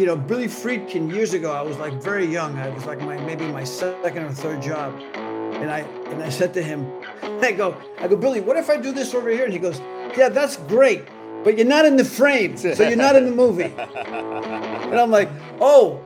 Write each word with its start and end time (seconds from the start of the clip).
you 0.00 0.06
know, 0.06 0.16
Billy 0.16 0.46
Friedkin 0.46 1.12
years 1.12 1.34
ago, 1.34 1.52
I 1.52 1.60
was 1.60 1.76
like 1.76 1.92
very 2.02 2.24
young. 2.24 2.58
I 2.58 2.70
was 2.70 2.86
like 2.86 3.00
my 3.00 3.18
maybe 3.18 3.46
my 3.46 3.64
second 3.64 4.24
or 4.24 4.32
third 4.32 4.62
job. 4.62 4.98
And 5.14 5.70
I 5.70 5.80
and 6.10 6.22
I 6.22 6.30
said 6.30 6.54
to 6.54 6.62
him, 6.62 6.90
I 7.22 7.52
go, 7.52 7.76
I 7.98 8.08
go, 8.08 8.16
Billy, 8.16 8.40
what 8.40 8.56
if 8.56 8.70
I 8.70 8.78
do 8.78 8.92
this 8.92 9.12
over 9.14 9.28
here? 9.28 9.44
And 9.44 9.52
he 9.52 9.58
goes, 9.58 9.78
Yeah, 10.16 10.30
that's 10.30 10.56
great, 10.56 11.04
but 11.44 11.58
you're 11.58 11.66
not 11.66 11.84
in 11.84 11.96
the 11.96 12.04
frame, 12.04 12.56
so 12.56 12.68
you're 12.82 12.96
not 12.96 13.14
in 13.14 13.26
the 13.26 13.30
movie. 13.30 13.74
and 13.76 14.98
I'm 14.98 15.10
like, 15.10 15.28
Oh, 15.60 16.02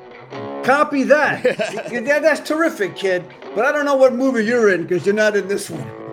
copy 0.64 1.04
that. 1.04 1.44
yeah, 1.92 2.18
that's 2.18 2.40
terrific, 2.40 2.96
kid. 2.96 3.24
But 3.54 3.64
I 3.64 3.70
don't 3.70 3.84
know 3.84 3.94
what 3.94 4.12
movie 4.12 4.44
you're 4.44 4.74
in 4.74 4.82
because 4.82 5.06
you're 5.06 5.14
not 5.14 5.36
in 5.36 5.46
this 5.46 5.70
one. 5.70 6.03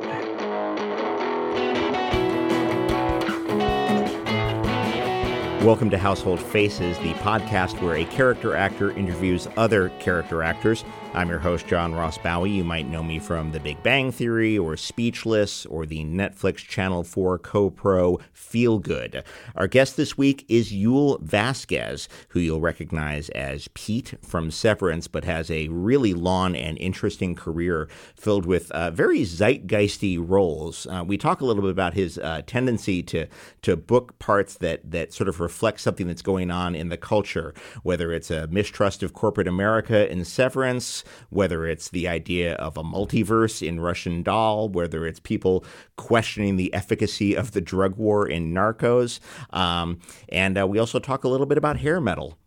Welcome 5.62 5.92
to 5.92 5.98
Household 6.00 6.42
Faces, 6.42 6.98
the 6.98 7.14
podcast 7.14 7.80
where 7.84 7.98
a 7.98 8.06
character 8.06 8.56
actor 8.56 8.98
interviews 8.98 9.48
other 9.58 9.90
character 10.00 10.42
actors. 10.42 10.84
I'm 11.14 11.28
your 11.28 11.40
host, 11.40 11.68
John 11.68 11.94
Ross 11.94 12.18
Bowie. 12.18 12.52
You 12.52 12.64
might 12.64 12.88
know 12.88 13.04
me 13.04 13.20
from 13.20 13.52
The 13.52 13.60
Big 13.60 13.84
Bang 13.84 14.14
Theory 14.14 14.58
or 14.58 14.78
Speechless 14.78 15.66
or 15.66 15.86
the 15.86 16.06
Netflix 16.06 16.60
Channel 16.60 17.04
4 17.04 17.38
co-pro 17.38 18.18
Feel 18.32 18.80
Good. 18.80 19.22
Our 19.58 19.68
guest 19.68 19.98
this 19.98 20.18
week 20.18 20.46
is 20.48 20.72
Yul 20.72 21.22
Vazquez, 21.22 22.08
who 22.30 22.40
you'll 22.40 22.62
recognize 22.62 23.28
as 23.32 23.68
Pete 23.74 24.14
from 24.22 24.52
Severance, 24.52 25.10
but 25.10 25.26
has 25.26 25.52
a 25.52 25.68
really 25.68 26.14
long 26.14 26.56
and 26.56 26.78
interesting 26.78 27.36
career 27.36 27.90
filled 28.16 28.46
with 28.46 28.72
uh, 28.72 28.90
very 28.92 29.24
zeitgeisty 29.24 30.18
roles. 30.18 30.88
Uh, 30.88 31.04
we 31.06 31.18
talk 31.18 31.42
a 31.42 31.46
little 31.46 31.62
bit 31.62 31.72
about 31.72 31.94
his 31.94 32.20
uh, 32.20 32.42
tendency 32.48 33.04
to 33.04 33.28
to 33.64 33.76
book 33.76 34.18
parts 34.18 34.56
that 34.60 34.90
that 34.90 35.14
sort 35.14 35.28
of 35.28 35.42
reflect 35.42 35.82
something 35.82 36.08
that's 36.08 36.22
going 36.22 36.50
on 36.50 36.74
in 36.74 36.88
the 36.88 36.98
culture, 36.98 37.54
whether 37.84 38.14
it's 38.14 38.32
a 38.32 38.48
mistrust 38.48 39.04
of 39.04 39.12
corporate 39.12 39.48
America 39.48 40.10
in 40.10 40.24
Severance 40.24 41.01
whether 41.30 41.66
it's 41.66 41.90
the 41.90 42.08
idea 42.08 42.56
of 42.56 42.78
a 42.78 42.84
multiverse 42.84 43.66
in 43.66 43.80
Russian 43.80 44.24
Doll, 44.24 44.70
whether 44.70 45.06
it's 45.06 45.20
people 45.20 45.66
questioning 45.98 46.56
the 46.56 46.74
efficacy 46.74 47.36
of 47.36 47.52
the 47.52 47.62
drug 47.62 47.98
war 47.98 48.28
in 48.28 48.54
Narcos. 48.54 49.20
Um, 49.52 50.00
and 50.30 50.58
uh, 50.58 50.68
we 50.68 50.80
also 50.80 51.00
talk 51.00 51.24
a 51.24 51.28
little 51.28 51.46
bit 51.46 51.58
about 51.58 51.78
hair 51.78 52.02
metal 52.02 52.38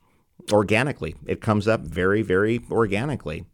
organically. 0.52 1.14
It 1.26 1.40
comes 1.40 1.68
up 1.68 1.80
very, 1.80 2.22
very 2.22 2.60
organically. 2.70 3.44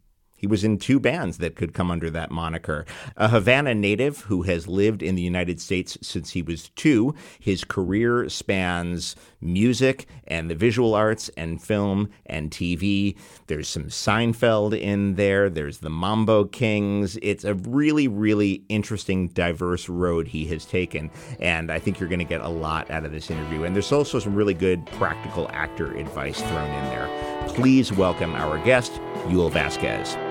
He 0.41 0.47
was 0.47 0.63
in 0.63 0.79
two 0.79 0.99
bands 0.99 1.37
that 1.37 1.55
could 1.55 1.75
come 1.75 1.91
under 1.91 2.09
that 2.09 2.31
moniker. 2.31 2.83
A 3.15 3.27
Havana 3.27 3.75
native 3.75 4.21
who 4.21 4.41
has 4.41 4.67
lived 4.67 5.03
in 5.03 5.13
the 5.13 5.21
United 5.21 5.61
States 5.61 5.99
since 6.01 6.31
he 6.31 6.41
was 6.41 6.69
two. 6.69 7.13
His 7.39 7.63
career 7.63 8.27
spans 8.27 9.15
music 9.39 10.07
and 10.25 10.49
the 10.49 10.55
visual 10.55 10.95
arts 10.95 11.29
and 11.37 11.61
film 11.61 12.09
and 12.25 12.49
TV. 12.49 13.15
There's 13.45 13.67
some 13.67 13.85
Seinfeld 13.85 14.79
in 14.79 15.13
there. 15.13 15.47
There's 15.47 15.77
the 15.77 15.91
Mambo 15.91 16.45
Kings. 16.45 17.19
It's 17.21 17.43
a 17.43 17.53
really, 17.53 18.07
really 18.07 18.63
interesting, 18.67 19.27
diverse 19.27 19.89
road 19.89 20.27
he 20.27 20.47
has 20.47 20.65
taken. 20.65 21.11
And 21.39 21.71
I 21.71 21.77
think 21.77 21.99
you're 21.99 22.09
going 22.09 22.17
to 22.17 22.25
get 22.25 22.41
a 22.41 22.49
lot 22.49 22.89
out 22.89 23.05
of 23.05 23.11
this 23.11 23.29
interview. 23.29 23.63
And 23.63 23.75
there's 23.75 23.91
also 23.91 24.17
some 24.17 24.33
really 24.33 24.55
good 24.55 24.87
practical 24.87 25.47
actor 25.51 25.95
advice 25.95 26.41
thrown 26.41 26.69
in 26.71 26.85
there. 26.85 27.47
Please 27.49 27.93
welcome 27.93 28.33
our 28.33 28.57
guest, 28.65 28.93
Yul 29.27 29.51
Vazquez. 29.51 30.30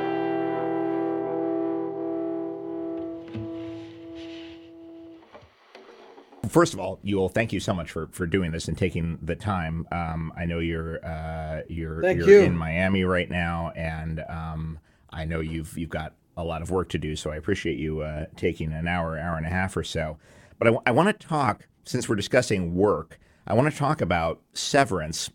First 6.51 6.75
of 6.75 6.81
all, 6.81 6.99
Yul, 7.05 7.33
thank 7.33 7.53
you 7.53 7.61
so 7.61 7.73
much 7.73 7.93
for, 7.93 8.09
for 8.09 8.27
doing 8.27 8.51
this 8.51 8.67
and 8.67 8.77
taking 8.77 9.21
the 9.23 9.37
time. 9.37 9.87
Um, 9.93 10.33
I 10.37 10.47
know 10.47 10.59
you're 10.59 10.99
uh, 11.07 11.63
you're, 11.69 12.03
you're 12.11 12.29
you. 12.29 12.41
in 12.41 12.57
Miami 12.57 13.05
right 13.05 13.31
now, 13.31 13.71
and 13.77 14.25
um, 14.29 14.81
I 15.11 15.25
know 15.27 15.39
you've 15.39 15.79
you've 15.79 15.91
got 15.91 16.15
a 16.37 16.43
lot 16.43 16.61
of 16.61 16.73
work 16.73 16.89
to 16.89 16.99
do. 16.99 17.15
So 17.15 17.31
I 17.31 17.37
appreciate 17.37 17.79
you 17.79 18.01
uh, 18.01 18.27
taking 18.35 18.73
an 18.73 18.89
hour, 18.89 19.17
hour 19.17 19.37
and 19.37 19.47
a 19.47 19.49
half 19.49 19.77
or 19.77 19.85
so. 19.85 20.19
But 20.59 20.67
I, 20.67 20.71
w- 20.71 20.83
I 20.87 20.91
want 20.91 21.21
to 21.21 21.27
talk 21.27 21.69
since 21.85 22.09
we're 22.09 22.17
discussing 22.17 22.75
work. 22.75 23.21
I 23.47 23.55
want 23.55 23.73
to 23.73 23.79
talk 23.79 24.01
about 24.01 24.41
Severance 24.53 25.31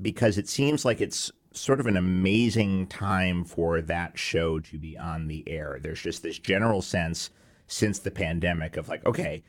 because 0.00 0.38
it 0.38 0.48
seems 0.48 0.86
like 0.86 1.02
it's 1.02 1.30
sort 1.52 1.80
of 1.80 1.86
an 1.86 1.98
amazing 1.98 2.86
time 2.86 3.44
for 3.44 3.82
that 3.82 4.18
show 4.18 4.58
to 4.60 4.78
be 4.78 4.96
on 4.96 5.28
the 5.28 5.46
air. 5.46 5.78
There's 5.82 6.00
just 6.00 6.22
this 6.22 6.38
general 6.38 6.80
sense 6.80 7.28
since 7.66 7.98
the 7.98 8.10
pandemic 8.10 8.78
of 8.78 8.88
like, 8.88 9.04
okay 9.04 9.42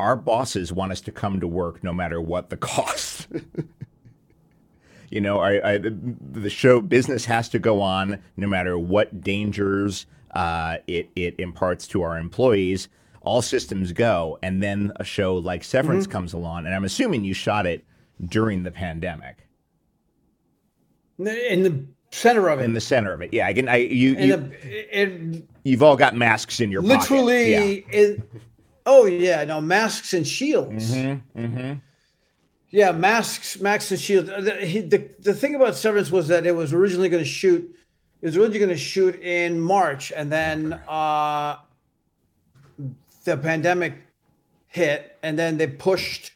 our 0.00 0.16
bosses 0.16 0.72
want 0.72 0.92
us 0.92 1.00
to 1.02 1.12
come 1.12 1.40
to 1.40 1.46
work 1.46 1.84
no 1.84 1.92
matter 1.92 2.20
what 2.20 2.50
the 2.50 2.56
cost. 2.56 3.28
you 5.10 5.20
know, 5.20 5.38
I, 5.38 5.74
I, 5.74 5.78
the 5.78 6.50
show 6.50 6.80
business 6.80 7.24
has 7.26 7.48
to 7.50 7.58
go 7.58 7.80
on 7.80 8.20
no 8.36 8.46
matter 8.46 8.78
what 8.78 9.20
dangers 9.20 10.06
uh, 10.32 10.78
it 10.86 11.10
it 11.16 11.34
imparts 11.38 11.86
to 11.88 12.02
our 12.02 12.18
employees. 12.18 12.88
All 13.22 13.42
systems 13.42 13.92
go, 13.92 14.38
and 14.42 14.62
then 14.62 14.92
a 14.96 15.04
show 15.04 15.36
like 15.36 15.62
Severance 15.62 16.04
mm-hmm. 16.04 16.12
comes 16.12 16.32
along, 16.32 16.66
and 16.66 16.74
I'm 16.74 16.84
assuming 16.84 17.24
you 17.24 17.34
shot 17.34 17.66
it 17.66 17.84
during 18.24 18.62
the 18.62 18.70
pandemic. 18.70 19.46
In 21.18 21.62
the 21.62 21.84
center 22.12 22.48
of 22.48 22.60
it. 22.60 22.64
In 22.64 22.72
the 22.72 22.80
center 22.80 23.12
of 23.12 23.20
it, 23.20 23.34
yeah. 23.34 23.46
I 23.46 23.52
can. 23.52 23.68
I 23.68 23.76
you. 23.76 24.16
you 24.16 24.36
the, 24.36 25.02
it, 25.02 25.44
you've 25.64 25.82
all 25.82 25.96
got 25.96 26.16
masks 26.16 26.60
in 26.60 26.70
your 26.70 26.80
literally. 26.80 27.82
Pocket. 27.82 27.84
Yeah. 27.92 28.24
Oh 28.86 29.06
yeah, 29.06 29.44
no 29.44 29.60
masks 29.60 30.14
and 30.14 30.26
shields. 30.26 30.94
Mm-hmm, 30.94 31.40
mm-hmm. 31.40 31.72
Yeah, 32.70 32.92
masks, 32.92 33.60
masks 33.60 33.90
and 33.90 34.00
shields. 34.00 34.28
The, 34.28 34.54
he, 34.64 34.80
the, 34.80 35.10
the 35.18 35.34
thing 35.34 35.56
about 35.56 35.74
Severance 35.74 36.10
was 36.10 36.28
that 36.28 36.46
it 36.46 36.54
was 36.54 36.72
originally 36.72 37.08
going 37.08 37.22
to 37.22 37.28
shoot. 37.28 37.76
It 38.22 38.26
was 38.26 38.36
originally 38.36 38.60
going 38.60 38.70
to 38.70 38.76
shoot 38.76 39.20
in 39.20 39.60
March, 39.60 40.12
and 40.14 40.30
then 40.30 40.74
uh, 40.88 41.56
the 43.24 43.36
pandemic 43.36 43.94
hit, 44.68 45.18
and 45.22 45.38
then 45.38 45.56
they 45.56 45.66
pushed 45.66 46.32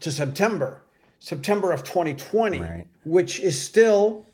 to 0.00 0.10
September, 0.10 0.82
September 1.20 1.70
of 1.72 1.84
2020, 1.84 2.58
right. 2.58 2.86
which 3.04 3.38
is 3.38 3.60
still 3.60 4.26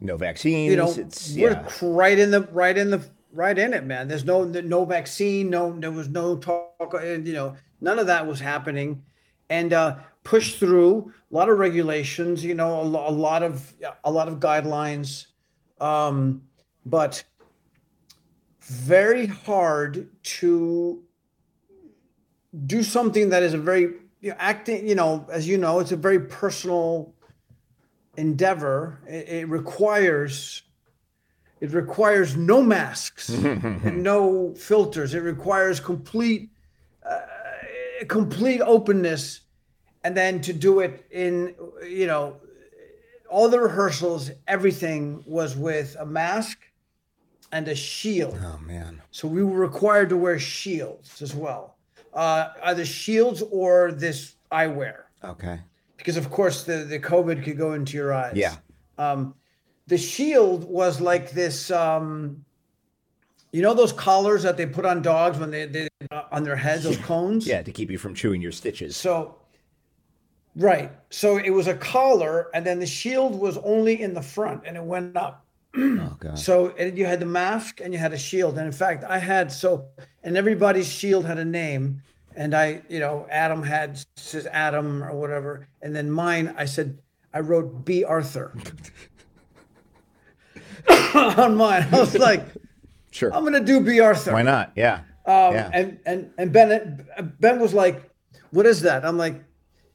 no 0.00 0.16
vaccines. 0.16 0.70
You 0.70 0.76
know, 0.76 0.90
it's, 0.90 1.34
we're 1.34 1.52
yeah. 1.52 1.68
right 1.82 2.18
in 2.18 2.30
the 2.30 2.42
right 2.52 2.76
in 2.76 2.90
the 2.90 3.04
right 3.34 3.58
in 3.58 3.74
it, 3.74 3.84
man. 3.84 4.08
There's 4.08 4.24
no 4.24 4.44
no 4.44 4.84
vaccine, 4.84 5.50
no 5.50 5.78
there 5.78 5.90
was 5.90 6.08
no 6.08 6.36
talk, 6.36 6.94
and 6.94 7.26
you 7.26 7.34
know 7.34 7.56
none 7.80 7.98
of 7.98 8.06
that 8.06 8.26
was 8.26 8.40
happening, 8.40 9.02
and 9.50 9.72
uh, 9.72 9.96
pushed 10.22 10.58
through 10.58 11.12
a 11.30 11.34
lot 11.34 11.48
of 11.48 11.58
regulations, 11.58 12.44
you 12.44 12.54
know, 12.54 12.80
a, 12.80 12.84
a 12.84 13.12
lot 13.12 13.42
of 13.42 13.74
a 14.04 14.10
lot 14.10 14.28
of 14.28 14.40
guidelines, 14.40 15.26
um, 15.80 16.42
but 16.86 17.22
very 18.62 19.26
hard 19.26 20.08
to 20.22 21.02
do 22.66 22.82
something 22.82 23.28
that 23.30 23.42
is 23.42 23.52
a 23.52 23.58
very 23.58 23.82
you 24.20 24.30
know, 24.30 24.36
acting. 24.38 24.88
You 24.88 24.94
know, 24.94 25.26
as 25.30 25.46
you 25.46 25.58
know, 25.58 25.80
it's 25.80 25.92
a 25.92 25.96
very 25.96 26.20
personal 26.20 27.12
endeavor. 28.16 29.00
It, 29.06 29.28
it 29.28 29.48
requires 29.48 30.62
it 31.64 31.72
requires 31.72 32.36
no 32.36 32.60
masks 32.62 33.28
and 33.30 34.02
no 34.02 34.52
filters. 34.54 35.14
It 35.14 35.20
requires 35.20 35.80
complete, 35.80 36.50
uh, 37.08 37.20
complete 38.06 38.60
openness, 38.60 39.40
and 40.04 40.14
then 40.14 40.42
to 40.42 40.52
do 40.52 40.80
it 40.80 41.06
in, 41.10 41.54
you 41.82 42.06
know, 42.06 42.36
all 43.30 43.48
the 43.48 43.58
rehearsals, 43.58 44.30
everything 44.46 45.24
was 45.26 45.56
with 45.56 45.96
a 45.98 46.04
mask 46.04 46.58
and 47.50 47.66
a 47.68 47.74
shield. 47.74 48.38
Oh 48.44 48.58
man! 48.58 49.00
So 49.10 49.26
we 49.26 49.42
were 49.42 49.58
required 49.58 50.10
to 50.10 50.18
wear 50.18 50.38
shields 50.38 51.22
as 51.22 51.34
well, 51.34 51.76
uh, 52.12 52.50
either 52.64 52.84
shields 52.84 53.42
or 53.50 53.90
this 53.90 54.34
eyewear. 54.52 55.04
Okay. 55.24 55.60
Because 55.96 56.18
of 56.18 56.30
course 56.30 56.64
the 56.64 56.84
the 56.84 56.98
COVID 56.98 57.42
could 57.42 57.56
go 57.56 57.72
into 57.72 57.96
your 57.96 58.12
eyes. 58.12 58.36
Yeah. 58.36 58.56
Um, 58.98 59.34
the 59.86 59.98
shield 59.98 60.64
was 60.64 61.00
like 61.00 61.30
this 61.32 61.70
um 61.70 62.44
you 63.52 63.62
know 63.62 63.74
those 63.74 63.92
collars 63.92 64.42
that 64.42 64.56
they 64.56 64.66
put 64.66 64.84
on 64.84 65.00
dogs 65.00 65.38
when 65.38 65.50
they, 65.50 65.66
they 65.66 65.88
uh, 66.10 66.24
on 66.32 66.42
their 66.42 66.56
heads 66.56 66.82
those 66.84 66.96
cones? 66.98 67.46
Yeah 67.46 67.62
to 67.62 67.72
keep 67.72 67.90
you 67.90 67.98
from 67.98 68.14
chewing 68.14 68.40
your 68.40 68.52
stitches. 68.52 68.96
So 68.96 69.36
right. 70.56 70.90
So 71.10 71.36
it 71.36 71.50
was 71.50 71.68
a 71.68 71.74
collar 71.74 72.50
and 72.54 72.66
then 72.66 72.80
the 72.80 72.86
shield 72.86 73.38
was 73.38 73.58
only 73.58 74.02
in 74.02 74.14
the 74.14 74.22
front 74.22 74.62
and 74.66 74.76
it 74.76 74.82
went 74.82 75.16
up. 75.16 75.46
Oh, 75.76 76.16
God. 76.20 76.38
so 76.38 76.76
you 76.78 77.06
had 77.06 77.20
the 77.20 77.26
mask 77.26 77.80
and 77.80 77.92
you 77.92 77.98
had 77.98 78.12
a 78.12 78.18
shield. 78.18 78.58
And 78.58 78.66
in 78.66 78.72
fact 78.72 79.04
i 79.04 79.18
had 79.18 79.52
so 79.52 79.86
and 80.22 80.36
everybody's 80.36 80.88
shield 80.88 81.24
had 81.24 81.38
a 81.38 81.44
name. 81.44 82.02
And 82.34 82.54
i 82.54 82.82
you 82.88 82.98
know 82.98 83.26
adam 83.30 83.62
had 83.62 84.04
says 84.16 84.46
adam 84.46 85.04
or 85.04 85.14
whatever. 85.14 85.68
And 85.80 85.94
then 85.94 86.10
mine 86.10 86.52
i 86.58 86.64
said 86.64 86.98
i 87.32 87.38
wrote 87.38 87.84
b. 87.84 88.02
Arthur 88.02 88.52
on 91.14 91.56
mine. 91.56 91.86
I 91.92 92.00
was 92.00 92.16
like, 92.18 92.46
sure, 93.10 93.34
I'm 93.34 93.44
gonna 93.44 93.60
do 93.60 93.80
B 93.80 94.00
Arthur. 94.00 94.32
Why 94.32 94.42
not? 94.42 94.72
Yeah. 94.76 95.00
Um, 95.26 95.54
yeah. 95.54 95.70
And 95.72 95.98
and 96.04 96.30
and 96.38 96.52
Ben 96.52 97.06
Ben 97.40 97.60
was 97.60 97.74
like, 97.74 98.10
what 98.50 98.66
is 98.66 98.82
that? 98.82 99.04
I'm 99.04 99.16
like, 99.16 99.42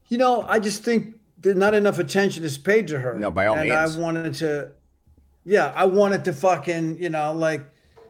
you 0.07 0.17
know, 0.17 0.43
I 0.47 0.59
just 0.59 0.83
think 0.83 1.15
there's 1.37 1.55
not 1.55 1.73
enough 1.73 1.99
attention 1.99 2.43
is 2.43 2.57
paid 2.57 2.87
to 2.87 2.99
her. 2.99 3.17
No, 3.17 3.31
by 3.31 3.47
all 3.47 3.57
and 3.57 3.69
means. 3.69 3.97
I 3.97 3.99
wanted 3.99 4.33
to, 4.35 4.71
yeah, 5.45 5.71
I 5.75 5.85
wanted 5.85 6.25
to 6.25 6.33
fucking, 6.33 7.01
you 7.01 7.09
know, 7.09 7.33
like, 7.33 7.63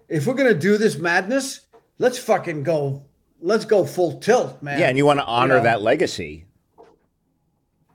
if 0.08 0.26
we're 0.26 0.34
gonna 0.34 0.54
do 0.54 0.78
this 0.78 0.98
madness, 0.98 1.62
let's 2.00 2.18
fucking 2.18 2.64
go, 2.64 3.06
let's 3.42 3.66
go 3.66 3.86
full 3.86 4.20
tilt, 4.20 4.64
man. 4.64 4.80
Yeah, 4.80 4.88
and 4.90 4.98
you 4.98 5.06
want 5.06 5.20
to 5.20 5.26
honor 5.26 5.58
know. 5.58 5.64
that 5.64 5.81
legacy 5.81 6.46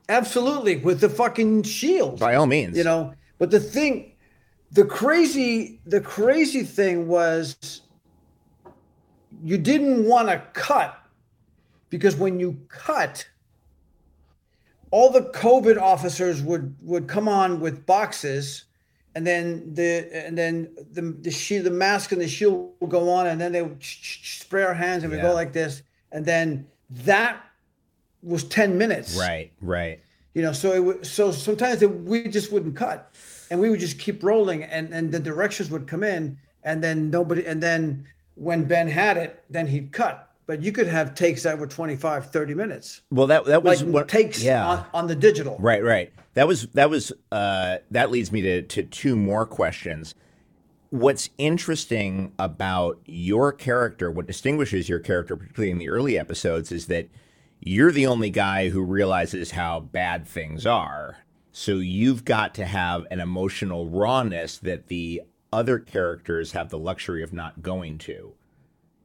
absolutely 0.08 0.76
with 0.76 1.00
the 1.00 1.08
fucking 1.08 1.62
shield. 1.62 2.20
by 2.20 2.34
all 2.34 2.46
means. 2.46 2.76
you 2.76 2.84
know 2.84 3.14
but 3.38 3.50
the 3.50 3.60
thing 3.60 4.13
the 4.74 4.84
crazy 4.84 5.80
the 5.86 6.00
crazy 6.00 6.62
thing 6.64 7.06
was 7.08 7.56
you 9.42 9.56
didn't 9.56 10.04
want 10.04 10.28
to 10.28 10.42
cut 10.52 10.98
because 11.90 12.16
when 12.16 12.38
you 12.40 12.58
cut 12.68 13.26
all 14.90 15.10
the 15.10 15.22
covid 15.30 15.80
officers 15.80 16.42
would 16.42 16.74
would 16.82 17.06
come 17.08 17.28
on 17.28 17.60
with 17.60 17.86
boxes 17.86 18.64
and 19.14 19.24
then 19.26 19.72
the 19.74 20.08
and 20.26 20.36
then 20.36 20.68
the 20.92 21.02
the 21.02 21.30
shield 21.30 21.64
the 21.66 21.70
mask 21.70 22.10
and 22.12 22.20
the 22.20 22.28
shield 22.28 22.72
will 22.80 22.88
go 22.88 23.08
on 23.08 23.28
and 23.28 23.40
then 23.40 23.52
they 23.52 23.62
would 23.62 23.82
spray 23.82 24.62
our 24.64 24.74
hands 24.74 25.04
and 25.04 25.12
we 25.12 25.18
Yeah. 25.18 25.28
go 25.28 25.34
like 25.34 25.52
this 25.52 25.82
and 26.10 26.24
then 26.26 26.66
that 26.90 27.40
was 28.22 28.42
10 28.44 28.76
minutes 28.76 29.16
Right, 29.16 29.52
right. 29.60 30.00
you 30.34 30.42
know 30.42 30.52
so 30.52 30.72
it 30.72 30.80
would 30.82 31.06
so 31.06 31.30
sometimes 31.30 31.80
it, 31.82 32.00
we 32.04 32.26
just 32.28 32.50
wouldn't 32.50 32.74
cut 32.74 33.14
and 33.54 33.60
we 33.62 33.70
would 33.70 33.78
just 33.78 34.00
keep 34.00 34.22
rolling 34.24 34.64
and 34.64 34.92
and 34.92 35.12
the 35.12 35.20
directions 35.20 35.70
would 35.70 35.86
come 35.86 36.02
in 36.02 36.36
and 36.64 36.82
then 36.82 37.08
nobody 37.08 37.46
and 37.46 37.62
then 37.62 38.04
when 38.34 38.64
ben 38.64 38.88
had 38.88 39.16
it 39.16 39.44
then 39.48 39.68
he'd 39.68 39.92
cut 39.92 40.28
but 40.46 40.60
you 40.60 40.72
could 40.72 40.88
have 40.88 41.14
takes 41.14 41.44
that 41.44 41.56
were 41.56 41.68
25 41.68 42.30
30 42.32 42.54
minutes 42.54 43.02
Well, 43.12 43.28
that 43.28 43.44
that 43.44 43.62
was 43.62 43.82
like 43.84 43.94
what 43.94 44.08
takes 44.08 44.42
Yeah. 44.42 44.66
on, 44.66 44.86
on 44.92 45.06
the 45.06 45.14
digital 45.14 45.56
Right, 45.60 45.82
right. 45.84 46.12
That 46.34 46.48
was 46.48 46.66
that 46.74 46.90
was 46.90 47.12
uh, 47.30 47.76
that 47.92 48.10
leads 48.10 48.32
me 48.32 48.42
to 48.42 48.62
to 48.62 48.82
two 48.82 49.14
more 49.14 49.46
questions. 49.46 50.16
What's 50.90 51.30
interesting 51.38 52.32
about 52.40 52.98
your 53.06 53.52
character, 53.52 54.10
what 54.10 54.26
distinguishes 54.26 54.88
your 54.88 54.98
character, 54.98 55.36
particularly 55.36 55.70
in 55.70 55.78
the 55.78 55.88
early 55.88 56.18
episodes, 56.18 56.72
is 56.72 56.86
that 56.88 57.08
you're 57.60 57.92
the 57.92 58.06
only 58.08 58.30
guy 58.30 58.68
who 58.70 58.82
realizes 58.82 59.52
how 59.52 59.78
bad 59.78 60.26
things 60.26 60.66
are. 60.66 61.18
So 61.56 61.76
you've 61.76 62.24
got 62.24 62.52
to 62.56 62.64
have 62.64 63.06
an 63.12 63.20
emotional 63.20 63.88
rawness 63.88 64.58
that 64.58 64.88
the 64.88 65.22
other 65.52 65.78
characters 65.78 66.50
have 66.50 66.68
the 66.68 66.80
luxury 66.80 67.22
of 67.22 67.32
not 67.32 67.62
going 67.62 67.98
to. 67.98 68.34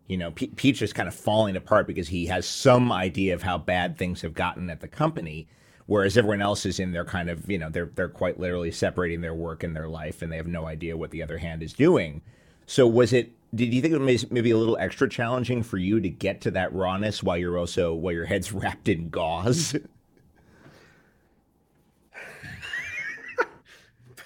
You 0.08 0.18
know, 0.18 0.32
Pe- 0.32 0.48
Pete 0.48 0.82
is 0.82 0.92
kind 0.92 1.08
of 1.08 1.14
falling 1.14 1.56
apart 1.56 1.86
because 1.86 2.08
he 2.08 2.26
has 2.26 2.48
some 2.48 2.92
idea 2.92 3.36
of 3.36 3.44
how 3.44 3.60
bad 3.60 4.00
things 4.00 4.24
have 4.24 4.34
gotten 4.34 4.72
at 4.72 4.80
the 4.80 4.88
company, 4.88 5.48
whereas 5.86 6.18
everyone 6.18 6.42
else 6.42 6.66
is 6.66 6.80
in 6.80 6.92
their 6.92 7.06
kind 7.06 7.30
of, 7.30 7.48
you 7.48 7.60
know, 7.60 7.70
they're 7.70 7.92
they're 7.94 8.10
quite 8.10 8.40
literally 8.40 8.72
separating 8.72 9.22
their 9.22 9.36
work 9.36 9.62
and 9.62 9.76
their 9.76 9.88
life, 9.88 10.24
and 10.24 10.32
they 10.32 10.38
have 10.38 10.48
no 10.48 10.66
idea 10.66 10.98
what 10.98 11.12
the 11.12 11.22
other 11.22 11.38
hand 11.38 11.62
is 11.62 11.72
doing. 11.72 12.24
So, 12.66 12.88
was 12.88 13.14
it? 13.14 13.32
Did 13.54 13.76
you 13.76 13.82
think 13.84 13.94
it 13.94 14.00
was 14.00 14.32
maybe 14.32 14.50
a 14.50 14.58
little 14.58 14.78
extra 14.78 15.08
challenging 15.08 15.62
for 15.62 15.78
you 15.78 16.00
to 16.00 16.10
get 16.10 16.42
to 16.42 16.52
that 16.52 16.74
rawness 16.74 17.22
while 17.22 17.38
you're 17.38 17.60
also 17.60 17.94
while 17.94 18.14
your 18.14 18.26
head's 18.26 18.52
wrapped 18.52 18.90
in 18.90 19.10
gauze? 19.10 19.76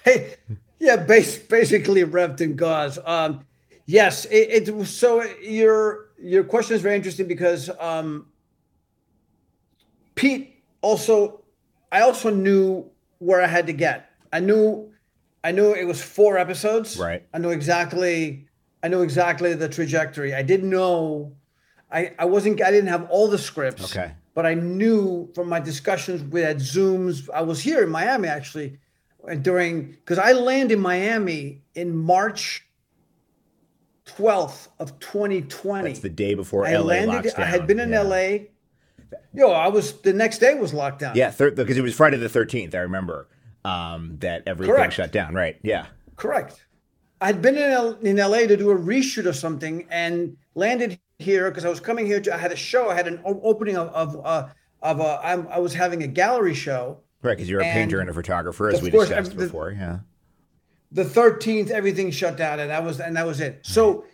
Hey, 0.04 0.36
yeah, 0.78 0.96
base, 0.96 1.38
basically 1.38 2.04
revved 2.04 2.42
in 2.42 2.56
gauze. 2.56 2.98
Um, 3.06 3.46
yes, 3.86 4.26
it, 4.26 4.68
it 4.68 4.86
so 4.86 5.22
your 5.42 6.10
your 6.18 6.44
question 6.44 6.76
is 6.76 6.82
very 6.82 6.94
interesting 6.94 7.26
because 7.26 7.70
um, 7.80 8.26
Pete 10.14 10.62
also, 10.82 11.42
I 11.90 12.02
also 12.02 12.28
knew 12.28 12.90
where 13.18 13.40
I 13.40 13.46
had 13.46 13.66
to 13.66 13.72
get. 13.72 14.10
I 14.30 14.40
knew, 14.40 14.92
I 15.42 15.52
knew 15.52 15.72
it 15.72 15.84
was 15.84 16.02
four 16.02 16.36
episodes. 16.36 16.98
Right. 16.98 17.26
I 17.32 17.38
knew 17.38 17.50
exactly, 17.50 18.46
I 18.82 18.88
knew 18.88 19.00
exactly 19.00 19.54
the 19.54 19.68
trajectory. 19.70 20.34
I 20.34 20.42
didn't 20.42 20.68
know, 20.68 21.32
I 21.90 22.12
I 22.18 22.26
wasn't, 22.26 22.60
I 22.62 22.70
didn't 22.70 22.90
have 22.90 23.08
all 23.08 23.28
the 23.28 23.38
scripts. 23.38 23.96
Okay. 23.96 24.12
But 24.34 24.44
I 24.44 24.54
knew 24.54 25.30
from 25.34 25.48
my 25.48 25.60
discussions 25.60 26.22
with 26.22 26.44
at 26.44 26.56
Zooms, 26.56 27.30
I 27.32 27.40
was 27.40 27.62
here 27.62 27.82
in 27.82 27.88
Miami 27.88 28.28
actually 28.28 28.78
during 29.42 29.90
because 29.92 30.18
I 30.18 30.32
land 30.32 30.70
in 30.72 30.80
Miami 30.80 31.62
in 31.74 31.96
March 31.96 32.66
12th 34.06 34.68
of 34.78 34.98
2020. 34.98 35.88
That's 35.88 36.00
the 36.00 36.08
day 36.10 36.34
before 36.34 36.66
I 36.66 36.76
LA 36.76 36.84
landed. 36.84 37.34
I 37.36 37.44
had 37.44 37.66
been 37.66 37.80
in 37.80 37.90
Yeah. 37.90 38.02
LA. 38.02 38.38
Yo, 39.32 39.50
I 39.50 39.68
was 39.68 39.92
the 40.02 40.12
next 40.12 40.38
day 40.38 40.54
was 40.54 40.74
locked 40.74 40.98
down. 41.00 41.16
Yeah, 41.16 41.30
thir- 41.30 41.50
because 41.50 41.76
it 41.76 41.82
was 41.82 41.94
Friday 41.94 42.16
the 42.18 42.28
thirteenth. 42.28 42.74
I 42.74 42.78
remember 42.78 43.28
um, 43.64 44.16
that 44.20 44.42
everything 44.46 44.74
Correct. 44.74 44.92
shut 44.94 45.12
down. 45.12 45.34
Right? 45.34 45.56
Yeah. 45.62 45.86
Correct. 46.16 46.64
I 47.20 47.26
had 47.26 47.40
been 47.40 47.56
in, 47.56 47.70
L- 47.70 47.98
in 48.02 48.16
LA 48.16 48.40
to 48.40 48.56
do 48.56 48.70
a 48.70 48.76
reshoot 48.76 49.26
of 49.26 49.34
something 49.36 49.86
and 49.90 50.36
landed 50.54 50.98
here 51.18 51.50
because 51.50 51.64
I 51.64 51.68
was 51.68 51.80
coming 51.80 52.06
here. 52.06 52.20
To, 52.20 52.34
I 52.34 52.38
had 52.38 52.52
a 52.52 52.56
show. 52.56 52.90
I 52.90 52.94
had 52.94 53.06
an 53.08 53.20
o- 53.24 53.40
opening 53.42 53.76
of 53.76 53.88
of 53.88 54.20
uh, 54.26 54.48
of 54.82 55.00
a. 55.00 55.20
I'm, 55.24 55.48
I 55.48 55.58
was 55.58 55.72
having 55.74 56.02
a 56.02 56.06
gallery 56.08 56.54
show. 56.54 56.98
Right, 57.24 57.36
because 57.36 57.48
you're 57.50 57.60
a 57.60 57.64
And, 57.66 57.72
painter 57.72 58.00
and 58.00 58.08
a 58.10 58.14
photographer, 58.14 58.68
as 58.70 58.80
we 58.82 58.90
course, 58.90 59.08
discussed 59.08 59.32
every- 59.32 59.44
the- 59.46 59.46
before. 59.50 59.70
Yeah. 59.72 59.98
the 60.92 61.04
13th 61.04 61.70
everything 61.70 62.10
shut 62.12 62.36
down 62.36 62.60
and 62.60 62.70
that 62.70 62.84
was 62.84 63.00
and 63.00 63.16
that 63.16 63.26
was 63.26 63.40
it 63.40 63.58
so 63.62 64.04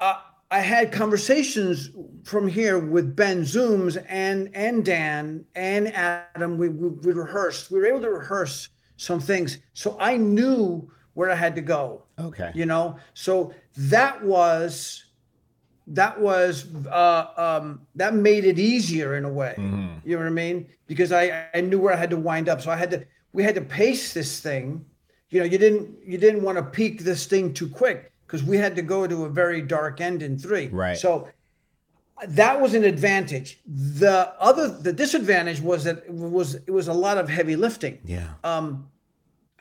uh, 0.00 0.16
i 0.50 0.58
had 0.60 0.92
conversations 0.92 1.90
from 2.24 2.46
here 2.46 2.78
with 2.78 3.16
ben 3.16 3.40
zooms 3.42 4.02
and 4.08 4.50
and 4.54 4.84
dan 4.84 5.42
and 5.54 5.88
adam 5.94 6.58
we, 6.58 6.68
we, 6.68 6.88
we 6.88 7.12
rehearsed 7.12 7.70
we 7.70 7.78
were 7.78 7.86
able 7.86 8.00
to 8.02 8.10
rehearse 8.10 8.68
some 8.98 9.18
things 9.20 9.58
so 9.72 9.96
i 9.98 10.14
knew 10.18 10.86
where 11.14 11.30
i 11.30 11.34
had 11.34 11.54
to 11.54 11.62
go 11.62 12.02
Okay. 12.18 12.50
you 12.54 12.66
know 12.66 12.96
so 13.14 13.54
that 13.76 14.22
was 14.22 15.04
that 15.92 16.20
was 16.20 16.66
uh, 16.90 17.26
um, 17.36 17.80
that 17.96 18.14
made 18.14 18.44
it 18.44 18.58
easier 18.58 19.16
in 19.16 19.24
a 19.24 19.28
way 19.40 19.54
you 19.58 20.12
know 20.14 20.18
what 20.18 20.26
i 20.26 20.30
mean 20.30 20.66
because 20.86 21.10
I, 21.12 21.46
I 21.54 21.60
knew 21.60 21.78
where 21.80 21.92
i 21.92 21.96
had 21.96 22.10
to 22.10 22.16
wind 22.16 22.48
up 22.48 22.60
so 22.60 22.70
i 22.70 22.76
had 22.76 22.90
to 22.92 23.04
we 23.32 23.42
had 23.42 23.54
to 23.56 23.60
pace 23.60 24.12
this 24.12 24.40
thing 24.40 24.84
you 25.30 25.40
know 25.40 25.46
you 25.46 25.58
didn't 25.58 25.88
you 26.04 26.16
didn't 26.18 26.42
want 26.42 26.58
to 26.58 26.62
peak 26.62 27.00
this 27.00 27.26
thing 27.26 27.52
too 27.52 27.68
quick 27.68 28.12
because 28.26 28.42
we 28.44 28.56
had 28.56 28.76
to 28.76 28.82
go 28.82 29.06
to 29.06 29.24
a 29.24 29.28
very 29.28 29.60
dark 29.62 30.00
end 30.00 30.22
in 30.22 30.38
three 30.38 30.68
Right. 30.68 30.96
so 30.96 31.28
that 32.28 32.60
was 32.60 32.74
an 32.74 32.84
advantage 32.84 33.58
the 33.66 34.32
other 34.38 34.68
the 34.68 34.92
disadvantage 34.92 35.60
was 35.60 35.84
that 35.84 35.98
it 36.06 36.12
was 36.12 36.54
it 36.54 36.70
was 36.70 36.88
a 36.88 36.92
lot 37.06 37.16
of 37.18 37.28
heavy 37.28 37.56
lifting 37.56 37.98
Yeah. 38.04 38.28
um, 38.44 38.86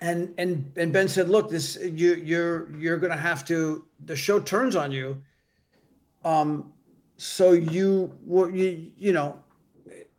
and 0.02 0.34
and 0.38 0.72
and 0.78 0.94
Ben 0.94 1.10
said, 1.10 1.28
"Look, 1.28 1.50
this 1.50 1.78
you 1.82 2.14
you're 2.16 2.70
you're 2.78 2.96
gonna 2.98 3.18
have 3.18 3.44
to. 3.48 3.84
The 4.06 4.16
show 4.16 4.40
turns 4.40 4.78
on 4.78 4.94
you. 4.94 5.22
Um, 6.24 6.74
so 7.18 7.52
you 7.52 8.18
well, 8.24 8.50
you 8.50 8.92
you 8.98 9.14
know, 9.14 9.40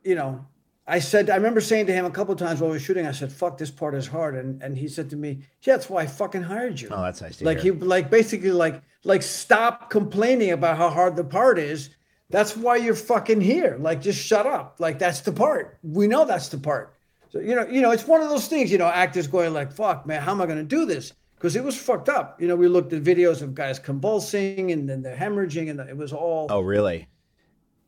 you 0.05 0.15
know." 0.15 0.47
I 0.87 0.99
said, 0.99 1.31
I 1.31 1.37
remember 1.37 1.61
saying 1.61 1.87
to 1.87 1.93
him 1.93 2.05
a 2.05 2.11
couple 2.11 2.33
of 2.33 2.41
times 2.41 2.61
while 2.61 2.69
we 2.69 2.77
were 2.77 2.81
shooting, 2.81 3.07
I 3.07 3.13
said, 3.13 3.33
"Fuck, 3.33 3.59
this 3.59 3.71
part 3.71 3.95
is 3.95 4.09
hard," 4.09 4.35
and 4.35 4.61
and 4.61 4.77
he 4.77 4.89
said 4.89 5.09
to 5.11 5.17
me, 5.17 5.43
"Yeah, 5.63 5.77
that's 5.77 5.89
why 5.89 6.03
I 6.03 6.07
fucking 6.09 6.43
hired 6.43 6.81
you." 6.81 6.89
oh, 6.91 7.03
that's 7.03 7.21
nice 7.21 7.37
to 7.37 7.45
like 7.45 7.61
hear. 7.61 7.75
he 7.75 7.81
like 7.81 8.11
basically 8.11 8.51
like 8.51 8.83
like 9.05 9.23
stop 9.23 9.89
complaining 9.89 10.51
about 10.51 10.77
how 10.79 10.91
hard 10.91 11.15
the 11.15 11.23
part 11.23 11.61
is. 11.61 11.91
That's 12.29 12.57
why 12.57 12.77
you're 12.77 12.97
fucking 12.97 13.41
here. 13.41 13.77
Like 13.81 14.01
just 14.01 14.21
shut 14.21 14.47
up. 14.47 14.77
Like 14.81 14.99
that's 14.99 15.21
the 15.21 15.33
part. 15.33 15.79
We 15.85 16.09
know 16.09 16.25
that's 16.25 16.49
the 16.49 16.59
part. 16.59 16.97
So 17.31 17.39
you 17.39 17.55
know, 17.55 17.67
you 17.69 17.83
know, 17.83 17.93
it's 17.93 18.07
one 18.07 18.21
of 18.21 18.29
those 18.29 18.49
things. 18.49 18.73
You 18.73 18.79
know, 18.79 18.89
actors 18.89 19.29
going 19.29 19.55
like, 19.55 19.73
"Fuck, 19.73 20.07
man, 20.07 20.23
how 20.23 20.33
am 20.33 20.41
I 20.41 20.47
going 20.47 20.59
to 20.59 20.65
do 20.65 20.87
this?" 20.87 21.13
Because 21.41 21.57
it 21.57 21.65
was 21.65 21.75
fucked 21.75 22.11
up. 22.11 22.39
You 22.39 22.49
know, 22.49 22.55
we 22.55 22.69
looked 22.69 22.93
at 22.93 23.03
videos 23.03 23.41
of 23.41 23.55
guys 23.55 23.79
convulsing 23.79 24.73
and 24.73 24.87
then 24.87 25.01
the 25.01 25.09
hemorrhaging, 25.09 25.71
and 25.71 25.81
it 25.81 25.97
was 25.97 26.13
all. 26.13 26.47
oh, 26.51 26.61
really? 26.61 27.09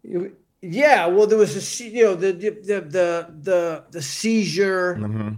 You- 0.03 0.35
yeah, 0.63 1.07
well, 1.07 1.27
there 1.27 1.37
was 1.39 1.55
a 1.81 1.85
you 1.85 2.05
know 2.05 2.15
the 2.15 2.33
the 2.33 2.51
the 2.51 2.81
the 2.81 3.35
the, 3.43 3.85
the 3.91 4.01
seizure. 4.01 4.95
Mm-hmm. 4.95 5.31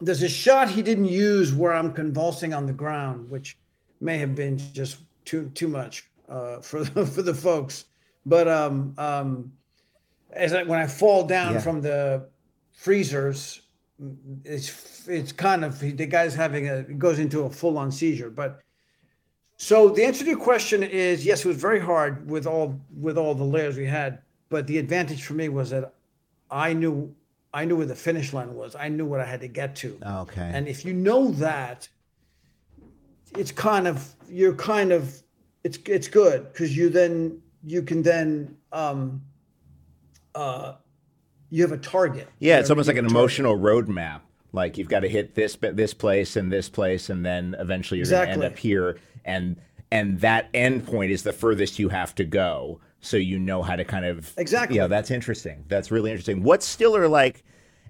There's 0.00 0.22
a 0.22 0.28
shot 0.28 0.70
he 0.70 0.82
didn't 0.82 1.06
use 1.08 1.52
where 1.52 1.74
I'm 1.74 1.92
convulsing 1.92 2.54
on 2.54 2.64
the 2.64 2.72
ground, 2.72 3.28
which 3.28 3.58
may 4.00 4.16
have 4.18 4.34
been 4.34 4.56
just 4.72 4.98
too 5.24 5.50
too 5.54 5.68
much 5.68 6.08
uh, 6.28 6.60
for 6.60 6.84
the, 6.84 7.04
for 7.14 7.22
the 7.22 7.34
folks. 7.34 7.86
But 8.24 8.46
um, 8.48 8.94
um, 8.98 9.52
as 10.32 10.54
I, 10.54 10.62
when 10.62 10.78
I 10.78 10.86
fall 10.86 11.26
down 11.26 11.54
Yeah. 11.54 11.60
from 11.60 11.80
the 11.82 12.28
freezers, 12.72 13.62
it's 14.44 15.08
it's 15.08 15.32
kind 15.32 15.64
of 15.64 15.80
the 15.80 16.06
guy's 16.06 16.34
having 16.34 16.68
a 16.68 16.76
it 16.76 16.98
goes 16.98 17.18
into 17.18 17.42
a 17.42 17.50
full 17.50 17.78
on 17.78 17.90
seizure. 17.90 18.30
But 18.30 18.60
so 19.56 19.88
the 19.88 20.04
answer 20.04 20.24
to 20.24 20.30
your 20.30 20.38
question 20.38 20.82
is 20.82 21.24
yes, 21.24 21.44
it 21.44 21.48
was 21.48 21.56
very 21.56 21.80
hard 21.80 22.28
with 22.28 22.46
all 22.46 22.78
with 22.98 23.16
all 23.16 23.34
the 23.34 23.44
layers 23.44 23.76
we 23.76 23.86
had. 23.86 24.20
But 24.48 24.66
the 24.66 24.78
advantage 24.78 25.24
for 25.24 25.34
me 25.34 25.48
was 25.48 25.70
that 25.70 25.94
I 26.50 26.72
knew 26.72 27.14
I 27.54 27.64
knew 27.64 27.76
where 27.76 27.86
the 27.86 27.94
finish 27.94 28.32
line 28.32 28.54
was. 28.54 28.76
I 28.76 28.88
knew 28.88 29.06
what 29.06 29.20
I 29.20 29.24
had 29.24 29.40
to 29.40 29.48
get 29.48 29.74
to. 29.76 29.98
Okay. 30.04 30.50
And 30.52 30.68
if 30.68 30.84
you 30.84 30.92
know 30.92 31.30
that, 31.32 31.88
it's 33.36 33.50
kind 33.50 33.88
of 33.88 34.14
you're 34.28 34.54
kind 34.54 34.92
of 34.92 35.22
it's 35.64 35.78
it's 35.86 36.06
good 36.06 36.52
because 36.52 36.76
you 36.76 36.90
then 36.90 37.40
you 37.64 37.82
can 37.82 38.02
then 38.02 38.56
um 38.72 39.22
uh 40.34 40.74
you 41.50 41.62
have 41.62 41.72
a 41.72 41.78
target. 41.78 42.28
Yeah, 42.38 42.58
it's 42.58 42.70
almost 42.70 42.88
like 42.88 42.96
an 42.96 43.06
emotional 43.06 43.56
roadmap. 43.56 44.20
Like 44.52 44.78
you've 44.78 44.88
got 44.88 45.00
to 45.00 45.08
hit 45.08 45.34
this 45.34 45.56
this 45.60 45.94
place 45.94 46.36
and 46.36 46.52
this 46.52 46.68
place, 46.68 47.10
and 47.10 47.24
then 47.24 47.56
eventually 47.58 47.98
you're 47.98 48.04
exactly. 48.04 48.36
going 48.36 48.40
to 48.40 48.46
end 48.46 48.54
up 48.54 48.58
here, 48.58 48.98
and 49.24 49.56
and 49.90 50.20
that 50.20 50.48
end 50.54 50.86
point 50.86 51.10
is 51.10 51.22
the 51.22 51.32
furthest 51.32 51.78
you 51.78 51.88
have 51.90 52.14
to 52.16 52.24
go, 52.24 52.80
so 53.00 53.16
you 53.16 53.38
know 53.38 53.62
how 53.62 53.76
to 53.76 53.84
kind 53.84 54.04
of 54.04 54.32
exactly. 54.36 54.76
Yeah, 54.76 54.84
you 54.84 54.88
know, 54.88 54.94
that's 54.94 55.10
interesting. 55.10 55.64
That's 55.68 55.90
really 55.90 56.10
interesting. 56.10 56.42
What's 56.42 56.66
Stiller 56.66 57.08
like? 57.08 57.44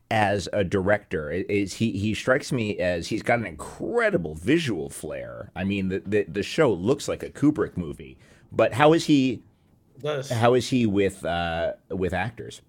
as 0.09 0.49
a 0.53 0.63
director 0.63 1.33
is 1.33 1.75
he 1.75 1.91
he 1.91 2.15
strikes 2.15 2.53
me 2.53 2.79
as 2.79 3.09
he's 3.09 3.25
got 3.25 3.41
an 3.41 3.45
incredible 3.45 4.37
visual 4.37 4.89
flair. 4.89 5.51
I 5.57 5.65
mean 5.65 5.89
the 5.89 6.01
the, 6.07 6.25
the 6.29 6.43
show 6.45 6.73
looks 6.73 7.09
like 7.09 7.25
a 7.25 7.29
Kubrick 7.29 7.77
movie, 7.77 8.17
but 8.53 8.73
how 8.73 8.93
is 8.93 9.07
he 9.07 9.43
how 10.31 10.55
is 10.55 10.69
he 10.69 10.87
with 10.87 11.25
uh, 11.25 11.73
with 11.91 12.13
actors? 12.13 12.63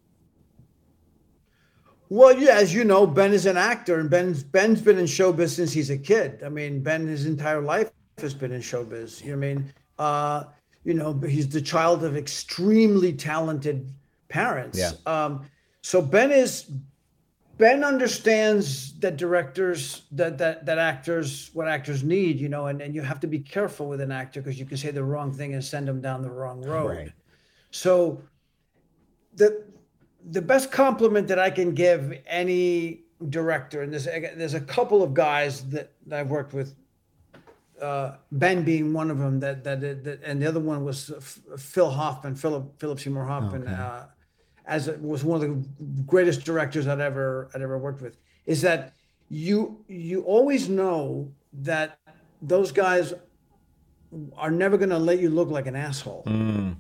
Well, 2.10 2.38
yeah, 2.38 2.56
as 2.56 2.74
you 2.74 2.84
know, 2.84 3.06
Ben 3.06 3.34
is 3.34 3.46
an 3.46 3.58
actor, 3.58 4.00
and 4.00 4.10
Ben's 4.10 4.44
Ben's 4.44 4.82
been 4.82 4.98
in 4.98 5.06
showbiz 5.06 5.50
since 5.50 5.74
he's 5.74 5.90
a 5.90 5.98
kid. 5.98 6.42
I 6.44 6.50
mean, 6.50 6.82
Ben 6.82 7.06
his 7.06 7.26
entire 7.26 7.62
life 7.62 7.92
has 8.20 8.34
been 8.34 8.52
in 8.52 8.62
showbiz. 8.62 9.24
You 9.24 9.32
know 9.32 9.34
I 9.34 9.40
mean? 9.40 9.74
Uh, 10.00 10.44
you 10.84 10.94
know, 10.94 11.14
he's 11.14 11.50
the 11.50 11.62
child 11.62 12.06
of 12.06 12.16
extremely 12.16 13.12
talented 13.12 13.92
parents. 14.30 14.80
Yeah. 14.80 14.92
Um, 15.06 15.46
so 15.82 16.02
Ben 16.02 16.32
is 16.32 16.72
Ben 17.58 17.84
understands 17.84 18.98
that 19.00 19.18
directors 19.18 20.04
that 20.12 20.38
that 20.38 20.66
that 20.66 20.78
actors 20.78 21.50
what 21.54 21.68
actors 21.68 22.04
need, 22.04 22.40
you 22.40 22.50
know, 22.50 22.68
and, 22.68 22.82
and 22.82 22.96
you 22.96 23.02
have 23.02 23.20
to 23.20 23.28
be 23.28 23.40
careful 23.40 23.90
with 23.90 24.00
an 24.00 24.12
actor 24.12 24.42
because 24.42 24.60
you 24.60 24.66
can 24.66 24.78
say 24.78 24.92
the 24.92 25.04
wrong 25.04 25.34
thing 25.34 25.54
and 25.56 25.64
send 25.64 25.88
them 25.88 26.00
down 26.00 26.22
the 26.22 26.30
wrong 26.30 26.62
road. 26.62 26.90
Right. 26.90 27.12
So 27.72 28.22
the 29.36 29.66
the 30.32 30.42
best 30.42 30.72
compliment 30.72 31.28
that 31.28 31.40
I 31.40 31.50
can 31.50 31.74
give 31.74 32.20
any 32.26 33.02
director, 33.30 33.82
and 33.82 33.94
there's 33.94 34.06
there's 34.06 34.54
a 34.54 34.62
couple 34.62 35.04
of 35.04 35.14
guys 35.14 35.68
that, 35.70 35.94
I've 36.12 36.30
worked 36.30 36.54
with, 36.54 36.76
uh, 37.82 38.18
Ben 38.32 38.64
being 38.64 38.94
one 38.94 39.10
of 39.12 39.18
them, 39.20 39.40
that, 39.40 39.64
that 39.64 39.82
that 39.82 40.22
and 40.24 40.42
the 40.42 40.48
other 40.48 40.60
one 40.60 40.84
was 40.84 41.12
Phil 41.58 41.90
Hoffman, 41.90 42.36
Philip 42.36 42.80
Philip 42.80 43.00
Seymour 43.00 43.26
Hoffman. 43.26 43.64
Okay. 43.64 43.74
Uh, 43.74 44.04
as 44.66 44.90
it 44.90 45.02
was 45.02 45.24
one 45.24 45.42
of 45.42 45.48
the 45.48 46.04
greatest 46.06 46.44
directors 46.44 46.88
I'd 46.88 47.00
ever 47.00 47.50
I'd 47.56 47.62
ever 47.62 47.78
worked 47.78 48.02
with, 48.02 48.18
is 48.46 48.62
that 48.62 48.94
you 49.30 49.84
you 49.88 50.24
always 50.24 50.68
know 50.68 51.32
that 51.54 52.00
those 52.42 52.72
guys 52.72 53.14
are 54.36 54.52
never 54.52 54.78
going 54.78 54.90
to 54.90 55.00
let 55.00 55.20
you 55.20 55.30
look 55.30 55.50
like 55.50 55.68
an 55.68 55.76
asshole. 55.76 56.24
Mm. 56.28 56.76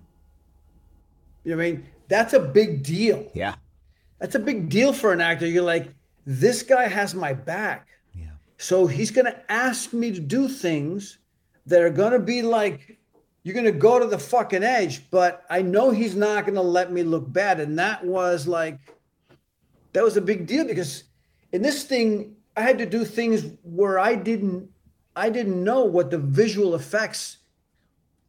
You 1.43 1.51
know 1.51 1.57
what 1.57 1.65
I 1.65 1.71
mean? 1.71 1.85
That's 2.07 2.33
a 2.33 2.39
big 2.39 2.83
deal. 2.83 3.29
Yeah. 3.33 3.55
That's 4.19 4.35
a 4.35 4.39
big 4.39 4.69
deal 4.69 4.93
for 4.93 5.13
an 5.13 5.21
actor. 5.21 5.45
You're 5.45 5.63
like, 5.63 5.93
this 6.25 6.63
guy 6.63 6.87
has 6.87 7.13
my 7.13 7.33
back. 7.33 7.87
Yeah. 8.15 8.27
So 8.57 8.87
he's 8.87 9.11
going 9.11 9.25
to 9.25 9.51
ask 9.51 9.93
me 9.93 10.11
to 10.11 10.19
do 10.19 10.47
things 10.47 11.19
that 11.65 11.81
are 11.81 11.89
going 11.89 12.13
to 12.13 12.19
be 12.19 12.41
like 12.41 12.97
you're 13.47 13.53
going 13.53 13.65
to 13.65 13.71
go 13.71 13.97
to 13.97 14.05
the 14.05 14.19
fucking 14.19 14.61
edge, 14.61 15.09
but 15.09 15.45
I 15.49 15.61
know 15.61 15.89
he's 15.89 16.17
not 16.17 16.43
going 16.43 16.55
to 16.55 16.61
let 16.61 16.91
me 16.91 17.03
look 17.03 17.31
bad. 17.31 17.61
And 17.61 17.79
that 17.79 18.03
was 18.03 18.45
like, 18.45 18.77
that 19.93 20.03
was 20.03 20.17
a 20.17 20.21
big 20.21 20.45
deal 20.45 20.65
because 20.65 21.05
in 21.53 21.61
this 21.61 21.85
thing, 21.85 22.35
I 22.57 22.61
had 22.63 22.77
to 22.79 22.85
do 22.85 23.05
things 23.05 23.45
where 23.63 23.99
I 23.99 24.15
didn't, 24.15 24.69
I 25.15 25.29
didn't 25.29 25.63
know 25.63 25.85
what 25.85 26.11
the 26.11 26.17
visual 26.17 26.75
effects 26.75 27.37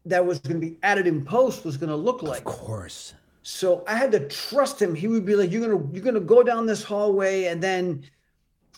that 0.04 0.24
was 0.24 0.38
going 0.38 0.60
to 0.60 0.64
be 0.64 0.78
added 0.84 1.08
in 1.08 1.24
post 1.24 1.64
was 1.64 1.76
going 1.76 1.90
to 1.90 1.96
look 1.96 2.22
like. 2.22 2.38
Of 2.38 2.44
course. 2.44 3.14
So 3.50 3.82
I 3.86 3.94
had 3.94 4.12
to 4.12 4.28
trust 4.28 4.80
him. 4.80 4.94
He 4.94 5.08
would 5.08 5.24
be 5.24 5.34
like, 5.34 5.50
"You're 5.50 5.62
gonna, 5.62 5.90
you're 5.90 6.04
gonna 6.04 6.20
go 6.20 6.42
down 6.42 6.66
this 6.66 6.82
hallway, 6.82 7.44
and 7.44 7.62
then, 7.62 8.04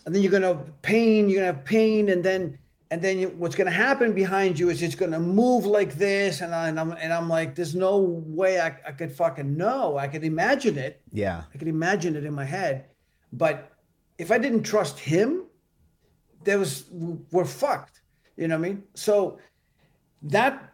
and 0.07 0.15
then 0.15 0.23
you're 0.23 0.31
gonna 0.31 0.55
pain. 0.83 1.29
You're 1.29 1.41
gonna 1.41 1.57
have 1.57 1.65
pain, 1.65 2.09
and 2.09 2.23
then 2.23 2.57
and 2.93 3.03
then 3.03 3.19
you, 3.19 3.29
what's 3.31 3.55
going 3.55 3.69
to 3.69 3.73
happen 3.73 4.13
behind 4.13 4.59
you 4.59 4.69
is 4.69 4.83
it's 4.83 4.97
going 4.97 5.13
to 5.13 5.21
move 5.21 5.65
like 5.65 5.95
this 5.95 6.41
and, 6.41 6.53
I, 6.53 6.69
and 6.69 6.81
I'm 6.81 6.91
and 6.91 7.13
I'm 7.13 7.29
like 7.29 7.55
there's 7.55 7.77
no 7.77 7.99
way 7.99 8.61
I, 8.61 8.77
I 8.85 8.91
could 8.91 9.13
fucking 9.13 9.57
know. 9.57 9.97
I 9.97 10.09
could 10.09 10.25
imagine 10.25 10.77
it. 10.77 11.01
Yeah. 11.13 11.45
I 11.55 11.59
could 11.59 11.69
imagine 11.69 12.17
it 12.17 12.25
in 12.25 12.35
my 12.35 12.45
head. 12.45 12.87
But 13.33 13.71
if 14.19 14.33
I 14.33 14.39
didn't 14.39 14.65
trust 14.65 14.99
him 14.99 15.45
there 16.43 16.59
was 16.59 16.87
we're 16.91 17.45
fucked. 17.45 18.01
You 18.37 18.49
know 18.49 18.59
what 18.59 18.67
I 18.67 18.69
mean? 18.71 18.83
So 18.95 19.39
that 20.23 20.70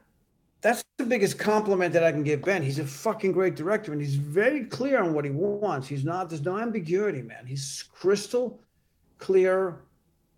that's 0.66 0.82
the 0.99 1.06
biggest 1.06 1.38
compliment 1.38 1.92
that 1.92 2.02
I 2.02 2.11
can 2.11 2.25
give 2.25 2.42
Ben. 2.42 2.61
He's 2.61 2.80
a 2.80 2.85
fucking 2.85 3.30
great 3.30 3.54
director 3.54 3.92
and 3.92 4.00
he's 4.00 4.16
very 4.16 4.64
clear 4.64 5.00
on 5.00 5.14
what 5.14 5.25
he 5.25 5.30
wants. 5.30 5.87
He's 5.87 6.04
not 6.04 6.28
there's 6.28 6.44
no 6.44 6.58
ambiguity 6.58 7.23
man. 7.23 7.46
He's 7.46 7.85
crystal 7.92 8.61
clear 9.18 9.76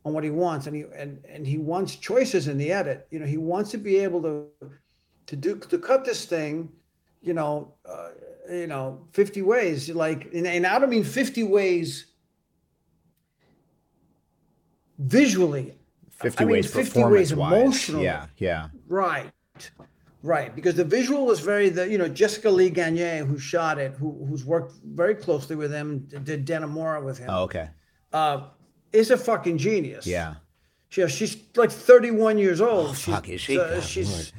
on 0.04 0.12
what 0.12 0.24
he 0.24 0.30
wants 0.30 0.66
and 0.66 0.76
he 0.76 0.84
and, 0.94 1.24
and 1.26 1.46
he 1.46 1.56
wants 1.56 1.96
choices 1.96 2.46
in 2.46 2.58
the 2.58 2.70
edit. 2.70 3.06
You 3.10 3.20
know 3.20 3.26
he 3.26 3.38
wants 3.38 3.70
to 3.70 3.78
be 3.78 3.96
able 3.96 4.20
to 4.22 4.46
to 5.26 5.36
do 5.36 5.56
to 5.56 5.78
cut 5.78 6.04
this 6.04 6.26
thing 6.26 6.70
you 7.22 7.32
know 7.32 7.72
uh, 7.86 8.10
you 8.50 8.66
know 8.66 9.06
50 9.12 9.42
ways 9.42 9.90
like 9.90 10.32
and, 10.32 10.46
and 10.46 10.64
i 10.64 10.78
don't 10.78 10.88
mean 10.88 11.04
50 11.04 11.42
ways 11.42 12.06
visually. 14.98 15.74
50 16.12 16.38
I 16.40 16.44
mean, 16.46 16.52
ways 16.54 16.72
50 16.72 17.04
ways 17.04 17.32
emotionally. 17.32 18.04
Yeah 18.04 18.26
yeah. 18.38 18.68
Right 18.86 19.32
right 20.22 20.54
because 20.54 20.74
the 20.74 20.84
visual 20.84 21.26
was 21.26 21.40
very 21.40 21.68
the 21.68 21.88
you 21.88 21.96
know 21.96 22.08
jessica 22.08 22.50
lee 22.50 22.70
gagne 22.70 23.18
who 23.18 23.38
shot 23.38 23.78
it 23.78 23.92
who 23.94 24.26
who's 24.28 24.44
worked 24.44 24.72
very 24.84 25.14
closely 25.14 25.54
with 25.54 25.72
him 25.72 26.08
did 26.24 26.44
dannemora 26.46 27.02
with 27.02 27.18
him 27.18 27.30
oh 27.30 27.44
okay 27.44 27.68
uh 28.12 28.48
is 28.92 29.10
a 29.10 29.16
fucking 29.16 29.58
genius. 29.58 30.06
Yeah. 30.06 30.36
She, 30.88 31.06
she's 31.08 31.36
like 31.56 31.70
31 31.70 32.38
years 32.38 32.60
old. 32.60 32.90
Oh, 32.90 32.92
fuck, 32.92 33.28
is 33.28 33.40
she? 33.40 33.58
Uh, 33.58 33.80
she's, 33.80 34.32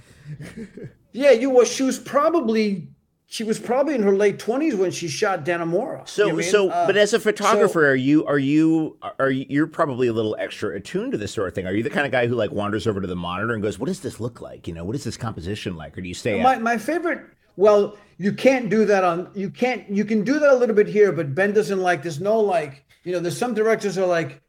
yeah, 1.11 1.31
you 1.31 1.49
was. 1.49 1.71
She 1.71 1.83
was 1.83 1.99
probably 1.99 2.89
she 3.31 3.43
was 3.43 3.59
probably 3.59 3.93
in 3.93 4.01
her 4.01 4.15
late 4.15 4.39
20s 4.39 4.75
when 4.75 4.89
she 4.89 5.07
shot 5.07 5.45
Dannemora. 5.45 6.07
So, 6.09 6.25
you 6.25 6.33
know 6.33 6.41
so, 6.41 6.69
uh, 6.71 6.87
but 6.87 6.97
as 6.97 7.13
a 7.13 7.19
photographer, 7.19 7.81
so, 7.81 7.89
are 7.89 7.95
you 7.95 8.25
are 8.25 8.39
you 8.39 8.97
are 9.19 9.29
you, 9.29 9.45
you're 9.47 9.67
probably 9.67 10.07
a 10.07 10.13
little 10.13 10.35
extra 10.39 10.75
attuned 10.75 11.11
to 11.11 11.17
this 11.19 11.31
sort 11.31 11.47
of 11.47 11.53
thing? 11.53 11.67
Are 11.67 11.71
you 11.71 11.83
the 11.83 11.91
kind 11.91 12.07
of 12.07 12.11
guy 12.11 12.25
who 12.25 12.33
like 12.33 12.51
wanders 12.51 12.87
over 12.87 12.99
to 12.99 13.05
the 13.05 13.15
monitor 13.15 13.53
and 13.53 13.61
goes, 13.61 13.77
"What 13.77 13.85
does 13.85 13.99
this 13.99 14.19
look 14.19 14.41
like? 14.41 14.67
You 14.67 14.73
know, 14.73 14.83
what 14.83 14.95
is 14.95 15.03
this 15.03 15.15
composition 15.15 15.77
like?" 15.77 15.95
Or 15.95 16.01
do 16.01 16.07
you 16.07 16.15
stay? 16.15 16.41
My 16.41 16.57
my 16.57 16.79
favorite. 16.79 17.21
Well, 17.55 17.97
you 18.17 18.33
can't 18.33 18.67
do 18.67 18.83
that 18.85 19.03
on. 19.03 19.29
You 19.35 19.51
can't. 19.51 19.87
You 19.91 20.05
can 20.05 20.23
do 20.23 20.39
that 20.39 20.49
a 20.49 20.55
little 20.55 20.75
bit 20.75 20.87
here, 20.87 21.11
but 21.11 21.35
Ben 21.35 21.53
doesn't 21.53 21.79
like. 21.79 22.01
There's 22.01 22.19
no 22.19 22.39
like. 22.39 22.83
You 23.03 23.11
know, 23.11 23.19
there's 23.19 23.37
some 23.37 23.53
directors 23.53 23.95
are 23.99 24.07
like 24.07 24.41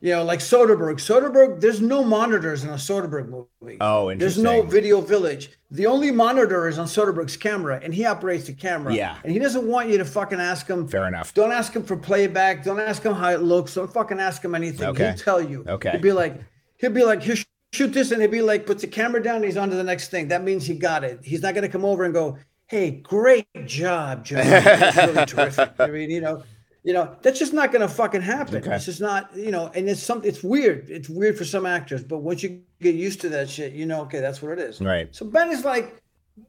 you 0.00 0.12
know, 0.12 0.22
like 0.22 0.38
Soderbergh. 0.38 0.96
Soderbergh, 0.96 1.60
there's 1.60 1.80
no 1.80 2.04
monitors 2.04 2.62
in 2.62 2.70
a 2.70 2.74
Soderbergh 2.74 3.28
movie. 3.28 3.78
Oh, 3.80 4.10
interesting. 4.10 4.44
There's 4.44 4.62
no 4.62 4.62
video 4.62 5.00
village. 5.00 5.50
The 5.72 5.86
only 5.86 6.12
monitor 6.12 6.68
is 6.68 6.78
on 6.78 6.86
Soderbergh's 6.86 7.36
camera, 7.36 7.80
and 7.82 7.92
he 7.92 8.04
operates 8.04 8.46
the 8.46 8.52
camera. 8.52 8.94
Yeah. 8.94 9.18
And 9.24 9.32
he 9.32 9.40
doesn't 9.40 9.66
want 9.66 9.88
you 9.88 9.98
to 9.98 10.04
fucking 10.04 10.38
ask 10.38 10.68
him. 10.68 10.86
Fair 10.86 11.08
enough. 11.08 11.34
Don't 11.34 11.50
ask 11.50 11.74
him 11.74 11.82
for 11.82 11.96
playback. 11.96 12.62
Don't 12.62 12.78
ask 12.78 13.02
him 13.02 13.12
how 13.12 13.30
it 13.30 13.42
looks. 13.42 13.74
Don't 13.74 13.92
fucking 13.92 14.20
ask 14.20 14.44
him 14.44 14.54
anything. 14.54 14.88
Okay. 14.88 15.08
He'll 15.08 15.16
tell 15.16 15.42
you. 15.42 15.64
Okay. 15.66 15.90
He'll 15.90 16.00
be 16.00 16.12
like, 16.12 16.40
he'll 16.78 16.92
be 16.92 17.04
like, 17.04 17.22
here, 17.22 17.36
shoot 17.72 17.92
this, 17.92 18.12
and 18.12 18.22
he'll 18.22 18.30
be 18.30 18.42
like, 18.42 18.66
puts 18.66 18.82
the 18.82 18.88
camera 18.88 19.20
down, 19.22 19.36
and 19.36 19.44
he's 19.46 19.56
on 19.56 19.68
to 19.70 19.76
the 19.76 19.84
next 19.84 20.10
thing. 20.10 20.28
That 20.28 20.44
means 20.44 20.64
he 20.64 20.74
got 20.74 21.02
it. 21.02 21.20
He's 21.24 21.42
not 21.42 21.56
gonna 21.56 21.68
come 21.68 21.84
over 21.84 22.04
and 22.04 22.14
go, 22.14 22.38
hey, 22.68 22.92
great 22.92 23.48
job, 23.66 24.24
Joe. 24.24 24.36
That's 24.36 24.96
really 24.96 25.26
terrific. 25.26 25.72
I 25.80 25.88
mean, 25.88 26.10
you 26.10 26.20
know 26.20 26.44
you 26.84 26.92
know, 26.92 27.16
that's 27.22 27.38
just 27.38 27.52
not 27.52 27.72
going 27.72 27.86
to 27.86 27.92
fucking 27.92 28.22
happen. 28.22 28.56
Okay. 28.56 28.74
It's 28.74 28.84
just 28.86 29.00
not, 29.00 29.34
you 29.36 29.50
know, 29.50 29.70
and 29.74 29.88
it's 29.88 30.02
something, 30.02 30.28
it's 30.28 30.42
weird. 30.42 30.88
It's 30.88 31.08
weird 31.08 31.36
for 31.36 31.44
some 31.44 31.66
actors, 31.66 32.02
but 32.04 32.18
once 32.18 32.42
you 32.42 32.62
get 32.80 32.94
used 32.94 33.20
to 33.22 33.28
that 33.30 33.50
shit, 33.50 33.72
you 33.72 33.86
know, 33.86 34.02
okay, 34.02 34.20
that's 34.20 34.40
what 34.40 34.52
it 34.52 34.58
is. 34.58 34.80
Right. 34.80 35.14
So 35.14 35.26
Ben 35.26 35.50
is 35.50 35.64
like, 35.64 36.02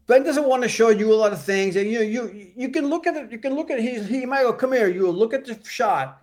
Ben 0.06 0.24
doesn't 0.24 0.48
want 0.48 0.64
to 0.64 0.70
show 0.70 0.90
you 0.90 1.12
a 1.12 1.16
lot 1.16 1.34
of 1.34 1.42
things. 1.42 1.76
And 1.76 1.90
you 1.90 2.00
know, 2.00 2.06
you 2.06 2.52
you 2.56 2.70
can 2.70 2.88
look 2.88 3.08
at 3.08 3.16
it, 3.16 3.32
you 3.32 3.40
can 3.40 3.56
look 3.56 3.72
at 3.72 3.80
he 3.80 4.00
he 4.04 4.24
might 4.24 4.44
go, 4.44 4.54
come 4.54 4.72
here, 4.72 4.88
you 4.88 5.10
look 5.10 5.34
at 5.34 5.46
the 5.46 5.60
shot. 5.68 6.22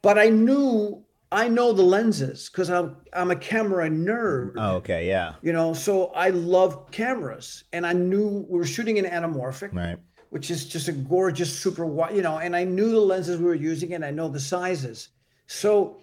But 0.00 0.18
I 0.18 0.30
knew 0.30 1.04
I 1.30 1.46
know 1.48 1.72
the 1.72 1.82
lenses 1.82 2.48
because 2.48 2.70
I'm 2.70 2.96
I'm 3.12 3.30
a 3.30 3.36
camera 3.36 3.90
nerd. 3.90 4.54
Oh, 4.56 4.76
okay, 4.76 5.06
yeah. 5.06 5.34
You 5.42 5.52
know, 5.52 5.74
so 5.74 6.06
I 6.14 6.30
love 6.30 6.90
cameras, 6.92 7.64
and 7.74 7.86
I 7.86 7.92
knew 7.92 8.46
we 8.48 8.58
were 8.58 8.64
shooting 8.64 8.96
in 8.96 9.04
anamorphic. 9.04 9.74
Right 9.74 9.98
which 10.34 10.50
is 10.50 10.64
just 10.64 10.88
a 10.88 10.92
gorgeous 10.92 11.56
super 11.56 11.86
wide, 11.86 12.16
you 12.16 12.20
know, 12.20 12.38
and 12.38 12.56
I 12.56 12.64
knew 12.64 12.90
the 12.90 12.98
lenses 12.98 13.38
we 13.38 13.44
were 13.44 13.54
using 13.54 13.94
and 13.94 14.04
I 14.04 14.10
know 14.10 14.26
the 14.26 14.40
sizes. 14.40 15.10
So 15.46 15.98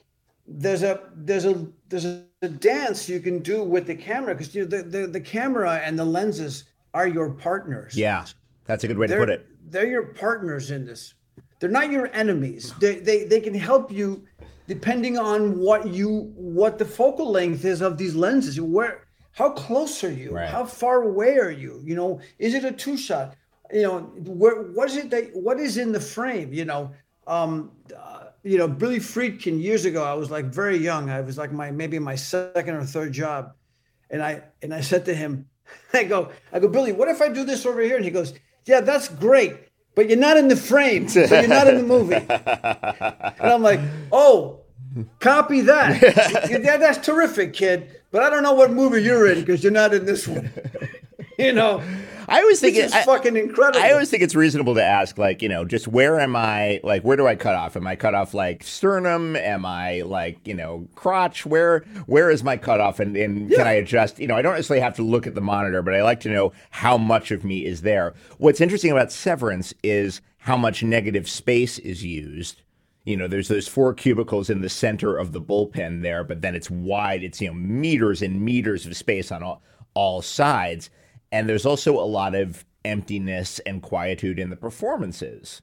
there's 0.47 0.83
a 0.83 1.01
there's 1.13 1.43
a 1.43 1.67
there's 1.89 2.05
a, 2.05 2.23
a 2.41 2.47
dance 2.47 3.09
you 3.09 3.19
can 3.19 3.39
do 3.39 3.61
with 3.61 3.87
the 3.87 3.95
camera 3.95 4.33
because 4.33 4.55
you 4.55 4.61
know, 4.61 4.69
the, 4.69 4.83
the 4.83 5.07
the 5.07 5.19
camera 5.19 5.81
and 5.83 5.99
the 5.99 6.05
lenses 6.05 6.63
are 6.93 7.09
your 7.09 7.31
partners. 7.31 7.93
Yeah, 7.97 8.25
that's 8.63 8.85
a 8.85 8.87
good 8.87 8.97
way 8.97 9.07
they're, 9.07 9.19
to 9.19 9.25
put 9.25 9.33
it. 9.33 9.47
They're 9.69 9.89
your 9.89 10.05
partners 10.13 10.71
in 10.71 10.85
this. 10.85 11.13
They're 11.59 11.69
not 11.69 11.91
your 11.91 12.07
enemies. 12.13 12.73
They 12.79 12.99
they 12.99 13.25
they 13.25 13.41
can 13.41 13.53
help 13.53 13.91
you 13.91 14.25
depending 14.65 15.17
on 15.17 15.59
what 15.59 15.89
you 15.89 16.31
what 16.37 16.77
the 16.77 16.85
focal 16.85 17.29
length 17.29 17.65
is 17.65 17.81
of 17.81 17.97
these 17.97 18.15
lenses. 18.15 18.61
Where 18.61 19.07
how 19.33 19.49
close 19.49 20.05
are 20.05 20.13
you? 20.13 20.31
Right. 20.31 20.49
How 20.49 20.63
far 20.63 21.03
away 21.03 21.35
are 21.37 21.51
you? 21.51 21.81
You 21.83 21.95
know, 21.95 22.21
is 22.39 22.53
it 22.53 22.63
a 22.63 22.71
two 22.71 22.95
shot? 22.95 23.35
You 23.73 23.83
know, 23.83 23.99
where, 24.25 24.61
what 24.61 24.89
is 24.89 24.97
it 24.97 25.09
that 25.11 25.35
what 25.35 25.59
is 25.59 25.77
in 25.77 25.91
the 25.91 25.99
frame? 25.99 26.53
You 26.53 26.65
know, 26.65 26.91
um, 27.27 27.71
uh, 27.95 28.25
you 28.43 28.57
know, 28.57 28.67
Billy 28.67 28.99
Friedkin 28.99 29.61
years 29.61 29.85
ago. 29.85 30.03
I 30.03 30.13
was 30.13 30.31
like 30.31 30.45
very 30.45 30.77
young. 30.77 31.09
I 31.09 31.21
was 31.21 31.37
like 31.37 31.51
my 31.51 31.71
maybe 31.71 31.99
my 31.99 32.15
second 32.15 32.75
or 32.75 32.83
third 32.83 33.13
job, 33.13 33.53
and 34.09 34.21
I 34.21 34.43
and 34.61 34.73
I 34.73 34.81
said 34.81 35.05
to 35.05 35.13
him, 35.13 35.47
I 35.93 36.03
go, 36.03 36.31
I 36.51 36.59
go, 36.59 36.67
Billy, 36.67 36.91
what 36.91 37.07
if 37.07 37.21
I 37.21 37.29
do 37.29 37.43
this 37.43 37.65
over 37.65 37.81
here? 37.81 37.95
And 37.95 38.05
he 38.05 38.11
goes, 38.11 38.33
Yeah, 38.65 38.81
that's 38.81 39.07
great, 39.07 39.55
but 39.95 40.09
you're 40.09 40.17
not 40.17 40.37
in 40.37 40.47
the 40.47 40.55
frame, 40.55 41.07
so 41.07 41.21
you're 41.21 41.47
not 41.47 41.67
in 41.67 41.77
the 41.77 41.83
movie. 41.83 42.15
and 42.29 43.51
I'm 43.51 43.61
like, 43.61 43.79
Oh, 44.11 44.61
copy 45.19 45.61
that. 45.61 46.01
yeah, 46.63 46.77
that's 46.77 47.05
terrific, 47.05 47.53
kid. 47.53 48.01
But 48.11 48.23
I 48.23 48.29
don't 48.29 48.43
know 48.43 48.53
what 48.53 48.71
movie 48.71 49.01
you're 49.01 49.31
in 49.31 49.39
because 49.39 49.63
you're 49.63 49.71
not 49.71 49.93
in 49.93 50.05
this 50.05 50.27
one. 50.27 50.51
you 51.37 51.53
know. 51.53 51.81
I 52.31 52.41
always 52.41 52.61
think 52.61 52.77
it's 52.77 52.95
fucking 53.03 53.35
incredible. 53.35 53.83
I 53.83 53.91
always 53.91 54.09
think 54.09 54.23
it's 54.23 54.35
reasonable 54.35 54.75
to 54.75 54.83
ask, 54.83 55.17
like, 55.17 55.41
you 55.41 55.49
know, 55.49 55.65
just 55.65 55.85
where 55.85 56.17
am 56.17 56.37
I? 56.37 56.79
Like, 56.81 57.03
where 57.03 57.17
do 57.17 57.27
I 57.27 57.35
cut 57.35 57.55
off? 57.55 57.75
Am 57.75 57.85
I 57.85 57.97
cut 57.97 58.15
off 58.15 58.33
like 58.33 58.63
sternum? 58.63 59.35
Am 59.35 59.65
I 59.65 60.01
like, 60.01 60.47
you 60.47 60.53
know, 60.53 60.87
crotch? 60.95 61.45
Where 61.45 61.79
where 62.05 62.31
is 62.31 62.41
my 62.41 62.55
cutoff? 62.55 63.01
And 63.01 63.17
and 63.17 63.49
yeah. 63.49 63.57
can 63.57 63.67
I 63.67 63.73
adjust? 63.73 64.17
You 64.17 64.27
know, 64.27 64.37
I 64.37 64.41
don't 64.41 64.55
necessarily 64.55 64.81
have 64.81 64.95
to 64.95 65.03
look 65.03 65.27
at 65.27 65.35
the 65.35 65.41
monitor, 65.41 65.81
but 65.81 65.93
I 65.93 66.03
like 66.03 66.21
to 66.21 66.29
know 66.29 66.53
how 66.69 66.97
much 66.97 67.31
of 67.31 67.43
me 67.43 67.65
is 67.65 67.81
there. 67.81 68.13
What's 68.37 68.61
interesting 68.61 68.91
about 68.91 69.11
Severance 69.11 69.73
is 69.83 70.21
how 70.37 70.55
much 70.55 70.83
negative 70.83 71.29
space 71.29 71.79
is 71.79 72.03
used. 72.03 72.61
You 73.03 73.17
know, 73.17 73.27
there's 73.27 73.49
those 73.49 73.67
four 73.67 73.93
cubicles 73.93 74.49
in 74.49 74.61
the 74.61 74.69
center 74.69 75.17
of 75.17 75.33
the 75.33 75.41
bullpen 75.41 76.01
there, 76.01 76.23
but 76.23 76.41
then 76.41 76.55
it's 76.55 76.71
wide. 76.71 77.23
It's 77.23 77.41
you 77.41 77.47
know 77.47 77.53
meters 77.53 78.21
and 78.21 78.39
meters 78.39 78.85
of 78.85 78.95
space 78.95 79.33
on 79.33 79.43
all 79.43 79.61
all 79.93 80.21
sides 80.21 80.89
and 81.31 81.47
there's 81.47 81.65
also 81.65 81.97
a 81.97 82.05
lot 82.05 82.35
of 82.35 82.65
emptiness 82.83 83.59
and 83.59 83.81
quietude 83.81 84.39
in 84.39 84.49
the 84.49 84.55
performances. 84.55 85.61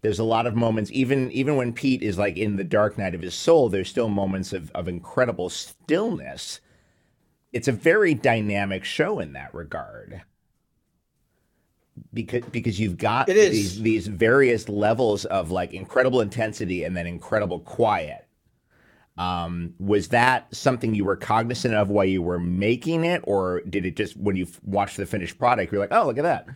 There's 0.00 0.18
a 0.18 0.24
lot 0.24 0.46
of 0.46 0.54
moments, 0.54 0.90
even 0.92 1.30
even 1.32 1.56
when 1.56 1.72
Pete 1.72 2.02
is 2.02 2.18
like 2.18 2.36
in 2.36 2.56
the 2.56 2.64
dark 2.64 2.98
night 2.98 3.14
of 3.14 3.22
his 3.22 3.34
soul, 3.34 3.68
there's 3.68 3.88
still 3.88 4.08
moments 4.08 4.52
of, 4.52 4.70
of 4.72 4.86
incredible 4.88 5.48
stillness. 5.48 6.60
It's 7.52 7.68
a 7.68 7.72
very 7.72 8.14
dynamic 8.14 8.84
show 8.84 9.18
in 9.18 9.32
that 9.32 9.52
regard. 9.54 10.22
Because 12.14 12.44
because 12.52 12.78
you've 12.78 12.96
got 12.96 13.26
these 13.26 13.82
these 13.82 14.06
various 14.06 14.68
levels 14.68 15.24
of 15.24 15.50
like 15.50 15.74
incredible 15.74 16.20
intensity 16.20 16.84
and 16.84 16.96
then 16.96 17.08
incredible 17.08 17.58
quiet 17.58 18.27
um, 19.18 19.74
was 19.80 20.08
that 20.08 20.54
something 20.54 20.94
you 20.94 21.04
were 21.04 21.16
cognizant 21.16 21.74
of 21.74 21.90
while 21.90 22.04
you 22.04 22.22
were 22.22 22.38
making 22.38 23.04
it, 23.04 23.20
or 23.24 23.62
did 23.62 23.84
it 23.84 23.96
just 23.96 24.16
when 24.16 24.36
you 24.36 24.46
watched 24.64 24.96
the 24.96 25.06
finished 25.06 25.38
product, 25.38 25.72
you're 25.72 25.80
like, 25.80 25.92
oh, 25.92 26.06
look 26.06 26.18
at 26.18 26.22
that? 26.22 26.46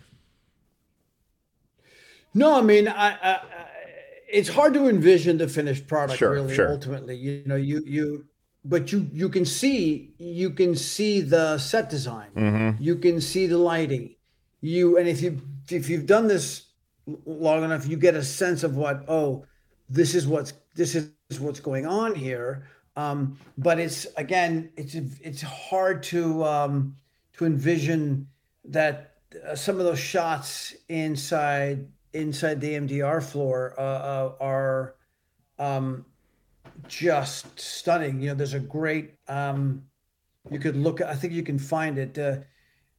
No, 2.35 2.57
I 2.57 2.63
mean, 2.63 2.89
I, 2.89 3.17
I, 3.21 3.41
it's 4.29 4.49
hard 4.49 4.75
to 4.75 4.89
envision 4.89 5.39
the 5.39 5.49
finished 5.49 5.89
product. 5.89 6.19
Sure, 6.19 6.31
really, 6.31 6.55
sure. 6.55 6.71
ultimately, 6.71 7.17
you 7.17 7.43
know, 7.47 7.57
you 7.57 7.83
you, 7.85 8.27
but 8.65 8.93
you 8.93 9.11
you 9.13 9.29
can 9.29 9.45
see 9.45 10.15
you 10.19 10.51
can 10.51 10.77
see 10.77 11.21
the 11.21 11.59
set 11.59 11.91
design, 11.91 12.31
mm-hmm. 12.37 12.83
you 12.83 12.97
can 12.97 13.21
see 13.21 13.47
the 13.47 13.59
lighting, 13.59 14.15
you 14.61 14.97
and 14.99 15.09
if 15.09 15.21
you 15.21 15.43
if 15.69 15.91
you've 15.91 16.07
done 16.07 16.29
this 16.29 16.67
long 17.27 17.65
enough, 17.65 17.89
you 17.89 17.97
get 17.97 18.15
a 18.15 18.23
sense 18.23 18.63
of 18.63 18.77
what 18.77 19.05
oh, 19.09 19.45
this 19.91 20.15
is 20.15 20.29
what's 20.29 20.53
this 20.77 20.95
is 20.95 21.11
what's 21.41 21.61
going 21.61 21.87
on 21.87 22.15
here. 22.15 22.67
Um, 22.97 23.39
but 23.57 23.79
it's 23.79 24.07
again, 24.17 24.71
it's 24.77 24.95
it's 24.95 25.43
hard 25.43 26.03
to 26.05 26.45
um, 26.45 26.97
to 27.35 27.47
envision 27.47 28.29
that 28.67 29.15
uh, 29.47 29.55
some 29.55 29.79
of 29.79 29.85
those 29.85 29.99
shots 29.99 30.75
inside 30.89 31.89
inside 32.13 32.61
the 32.61 32.75
MDR 32.75 33.23
floor 33.23 33.75
uh, 33.79 33.83
uh, 33.83 34.33
are 34.41 34.95
um, 35.59 36.05
just 36.87 37.59
stunning. 37.59 38.21
You 38.21 38.29
know, 38.31 38.35
there's 38.35 38.55
a 38.55 38.61
great. 38.61 39.15
Um, 39.29 39.85
you 40.51 40.59
could 40.59 40.77
look. 40.77 41.01
I 41.01 41.15
think 41.15 41.33
you 41.33 41.43
can 41.43 41.59
find 41.59 41.99
it. 41.99 42.19
Uh, 42.19 42.39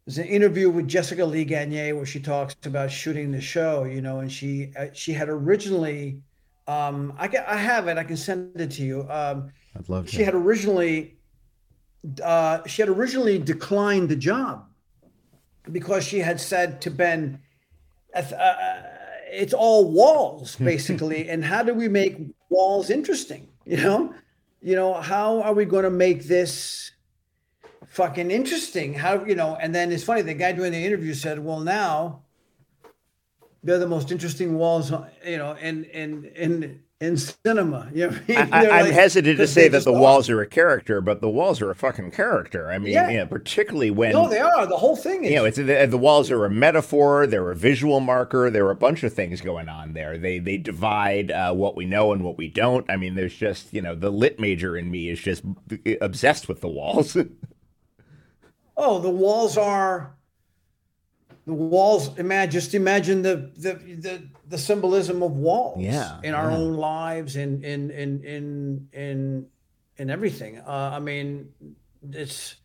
there's 0.06 0.18
an 0.18 0.26
interview 0.26 0.70
with 0.70 0.88
Jessica 0.88 1.24
Lee 1.24 1.46
Gagne 1.46 1.94
where 1.94 2.06
she 2.06 2.20
talks 2.20 2.56
about 2.66 2.92
shooting 2.92 3.32
the 3.32 3.42
show. 3.42 3.84
You 3.84 4.02
know, 4.02 4.20
and 4.20 4.32
she 4.32 4.72
uh, 4.78 4.88
she 4.94 5.14
had 5.14 5.30
originally 5.30 6.22
um, 6.68 7.14
I 7.18 7.30
I 7.48 7.58
have 7.58 7.88
it. 7.88 7.98
I 7.98 8.04
can 8.04 8.18
send 8.18 8.60
it 8.60 8.72
to 8.72 8.84
you. 8.84 9.02
Um, 9.10 9.52
I'd 9.78 9.90
love. 9.90 10.06
To. 10.06 10.12
She 10.12 10.24
had 10.24 10.34
originally, 10.34 11.18
uh, 12.24 12.66
she 12.66 12.82
had 12.82 12.90
originally 12.90 13.38
declined 13.38 14.10
the 14.10 14.16
job 14.16 14.66
because 15.72 16.04
she 16.06 16.20
had 16.20 16.40
said 16.40 16.82
to 16.82 16.92
Ben, 16.92 17.40
uh, 18.16 18.20
uh 18.20 18.84
"It's 19.32 19.54
all 19.54 19.92
walls, 19.92 20.56
basically, 20.72 21.30
and 21.30 21.44
how 21.44 21.64
do 21.64 21.74
we 21.74 21.90
make 21.90 22.18
walls 22.50 22.90
interesting? 22.90 23.50
You 23.66 23.78
know, 23.78 24.14
you 24.62 24.76
know, 24.76 24.94
how 24.94 25.42
are 25.42 25.54
we 25.54 25.66
going 25.66 25.84
to 25.84 25.92
make 25.92 26.26
this?" 26.26 26.92
fucking 27.88 28.32
interesting 28.32 28.92
how 28.92 29.24
you 29.24 29.36
know 29.36 29.56
and 29.62 29.76
then 29.76 29.92
it's 29.92 30.04
funny 30.04 30.24
the 30.24 30.34
guy 30.34 30.52
doing 30.52 30.72
the 30.72 30.84
interview 30.84 31.14
said 31.14 31.38
well 31.38 31.60
now 31.60 32.23
they're 33.64 33.80
the 33.80 33.88
most 33.88 34.12
interesting 34.12 34.56
walls, 34.56 34.92
you 35.26 35.38
know, 35.38 35.54
in 35.54 35.86
in 35.86 36.26
in 36.36 36.84
in 37.00 37.18
cinema. 37.18 37.90
You 37.94 38.10
know 38.10 38.20
I 38.28 38.66
am 38.66 38.86
like, 38.86 38.94
hesitant 38.94 39.38
to 39.38 39.48
say 39.48 39.68
that 39.68 39.84
the 39.84 39.94
walls 39.94 40.30
are 40.30 40.42
a 40.42 40.48
character, 40.48 41.00
but 41.00 41.22
the 41.22 41.30
walls 41.30 41.62
are 41.62 41.70
a 41.70 41.76
fucking 41.76 42.12
character. 42.12 42.72
I 42.72 42.78
mean, 42.80 42.94
yeah. 42.94 43.10
you 43.10 43.18
know, 43.20 43.26
particularly 43.28 43.92
when 43.92 44.14
no, 44.14 44.28
they 44.28 44.40
are. 44.40 44.66
The 44.66 44.78
whole 44.78 44.96
thing 44.96 45.24
is. 45.24 45.32
You 45.32 45.38
know, 45.38 45.46
it's 45.46 45.58
the, 45.58 45.88
the 45.90 45.98
walls 45.98 46.32
are 46.32 46.46
a 46.46 46.50
metaphor. 46.50 47.28
They're 47.28 47.52
a 47.52 47.56
visual 47.56 48.00
marker. 48.00 48.50
There 48.50 48.66
are 48.66 48.72
a 48.72 48.76
bunch 48.76 49.04
of 49.04 49.14
things 49.14 49.42
going 49.42 49.70
on 49.70 49.94
there. 49.94 50.18
They 50.18 50.40
they 50.40 50.58
divide 50.58 51.32
uh, 51.32 51.54
what 51.54 51.76
we 51.76 51.86
know 51.86 52.14
and 52.14 52.24
what 52.24 52.38
we 52.38 52.50
don't. 52.50 52.90
I 52.90 52.98
mean, 52.98 53.16
there's 53.16 53.36
just 53.36 53.74
you 53.74 53.82
know 53.82 53.96
the 53.96 54.10
lit 54.10 54.40
major 54.40 54.76
in 54.76 54.90
me 54.90 55.10
is 55.10 55.20
just 55.20 55.44
obsessed 56.02 56.48
with 56.48 56.62
the 56.62 56.70
walls. 56.70 57.16
oh, 58.78 59.00
the 59.00 59.10
walls 59.10 59.58
are 59.58 60.16
the 61.46 61.54
walls 61.54 62.18
imagine 62.18 62.52
just 62.52 62.74
imagine 62.74 63.22
the 63.22 63.52
the 63.58 63.74
the, 63.74 64.24
the 64.48 64.58
symbolism 64.58 65.22
of 65.22 65.32
walls 65.32 65.82
yeah, 65.82 66.20
in 66.24 66.34
our 66.34 66.50
yeah. 66.50 66.58
own 66.58 66.74
lives 66.76 67.36
and 67.36 67.64
in 67.64 67.92
in 67.92 68.24
in 68.24 68.88
in 68.94 69.48
in 69.98 70.10
everything. 70.10 70.60
Uh, 70.60 70.92
i 70.94 71.00
mean 71.00 71.50
it's 72.12 72.56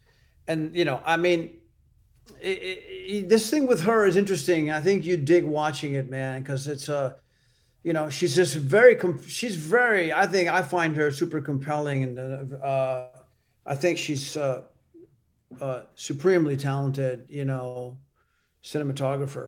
and 0.46 0.74
you 0.74 0.84
know 0.84 1.00
i 1.04 1.16
mean 1.16 1.58
it, 2.40 2.48
it, 2.48 3.28
this 3.28 3.48
thing 3.50 3.66
with 3.66 3.80
her 3.82 4.06
is 4.06 4.16
interesting. 4.16 4.70
I 4.70 4.80
think 4.80 5.04
you 5.04 5.16
dig 5.16 5.44
watching 5.44 5.94
it 5.94 6.10
man 6.10 6.42
because 6.42 6.68
it's 6.68 6.88
a 6.88 6.96
uh, 6.96 7.12
you 7.82 7.92
know 7.92 8.10
she's 8.10 8.34
just 8.34 8.54
very 8.56 8.98
she's 9.26 9.56
very 9.56 10.12
i 10.12 10.26
think 10.26 10.48
i 10.48 10.60
find 10.60 10.96
her 10.96 11.10
super 11.10 11.40
compelling 11.40 12.02
and 12.02 12.54
uh, 12.62 13.06
i 13.64 13.74
think 13.74 13.96
she's 13.96 14.36
uh, 14.36 14.62
uh, 15.60 15.82
supremely 15.94 16.56
talented 16.56 17.24
you 17.28 17.44
know 17.44 17.96
cinematographer. 18.62 19.46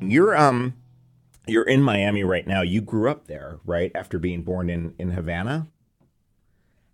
You're 0.00 0.36
um 0.36 0.74
you're 1.46 1.62
in 1.64 1.82
Miami 1.82 2.24
right 2.24 2.46
now. 2.46 2.62
You 2.62 2.80
grew 2.80 3.08
up 3.08 3.26
there, 3.26 3.60
right? 3.64 3.92
After 3.94 4.18
being 4.18 4.42
born 4.42 4.68
in 4.68 4.94
in 4.98 5.12
Havana? 5.12 5.68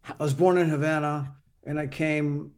I 0.04 0.22
was 0.22 0.34
born 0.34 0.58
in 0.58 0.68
Havana 0.68 1.34
and 1.64 1.80
I 1.80 1.86
came 1.86 2.52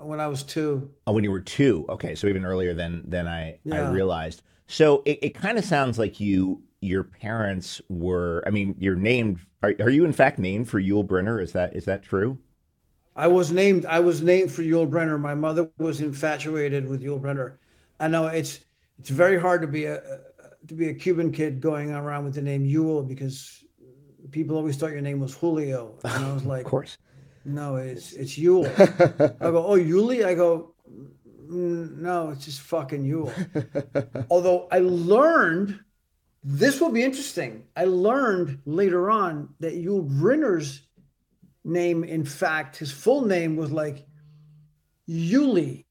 when 0.00 0.20
I 0.20 0.26
was 0.26 0.42
two. 0.42 0.90
Oh, 1.06 1.12
when 1.12 1.24
you 1.24 1.30
were 1.30 1.40
two. 1.40 1.86
Okay, 1.88 2.14
so 2.14 2.26
even 2.26 2.44
earlier 2.44 2.74
than 2.74 3.08
than 3.08 3.26
I 3.26 3.58
yeah. 3.64 3.88
I 3.88 3.90
realized. 3.90 4.42
So 4.66 5.02
it, 5.04 5.18
it 5.22 5.34
kind 5.34 5.58
of 5.58 5.64
sounds 5.64 5.98
like 5.98 6.20
you 6.20 6.62
your 6.80 7.04
parents 7.04 7.80
were. 7.88 8.42
I 8.46 8.50
mean, 8.50 8.74
you're 8.78 8.96
named. 8.96 9.40
Are, 9.62 9.74
are 9.80 9.90
you 9.90 10.04
in 10.04 10.12
fact 10.12 10.38
named 10.38 10.68
for 10.68 10.80
Yul 10.80 11.06
Brynner? 11.06 11.42
Is 11.42 11.52
that 11.52 11.74
is 11.74 11.84
that 11.86 12.02
true? 12.02 12.38
I 13.14 13.28
was 13.28 13.50
named. 13.50 13.86
I 13.86 14.00
was 14.00 14.22
named 14.22 14.52
for 14.52 14.62
Yul 14.62 14.88
Brynner. 14.88 15.18
My 15.18 15.34
mother 15.34 15.70
was 15.78 16.00
infatuated 16.00 16.88
with 16.88 17.02
Yul 17.02 17.20
Brynner. 17.20 17.56
I 17.98 18.08
know 18.08 18.26
it's 18.26 18.60
it's 18.98 19.10
very 19.10 19.40
hard 19.40 19.62
to 19.62 19.68
be 19.68 19.84
a, 19.84 20.00
to 20.68 20.74
be 20.74 20.88
a 20.88 20.94
Cuban 20.94 21.32
kid 21.32 21.60
going 21.60 21.90
around 21.92 22.24
with 22.24 22.34
the 22.34 22.42
name 22.42 22.64
Yul 22.64 23.06
because 23.06 23.64
people 24.30 24.56
always 24.56 24.76
thought 24.76 24.90
your 24.90 25.00
name 25.00 25.20
was 25.20 25.34
Julio, 25.34 25.98
and 26.04 26.24
I 26.24 26.32
was 26.32 26.44
like, 26.44 26.64
of 26.64 26.70
course. 26.70 26.98
No, 27.46 27.76
it's 27.76 28.12
it's 28.12 28.36
Yul. 28.36 28.66
I 29.40 29.50
go, 29.50 29.64
oh, 29.66 29.78
Yuli. 29.78 30.26
I 30.26 30.34
go, 30.34 30.74
no, 31.48 32.30
it's 32.30 32.44
just 32.44 32.60
fucking 32.60 33.04
Yul. 33.04 34.26
Although 34.30 34.66
I 34.72 34.80
learned, 34.80 35.78
this 36.42 36.80
will 36.80 36.90
be 36.90 37.04
interesting. 37.04 37.62
I 37.76 37.84
learned 37.84 38.58
later 38.66 39.10
on 39.12 39.50
that 39.60 39.74
Yul 39.74 40.08
Brynner's 40.10 40.82
name, 41.64 42.02
in 42.02 42.24
fact, 42.24 42.76
his 42.78 42.90
full 42.90 43.24
name 43.26 43.54
was 43.56 43.70
like 43.70 44.04
Yuli 45.08 45.84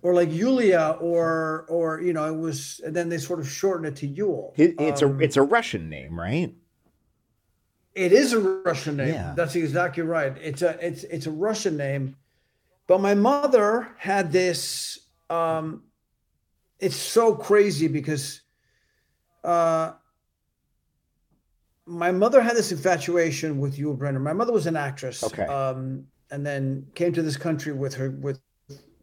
or 0.00 0.14
like 0.14 0.32
Yulia, 0.32 0.96
or 1.00 1.66
or 1.68 2.00
you 2.00 2.12
know, 2.14 2.24
it 2.32 2.38
was. 2.38 2.80
And 2.84 2.96
then 2.96 3.10
they 3.10 3.18
sort 3.18 3.38
of 3.40 3.48
shortened 3.48 3.86
it 3.86 3.96
to 3.96 4.08
Yul. 4.08 4.52
It- 4.58 4.76
it's 4.78 5.02
Um, 5.02 5.20
a 5.20 5.24
it's 5.24 5.36
a 5.36 5.42
Russian 5.42 5.90
name, 5.90 6.18
right? 6.18 6.54
It 7.96 8.12
is 8.12 8.34
a 8.34 8.40
Russian 8.40 8.98
name. 8.98 9.14
Yeah. 9.14 9.32
That's 9.34 9.56
exactly 9.56 10.02
right. 10.02 10.36
It's 10.38 10.60
a 10.60 10.78
it's 10.86 11.04
it's 11.04 11.26
a 11.26 11.30
Russian 11.30 11.78
name. 11.78 12.14
But 12.86 13.00
my 13.00 13.14
mother 13.14 13.88
had 13.96 14.30
this 14.30 14.98
um 15.30 15.82
it's 16.78 16.94
so 16.94 17.34
crazy 17.34 17.88
because 17.88 18.42
uh 19.42 19.92
my 21.86 22.12
mother 22.12 22.42
had 22.42 22.54
this 22.54 22.70
infatuation 22.70 23.58
with 23.58 23.78
Yul 23.78 23.96
Brynner. 23.96 24.20
My 24.20 24.34
mother 24.34 24.52
was 24.52 24.66
an 24.66 24.76
actress. 24.76 25.24
Okay. 25.24 25.46
Um 25.46 26.06
and 26.30 26.44
then 26.44 26.86
came 26.94 27.14
to 27.14 27.22
this 27.22 27.38
country 27.38 27.72
with 27.72 27.94
her 27.94 28.10
with 28.10 28.40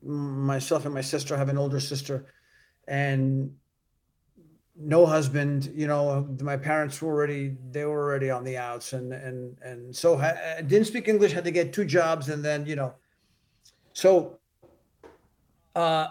myself 0.03 0.85
and 0.85 0.93
my 0.93 1.01
sister. 1.01 1.33
I 1.33 1.39
have 1.39 1.49
an 1.49 1.57
older 1.57 1.79
sister 1.79 2.27
and 2.87 3.55
no 4.75 5.05
husband 5.05 5.71
you 5.75 5.85
know 5.85 6.27
my 6.41 6.57
parents 6.57 7.01
were 7.01 7.13
already 7.13 7.55
they 7.71 7.85
were 7.85 8.01
already 8.03 8.31
on 8.31 8.43
the 8.43 8.57
outs 8.57 8.93
and 8.93 9.13
and 9.13 9.55
and 9.61 9.95
so 9.95 10.17
I 10.17 10.61
didn't 10.61 10.87
speak 10.87 11.07
english 11.07 11.31
had 11.31 11.43
to 11.43 11.51
get 11.51 11.73
two 11.73 11.85
jobs 11.85 12.29
and 12.29 12.43
then 12.43 12.65
you 12.65 12.75
know. 12.75 12.93
So 13.93 14.39
uh 15.75 16.07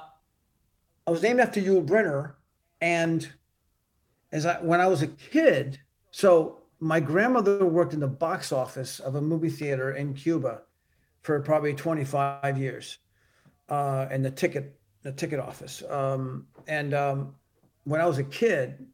i 1.06 1.10
was 1.10 1.22
named 1.22 1.40
after 1.40 1.60
Yul 1.60 1.84
Brynner 1.84 2.34
and 2.80 3.28
as 4.30 4.46
i 4.46 4.54
when 4.60 4.80
i 4.80 4.86
was 4.86 5.02
a 5.02 5.06
kid 5.06 5.80
so 6.10 6.62
my 6.80 6.98
grandmother 6.98 7.64
worked 7.64 7.94
in 7.94 8.00
the 8.00 8.08
box 8.08 8.52
office 8.52 8.98
of 9.00 9.14
a 9.14 9.20
movie 9.20 9.50
theater 9.50 9.92
in 9.92 10.14
cuba 10.14 10.62
for 11.22 11.40
probably 11.40 11.74
25 11.74 12.58
years 12.58 12.98
uh 13.68 14.06
in 14.10 14.22
the 14.22 14.30
ticket 14.30 14.78
the 15.02 15.12
ticket 15.12 15.38
office 15.38 15.82
um 15.88 16.46
and 16.66 16.94
um 16.94 17.34
when 17.84 18.00
I 18.00 18.06
was 18.06 18.18
a 18.18 18.24
kid, 18.24 18.86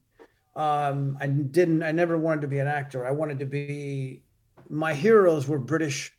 um, 0.57 1.16
I 1.20 1.27
didn't, 1.27 1.83
I 1.83 1.92
never 1.92 2.18
wanted 2.18 2.40
to 2.42 2.48
be 2.48 2.59
an 2.59 2.66
actor. 2.66 3.07
I 3.07 3.11
wanted 3.11 3.38
to 3.40 3.46
be, 3.46 4.22
my 4.68 4.94
heroes 4.94 5.46
were 5.46 5.59
British 5.59 6.12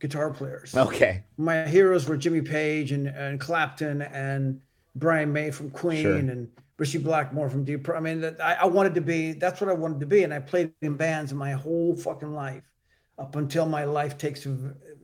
guitar 0.00 0.30
players. 0.30 0.74
Okay. 0.76 1.24
My 1.36 1.66
heroes 1.66 2.08
were 2.08 2.16
Jimmy 2.16 2.40
Page 2.42 2.92
and, 2.92 3.08
and 3.08 3.38
Clapton 3.40 4.02
and 4.02 4.60
Brian 4.94 5.32
May 5.32 5.50
from 5.50 5.70
Queen 5.70 6.02
Sure. 6.02 6.16
and 6.16 6.48
Ritchie 6.78 6.98
Blackmore 6.98 7.50
from 7.50 7.64
Deep. 7.64 7.88
I 7.88 8.00
mean, 8.00 8.20
that- 8.20 8.40
I, 8.40 8.54
I 8.54 8.64
wanted 8.66 8.94
to 8.94 9.00
be, 9.00 9.32
that's 9.32 9.60
what 9.60 9.68
I 9.68 9.74
wanted 9.74 10.00
to 10.00 10.06
be. 10.06 10.22
And 10.22 10.32
I 10.32 10.38
played 10.38 10.72
in 10.82 10.96
bands 10.96 11.34
my 11.34 11.52
whole 11.52 11.94
fucking 11.96 12.32
life 12.32 12.62
up 13.18 13.34
until 13.36 13.66
my 13.66 13.84
life 13.84 14.16
takes 14.16 14.46
a 14.46 14.56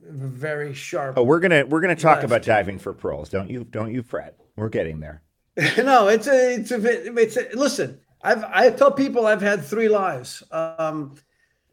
very 0.07 0.73
sharp 0.73 1.17
Oh, 1.17 1.23
we're 1.23 1.39
gonna 1.41 1.65
we're 1.65 1.81
gonna 1.81 1.95
talk 1.95 2.17
Left. 2.17 2.25
about 2.25 2.43
diving 2.43 2.79
for 2.79 2.93
pearls. 2.93 3.27
Don't 3.27 3.49
you 3.49 3.65
don't 3.65 3.91
you 3.93 4.03
fret. 4.03 4.37
We're 4.55 4.69
getting 4.69 4.99
there. 5.01 5.21
no, 5.77 6.07
it's 6.07 6.27
a, 6.27 6.55
it's 6.55 6.71
a, 6.71 7.17
it's 7.17 7.37
a, 7.37 7.47
listen, 7.53 7.99
I've, 8.21 8.43
I 8.43 8.69
tell 8.71 8.91
people 8.91 9.25
I've 9.25 9.41
had 9.41 9.63
three 9.63 9.87
lives. 9.87 10.43
Um, 10.51 11.15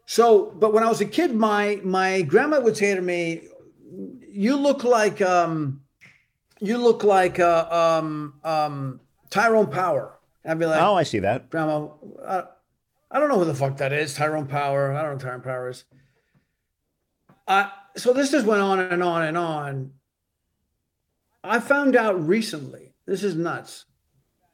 so, 0.05 0.51
but 0.55 0.73
when 0.73 0.83
I 0.83 0.89
was 0.89 1.01
a 1.01 1.05
kid, 1.05 1.33
my, 1.33 1.79
my 1.83 2.21
grandma 2.21 2.59
would 2.59 2.77
say 2.77 2.95
to 2.95 3.01
me, 3.01 3.47
you 4.29 4.55
look 4.55 4.83
like, 4.83 5.21
um, 5.21 5.81
you 6.59 6.77
look 6.77 7.03
like, 7.03 7.39
uh, 7.39 7.99
um, 8.01 8.35
um, 8.43 8.99
Tyrone 9.29 9.67
Power. 9.67 10.17
I'd 10.45 10.59
be 10.59 10.65
like, 10.65 10.81
Oh, 10.81 10.95
I 10.95 11.03
see 11.03 11.19
that. 11.19 11.49
grandma, 11.49 11.87
I, 12.25 12.43
I 13.11 13.19
don't 13.19 13.29
know 13.29 13.39
who 13.39 13.45
the 13.45 13.55
fuck 13.55 13.77
that 13.77 13.93
is. 13.93 14.13
Tyrone 14.13 14.47
Power. 14.47 14.93
I 14.93 15.01
don't 15.01 15.13
know 15.13 15.19
Tyrone 15.19 15.41
Power 15.41 15.69
is. 15.69 15.85
Uh, 17.47 17.69
so 17.95 18.13
this 18.13 18.31
just 18.31 18.45
went 18.45 18.61
on 18.61 18.79
and 18.79 19.03
on 19.03 19.23
and 19.23 19.37
on. 19.37 19.91
I 21.43 21.59
found 21.59 21.95
out 21.95 22.25
recently, 22.27 22.92
this 23.05 23.23
is 23.23 23.35
nuts, 23.35 23.85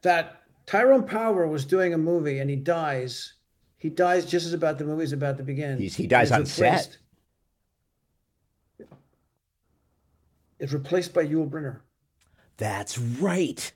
that 0.02 0.42
Tyrone 0.66 1.04
Power 1.06 1.48
was 1.48 1.66
doing 1.66 1.94
a 1.94 1.98
movie 1.98 2.40
and 2.40 2.50
he 2.50 2.56
dies. 2.56 3.34
He 3.78 3.90
dies 3.90 4.26
just 4.26 4.46
as 4.46 4.54
about 4.54 4.78
the 4.78 4.86
movie's 4.86 5.14
about 5.14 5.38
to 5.38 5.44
begin. 5.44 5.78
He's- 5.80 5.96
he 5.96 6.08
dies 6.08 6.32
on 6.32 6.46
set? 6.46 6.98
Is 10.60 10.74
replaced 10.74 11.14
by 11.14 11.26
Yul 11.26 11.50
Brynner. 11.50 11.80
That's 12.58 12.98
right. 12.98 13.72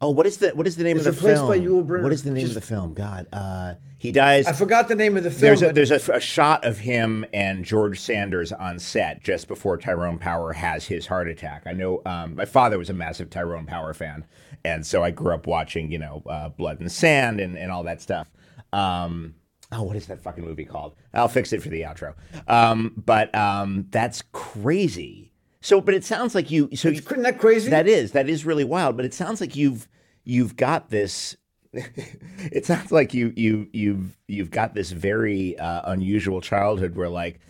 Oh, 0.00 0.10
what 0.10 0.26
is 0.26 0.36
the 0.38 0.50
what 0.50 0.66
is 0.66 0.76
the 0.76 0.84
name 0.84 0.96
It's 0.98 1.06
of 1.06 1.16
the 1.16 1.22
film? 1.22 1.48
by 1.48 1.58
Yul 1.58 1.86
Brynner. 1.86 2.02
What 2.02 2.12
is 2.12 2.24
the 2.24 2.30
name 2.30 2.44
Just- 2.46 2.56
of 2.56 2.62
the 2.62 2.66
film? 2.66 2.94
God, 2.94 3.26
uh, 3.32 3.74
he 3.96 4.12
dies. 4.12 4.46
I 4.46 4.52
forgot 4.52 4.88
the 4.88 4.94
name 4.94 5.16
of 5.16 5.24
the 5.24 5.30
film. 5.30 5.40
There's 5.40 5.62
a 5.62 5.72
there's 5.72 5.90
a, 6.08 6.12
a 6.12 6.20
shot 6.20 6.64
of 6.64 6.78
him 6.78 7.24
and 7.32 7.64
George 7.64 7.98
Sanders 8.00 8.52
on 8.52 8.78
set 8.78 9.22
just 9.22 9.48
before 9.48 9.78
Tyrone 9.78 10.18
Power 10.18 10.52
has 10.52 10.84
his 10.86 11.06
heart 11.06 11.28
attack. 11.28 11.62
I 11.66 11.72
know 11.72 12.02
um, 12.04 12.34
my 12.36 12.44
father 12.44 12.76
was 12.76 12.90
a 12.90 12.92
massive 12.92 13.30
Tyrone 13.30 13.64
Power 13.66 13.94
fan, 13.94 14.26
and 14.64 14.84
so 14.86 15.02
I 15.02 15.10
grew 15.10 15.32
up 15.32 15.46
watching 15.46 15.90
you 15.90 15.98
know 15.98 16.22
uh, 16.28 16.50
Blood 16.50 16.80
and 16.80 16.92
Sand 16.92 17.40
and, 17.40 17.56
and 17.56 17.70
all 17.72 17.84
that 17.84 18.02
stuff. 18.02 18.30
Um, 18.74 19.36
oh, 19.72 19.84
what 19.84 19.96
is 19.96 20.06
that 20.08 20.20
fucking 20.22 20.44
movie 20.44 20.64
called? 20.66 20.96
I'll 21.14 21.28
fix 21.28 21.52
it 21.54 21.62
for 21.62 21.70
the 21.70 21.82
outro. 21.82 22.14
Um, 22.46 22.92
but 23.06 23.34
um, 23.34 23.86
that's 23.90 24.22
crazy. 24.32 25.30
So, 25.64 25.80
but 25.80 25.94
it 25.94 26.04
sounds 26.04 26.34
like 26.34 26.50
you. 26.50 26.68
So 26.74 26.90
Isn't 26.90 27.22
that 27.22 27.38
crazy? 27.38 27.70
that 27.70 27.88
is 27.88 28.12
that 28.12 28.28
is 28.28 28.44
really 28.44 28.64
wild. 28.64 28.98
But 28.98 29.06
it 29.06 29.14
sounds 29.14 29.40
like 29.40 29.56
you've 29.56 29.88
you've 30.22 30.56
got 30.56 30.90
this. 30.90 31.38
it 31.72 32.66
sounds 32.66 32.92
like 32.92 33.14
you 33.14 33.32
you 33.34 33.68
you've 33.72 34.18
you've 34.28 34.50
got 34.50 34.74
this 34.74 34.90
very 34.90 35.58
uh, 35.58 35.90
unusual 35.90 36.40
childhood 36.40 36.94
where 36.94 37.08
like. 37.08 37.40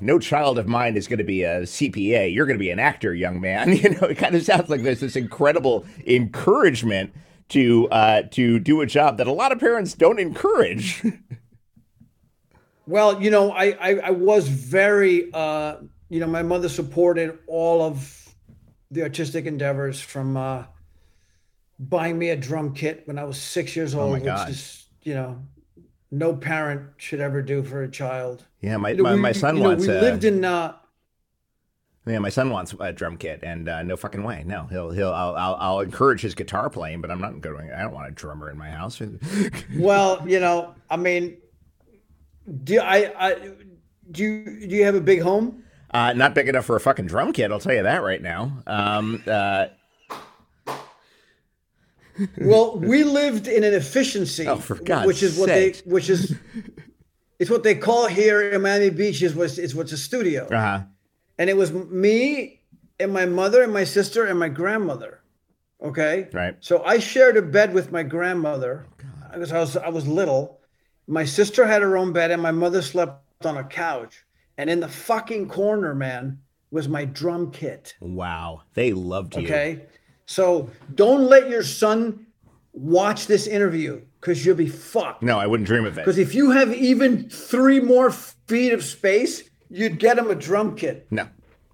No 0.00 0.18
child 0.18 0.58
of 0.58 0.66
mine 0.66 0.96
is 0.96 1.06
going 1.06 1.18
to 1.18 1.24
be 1.24 1.44
a 1.44 1.60
CPA. 1.60 2.34
You're 2.34 2.46
going 2.46 2.58
to 2.58 2.64
be 2.64 2.70
an 2.70 2.80
actor, 2.80 3.14
young 3.14 3.40
man. 3.40 3.70
You 3.76 3.90
know, 3.90 4.08
it 4.08 4.16
kind 4.16 4.34
of 4.34 4.42
sounds 4.42 4.68
like 4.70 4.82
there's 4.82 4.98
this 4.98 5.14
incredible 5.14 5.84
encouragement 6.04 7.12
to 7.50 7.86
uh, 7.90 8.22
to 8.32 8.58
do 8.58 8.80
a 8.80 8.86
job 8.86 9.18
that 9.18 9.28
a 9.28 9.32
lot 9.32 9.52
of 9.52 9.60
parents 9.60 9.94
don't 9.94 10.18
encourage. 10.18 11.04
Well, 12.86 13.22
you 13.22 13.30
know, 13.30 13.52
I, 13.52 13.66
I, 13.78 13.94
I 13.98 14.10
was 14.10 14.48
very, 14.48 15.30
uh, 15.32 15.76
you 16.08 16.20
know, 16.20 16.26
my 16.26 16.42
mother 16.42 16.68
supported 16.68 17.38
all 17.46 17.82
of 17.82 18.34
the 18.90 19.02
artistic 19.02 19.46
endeavors 19.46 20.00
from 20.00 20.36
uh, 20.36 20.64
buying 21.78 22.18
me 22.18 22.30
a 22.30 22.36
drum 22.36 22.74
kit 22.74 23.02
when 23.06 23.18
I 23.18 23.24
was 23.24 23.40
six 23.40 23.76
years 23.76 23.94
old, 23.94 24.08
Oh 24.08 24.12
my 24.12 24.20
which 24.24 24.24
God. 24.26 24.48
is, 24.50 24.86
you 25.02 25.14
know, 25.14 25.42
no 26.10 26.34
parent 26.34 26.90
should 26.96 27.20
ever 27.20 27.42
do 27.42 27.62
for 27.62 27.82
a 27.82 27.90
child. 27.90 28.44
yeah, 28.60 28.76
my 28.76 28.90
You 28.90 28.98
know, 28.98 29.04
my, 29.04 29.14
we- 29.14 29.20
my 29.22 29.32
son 29.32 29.56
you 29.56 29.62
know, 29.62 29.70
wants 29.70 29.84
we 29.84 29.88
a, 29.88 30.00
lived 30.00 30.24
in, 30.24 30.44
uh, 30.44 30.76
Yeah, 32.06 32.20
my 32.20 32.30
son 32.30 32.48
wants 32.50 32.74
a 32.80 32.92
drum 32.92 33.18
kit, 33.18 33.40
and 33.42 33.68
uh, 33.68 33.82
no 33.82 33.94
fucking 33.96 34.22
way. 34.22 34.42
No, 34.46 34.64
he'll 34.68 34.90
he'll 34.90 35.12
I'll, 35.12 35.34
I'll 35.36 35.54
I'll 35.56 35.80
encourage 35.80 36.22
his 36.22 36.34
guitar 36.34 36.70
playing, 36.70 37.02
but 37.02 37.10
I'm 37.10 37.20
not 37.20 37.40
going. 37.42 37.70
I 37.70 37.82
don't 37.82 37.92
want 37.92 38.08
a 38.08 38.12
drummer 38.12 38.50
in 38.50 38.56
my 38.56 38.70
house. 38.70 39.00
well, 39.74 40.22
you 40.26 40.40
know, 40.40 40.74
I 40.90 40.96
mean, 40.96 41.38
do 42.64 42.80
I, 42.80 43.12
I, 43.18 43.34
do 44.10 44.22
you, 44.24 44.66
do 44.68 44.74
you 44.76 44.84
have 44.84 44.94
a 44.94 45.00
big 45.00 45.20
home? 45.20 45.62
Uh, 45.90 46.12
not 46.12 46.34
big 46.34 46.48
enough 46.48 46.66
for 46.66 46.76
a 46.76 46.80
fucking 46.80 47.06
drum 47.06 47.32
kit. 47.32 47.50
I'll 47.50 47.60
tell 47.60 47.74
you 47.74 47.82
that 47.84 48.02
right 48.02 48.20
now. 48.20 48.62
Um, 48.66 49.22
uh, 49.26 49.66
Well, 52.36 52.78
we 52.78 53.04
lived 53.04 53.46
in 53.46 53.62
an 53.62 53.74
efficiency, 53.74 54.46
Oh, 54.48 54.56
which 54.56 55.22
is 55.22 55.38
what 55.38 55.48
sakes. 55.48 55.82
they, 55.82 55.90
which 55.90 56.10
is, 56.10 56.34
it's 57.38 57.50
what 57.50 57.62
they 57.62 57.76
call 57.76 58.08
here 58.08 58.50
in 58.50 58.60
Miami 58.62 58.90
Beach 58.90 59.22
is 59.22 59.34
what's 59.34 59.56
it's 59.56 59.74
what's 59.74 59.92
a 59.92 59.96
studio, 59.96 60.48
uh-huh. 60.50 60.82
and 61.38 61.48
it 61.48 61.56
was 61.56 61.72
me 61.72 62.60
and 62.98 63.12
my 63.12 63.24
mother 63.24 63.62
and 63.62 63.72
my 63.72 63.84
sister 63.84 64.24
and 64.26 64.38
my 64.38 64.48
grandmother. 64.48 65.20
Okay, 65.80 66.28
Right. 66.32 66.56
So 66.58 66.82
I 66.82 66.98
shared 66.98 67.36
a 67.36 67.42
bed 67.42 67.72
with 67.72 67.92
my 67.92 68.02
grandmother 68.02 68.86
because 69.32 69.52
I 69.52 69.60
was 69.60 69.76
I 69.76 69.88
was 69.88 70.08
little. 70.08 70.58
My 71.06 71.24
sister 71.24 71.64
had 71.66 71.82
her 71.82 71.96
own 71.96 72.12
bed, 72.12 72.32
and 72.32 72.42
my 72.42 72.50
mother 72.50 72.82
slept 72.82 73.46
on 73.46 73.56
a 73.58 73.64
couch. 73.64 74.24
And 74.58 74.68
in 74.68 74.80
the 74.80 74.88
fucking 74.88 75.48
corner, 75.48 75.94
man, 75.94 76.40
was 76.70 76.88
my 76.88 77.04
drum 77.04 77.52
kit. 77.52 77.94
Wow, 78.00 78.62
they 78.74 78.92
loved 78.92 79.36
you. 79.36 79.44
Okay. 79.44 79.86
So 80.26 80.68
don't 80.94 81.22
let 81.22 81.48
your 81.48 81.62
son 81.62 82.26
watch 82.72 83.26
this 83.26 83.46
interview 83.46 84.02
because 84.20 84.44
you'll 84.44 84.56
be 84.56 84.68
fucked. 84.68 85.22
No, 85.22 85.38
I 85.38 85.46
wouldn't 85.46 85.66
dream 85.66 85.86
of 85.86 85.96
it. 85.96 86.04
Because 86.04 86.18
if 86.18 86.34
you 86.34 86.50
have 86.50 86.74
even 86.74 87.30
three 87.30 87.80
more 87.80 88.10
feet 88.10 88.72
of 88.72 88.84
space, 88.84 89.48
you'd 89.70 89.98
get 89.98 90.18
him 90.18 90.30
a 90.30 90.34
drum 90.34 90.76
kit. 90.76 91.06
No, 91.10 91.28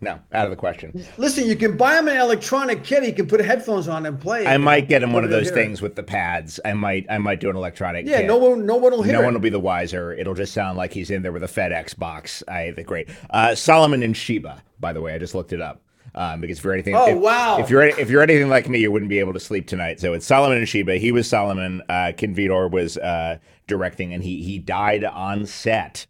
no, 0.04 0.20
out 0.32 0.44
of 0.44 0.50
the 0.50 0.56
question. 0.56 1.04
Listen, 1.16 1.46
you 1.46 1.56
can 1.56 1.76
buy 1.76 1.98
him 1.98 2.06
an 2.08 2.16
electronic 2.16 2.84
kit. 2.84 3.02
He 3.02 3.12
can 3.12 3.26
put 3.26 3.40
headphones 3.40 3.88
on 3.88 4.06
and 4.06 4.20
play. 4.20 4.46
I 4.46 4.58
might 4.58 4.88
get 4.88 5.02
him 5.02 5.12
one 5.12 5.24
of 5.24 5.30
those 5.30 5.50
things 5.50 5.82
with 5.82 5.96
the 5.96 6.02
pads. 6.02 6.60
I 6.64 6.74
might 6.74 7.06
I 7.10 7.18
might 7.18 7.40
do 7.40 7.50
an 7.50 7.56
electronic. 7.56 8.06
Yeah, 8.06 8.18
kit. 8.18 8.26
no 8.26 8.36
one, 8.36 8.66
no 8.66 8.76
one 8.76 8.92
will 8.92 9.02
hear 9.02 9.14
No 9.14 9.22
it. 9.22 9.24
one 9.24 9.34
will 9.34 9.40
be 9.40 9.50
the 9.50 9.58
wiser. 9.58 10.12
It'll 10.12 10.34
just 10.34 10.52
sound 10.52 10.78
like 10.78 10.92
he's 10.92 11.10
in 11.10 11.22
there 11.22 11.32
with 11.32 11.42
a 11.42 11.48
FedEx 11.48 11.98
box. 11.98 12.42
I 12.46 12.70
the 12.70 12.84
great 12.84 13.08
uh, 13.30 13.54
Solomon 13.54 14.02
and 14.02 14.16
Sheba. 14.16 14.62
By 14.78 14.92
the 14.92 15.00
way, 15.00 15.14
I 15.14 15.18
just 15.18 15.34
looked 15.34 15.52
it 15.52 15.60
up 15.60 15.80
um, 16.14 16.40
because 16.40 16.58
for 16.58 16.72
anything. 16.72 16.94
Oh, 16.94 17.06
if, 17.08 17.18
wow. 17.18 17.58
If 17.58 17.70
you're 17.70 17.82
if 17.82 18.10
you're 18.10 18.22
anything 18.22 18.48
like 18.48 18.68
me, 18.68 18.78
you 18.80 18.92
wouldn't 18.92 19.08
be 19.08 19.18
able 19.18 19.32
to 19.32 19.40
sleep 19.40 19.66
tonight. 19.66 20.00
So 20.00 20.12
it's 20.12 20.26
Solomon 20.26 20.58
and 20.58 20.68
Sheba. 20.68 20.96
He 20.96 21.12
was 21.12 21.28
Solomon. 21.28 21.82
Uh, 21.88 22.12
King 22.16 22.34
Vidor 22.34 22.70
was 22.70 22.96
uh, 22.98 23.38
directing, 23.66 24.12
and 24.12 24.22
he 24.22 24.42
he 24.42 24.58
died 24.58 25.04
on 25.04 25.46
set. 25.46 26.06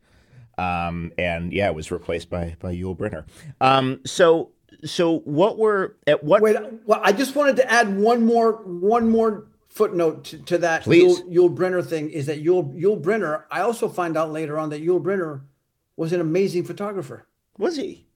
Um, 0.58 1.12
and 1.18 1.52
yeah, 1.52 1.68
it 1.68 1.74
was 1.74 1.90
replaced 1.90 2.30
by 2.30 2.56
by 2.60 2.74
Yul 2.74 2.96
Brynner. 2.96 3.24
Um, 3.60 4.00
so 4.04 4.50
so 4.84 5.18
what 5.20 5.58
were 5.58 5.96
at 6.06 6.22
what? 6.22 6.42
Wait, 6.42 6.56
well, 6.86 7.00
I 7.02 7.12
just 7.12 7.34
wanted 7.34 7.56
to 7.56 7.70
add 7.70 7.96
one 7.96 8.24
more 8.24 8.52
one 8.64 9.10
more 9.10 9.46
footnote 9.68 10.24
to, 10.24 10.38
to 10.38 10.58
that 10.58 10.82
Please. 10.82 11.20
Yul, 11.22 11.34
Yul 11.34 11.56
Brynner 11.56 11.84
thing 11.84 12.10
is 12.10 12.26
that 12.26 12.44
Yul 12.44 12.74
Yul 12.80 13.00
Brynner. 13.00 13.44
I 13.50 13.60
also 13.60 13.88
find 13.88 14.16
out 14.16 14.30
later 14.30 14.58
on 14.58 14.70
that 14.70 14.84
Yul 14.84 15.02
Brynner 15.02 15.42
was 15.96 16.12
an 16.12 16.20
amazing 16.20 16.64
photographer. 16.64 17.26
Was 17.58 17.76
he? 17.76 18.06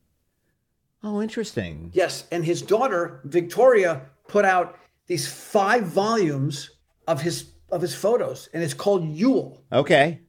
Oh, 1.02 1.22
interesting. 1.22 1.90
Yes, 1.94 2.24
and 2.32 2.44
his 2.44 2.60
daughter 2.60 3.20
Victoria 3.24 4.02
put 4.26 4.44
out 4.44 4.78
these 5.06 5.26
five 5.26 5.84
volumes 5.84 6.70
of 7.06 7.20
his 7.20 7.52
of 7.70 7.80
his 7.80 7.94
photos, 7.94 8.48
and 8.52 8.62
it's 8.62 8.74
called 8.74 9.04
Yule. 9.08 9.62
Okay. 9.72 10.20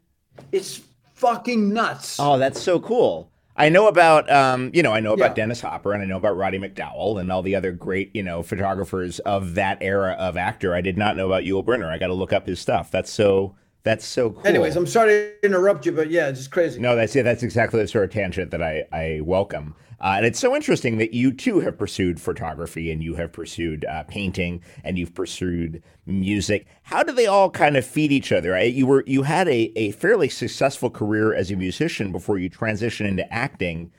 It's 0.51 0.81
fucking 1.19 1.73
nuts. 1.73 2.17
Oh, 2.19 2.37
that's 2.37 2.61
so 2.61 2.79
cool. 2.79 3.29
I 3.55 3.67
know 3.67 3.87
about, 3.87 4.29
um, 4.31 4.71
you 4.73 4.81
know, 4.81 4.93
I 4.93 5.01
know 5.01 5.11
about 5.13 5.31
Yeah. 5.31 5.33
Dennis 5.43 5.59
Hopper 5.59 5.91
and 5.93 6.01
I 6.01 6.05
know 6.05 6.15
about 6.15 6.37
Roddy 6.37 6.57
McDowall 6.57 7.19
and 7.19 7.29
all 7.29 7.41
the 7.41 7.55
other 7.55 7.73
great, 7.73 8.09
you 8.15 8.23
know, 8.23 8.41
photographers 8.41 9.19
of 9.19 9.55
that 9.55 9.79
era 9.81 10.13
of 10.17 10.37
actor. 10.37 10.73
I 10.73 10.79
did 10.79 10.97
not 10.97 11.17
know 11.17 11.27
about 11.27 11.43
Yul 11.43 11.65
Brynner. 11.65 11.89
I 11.89 11.97
got 11.97 12.07
to 12.07 12.13
look 12.13 12.31
up 12.31 12.47
his 12.47 12.59
stuff. 12.61 12.89
That's 12.89 13.11
so, 13.11 13.55
that's 13.83 14.05
so 14.05 14.31
cool. 14.31 14.45
Anyways, 14.45 14.75
I'm 14.75 14.87
sorry 14.87 15.09
to 15.41 15.45
interrupt 15.45 15.85
you, 15.85 15.91
but 15.91 16.09
yeah, 16.09 16.27
it's 16.27 16.39
just 16.39 16.51
crazy. 16.51 16.79
No, 16.79 16.95
that's 16.95 17.15
yeah, 17.15 17.23
that's 17.23 17.43
exactly 17.43 17.81
the 17.81 17.87
sort 17.87 18.03
of 18.03 18.11
tangent 18.11 18.51
that 18.51 18.61
I, 18.61 18.85
I 18.91 19.21
welcome. 19.23 19.75
Uh, 20.01 20.13
and 20.17 20.25
it's 20.25 20.39
so 20.39 20.55
interesting 20.55 20.97
that 20.97 21.13
you 21.13 21.31
too 21.33 21.59
have 21.59 21.77
pursued 21.77 22.21
photography 22.21 22.89
and 22.89 23.03
you 23.03 23.15
have 23.15 23.33
pursued 23.33 23.83
uh, 23.85 24.03
painting 24.03 24.61
and 24.83 24.97
you've 24.97 25.13
pursued 25.13 25.83
music. 26.05 26.67
How 26.83 27.03
do 27.03 27.11
they 27.11 27.27
all 27.27 27.49
kind 27.49 27.75
of 27.75 27.85
feed 27.85 28.11
each 28.11 28.31
other? 28.31 28.55
I, 28.55 28.63
you 28.63 28.87
were 28.87 29.03
you 29.05 29.23
had 29.23 29.47
a, 29.47 29.71
a 29.75 29.91
fairly 29.91 30.29
successful 30.29 30.89
career 30.89 31.33
as 31.33 31.51
a 31.51 31.55
musician 31.55 32.11
before 32.11 32.37
you 32.37 32.49
transitioned 32.49 33.07
into 33.07 33.31
acting. 33.33 33.91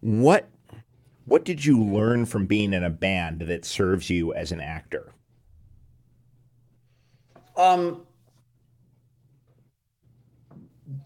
What 0.00 0.48
what 1.24 1.44
did 1.44 1.64
you 1.64 1.82
learn 1.82 2.26
from 2.26 2.46
being 2.46 2.72
in 2.72 2.84
a 2.84 2.90
band 2.90 3.42
that 3.42 3.64
serves 3.64 4.10
you 4.10 4.32
as 4.34 4.52
an 4.52 4.60
actor? 4.60 5.12
Um, 7.56 8.02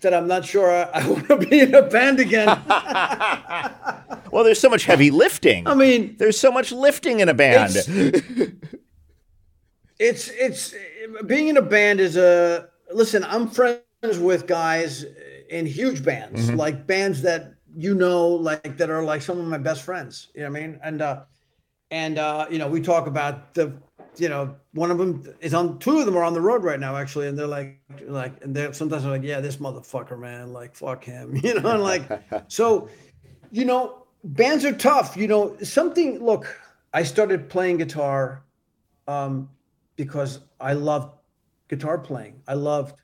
that 0.03 0.13
I'm 0.15 0.27
not 0.29 0.45
sure 0.45 0.71
I, 0.71 0.83
I 0.95 1.09
want 1.13 1.27
to 1.29 1.37
be 1.39 1.61
in 1.61 1.75
a 1.75 1.83
band 1.83 2.21
again. 2.21 2.49
Well, 4.33 4.45
there's 4.45 4.61
so 4.61 4.69
much 4.69 4.85
heavy 4.85 5.11
lifting. 5.11 5.67
I 5.67 5.75
mean, 5.75 6.15
there's 6.19 6.39
so 6.39 6.53
much 6.53 6.71
lifting 6.71 7.19
in 7.19 7.29
a 7.29 7.35
band. 7.35 7.75
it's 9.99 10.29
it's 10.29 10.75
being 11.27 11.49
in 11.49 11.57
a 11.57 11.63
band 11.63 11.99
is 11.99 12.17
a 12.17 12.69
listen. 12.93 13.25
I'm 13.25 13.49
friends 13.51 13.83
with 14.21 14.47
guys 14.47 15.05
in 15.49 15.67
huge 15.67 16.05
bands, 16.05 16.47
Mm-hmm. 16.47 16.57
like 16.57 16.87
bands 16.87 17.23
that 17.23 17.55
you 17.77 17.95
know, 17.95 18.29
like 18.29 18.77
that 18.79 18.89
are 18.91 19.03
like 19.03 19.23
some 19.23 19.39
of 19.41 19.47
my 19.47 19.59
best 19.59 19.83
friends. 19.83 20.29
You 20.35 20.43
know 20.43 20.51
what 20.51 20.59
I 20.59 20.61
mean? 20.61 20.81
And 20.83 21.03
uh, 21.03 21.23
and 21.91 22.19
uh, 22.19 22.47
you 22.51 22.59
know, 22.59 22.69
we 22.69 22.81
talk 22.81 23.07
about 23.09 23.55
the, 23.55 23.73
you 24.21 24.29
know, 24.29 24.55
one 24.73 24.91
of 24.91 24.99
them 24.99 25.25
is 25.41 25.55
on. 25.55 25.79
Two 25.79 25.99
of 25.99 26.07
them 26.07 26.17
are 26.17 26.23
on 26.23 26.35
the 26.35 26.41
road 26.41 26.63
right 26.63 26.79
now, 26.79 26.97
actually, 26.97 27.29
and 27.29 27.39
they're 27.39 27.47
like, 27.47 27.81
like, 28.03 28.45
and 28.45 28.55
they're 28.55 28.73
sometimes 28.73 29.03
they're 29.03 29.13
like, 29.13 29.23
yeah, 29.23 29.41
this 29.41 29.57
motherfucker, 29.57 30.19
man, 30.19 30.53
like, 30.53 30.77
fuck 30.77 31.03
him, 31.05 31.37
you 31.43 31.59
know, 31.59 31.71
and 31.71 31.83
like, 31.83 32.05
so, 32.49 32.89
you 33.51 33.65
know, 33.65 34.07
bands 34.23 34.65
are 34.65 34.73
tough. 34.73 35.17
You 35.17 35.29
know, 35.29 35.57
something. 35.63 36.23
Look, 36.25 36.61
I 36.93 37.03
started 37.03 37.49
playing 37.49 37.79
guitar 37.79 38.45
um, 39.09 39.49
because 39.97 40.41
I 40.61 40.75
loved 40.75 41.17
guitar 41.69 41.99
playing. 41.99 42.43
I 42.47 42.55
loved. 42.55 43.01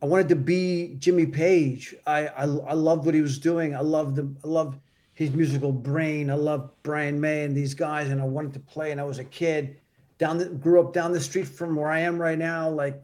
I 0.00 0.06
wanted 0.06 0.28
to 0.28 0.36
be 0.36 0.96
Jimmy 0.98 1.26
Page. 1.26 1.94
I 2.06 2.28
I, 2.28 2.42
I 2.42 2.74
loved 2.74 3.06
what 3.06 3.14
he 3.14 3.22
was 3.22 3.38
doing. 3.38 3.74
I 3.74 3.80
loved 3.80 4.16
the 4.16 4.32
I 4.44 4.48
loved 4.48 4.78
his 5.18 5.32
musical 5.32 5.72
brain. 5.72 6.30
I 6.30 6.34
loved 6.34 6.70
Brian 6.84 7.20
May 7.20 7.42
and 7.42 7.56
these 7.56 7.74
guys, 7.74 8.10
and 8.10 8.20
I 8.20 8.24
wanted 8.24 8.52
to 8.52 8.60
play. 8.60 8.92
And 8.92 9.00
I 9.00 9.04
was 9.04 9.18
a 9.18 9.24
kid, 9.24 9.76
down 10.16 10.38
the 10.38 10.44
grew 10.44 10.78
up 10.78 10.92
down 10.92 11.10
the 11.10 11.20
street 11.20 11.48
from 11.48 11.74
where 11.74 11.90
I 11.90 11.98
am 11.98 12.22
right 12.22 12.38
now, 12.38 12.70
like, 12.70 13.02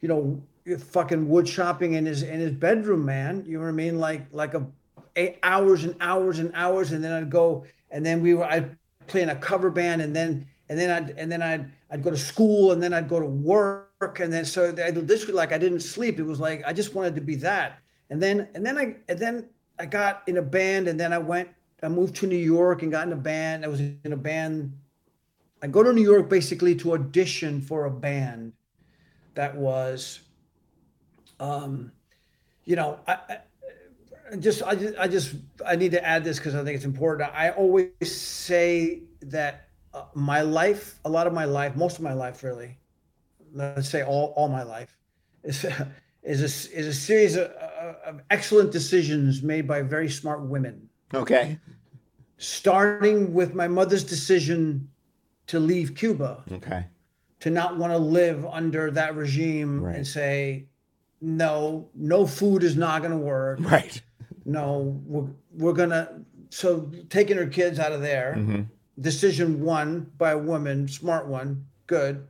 you 0.00 0.08
know, 0.08 0.42
fucking 0.76 1.28
wood 1.28 1.48
shopping 1.48 1.92
in 1.92 2.06
his 2.06 2.24
in 2.24 2.40
his 2.40 2.50
bedroom, 2.50 3.04
man. 3.04 3.44
You 3.46 3.58
know 3.58 3.62
what 3.62 3.68
I 3.68 3.72
mean? 3.72 4.00
Like 4.00 4.26
like 4.32 4.54
a 4.54 4.66
eight 5.14 5.38
hours 5.44 5.84
and 5.84 5.94
hours 6.00 6.40
and 6.40 6.50
hours, 6.56 6.90
and 6.90 7.04
then 7.04 7.12
I'd 7.12 7.30
go, 7.30 7.64
and 7.92 8.04
then 8.04 8.20
we 8.20 8.34
were 8.34 8.44
I'd 8.44 8.76
play 9.06 9.22
in 9.22 9.28
a 9.28 9.36
cover 9.36 9.70
band, 9.70 10.02
and 10.02 10.16
then 10.16 10.44
and 10.68 10.76
then 10.76 10.90
I'd 10.90 11.10
and 11.16 11.30
then 11.30 11.40
I'd 11.40 11.70
I'd 11.92 12.02
go 12.02 12.10
to 12.10 12.16
school, 12.16 12.72
and 12.72 12.82
then 12.82 12.92
I'd 12.92 13.08
go 13.08 13.20
to 13.20 13.26
work, 13.26 14.18
and 14.18 14.32
then 14.32 14.44
so 14.44 14.74
I, 14.84 14.90
this 14.90 15.24
was 15.24 15.36
like 15.36 15.52
I 15.52 15.58
didn't 15.58 15.82
sleep. 15.82 16.18
It 16.18 16.24
was 16.24 16.40
like 16.40 16.64
I 16.66 16.72
just 16.72 16.96
wanted 16.96 17.14
to 17.14 17.20
be 17.20 17.36
that, 17.36 17.78
and 18.10 18.20
then 18.20 18.48
and 18.56 18.66
then 18.66 18.76
I 18.76 18.96
and 19.08 19.20
then 19.20 19.48
I 19.78 19.86
got 19.86 20.22
in 20.26 20.36
a 20.36 20.42
band, 20.42 20.88
and 20.88 20.98
then 20.98 21.12
I 21.12 21.18
went 21.18 21.48
I 21.82 21.88
moved 21.88 22.16
to 22.16 22.26
New 22.26 22.36
York 22.36 22.82
and 22.82 22.90
got 22.90 23.06
in 23.06 23.12
a 23.12 23.16
band. 23.16 23.64
I 23.64 23.68
was 23.68 23.80
in 23.80 24.12
a 24.12 24.16
band. 24.16 24.76
I 25.62 25.68
go 25.68 25.82
to 25.82 25.92
New 25.92 26.02
York 26.02 26.28
basically 26.28 26.74
to 26.76 26.94
audition 26.94 27.60
for 27.60 27.84
a 27.84 27.90
band 27.90 28.52
that 29.34 29.56
was, 29.56 30.20
um, 31.38 31.92
you 32.64 32.76
know, 32.76 32.98
I, 33.06 33.38
I 34.32 34.36
just 34.36 34.62
I 34.62 34.74
just 34.74 34.98
I 34.98 35.08
just 35.08 35.34
I 35.64 35.76
need 35.76 35.92
to 35.92 36.04
add 36.04 36.24
this 36.24 36.38
because 36.38 36.54
I 36.54 36.64
think 36.64 36.76
it's 36.76 36.84
important. 36.84 37.30
I 37.32 37.50
always 37.50 37.90
say 38.00 39.02
that 39.20 39.68
uh, 39.94 40.04
my 40.14 40.42
life, 40.42 40.98
a 41.04 41.08
lot 41.08 41.26
of 41.26 41.32
my 41.32 41.44
life, 41.44 41.76
most 41.76 41.96
of 41.96 42.02
my 42.02 42.12
life, 42.12 42.42
really, 42.42 42.76
let's 43.52 43.88
say 43.88 44.02
all 44.02 44.32
all 44.36 44.48
my 44.48 44.64
life, 44.64 44.96
is 45.44 45.64
is 46.28 46.40
a, 46.42 46.78
is 46.78 46.86
a 46.86 46.92
series 46.92 47.36
of, 47.36 47.46
of 48.04 48.20
excellent 48.30 48.70
decisions 48.70 49.42
made 49.42 49.66
by 49.66 49.82
very 49.82 50.08
smart 50.10 50.42
women. 50.42 50.88
okay. 51.14 51.58
Starting 52.40 53.34
with 53.34 53.54
my 53.54 53.66
mother's 53.66 54.04
decision 54.04 54.88
to 55.48 55.58
leave 55.58 55.94
Cuba, 55.96 56.44
Okay. 56.52 56.86
to 57.40 57.50
not 57.50 57.76
want 57.78 57.92
to 57.92 57.98
live 57.98 58.46
under 58.46 58.90
that 58.92 59.16
regime 59.16 59.82
Right. 59.82 59.96
and 59.96 60.06
say, 60.06 60.66
no, 61.20 61.88
no 61.94 62.26
food 62.26 62.62
is 62.62 62.76
not 62.76 63.00
going 63.02 63.10
to 63.10 63.18
work 63.18 63.58
Right. 63.60 64.00
no, 64.44 65.00
we're, 65.06 65.26
we're 65.52 65.72
gonna 65.72 66.22
so 66.50 66.90
taking 67.10 67.36
her 67.36 67.46
kids 67.46 67.78
out 67.78 67.92
of 67.92 68.00
there. 68.00 68.34
Mm-hmm. 68.38 68.62
Decision 69.00 69.60
one 69.60 70.10
by 70.16 70.30
a 70.32 70.38
woman, 70.38 70.88
smart 70.88 71.26
one, 71.26 71.66
good. 71.86 72.26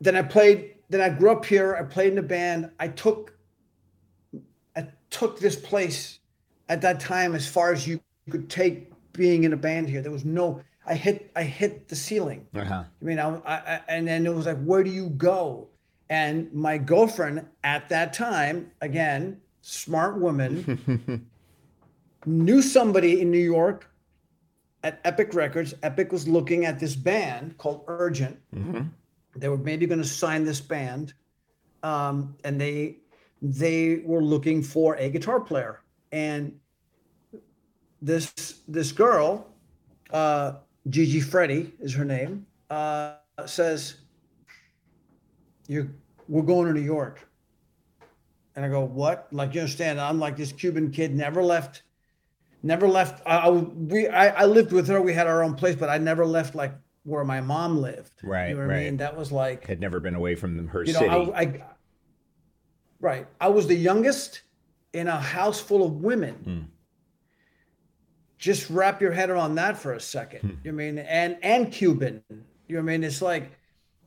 Then 0.00 0.16
I 0.16 0.22
played. 0.22 0.73
Then 0.90 1.00
I 1.00 1.08
grew 1.08 1.30
up 1.32 1.44
here. 1.44 1.76
I 1.76 1.82
played 1.82 2.12
in 2.12 2.18
a 2.18 2.22
band. 2.22 2.70
I 2.78 2.88
took. 2.88 3.36
I 4.76 4.88
took 5.10 5.38
this 5.40 5.56
place 5.56 6.18
at 6.68 6.80
that 6.82 7.00
time 7.00 7.34
as 7.34 7.46
far 7.46 7.72
as 7.72 7.86
you 7.86 8.00
could 8.30 8.48
take 8.50 8.90
being 9.12 9.44
in 9.44 9.52
a 9.52 9.56
band 9.56 9.88
here. 9.88 10.02
There 10.02 10.12
was 10.12 10.24
no. 10.24 10.60
I 10.86 10.94
hit. 10.94 11.30
I 11.34 11.42
hit 11.44 11.88
the 11.88 11.96
ceiling. 11.96 12.46
Uh-huh. 12.54 12.84
I 13.00 13.04
mean, 13.04 13.18
I, 13.18 13.36
I, 13.36 13.54
I- 13.56 13.80
and 13.88 14.06
then 14.06 14.26
it 14.26 14.34
was 14.34 14.46
like, 14.46 14.62
where 14.62 14.84
do 14.84 14.90
you 14.90 15.08
go? 15.10 15.68
And 16.10 16.52
my 16.52 16.76
girlfriend 16.76 17.46
at 17.64 17.88
that 17.88 18.12
time, 18.12 18.70
again, 18.82 19.40
smart 19.62 20.20
woman, 20.20 21.26
knew 22.26 22.60
somebody 22.60 23.22
in 23.22 23.30
New 23.30 23.38
York 23.38 23.90
at 24.82 25.00
Epic 25.04 25.32
Records. 25.32 25.72
Epic 25.82 26.12
was 26.12 26.28
looking 26.28 26.66
at 26.66 26.78
this 26.78 26.94
band 26.94 27.56
called 27.56 27.84
Urgent. 27.88 28.38
They 29.36 29.48
were 29.48 29.58
maybe 29.58 29.86
going 29.86 30.02
to 30.02 30.08
sign 30.08 30.44
this 30.44 30.60
band, 30.60 31.14
um, 31.82 32.36
and 32.44 32.60
they 32.60 32.98
they 33.42 34.02
were 34.04 34.22
looking 34.22 34.62
for 34.62 34.96
a 34.96 35.10
guitar 35.10 35.40
player. 35.40 35.80
And 36.12 36.58
this 38.00 38.60
this 38.68 38.92
girl, 38.92 39.46
uh, 40.10 40.54
Gigi 40.88 41.20
Freddy 41.20 41.72
is 41.80 41.94
her 41.94 42.04
name, 42.04 42.46
uh, 42.70 43.14
says, 43.46 43.96
"You're 45.66 45.88
we're 46.28 46.42
going 46.42 46.68
to 46.68 46.72
New 46.72 46.86
York." 46.86 47.28
And 48.54 48.64
I 48.64 48.68
go, 48.68 48.84
"What?" 48.84 49.28
Like 49.32 49.54
you 49.54 49.60
understand? 49.62 50.00
I'm 50.00 50.20
like 50.20 50.36
this 50.36 50.52
Cuban 50.52 50.90
kid, 50.92 51.14
never 51.14 51.42
left, 51.42 51.82
never 52.62 52.86
left. 52.86 53.20
I, 53.26 53.38
I 53.38 53.50
we 53.50 54.06
I, 54.06 54.42
I 54.42 54.44
lived 54.44 54.70
with 54.70 54.86
her. 54.88 55.00
We 55.00 55.12
had 55.12 55.26
our 55.26 55.42
own 55.42 55.54
place, 55.54 55.74
but 55.74 55.88
I 55.88 55.98
never 55.98 56.24
left 56.24 56.54
like 56.54 56.72
where 57.04 57.24
my 57.24 57.40
mom 57.40 57.78
lived. 57.80 58.12
Right, 58.22 58.48
You 58.48 58.56
know 58.56 58.66
what 58.66 58.76
I 58.76 58.84
mean? 58.84 58.96
That 58.96 59.16
was 59.16 59.30
like 59.30 59.66
Had 59.66 59.80
never 59.80 60.00
been 60.00 60.14
away 60.14 60.34
from 60.34 60.66
her 60.68 60.82
you 60.84 60.92
city. 60.92 61.06
know, 61.06 61.32
I, 61.32 61.40
I 61.42 61.64
right. 63.00 63.26
I 63.40 63.48
was 63.48 63.66
the 63.66 63.74
youngest 63.74 64.42
in 64.92 65.06
a 65.08 65.18
house 65.20 65.60
full 65.60 65.84
of 65.84 65.92
women. 66.02 66.34
Hmm. 66.34 66.60
Just 68.38 68.68
wrap 68.68 69.00
your 69.00 69.12
head 69.12 69.30
around 69.30 69.54
that 69.56 69.76
for 69.78 69.92
a 69.92 70.00
second. 70.00 70.40
Hmm. 70.40 70.48
You 70.64 70.72
know 70.72 70.76
what 70.76 70.82
I 70.82 70.92
mean, 70.92 70.98
and 70.98 71.36
and 71.42 71.72
Cuban. 71.72 72.22
You 72.28 72.76
know 72.76 72.82
what 72.82 72.90
I 72.90 72.92
mean? 72.92 73.04
It's 73.04 73.22
like 73.22 73.50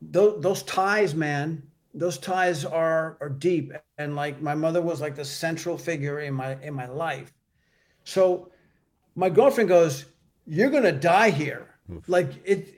those 0.02 0.42
those 0.42 0.62
ties, 0.64 1.14
man. 1.14 1.62
Those 1.94 2.18
ties 2.18 2.64
are 2.64 3.16
are 3.20 3.28
deep. 3.30 3.72
And 3.96 4.14
like 4.14 4.40
my 4.42 4.54
mother 4.54 4.82
was 4.82 5.00
like 5.00 5.16
the 5.16 5.24
central 5.24 5.78
figure 5.78 6.20
in 6.20 6.34
my 6.34 6.56
in 6.62 6.74
my 6.74 6.86
life. 6.86 7.32
So 8.04 8.50
my 9.14 9.30
girlfriend 9.30 9.68
goes, 9.68 10.04
"You're 10.46 10.70
gonna 10.70 10.92
die 10.92 11.30
here. 11.30 11.66
Like 12.06 12.30
it. 12.44 12.74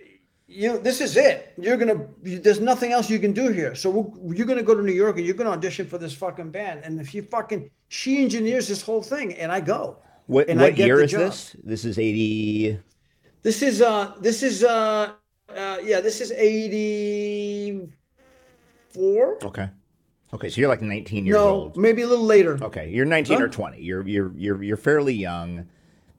You. 0.52 0.78
This 0.78 1.00
is 1.00 1.16
it. 1.16 1.52
You're 1.56 1.76
gonna. 1.76 2.06
You, 2.24 2.40
there's 2.40 2.58
nothing 2.60 2.90
else 2.92 3.08
you 3.08 3.20
can 3.20 3.32
do 3.32 3.50
here. 3.52 3.74
So 3.76 3.88
we're, 3.90 4.34
you're 4.34 4.46
gonna 4.46 4.64
go 4.64 4.74
to 4.74 4.82
New 4.82 4.92
York 4.92 5.16
and 5.16 5.24
you're 5.24 5.36
gonna 5.36 5.50
audition 5.50 5.86
for 5.86 5.96
this 5.96 6.12
fucking 6.12 6.50
band. 6.50 6.80
And 6.82 7.00
if 7.00 7.14
you 7.14 7.22
fucking, 7.22 7.70
she 7.88 8.20
engineers 8.20 8.66
this 8.66 8.82
whole 8.82 9.00
thing, 9.02 9.34
and 9.34 9.52
I 9.52 9.60
go. 9.60 9.98
What, 10.26 10.48
and 10.48 10.60
I 10.60 10.64
what 10.64 10.74
get 10.74 10.86
year 10.86 11.00
is 11.00 11.12
job. 11.12 11.20
this? 11.20 11.56
This 11.62 11.84
is 11.84 11.98
80. 11.98 12.78
This 13.42 13.62
is 13.62 13.80
uh 13.80 14.14
this 14.20 14.42
is 14.42 14.62
uh, 14.64 15.12
uh 15.56 15.78
yeah 15.82 16.00
this 16.00 16.20
is 16.20 16.30
eighty 16.32 17.88
four. 18.90 19.38
Okay. 19.44 19.68
Okay, 20.32 20.48
so 20.48 20.60
you're 20.60 20.68
like 20.68 20.82
19 20.82 21.26
years 21.26 21.34
No, 21.34 21.48
old. 21.48 21.76
maybe 21.76 22.02
a 22.02 22.06
little 22.06 22.24
later. 22.24 22.56
Okay, 22.62 22.88
you're 22.90 23.04
19 23.04 23.38
Huh? 23.38 23.44
or 23.44 23.48
20. 23.48 23.82
You're 23.82 24.06
you're 24.06 24.32
you're 24.36 24.62
you're 24.62 24.76
fairly 24.76 25.14
young. 25.14 25.66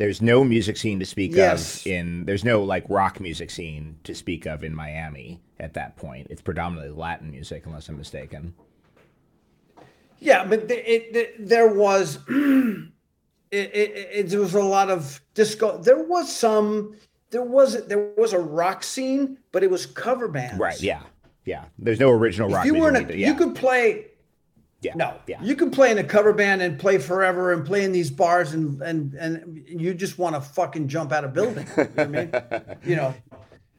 There's 0.02 0.20
no 0.20 0.44
music 0.44 0.78
scene 0.78 0.98
to 1.00 1.06
speak 1.06 1.36
Yes. 1.36 1.82
of 1.82 1.92
in 1.92 2.26
there's 2.26 2.44
no 2.44 2.64
like 2.64 2.84
rock 2.90 3.20
music 3.20 3.52
scene 3.52 4.00
to 4.04 4.16
speak 4.16 4.48
of 4.48 4.64
in 4.64 4.74
Miami 4.74 5.40
at 5.60 5.76
that 5.76 5.96
point. 5.96 6.26
It's 6.32 6.42
predominantly 6.42 6.92
Latin 6.98 7.30
music 7.30 7.68
unless 7.68 7.88
I'm 7.88 8.00
mistaken. 8.00 8.56
Yeah, 10.18 10.44
but 10.44 10.72
it, 10.72 11.14
the, 11.14 11.30
there 11.38 11.72
was 11.72 12.18
it, 12.30 12.90
it, 13.52 14.10
it, 14.12 14.30
there 14.30 14.40
was 14.40 14.56
a 14.56 14.64
lot 14.64 14.90
of 14.90 15.22
disco. 15.36 15.78
There 15.78 16.04
was 16.04 16.36
some. 16.36 16.96
There 17.30 17.44
was 17.44 17.86
there 17.86 18.10
was 18.18 18.34
a 18.34 18.40
rock 18.40 18.84
scene, 18.84 19.38
but 19.52 19.62
it 19.62 19.70
was 19.70 19.86
cover 19.86 20.28
bands. 20.28 20.60
Right, 20.60 20.82
yeah. 20.82 21.02
Yeah. 21.46 21.66
There's 21.78 22.00
no 22.00 22.10
original 22.10 22.50
rock 22.50 22.66
If 22.66 22.74
you 22.74 22.74
music. 22.74 23.08
were 23.08 23.14
a, 23.14 23.18
yeah. 23.18 23.28
you 23.28 23.36
could 23.36 23.54
play. 23.54 24.08
Yeah. 24.82 24.94
No, 24.96 25.14
Yeah. 25.28 25.42
you 25.42 25.56
can 25.56 25.72
play 25.72 25.92
in 25.92 25.98
a 25.98 26.04
cover 26.04 26.34
band 26.34 26.62
and 26.62 26.78
play 26.80 26.98
forever 26.98 27.54
and 27.54 27.66
play 27.66 27.84
in 27.84 27.92
these 27.92 28.10
bars 28.12 28.54
and 28.54 28.82
and 28.82 29.14
and 29.14 29.64
you 29.68 29.94
just 29.94 30.18
want 30.18 30.36
to 30.36 30.42
fucking 30.42 30.88
jump 30.88 31.12
out 31.12 31.24
of 31.24 31.34
building. 31.34 31.66
You 31.78 31.84
know 31.84 31.90
what 31.96 32.00
I 32.00 32.08
mean? 32.08 32.32
You 32.84 32.96
know, 32.96 33.14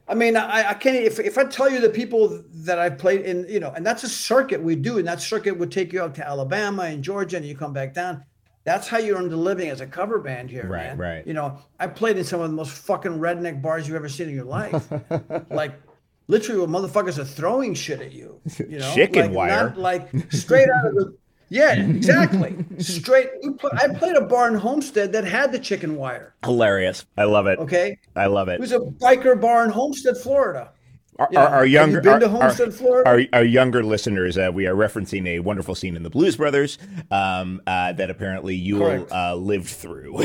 I 0.09 0.15
mean, 0.15 0.37
I, 0.37 0.71
I 0.71 0.75
can't 0.75 0.97
if 0.97 1.19
if 1.19 1.39
I 1.39 1.45
tell 1.45 1.71
you 1.71 1.81
the 1.81 1.89
people 1.91 2.43
that 2.67 2.79
I've 2.79 2.99
played 2.99 3.23
in, 3.23 3.47
you 3.49 3.61
know, 3.61 3.71
and 3.71 3.85
that's 3.87 4.03
a 4.05 4.09
circuit 4.09 4.63
we 4.63 4.77
do, 4.77 4.99
and 4.99 5.07
that 5.09 5.21
circuit 5.21 5.57
would 5.59 5.71
take 5.73 5.93
you 5.93 6.03
out 6.03 6.15
to 6.17 6.27
Alabama 6.27 6.83
and 6.85 7.03
Georgia, 7.03 7.37
and 7.39 7.47
you 7.47 7.55
come 7.57 7.73
back 7.73 7.95
down. 7.95 8.25
That's 8.65 8.87
how 8.87 8.99
you 8.99 9.17
earn 9.17 9.29
the 9.29 9.37
living 9.37 9.71
as 9.71 9.81
a 9.81 9.87
cover 9.89 10.21
band 10.21 10.49
here, 10.49 10.69
Right, 10.69 10.89
man. 10.89 10.99
right. 10.99 11.27
You 11.27 11.35
know, 11.35 11.59
I 11.81 11.89
played 11.89 12.17
in 12.17 12.23
some 12.23 12.41
of 12.41 12.49
the 12.49 12.55
most 12.57 12.71
fucking 12.73 13.19
redneck 13.19 13.61
bars 13.61 13.89
you've 13.89 13.97
ever 13.97 14.09
seen 14.09 14.29
in 14.29 14.35
your 14.37 14.45
life. 14.45 14.87
like 15.51 15.73
literally, 16.29 16.61
where 16.61 16.69
motherfuckers 16.69 17.19
are 17.19 17.25
throwing 17.25 17.75
shit 17.75 18.01
at 18.01 18.13
you. 18.13 18.41
You 18.69 18.79
know, 18.79 18.95
Chicken 18.95 19.27
like, 19.27 19.33
wire. 19.35 19.69
not 19.69 19.79
like 19.79 20.09
straight 20.33 20.69
out 20.69 20.87
of 20.89 20.95
the. 20.95 21.17
Yeah, 21.49 21.75
exactly. 21.75 22.57
Straight. 22.79 23.29
I 23.75 23.89
played 23.89 24.17
a 24.17 24.23
bar 24.23 24.49
in 24.49 24.55
Homestead 24.55 25.13
that 25.13 25.25
had 25.25 25.53
the 25.53 25.59
chicken 25.59 25.97
wire. 25.97 26.35
Hilarious. 26.45 27.05
I 27.19 27.25
love 27.25 27.47
it. 27.47 27.59
Okay, 27.59 27.99
I 28.17 28.27
love 28.27 28.49
it. 28.49 28.55
it 28.55 28.61
was 28.61 28.73
a 28.73 28.79
biker 28.79 29.39
bar 29.39 29.63
in 29.65 29.71
Homestead, 29.71 30.17
Florida. 30.17 30.71
Our, 31.19 31.29
Yeah. 31.31 31.41
our, 31.41 31.47
our 31.49 31.55
Have 31.59 31.67
you 31.67 31.73
younger, 31.73 32.01
been 32.01 32.21
to 32.21 32.27
our- 32.27 32.41
Homestead, 32.41 32.73
Florida? 32.73 33.07
Our, 33.11 33.21
our 33.41 33.45
younger 33.45 33.85
listeners, 33.85 34.39
uh, 34.39 34.51
we 34.53 34.67
are 34.67 34.75
referencing 34.75 35.27
a 35.29 35.41
wonderful 35.41 35.75
scene 35.75 35.95
in 35.95 36.03
the 36.03 36.09
Blues 36.09 36.39
Brothers 36.39 36.79
um, 37.11 37.61
uh, 37.67 37.93
that 37.93 38.09
apparently 38.09 38.55
you 38.57 38.83
uh, 38.83 39.35
lived 39.35 39.69
through. 39.69 40.25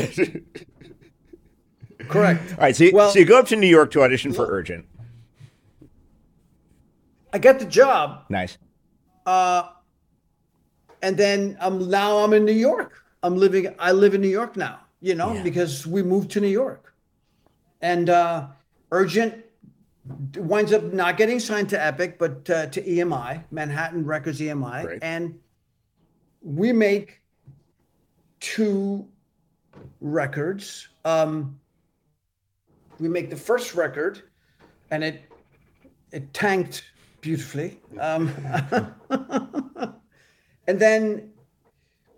Correct. 2.08 2.52
All 2.52 2.58
right. 2.58 2.74
so 2.76 2.84
you, 2.84 2.92
Well- 2.94 3.10
so 3.10 3.18
you 3.18 3.24
go 3.26 3.38
up 3.38 3.46
to 3.48 3.56
New 3.56 3.66
York 3.66 3.90
to 3.92 4.02
audition 4.02 4.32
for 4.32 4.46
Urgent. 4.48 4.86
I 7.32 7.38
got 7.38 7.58
the 7.58 7.64
job, 7.64 8.24
Nice. 8.28 8.58
uh, 9.26 9.68
and 11.02 11.16
then 11.16 11.56
I'm 11.60 11.88
now 11.90 12.18
I'm 12.18 12.32
in 12.32 12.44
New 12.44 12.52
York. 12.52 12.92
I'm 13.22 13.36
living. 13.36 13.74
I 13.78 13.92
live 13.92 14.14
in 14.14 14.20
New 14.20 14.28
York 14.28 14.56
now. 14.56 14.80
You 15.00 15.14
know, 15.14 15.32
Yeah. 15.34 15.42
because 15.42 15.86
we 15.86 16.02
moved 16.02 16.30
to 16.32 16.40
New 16.40 16.48
York, 16.48 16.92
and 17.82 18.08
uh, 18.10 18.46
Urgent 18.90 19.44
winds 20.38 20.72
up 20.72 20.84
not 20.84 21.16
getting 21.18 21.38
signed 21.38 21.68
to 21.68 21.84
Epic, 21.84 22.18
but 22.18 22.48
uh, 22.48 22.66
to 22.66 22.82
EMI, 22.82 23.44
Manhattan 23.50 24.04
Records 24.06 24.40
EMI, 24.40 24.82
Great. 24.84 25.02
and 25.02 25.38
we 26.42 26.72
make 26.72 27.20
two 28.40 29.06
records. 30.00 30.88
Um, 31.04 31.60
we 32.98 33.08
make 33.08 33.28
the 33.30 33.36
first 33.36 33.74
record, 33.74 34.22
and 34.90 35.04
it 35.04 35.22
it 36.10 36.32
tanked 36.32 36.84
beautifully. 37.20 37.80
Um, 38.00 38.32
and 40.66 40.78
then 40.78 41.30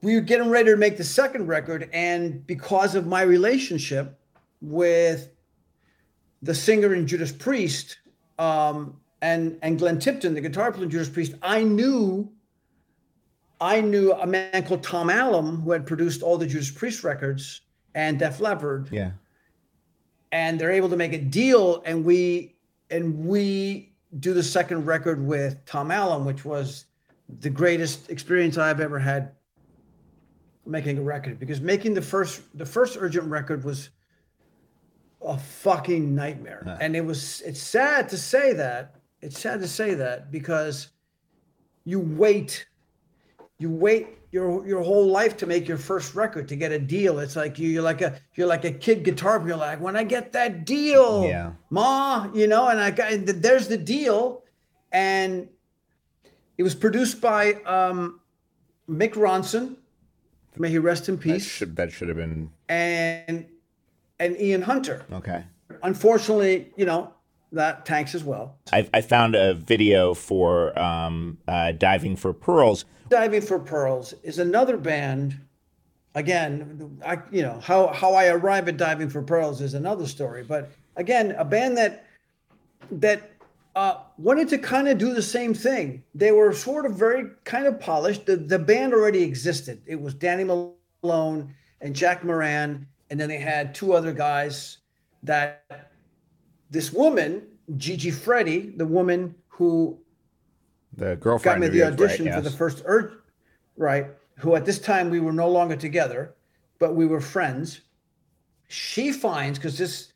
we 0.02 0.14
were 0.14 0.20
getting 0.20 0.50
ready 0.50 0.70
to 0.70 0.76
make 0.76 0.96
the 0.96 1.04
second 1.04 1.46
record, 1.46 1.88
and 1.92 2.46
because 2.46 2.94
of 2.94 3.06
my 3.06 3.22
relationship 3.22 4.18
with 4.60 5.30
the 6.42 6.54
singer 6.54 6.94
in 6.94 7.06
Judas 7.06 7.32
Priest 7.32 7.98
um, 8.38 8.96
and 9.22 9.58
and 9.62 9.78
Glenn 9.78 9.98
Tipton, 9.98 10.34
the 10.34 10.40
guitar 10.40 10.72
player 10.72 10.84
in 10.84 10.90
Judas 10.90 11.08
Priest, 11.08 11.34
I 11.42 11.62
knew 11.62 12.30
I 13.60 13.80
knew 13.82 14.12
a 14.12 14.26
man 14.26 14.64
called 14.64 14.82
Tom 14.82 15.08
Allom 15.08 15.62
who 15.62 15.72
had 15.72 15.86
produced 15.86 16.22
all 16.22 16.38
the 16.38 16.46
Judas 16.46 16.70
Priest 16.70 17.04
records 17.04 17.60
and 17.94 18.18
Def 18.18 18.40
Leppard 18.40 18.88
Yeah. 18.90 19.10
and 20.32 20.58
they're 20.58 20.70
able 20.70 20.88
to 20.88 20.96
make 20.96 21.12
a 21.12 21.18
deal 21.18 21.82
and 21.84 22.02
we 22.04 22.54
and 22.90 23.26
we 23.26 23.89
do 24.18 24.34
the 24.34 24.42
second 24.42 24.86
record 24.86 25.24
with 25.24 25.64
Tom 25.66 25.88
Allom 25.88 26.24
which 26.24 26.44
was 26.44 26.86
the 27.38 27.50
greatest 27.50 28.10
experience 28.10 28.58
I've 28.58 28.80
ever 28.80 28.98
had 28.98 29.32
making 30.66 30.98
a 30.98 31.02
record. 31.02 31.38
Because 31.38 31.60
making 31.60 31.94
the 31.94 32.02
first 32.02 32.42
the 32.54 32.66
first 32.66 32.96
urgent 32.98 33.26
record 33.26 33.64
was 33.64 33.90
a 35.22 35.38
fucking 35.38 36.14
nightmare. 36.14 36.78
And 36.80 36.96
it 36.96 37.04
was 37.04 37.42
it's 37.44 37.62
sad 37.62 38.08
to 38.10 38.18
say 38.18 38.52
that 38.54 38.96
it's 39.20 39.38
sad 39.38 39.60
to 39.60 39.68
say 39.68 39.94
that 39.94 40.30
because 40.30 40.88
you 41.84 42.00
wait 42.00 42.66
you 43.58 43.70
wait 43.70 44.08
your 44.32 44.66
your 44.66 44.82
whole 44.82 45.06
life 45.06 45.36
to 45.38 45.46
make 45.46 45.66
your 45.66 45.76
first 45.78 46.14
record 46.14 46.46
to 46.48 46.56
get 46.56 46.70
a 46.72 46.78
deal. 46.78 47.18
It's 47.18 47.34
like 47.36 47.58
you, 47.58 47.68
you're 47.68 47.82
like 47.82 48.00
a 48.00 48.20
you're 48.34 48.46
like 48.46 48.64
a 48.64 48.70
kid 48.70 49.02
guitar. 49.02 49.38
player. 49.38 49.48
You're 49.50 49.56
like, 49.58 49.80
when 49.80 49.96
I 49.96 50.04
get 50.04 50.32
that 50.32 50.64
deal, 50.64 51.24
Yeah. 51.26 51.52
ma, 51.70 52.28
you 52.32 52.46
know, 52.46 52.68
and 52.68 52.78
I 52.80 52.90
got 52.92 53.12
there's 53.26 53.68
the 53.68 53.76
deal, 53.76 54.44
and 54.92 55.48
it 56.58 56.62
was 56.62 56.74
produced 56.74 57.20
by 57.20 57.54
um, 57.64 58.20
Mick 58.88 59.14
Ronson, 59.14 59.76
may 60.56 60.68
he 60.70 60.78
rest 60.78 61.08
in 61.08 61.16
That 61.16 61.22
peace, 61.22 61.44
should, 61.46 61.74
that 61.76 61.90
should 61.90 62.08
have 62.08 62.16
been 62.16 62.50
and 62.68 63.46
and 64.18 64.40
Ian 64.40 64.62
Hunter. 64.62 65.06
okay. 65.12 65.44
Unfortunately, 65.82 66.72
you 66.76 66.84
know 66.84 67.14
that 67.52 67.84
tanks 67.84 68.14
as 68.14 68.24
well. 68.24 68.56
I, 68.72 68.88
I 68.94 69.00
found 69.00 69.34
a 69.34 69.54
video 69.54 70.14
for 70.14 70.78
um, 70.78 71.38
uh, 71.48 71.72
Diving 71.72 72.16
for 72.16 72.32
Pearls. 72.32 72.84
Diving 73.08 73.42
for 73.42 73.58
Pearls 73.58 74.14
is 74.22 74.38
another 74.38 74.76
band. 74.76 75.38
Again, 76.14 76.98
I 77.04 77.18
you 77.30 77.42
know 77.42 77.60
how 77.60 77.88
how 77.88 78.14
I 78.14 78.26
arrive 78.28 78.68
at 78.68 78.76
Diving 78.76 79.08
for 79.08 79.22
Pearls 79.22 79.60
is 79.60 79.74
another 79.74 80.06
story. 80.06 80.42
But 80.42 80.70
again, 80.96 81.32
a 81.32 81.44
band 81.44 81.76
that 81.76 82.06
that 82.90 83.30
uh, 83.76 83.98
wanted 84.18 84.48
to 84.48 84.58
kind 84.58 84.88
of 84.88 84.98
do 84.98 85.14
the 85.14 85.22
same 85.22 85.54
thing. 85.54 86.02
They 86.14 86.32
were 86.32 86.52
sort 86.52 86.86
of 86.86 86.94
very 86.96 87.30
kind 87.44 87.66
of 87.66 87.78
polished. 87.78 88.26
The 88.26 88.36
the 88.36 88.58
band 88.58 88.92
already 88.92 89.22
existed. 89.22 89.82
It 89.86 90.00
was 90.00 90.14
Danny 90.14 90.44
Malone 90.44 91.54
and 91.80 91.94
Jack 91.94 92.24
Moran, 92.24 92.86
and 93.10 93.20
then 93.20 93.28
they 93.28 93.38
had 93.38 93.74
two 93.74 93.92
other 93.92 94.12
guys. 94.12 94.78
That 95.22 95.89
this 96.70 96.92
woman, 96.92 97.42
Gigi 97.76 98.10
Freddy, 98.10 98.72
the 98.76 98.86
woman 98.86 99.34
who 99.48 99.98
The 100.96 101.16
girlfriend 101.16 101.60
got 101.60 101.70
me 101.70 101.78
the 101.78 101.86
audition 101.86 102.26
right? 102.26 102.34
for 102.34 102.40
the 102.40 102.50
first 102.50 102.82
urge 102.86 103.12
right 103.76 104.06
who 104.38 104.54
at 104.54 104.64
this 104.64 104.78
time 104.78 105.10
we 105.10 105.20
were 105.20 105.32
no 105.32 105.48
longer 105.48 105.76
together 105.76 106.34
but 106.78 106.94
we 106.94 107.06
were 107.06 107.20
friends. 107.20 107.82
She 108.68 109.12
finds 109.12 109.58
because 109.58 109.78
this 109.78 110.12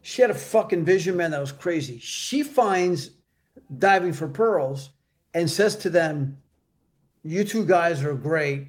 she 0.00 0.22
had 0.22 0.30
a 0.30 0.34
fucking 0.34 0.84
vision 0.84 1.16
man 1.16 1.32
that 1.32 1.40
was 1.40 1.52
crazy. 1.52 1.98
She 1.98 2.42
finds 2.42 3.10
diving 3.78 4.12
for 4.12 4.28
pearls 4.28 4.90
and 5.34 5.50
says 5.50 5.76
to 5.76 5.90
them 5.90 6.38
you 7.24 7.44
two 7.44 7.66
guys 7.66 8.02
are 8.04 8.14
great. 8.14 8.68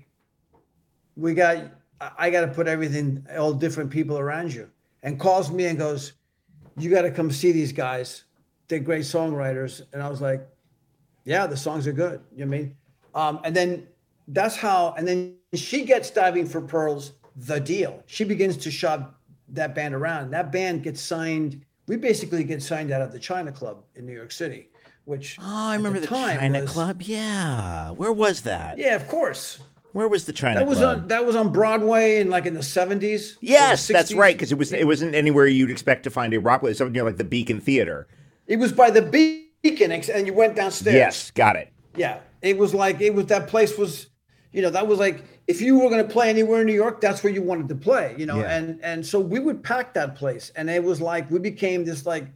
We 1.15 1.33
got 1.33 1.57
i 2.01 2.11
I 2.17 2.29
got 2.29 2.41
to 2.41 2.47
put 2.47 2.67
everything 2.67 3.25
all 3.37 3.53
different 3.53 3.89
people 3.91 4.17
around 4.17 4.53
you 4.53 4.69
and 5.03 5.19
calls 5.19 5.51
me 5.51 5.65
and 5.65 5.77
goes 5.77 6.13
you 6.81 6.89
got 6.89 7.03
to 7.03 7.11
come 7.11 7.31
see 7.31 7.51
these 7.51 7.71
guys 7.71 8.23
they're 8.67 8.79
great 8.79 9.03
songwriters 9.03 9.81
and 9.93 10.01
i 10.03 10.09
was 10.09 10.21
like 10.21 10.47
yeah, 11.25 11.45
the 11.45 11.57
songs 11.57 11.85
are 11.85 11.91
good. 11.91 12.21
You 12.35 12.45
know 12.45 12.49
what 12.49 12.55
I 12.55 12.59
mean? 12.61 12.75
Um, 13.13 13.39
and 13.43 13.55
then 13.55 13.87
that's 14.29 14.55
how, 14.55 14.95
and 14.97 15.07
then 15.07 15.35
she 15.53 15.83
gets 15.83 16.09
diving 16.09 16.47
for 16.47 16.59
pearls, 16.59 17.11
the 17.35 17.59
deal. 17.59 18.01
She 18.07 18.23
begins 18.23 18.57
to 18.57 18.71
shop 18.71 19.19
that 19.49 19.75
band 19.75 19.93
around. 19.93 20.31
That 20.31 20.51
band 20.51 20.81
gets 20.81 21.01
signed. 21.01 21.63
We 21.87 21.97
basically 21.97 22.43
get 22.45 22.63
signed 22.63 22.91
out 22.91 23.01
of 23.01 23.11
the 23.11 23.19
China 23.19 23.51
Club 23.51 23.83
in 23.95 24.07
New 24.07 24.13
York 24.13 24.31
City, 24.31 24.69
which 25.05 25.37
Oh, 25.39 25.43
I 25.45 25.75
remember 25.75 25.99
the, 25.99 26.07
time 26.07 26.39
China 26.39 26.61
was- 26.61 26.71
Club. 26.71 27.01
Yeah. 27.03 27.91
Where 27.91 28.13
was 28.13 28.41
that? 28.43 28.79
yeah, 28.79 28.95
of 28.95 29.07
course. 29.07 29.59
Where 29.91 30.07
was 30.07 30.25
the 30.25 30.33
China 30.33 30.59
That 30.59 30.67
was 30.67 30.77
Club? 30.77 30.99
on 30.99 31.07
that 31.07 31.25
was 31.25 31.35
on 31.35 31.51
Broadway 31.51 32.19
in 32.19 32.29
like 32.29 32.45
in 32.45 32.53
the 32.53 32.63
seventies. 32.63 33.37
Yes, 33.41 33.87
that's 33.87 34.13
right. 34.13 34.35
Because 34.35 34.51
it 34.51 34.57
was 34.57 34.71
it 34.71 34.85
wasn't 34.85 35.15
anywhere 35.15 35.47
you'd 35.47 35.71
expect 35.71 36.03
to 36.03 36.09
find 36.09 36.33
a 36.33 36.39
rock. 36.39 36.61
It 36.63 36.67
was 36.67 36.77
something 36.77 36.93
near 36.93 37.03
like 37.03 37.17
the 37.17 37.23
Beacon 37.23 37.59
Theater. 37.59 38.07
It 38.47 38.57
was 38.57 38.71
by 38.71 38.91
the 38.91 39.01
Beacon, 39.01 39.91
and 39.91 40.27
you 40.27 40.33
went 40.33 40.55
downstairs. 40.55 40.95
Yes, 40.95 41.31
got 41.31 41.55
it. 41.55 41.71
Yeah, 41.95 42.19
it 42.41 42.57
was 42.57 42.73
like 42.73 43.01
it 43.01 43.13
was 43.13 43.25
that 43.27 43.47
place 43.47 43.77
was, 43.77 44.07
you 44.51 44.61
know, 44.61 44.69
that 44.69 44.87
was 44.87 44.99
like 44.99 45.23
if 45.47 45.61
you 45.61 45.79
were 45.79 45.89
going 45.89 46.05
to 46.05 46.11
play 46.11 46.29
anywhere 46.29 46.61
in 46.61 46.67
New 46.67 46.73
York, 46.73 47.01
that's 47.01 47.23
where 47.23 47.33
you 47.33 47.41
wanted 47.41 47.67
to 47.69 47.75
play, 47.75 48.15
you 48.17 48.25
know. 48.27 48.39
Yeah. 48.39 48.55
And 48.55 48.79
and 48.83 49.05
so 49.05 49.19
we 49.19 49.39
would 49.39 49.63
pack 49.63 49.93
that 49.95 50.15
place, 50.15 50.51
and 50.55 50.69
it 50.69 50.83
was 50.83 51.01
like 51.01 51.29
we 51.31 51.39
became 51.39 51.83
this 51.85 52.05
like 52.05 52.27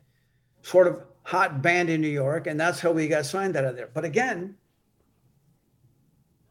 sort 0.64 0.88
of 0.88 1.04
hot 1.22 1.62
band 1.62 1.90
in 1.90 2.02
New 2.02 2.08
York, 2.08 2.48
and 2.48 2.60
that's 2.60 2.80
how 2.80 2.92
we 2.92 3.08
got 3.08 3.26
signed 3.26 3.56
out 3.56 3.66
of 3.66 3.76
there. 3.76 3.90
But 3.94 4.06
again, 4.06 4.56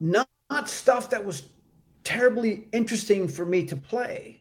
not, 0.01 0.29
not 0.53 0.69
stuff 0.69 1.09
that 1.11 1.25
was 1.25 1.45
terribly 2.05 2.69
interesting 2.73 3.27
for 3.27 3.47
me 3.47 3.65
to 3.65 3.77
play. 3.77 4.39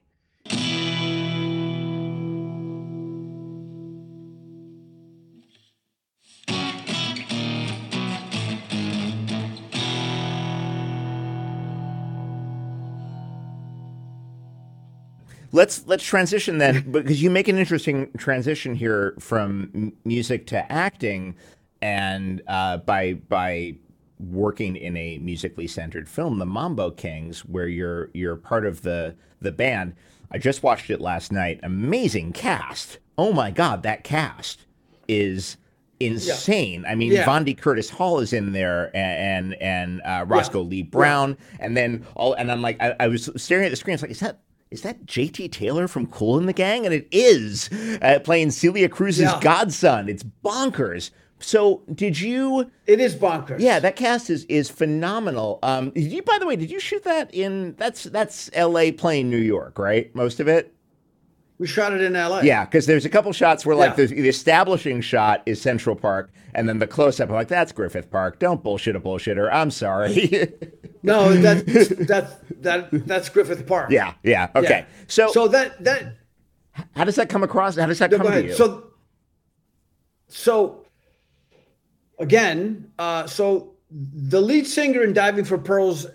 let's 15.53 15.85
let's 15.85 16.03
transition 16.03 16.59
then 16.59 16.81
because 16.91 17.21
you 17.21 17.29
make 17.29 17.49
an 17.49 17.57
interesting 17.57 18.09
transition 18.17 18.73
here 18.73 19.13
from 19.19 19.91
music 20.05 20.47
to 20.47 20.71
acting 20.71 21.35
and 21.81 22.41
uh, 22.47 22.77
by 22.77 23.13
by 23.13 23.75
working 24.21 24.75
in 24.75 24.95
a 24.97 25.17
musically 25.19 25.67
centered 25.67 26.07
film 26.07 26.37
the 26.39 26.45
mambo 26.45 26.91
kings 26.91 27.39
where 27.45 27.67
you're 27.67 28.09
you're 28.13 28.35
part 28.35 28.65
of 28.65 28.81
the 28.83 29.15
the 29.41 29.51
band 29.51 29.93
i 30.31 30.37
just 30.37 30.61
watched 30.63 30.89
it 30.89 31.01
last 31.01 31.31
night 31.31 31.59
amazing 31.63 32.31
cast 32.31 32.99
oh 33.17 33.33
my 33.33 33.49
god 33.51 33.83
that 33.83 34.03
cast 34.03 34.65
is 35.07 35.57
insane. 35.99 36.83
I 36.87 36.95
mean, 36.95 37.11
Yeah. 37.11 37.25
Vondie 37.25 37.55
Curtis 37.55 37.89
Hall 37.89 38.19
is 38.19 38.33
in 38.33 38.53
there, 38.53 38.89
and 38.95 39.53
and, 39.53 39.61
and 39.61 40.01
uh, 40.03 40.25
Roscoe 40.27 40.61
Lee 40.61 40.81
Browne, 40.81 41.37
and 41.59 41.77
then 41.77 42.05
all. 42.15 42.33
And 42.33 42.51
I'm 42.51 42.61
like, 42.63 42.81
I, 42.81 42.95
I 42.99 43.07
was 43.07 43.29
staring 43.37 43.65
at 43.65 43.69
the 43.69 43.75
screen. 43.75 43.93
It's 43.93 44.01
like, 44.01 44.09
is 44.11 44.19
that 44.21 44.39
is 44.71 44.81
that 44.81 45.05
J.T. 45.05 45.49
Taylor 45.49 45.87
from 45.87 46.07
Kool 46.07 46.39
and 46.39 46.47
the 46.49 46.53
Gang? 46.53 46.85
And 46.85 46.93
it 46.95 47.07
is 47.11 47.69
uh, 48.01 48.19
playing 48.23 48.49
Celia 48.51 48.89
Cruz's 48.89 49.19
Yeah. 49.31 49.39
godson. 49.41 50.09
It's 50.09 50.23
bonkers. 50.23 51.11
So, 51.41 51.81
did 51.93 52.19
you? 52.19 52.69
It 52.85 52.99
is 52.99 53.15
bonkers. 53.15 53.59
Yeah, 53.59 53.79
that 53.79 53.95
cast 53.95 54.29
is 54.29 54.45
is 54.45 54.69
phenomenal. 54.69 55.59
Um, 55.63 55.89
did 55.89 56.11
you, 56.11 56.21
by 56.21 56.37
the 56.39 56.45
way, 56.45 56.55
did 56.55 56.69
you 56.71 56.79
shoot 56.79 57.03
that 57.03 57.33
in? 57.33 57.73
That's 57.77 58.03
that's 58.03 58.49
L.A. 58.53 58.91
playing 58.91 59.29
New 59.29 59.37
York, 59.37 59.79
right? 59.79 60.13
Most 60.15 60.39
of 60.39 60.47
it. 60.47 60.73
we 61.57 61.65
shot 61.67 61.93
it 61.93 62.01
in 62.01 62.15
L.A. 62.15 62.43
Yeah, 62.43 62.65
because 62.65 62.85
there's 62.85 63.05
a 63.05 63.09
couple 63.09 63.31
shots 63.33 63.65
where 63.65 63.75
like 63.75 63.97
Yeah. 63.97 64.05
the, 64.05 64.21
the 64.21 64.29
establishing 64.29 65.01
shot 65.01 65.41
is 65.47 65.61
Central 65.61 65.95
Park, 65.95 66.31
and 66.53 66.69
then 66.69 66.77
the 66.79 66.87
close 66.87 67.19
up, 67.19 67.29
I'm 67.29 67.35
like, 67.35 67.47
that's 67.47 67.71
Griffith 67.71 68.09
Park. 68.11 68.37
Don't 68.39 68.61
bullshit 68.63 68.95
a 68.95 68.99
bullshitter. 68.99 69.49
I'm 69.51 69.71
sorry. 69.71 70.53
No, 71.03 71.33
that's 71.33 71.63
that's 72.05 72.35
that 72.59 72.89
that's 73.07 73.27
Griffith 73.29 73.65
Park. 73.65 73.89
yeah, 73.89 74.13
yeah. 74.21 74.49
Okay. 74.55 74.69
Yeah. 74.69 74.85
So, 75.07 75.31
so 75.31 75.47
that 75.47 75.83
that 75.83 76.13
how 76.95 77.05
does 77.05 77.15
that 77.15 77.27
come 77.27 77.41
across? 77.41 77.75
How 77.75 77.87
does 77.87 77.97
that 77.97 78.11
No, 78.11 78.17
come 78.19 78.27
to 78.31 78.43
you? 78.45 78.53
So, 78.53 78.83
so 80.27 80.80
again, 82.21 82.91
uh, 82.97 83.27
so 83.27 83.73
the 83.91 84.39
lead 84.39 84.65
singer 84.67 85.03
in 85.03 85.11
Diving 85.11 85.43
for 85.43 85.57
Pearls' 85.57 86.05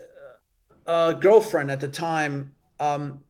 uh, 0.87 1.13
girlfriend 1.13 1.71
at 1.71 1.81
the 1.81 1.89
time, 1.89 2.55
um, 2.81 3.21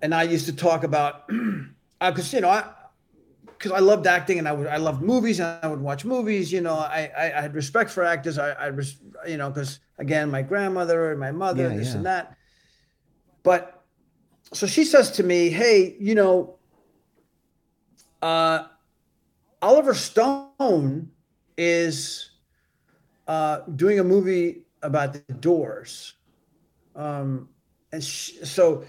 and 0.00 0.14
I 0.14 0.22
used 0.22 0.46
to 0.46 0.56
talk 0.56 0.84
about 0.84 1.28
because 2.00 2.32
you 2.32 2.40
know 2.40 2.48
I 2.48 2.64
because 3.46 3.72
I 3.72 3.80
loved 3.80 4.06
acting 4.06 4.38
and 4.38 4.48
I 4.48 4.52
would 4.52 4.66
I 4.66 4.76
loved 4.76 5.02
movies 5.02 5.40
and 5.40 5.58
I 5.62 5.66
would 5.66 5.80
watch 5.80 6.04
movies. 6.04 6.52
You 6.52 6.60
know, 6.60 6.74
I 6.74 7.10
I, 7.16 7.24
I 7.38 7.40
had 7.42 7.54
respect 7.54 7.90
for 7.90 8.04
actors. 8.04 8.38
I, 8.38 8.52
I 8.52 8.66
res, 8.66 8.96
you 9.26 9.36
know 9.36 9.50
because 9.50 9.80
again 9.98 10.30
my 10.30 10.42
grandmother 10.42 11.10
and 11.10 11.20
my 11.20 11.32
mother 11.32 11.68
Yeah, 11.70 11.76
this 11.76 11.88
yeah. 11.88 11.96
and 11.96 12.06
that. 12.06 12.36
But 13.42 13.82
so 14.52 14.66
she 14.66 14.84
says 14.84 15.10
to 15.12 15.22
me, 15.22 15.50
"Hey, 15.50 15.96
you 15.98 16.14
know." 16.14 16.56
uh, 18.22 18.68
Oliver 19.60 19.92
Stone 19.92 21.10
is 21.56 22.30
uh, 23.26 23.60
doing 23.76 23.98
a 23.98 24.04
movie 24.04 24.62
about 24.82 25.12
the 25.12 25.32
Doors, 25.34 26.14
um, 26.94 27.48
and 27.92 28.02
sh 28.02 28.32
so 28.42 28.84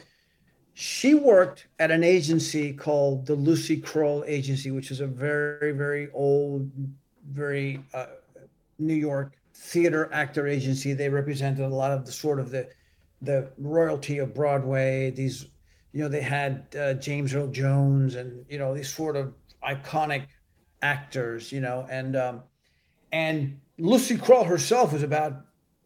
she 0.73 1.15
worked 1.15 1.67
at 1.79 1.89
an 1.89 2.03
agency 2.03 2.73
called 2.73 3.25
the 3.25 3.35
Lucy 3.35 3.77
Kroll 3.77 4.23
Agency, 4.27 4.71
which 4.71 4.91
is 4.91 4.99
a 4.99 5.07
very 5.07 5.71
very 5.71 6.09
old, 6.13 6.69
very 7.31 7.81
uh, 7.93 8.07
New 8.77 8.95
York 8.95 9.37
theater 9.53 10.09
actor 10.11 10.47
agency. 10.47 10.93
They 10.93 11.09
represented 11.09 11.65
a 11.65 11.69
lot 11.69 11.91
of 11.91 12.05
the 12.05 12.11
sort 12.11 12.39
of 12.39 12.51
the 12.51 12.67
the 13.21 13.51
royalty 13.57 14.19
of 14.19 14.33
Broadway. 14.33 15.11
These, 15.11 15.47
you 15.93 16.01
know, 16.01 16.09
they 16.09 16.21
had 16.21 16.67
uh, 16.77 16.93
James 16.95 17.33
Earl 17.33 17.47
Jones 17.47 18.15
and 18.15 18.45
you 18.49 18.57
know 18.57 18.75
these 18.75 18.93
sort 18.93 19.15
of 19.15 19.33
iconic 19.63 20.27
actors, 20.81 21.51
you 21.51 21.61
know, 21.61 21.87
and 21.89 22.15
um, 22.15 22.43
and 23.15 23.59
Lucy 23.77 24.17
Kroll 24.17 24.43
herself 24.43 24.91
was 24.93 25.03
about 25.03 25.33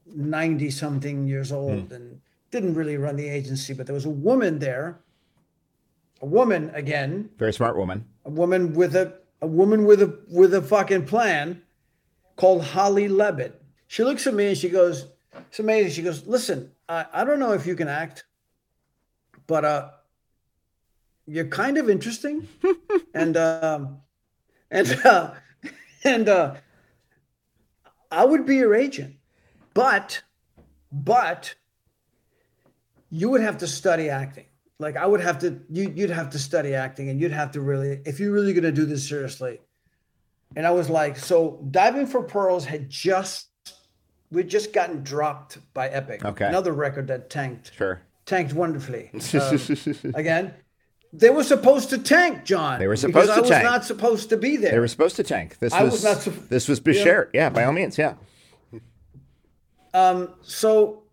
ninety 0.06 0.70
something 0.72 1.28
years 1.28 1.52
old 1.52 1.92
and 1.94 2.20
didn't 2.52 2.74
really 2.74 2.98
run 2.98 3.16
the 3.16 3.30
agency, 3.30 3.74
but 3.74 3.86
there 3.86 3.94
was 3.94 4.06
a 4.06 4.16
woman 4.30 4.58
there, 4.60 5.00
a 6.22 6.26
woman 6.26 6.72
again, 6.74 7.30
Very 7.38 7.54
smart 7.54 7.78
woman. 7.78 8.06
a 8.26 8.32
woman 8.42 8.74
with 8.74 8.96
a 8.96 9.06
a 9.42 9.48
woman 9.48 9.86
with 9.86 10.02
a 10.02 10.10
with 10.40 10.54
a 10.56 10.62
fucking 10.62 11.06
plan 11.06 11.62
called 12.36 12.64
Holly 12.74 13.08
Levitt. 13.08 13.54
She 13.88 14.04
looks 14.04 14.26
at 14.28 14.34
me 14.34 14.46
and 14.50 14.58
she 14.58 14.70
goes, 14.70 14.96
"It's 15.50 15.60
amazing." 15.60 15.92
She 15.92 16.02
goes, 16.02 16.26
"Listen, 16.26 16.72
I, 16.88 17.06
I 17.14 17.24
don't 17.26 17.40
know 17.40 17.54
if 17.54 17.66
you 17.68 17.76
can 17.76 17.88
act, 17.88 18.26
but 19.46 19.64
uh, 19.66 19.90
you're 21.28 21.52
kind 21.64 21.78
of 21.78 21.90
interesting, 21.90 22.48
and 23.14 23.38
um, 23.38 24.02
and 24.72 24.88
uh, 25.06 25.34
and 26.04 26.28
uh, 26.28 26.56
I 28.12 28.26
would 28.26 28.46
be 28.46 28.56
your 28.58 28.74
agent, 28.76 29.16
but 29.74 30.24
but 30.92 31.56
you 33.10 33.30
would 33.30 33.42
have 33.42 33.58
to 33.60 33.68
study 33.68 34.10
acting." 34.10 34.46
like 34.80 34.96
I 34.96 35.06
would 35.06 35.20
have 35.22 35.40
to 35.40 35.60
you 35.70 35.92
you'd 35.96 36.10
have 36.10 36.30
to 36.32 36.40
study 36.40 36.74
acting 36.74 37.10
and 37.10 37.20
you'd 37.20 37.34
have 37.34 37.52
to 37.52 37.62
really 37.62 38.02
if 38.06 38.20
you're 38.20 38.32
really 38.32 38.54
gonna 38.54 38.72
do 38.72 38.86
this 38.86 39.08
seriously. 39.08 39.60
And 40.56 40.66
I 40.66 40.72
was 40.72 40.90
like, 40.90 41.18
so 41.18 41.64
diving 41.70 42.08
for 42.08 42.24
pearls 42.24 42.66
had 42.66 42.90
just 42.90 43.48
we'd 44.32 44.48
just 44.48 44.74
gotten 44.74 45.04
dropped 45.04 45.60
by 45.74 45.90
Epic. 45.90 46.24
Okay. 46.26 46.46
Another 46.46 46.74
record 46.74 47.08
that 47.08 47.30
tanked 47.30 47.72
Sure. 47.76 48.02
tanked 48.26 48.54
wonderfully. 48.54 49.12
Um, 49.34 50.14
again, 50.16 50.54
they 51.12 51.30
were 51.30 51.44
supposed 51.44 51.90
to 51.90 51.98
tank, 51.98 52.44
John. 52.46 52.80
They 52.80 52.88
were 52.88 52.96
supposed 52.96 53.30
to 53.30 53.34
I 53.36 53.40
was 53.40 53.50
not 53.50 53.86
supposed 53.86 54.30
to 54.30 54.38
be 54.38 54.58
there. 54.58 54.72
They 54.72 54.80
were 54.80 54.88
supposed 54.88 55.16
to 55.16 55.24
tank. 55.24 55.58
This 55.60 55.74
I 55.74 55.84
was, 55.84 55.94
was 55.94 56.04
not 56.04 56.18
sup- 56.18 56.50
this 56.50 56.68
was 56.68 56.80
Bichert. 56.80 57.30
Yeah, 57.34 57.50
by 57.50 57.64
all 57.64 57.74
means. 57.74 57.98
Yeah. 57.98 58.14
Um, 59.94 60.36
so 60.44 61.04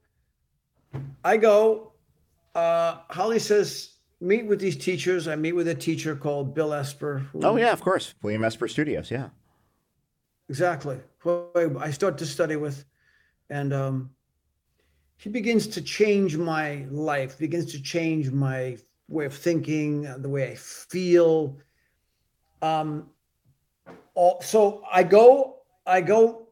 I 1.25 1.39
go, 1.39 1.93
uh, 2.55 2.99
Holly 3.09 3.39
says, 3.39 3.95
meet 4.21 4.47
with 4.47 4.61
these 4.61 4.77
teachers. 4.77 5.29
I 5.29 5.37
meet 5.37 5.53
with 5.53 5.69
a 5.69 5.75
teacher 5.75 6.15
called 6.15 6.55
Bill 6.55 6.75
Esper. 6.75 7.19
who- 7.33 7.41
Oh 7.43 7.57
yeah, 7.57 7.73
of 7.73 7.81
course. 7.81 8.15
William 8.23 8.45
Esper 8.45 8.69
Studios. 8.69 9.11
Yeah. 9.11 9.31
Exactly. 10.49 10.99
Who 11.19 11.49
I 11.81 11.91
start 11.91 12.19
to 12.19 12.27
study 12.27 12.57
with. 12.57 12.85
And 13.49 13.73
um, 13.73 14.11
he 15.17 15.29
begins 15.31 15.67
to 15.69 15.81
change 15.83 16.37
my 16.37 16.87
life, 16.91 17.39
begins 17.39 17.73
to 17.73 17.83
change 17.83 18.31
my 18.31 18.77
way 19.09 19.25
of 19.27 19.35
thinking, 19.35 20.03
the 20.23 20.29
way 20.29 20.53
I 20.53 20.55
feel. 20.55 21.59
Um, 22.63 23.11
all, 24.15 24.41
so 24.43 24.83
I 24.91 25.03
go, 25.03 25.59
I 25.87 26.01
go 26.01 26.49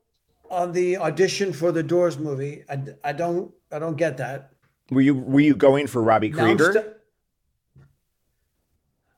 on 0.50 0.72
the 0.72 0.98
audition 0.98 1.52
for 1.52 1.72
the 1.72 1.82
Doors 1.82 2.18
movie. 2.18 2.64
I, 2.68 2.78
I 3.02 3.12
don't, 3.12 3.52
I 3.72 3.78
don't 3.78 3.96
get 3.96 4.16
that. 4.18 4.50
Were 4.90 5.00
you 5.00 5.14
were 5.14 5.40
you 5.40 5.57
going 5.57 5.86
for 5.86 6.02
Robbie 6.02 6.30
Krieger? 6.30 6.72
st- 6.74 6.86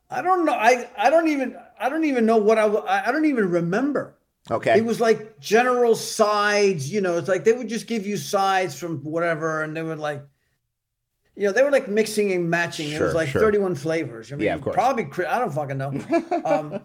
I 0.09 0.23
don't 0.23 0.45
know. 0.45 0.53
I, 0.53 0.89
I 0.97 1.11
don't 1.11 1.27
even, 1.27 1.57
I 1.81 1.89
don't 1.89 2.05
even 2.05 2.25
know 2.25 2.37
what 2.37 2.57
I 2.57 2.67
I 3.09 3.11
don't 3.11 3.25
even 3.25 3.51
remember. 3.51 4.17
okay. 4.49 4.79
It 4.79 4.85
was 4.85 5.01
like 5.01 5.41
general 5.41 5.97
sides, 5.97 6.91
you 6.91 7.01
know, 7.01 7.19
it's 7.19 7.29
like 7.29 7.43
they 7.43 7.53
would 7.53 7.69
just 7.69 7.89
give 7.89 8.07
you 8.07 8.17
sides 8.17 8.79
from 8.79 8.99
whatever, 9.03 9.65
and 9.65 9.77
they 9.77 9.83
would 9.83 9.99
like, 9.99 10.23
you 11.37 11.45
know, 11.45 11.53
they 11.53 11.63
were 11.63 11.71
like 11.71 11.87
mixing 11.89 12.33
and 12.33 12.49
matching. 12.49 12.91
it 12.91 13.01
was 13.01 13.15
like 13.15 13.29
sure. 13.29 13.43
31 13.43 13.75
flavors. 13.75 14.33
I 14.33 14.37
mean, 14.37 14.47
Yeah, 14.47 14.55
of 14.55 14.63
course. 14.63 14.75
probably, 14.75 15.27
I 15.27 15.39
don't 15.39 15.53
fucking 15.53 15.79
know. 15.79 15.93
um, 16.45 16.81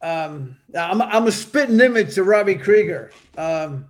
um, 0.02 0.56
I'm, 0.76 1.00
I'm 1.02 1.26
a 1.26 1.32
spitting 1.32 1.80
image 1.80 2.14
to 2.16 2.24
Robbie 2.24 2.56
Krieger. 2.56 3.12
Um, 3.38 3.86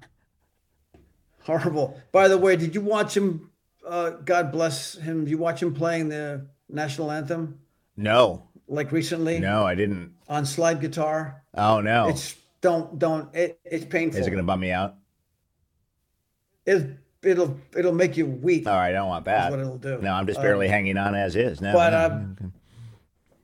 horrible. 1.40 2.00
By 2.12 2.28
the 2.28 2.38
way, 2.38 2.56
did 2.56 2.74
you 2.74 2.80
watch 2.82 3.16
him? 3.16 3.50
Uh, 3.86 4.10
God 4.10 4.52
bless 4.52 4.94
him. 4.94 5.24
Did 5.24 5.30
you 5.30 5.38
watch 5.38 5.62
him 5.62 5.74
playing 5.74 6.08
the 6.08 6.46
national 6.68 7.10
anthem 7.10 7.58
no. 7.96 8.48
like 8.68 8.92
recently 8.92 9.38
No, 9.40 9.66
I 9.66 9.74
didn't. 9.74 10.12
on 10.28 10.46
slide 10.46 10.80
guitar? 10.80 11.42
Oh 11.54 11.80
no. 11.80 12.08
It's 12.08 12.36
don't 12.60 12.98
don't 12.98 13.34
it, 13.34 13.58
it's 13.64 13.84
painful. 13.84 14.20
Is 14.20 14.26
it 14.26 14.30
going 14.30 14.42
to 14.42 14.46
bum 14.46 14.60
me 14.60 14.70
out? 14.70 14.94
It's 16.64 16.84
it'll 17.22 17.58
it'll 17.76 17.94
make 17.94 18.16
you 18.16 18.26
weak. 18.26 18.66
All 18.66 18.74
right, 18.74 18.88
I 18.88 18.92
don't 18.92 19.08
want 19.08 19.24
that. 19.26 19.50
what 19.50 19.60
it'll 19.60 19.78
do. 19.78 19.98
No, 20.00 20.12
I'm 20.12 20.26
just 20.26 20.40
barely 20.40 20.66
um, 20.66 20.72
hanging 20.72 20.96
on 20.96 21.14
as 21.14 21.36
is. 21.36 21.60
No, 21.60 21.72
but 21.72 21.90
no, 21.90 21.96
uh, 21.96 22.48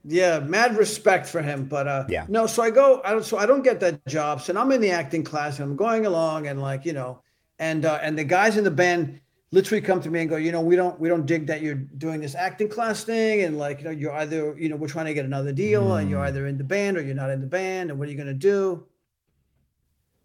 yeah, 0.05 0.39
mad 0.39 0.77
respect 0.77 1.27
for 1.27 1.41
him. 1.41 1.65
But 1.65 1.87
uh, 1.87 2.05
yeah, 2.09 2.25
no. 2.27 2.47
So 2.47 2.63
I 2.63 2.71
go. 2.71 3.01
I 3.03 3.11
don't. 3.11 3.25
So 3.25 3.37
I 3.37 3.45
don't 3.45 3.63
get 3.63 3.79
that 3.81 4.05
job. 4.07 4.41
So 4.41 4.57
I'm 4.57 4.71
in 4.71 4.81
the 4.81 4.91
acting 4.91 5.23
class 5.23 5.59
and 5.59 5.69
I'm 5.69 5.75
going 5.75 6.05
along 6.05 6.47
and 6.47 6.61
like 6.61 6.85
you 6.85 6.93
know, 6.93 7.21
and 7.59 7.85
uh, 7.85 7.99
and 8.01 8.17
the 8.17 8.23
guys 8.23 8.57
in 8.57 8.63
the 8.63 8.71
band 8.71 9.19
literally 9.51 9.81
come 9.81 10.01
to 10.01 10.11
me 10.11 10.21
and 10.21 10.29
go, 10.29 10.35
you 10.35 10.51
know, 10.51 10.61
we 10.61 10.75
don't 10.75 10.99
we 10.99 11.09
don't 11.09 11.25
dig 11.25 11.47
that 11.47 11.61
you're 11.61 11.75
doing 11.75 12.21
this 12.21 12.35
acting 12.35 12.69
class 12.69 13.03
thing, 13.03 13.43
and 13.43 13.57
like 13.57 13.79
you 13.79 13.85
know, 13.85 13.91
you're 13.91 14.13
either 14.13 14.55
you 14.57 14.69
know 14.69 14.75
we're 14.75 14.87
trying 14.87 15.07
to 15.07 15.13
get 15.13 15.25
another 15.25 15.51
deal, 15.51 15.83
mm. 15.83 16.01
and 16.01 16.09
you're 16.09 16.21
mm. 16.21 16.27
either 16.27 16.47
in 16.47 16.57
the 16.57 16.63
band 16.63 16.97
or 16.97 17.01
you're 17.01 17.15
not 17.15 17.29
in 17.29 17.41
the 17.41 17.47
band, 17.47 17.89
and 17.89 17.99
what 17.99 18.07
are 18.07 18.11
you 18.11 18.17
going 18.17 18.27
to 18.27 18.33
do? 18.33 18.85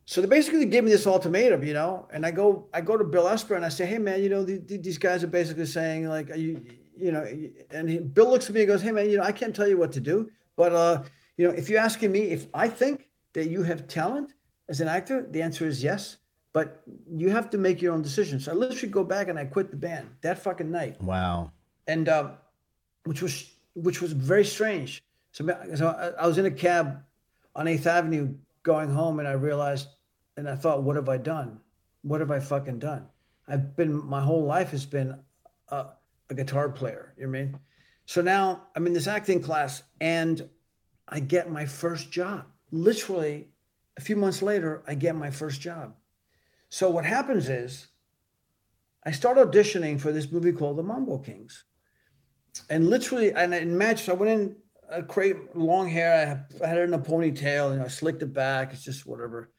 So 0.07 0.21
they 0.21 0.27
basically 0.27 0.67
gave 0.67 0.85
me 0.85 0.91
this 0.91 1.07
ultimatum, 1.07 1.65
you 1.65 1.73
know, 1.73 2.07
and 2.13 2.27
I 2.27 2.31
go 2.31 2.69
I 2.75 2.81
go 2.81 2.97
to 2.97 3.05
Bill 3.05 3.29
Esper 3.29 3.55
and 3.55 3.65
I 3.65 3.71
say, 3.71 3.87
hey 3.87 3.99
man, 3.99 4.23
you 4.23 4.29
know, 4.29 4.45
the, 4.45 4.59
the, 4.59 4.77
these 4.77 4.99
guys 4.99 5.25
are 5.25 5.29
basically 5.29 5.67
saying 5.67 6.09
like, 6.09 6.31
are 6.31 6.37
you 6.37 6.63
you 6.97 7.11
know, 7.11 7.27
and 7.71 7.89
he, 7.89 7.99
Bill 7.99 8.31
looks 8.31 8.49
at 8.49 8.55
me 8.55 8.61
and 8.61 8.69
goes, 8.69 8.83
hey 8.83 8.93
man, 8.93 9.11
you 9.11 9.17
know, 9.17 9.25
I 9.25 9.33
can't 9.33 9.57
tell 9.57 9.67
you 9.67 9.79
what 9.79 9.93
to 9.93 10.01
do, 10.01 10.31
but 10.57 10.73
uh, 10.73 11.03
you 11.37 11.49
know, 11.49 11.55
if 11.55 11.69
you're 11.69 11.81
asking 11.81 12.13
me 12.13 12.21
if 12.21 12.47
I 12.55 12.69
think 12.69 13.09
that 13.33 13.49
you 13.49 13.63
have 13.63 13.89
talent 13.89 14.35
as 14.69 14.81
an 14.81 14.89
actor, 14.89 15.27
the 15.31 15.43
answer 15.43 15.67
is 15.67 15.83
yes 15.83 16.19
but 16.55 16.83
you 17.13 17.31
have 17.31 17.51
to 17.51 17.59
make 17.59 17.83
your 17.83 17.93
own 17.93 18.01
decisions. 18.01 18.45
So 18.45 18.53
I 18.53 18.55
literally 18.55 18.89
go 18.89 19.05
back 19.05 19.29
and 19.29 19.39
I 19.39 19.45
quit 19.45 19.71
the 19.71 19.77
band 19.77 20.09
that 20.23 20.39
fucking 20.39 20.71
night. 20.71 21.03
Wow. 21.03 21.51
And 21.89 22.09
uh, 22.09 22.31
which 23.05 23.21
was 23.21 23.51
which 23.75 24.01
was 24.01 24.13
very 24.13 24.45
strange. 24.45 25.03
So, 25.33 25.45
so 25.75 25.89
I, 25.89 26.23
I 26.23 26.27
was 26.27 26.39
in 26.39 26.47
a 26.47 26.51
cab 26.51 27.03
on 27.57 27.67
Eighth 27.67 27.87
Avenue 27.89 28.35
going 28.63 28.89
home, 28.89 29.19
and 29.19 29.27
I 29.27 29.33
realized, 29.33 29.89
and 30.37 30.49
I 30.49 30.57
thought, 30.57 30.83
what 30.83 30.97
have 30.97 31.09
I 31.09 31.17
done? 31.17 31.61
What 32.03 32.21
have 32.21 32.31
I 32.31 32.41
fucking 32.41 32.79
done? 32.79 33.07
I've 33.49 33.77
been 33.77 34.05
my 34.05 34.21
whole 34.21 34.45
life 34.45 34.71
has 34.71 34.87
been 34.87 35.19
a, 35.69 35.87
a 36.31 36.35
guitar 36.35 36.69
player. 36.69 37.15
You 37.17 37.27
know 37.27 37.39
I 37.39 37.43
mean? 37.43 37.59
So 38.07 38.21
now 38.21 38.69
I'm 38.75 38.87
in 38.87 38.93
this 38.93 39.07
acting 39.07 39.43
class, 39.43 39.83
and 40.01 40.49
I 41.09 41.21
get 41.21 41.51
my 41.51 41.67
first 41.67 42.11
job. 42.11 42.47
Literally, 42.71 43.49
a 43.97 44.01
few 44.01 44.17
months 44.17 44.43
later, 44.43 44.83
I 44.87 44.95
get 44.95 45.15
my 45.15 45.31
first 45.31 45.61
job 45.61 45.95
so 46.75 46.91
what 46.91 47.05
happens 47.05 47.49
is 47.49 47.87
I 49.07 49.13
start 49.13 49.39
auditioning 49.39 50.01
for 50.01 50.11
this 50.11 50.33
movie 50.33 50.51
called 50.51 50.77
The 50.77 50.83
Mambo 50.83 51.19
Kings. 51.19 51.63
And 52.69 52.91
literally, 52.91 53.33
and 53.33 53.55
in 53.55 53.79
match, 53.79 54.09
I 54.09 54.13
went 54.13 54.33
in 54.33 54.57
a 54.91 55.01
create 55.01 55.55
long 55.55 55.89
hair. 55.89 56.45
I 56.61 56.67
had 56.67 56.79
it 56.79 56.83
in 56.83 56.95
a 56.95 56.99
ponytail, 56.99 57.71
and 57.71 57.81
I 57.81 57.87
slicked 57.87 58.23
it 58.23 58.35
back. 58.35 58.73
It's 58.73 58.83
just 58.83 59.07
whatever. 59.07 59.53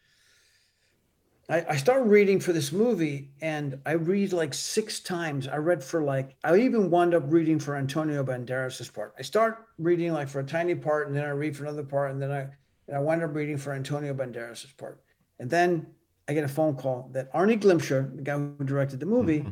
I, 1.49 1.65
I 1.69 1.75
started 1.75 2.05
reading 2.05 2.39
for 2.39 2.53
this 2.53 2.71
movie, 2.71 3.29
and 3.41 3.79
I 3.85 3.93
read 3.93 4.33
like 4.33 4.53
six 4.53 4.99
times. 4.99 5.47
I 5.47 5.57
read 5.57 5.83
for 5.83 6.01
like 6.01 6.35
I 6.43 6.57
even 6.57 6.89
wound 6.89 7.13
up 7.13 7.23
reading 7.27 7.59
for 7.59 7.75
Antonio 7.75 8.23
Banderas's 8.23 8.89
part. 8.89 9.13
I 9.19 9.21
start 9.21 9.67
reading 9.77 10.11
like 10.13 10.27
for 10.27 10.39
a 10.39 10.45
tiny 10.45 10.75
part, 10.75 11.07
and 11.07 11.15
then 11.15 11.23
I 11.23 11.29
read 11.29 11.55
for 11.55 11.65
another 11.65 11.83
part, 11.83 12.11
and 12.11 12.21
then 12.21 12.31
I 12.31 12.47
and 12.87 12.97
I 12.97 12.99
wind 12.99 13.23
up 13.23 13.35
reading 13.35 13.57
for 13.57 13.73
Antonio 13.73 14.13
Banderas's 14.13 14.71
part. 14.71 15.01
And 15.39 15.49
then 15.49 15.85
I 16.27 16.33
get 16.33 16.43
a 16.43 16.47
phone 16.47 16.75
call 16.75 17.09
that 17.13 17.31
Arnie 17.33 17.59
Glimcher, 17.59 18.15
the 18.15 18.21
guy 18.21 18.37
who 18.37 18.55
directed 18.63 18.99
the 18.99 19.05
movie, 19.05 19.41
mm-hmm. 19.41 19.51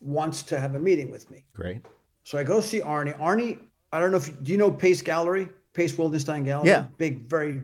wants 0.00 0.42
to 0.44 0.60
have 0.60 0.74
a 0.74 0.78
meeting 0.78 1.10
with 1.10 1.30
me. 1.30 1.44
Great. 1.54 1.80
So 2.24 2.38
I 2.38 2.44
go 2.44 2.60
see 2.60 2.80
Arnie. 2.80 3.18
Arnie, 3.18 3.58
I 3.92 4.00
don't 4.00 4.10
know 4.10 4.18
if 4.18 4.42
do 4.42 4.52
you 4.52 4.58
know 4.58 4.70
Pace 4.70 5.00
Gallery, 5.00 5.48
Pace 5.72 5.94
Wildenstein 5.94 6.44
Gallery? 6.44 6.68
Yeah. 6.68 6.86
Big, 6.98 7.28
very. 7.28 7.62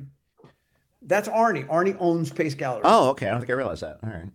That's 1.03 1.28
Arnie. 1.28 1.66
Arnie 1.68 1.97
owns 2.01 2.30
Pace 2.30 2.55
Gallery. 2.55 2.82
Oh, 2.84 3.11
okay. 3.11 3.26
I 3.26 3.30
don't 3.30 3.40
think 3.40 3.51
I 3.51 3.55
realized 3.55 3.82
that. 3.82 3.99
All 4.03 4.11
right. 4.11 4.30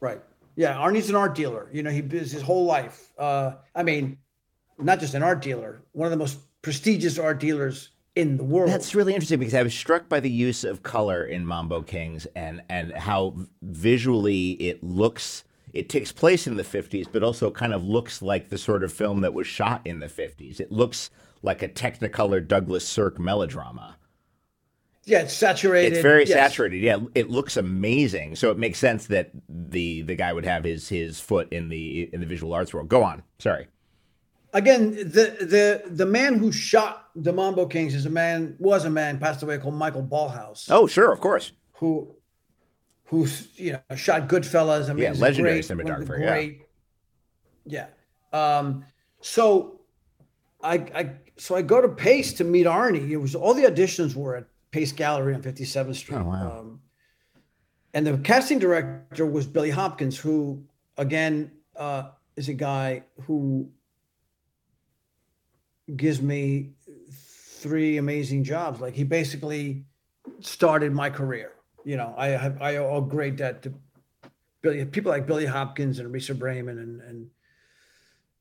Right. 0.00 0.20
Yeah. 0.56 0.74
Arnie's 0.76 1.08
an 1.08 1.16
art 1.16 1.34
dealer. 1.34 1.68
You 1.72 1.82
know, 1.82 1.90
he 1.90 2.00
business 2.00 2.32
his 2.32 2.42
whole 2.42 2.64
life. 2.64 3.12
Uh, 3.18 3.52
I 3.74 3.82
mean, 3.82 4.18
not 4.78 5.00
just 5.00 5.14
an 5.14 5.22
art 5.22 5.42
dealer, 5.42 5.82
one 5.92 6.06
of 6.06 6.10
the 6.10 6.16
most 6.16 6.38
prestigious 6.62 7.18
art 7.18 7.40
dealers 7.40 7.90
in 8.14 8.36
the 8.36 8.44
world. 8.44 8.70
That's 8.70 8.94
really 8.94 9.14
interesting 9.14 9.38
because 9.38 9.54
I 9.54 9.62
was 9.62 9.74
struck 9.74 10.08
by 10.08 10.20
the 10.20 10.30
use 10.30 10.64
of 10.64 10.82
color 10.82 11.24
in 11.24 11.46
Mambo 11.46 11.82
Kings 11.82 12.26
and 12.36 12.62
and 12.68 12.92
how 12.92 13.36
visually 13.62 14.52
it 14.52 14.82
looks. 14.82 15.44
It 15.72 15.88
takes 15.88 16.12
place 16.12 16.46
in 16.46 16.56
the 16.56 16.62
50s, 16.62 17.06
but 17.10 17.22
also 17.22 17.50
kind 17.50 17.72
of 17.72 17.82
looks 17.82 18.20
like 18.20 18.50
the 18.50 18.58
sort 18.58 18.84
of 18.84 18.92
film 18.92 19.22
that 19.22 19.32
was 19.32 19.46
shot 19.46 19.80
in 19.86 20.00
the 20.00 20.06
50s. 20.06 20.60
It 20.60 20.70
looks 20.70 21.08
like 21.42 21.62
a 21.62 21.68
Technicolor 21.68 22.46
Douglas 22.46 22.86
Sirk 22.86 23.18
melodrama. 23.18 23.96
Yeah, 25.04 25.22
it's 25.22 25.34
saturated. 25.34 25.94
It's 25.94 26.02
very 26.02 26.24
yes. 26.24 26.32
saturated. 26.32 26.78
Yeah, 26.78 26.98
it 27.14 27.28
looks 27.28 27.56
amazing. 27.56 28.36
So 28.36 28.50
it 28.50 28.58
makes 28.58 28.78
sense 28.78 29.06
that 29.06 29.30
the 29.48 30.02
the 30.02 30.14
guy 30.14 30.32
would 30.32 30.44
have 30.44 30.64
his 30.64 30.88
his 30.88 31.18
foot 31.18 31.52
in 31.52 31.68
the 31.68 32.08
in 32.12 32.20
the 32.20 32.26
visual 32.26 32.52
arts 32.52 32.72
world. 32.72 32.88
Go 32.88 33.02
on. 33.02 33.22
Sorry 33.38 33.66
again, 34.52 34.94
the 34.94 35.36
the 35.40 35.82
the 35.90 36.06
man 36.06 36.38
who 36.38 36.52
shot 36.52 37.08
the 37.14 37.32
Mambo 37.32 37.66
Kings 37.66 37.94
is 37.94 38.06
a 38.06 38.10
man 38.10 38.56
was 38.58 38.84
a 38.84 38.90
man 38.90 39.18
passed 39.18 39.42
away 39.42 39.58
called 39.58 39.74
Michael 39.74 40.02
Ballhaus. 40.02 40.66
Oh, 40.70 40.86
sure, 40.86 41.12
of 41.12 41.20
course. 41.20 41.52
Who 41.74 42.14
who 43.04 43.26
you 43.54 43.72
know 43.72 43.96
shot 43.96 44.28
Goodfellas. 44.28 44.88
I 44.88 44.92
mean, 44.92 45.04
yeah, 45.04 45.12
legendary 45.12 45.60
great, 45.60 45.64
cinematographer. 45.64 46.16
Great, 46.16 46.62
yeah, 47.66 47.86
yeah. 48.32 48.58
Um, 48.58 48.84
so 49.20 49.80
I 50.62 50.74
I 50.74 51.10
so 51.36 51.54
I 51.54 51.62
go 51.62 51.80
to 51.80 51.88
Pace 51.88 52.32
to 52.34 52.44
meet 52.44 52.66
Arnie. 52.66 53.10
It 53.10 53.16
was 53.16 53.34
all 53.34 53.54
the 53.54 53.64
auditions 53.64 54.14
were 54.14 54.36
at 54.36 54.46
Pace 54.72 54.90
Gallery 54.92 55.34
on 55.34 55.42
57th 55.42 55.94
Street. 55.94 56.16
Oh 56.16 56.24
wow. 56.24 56.58
Um, 56.58 56.80
and 57.94 58.06
the 58.06 58.16
casting 58.18 58.58
director 58.58 59.26
was 59.26 59.46
Billy 59.46 59.70
Hopkins, 59.70 60.18
who 60.18 60.64
again 60.96 61.52
uh, 61.76 62.08
is 62.36 62.48
a 62.48 62.54
guy 62.54 63.04
who 63.26 63.70
gives 65.94 66.22
me 66.22 66.70
three 67.12 67.98
amazing 67.98 68.44
jobs. 68.44 68.80
Like 68.80 68.94
he 68.94 69.04
basically 69.04 69.84
started 70.40 70.92
my 70.92 71.10
career. 71.10 71.52
You 71.84 71.98
know, 71.98 72.14
I 72.16 72.28
have 72.28 72.62
I 72.62 72.76
owe 72.76 73.02
great 73.02 73.36
debt 73.36 73.62
to 73.62 73.74
Billy, 74.62 74.84
people 74.86 75.12
like 75.12 75.26
Billy 75.26 75.46
Hopkins 75.46 75.98
and 75.98 76.12
Risa 76.12 76.34
Bramon 76.34 76.80
and 76.80 77.00
and 77.02 77.30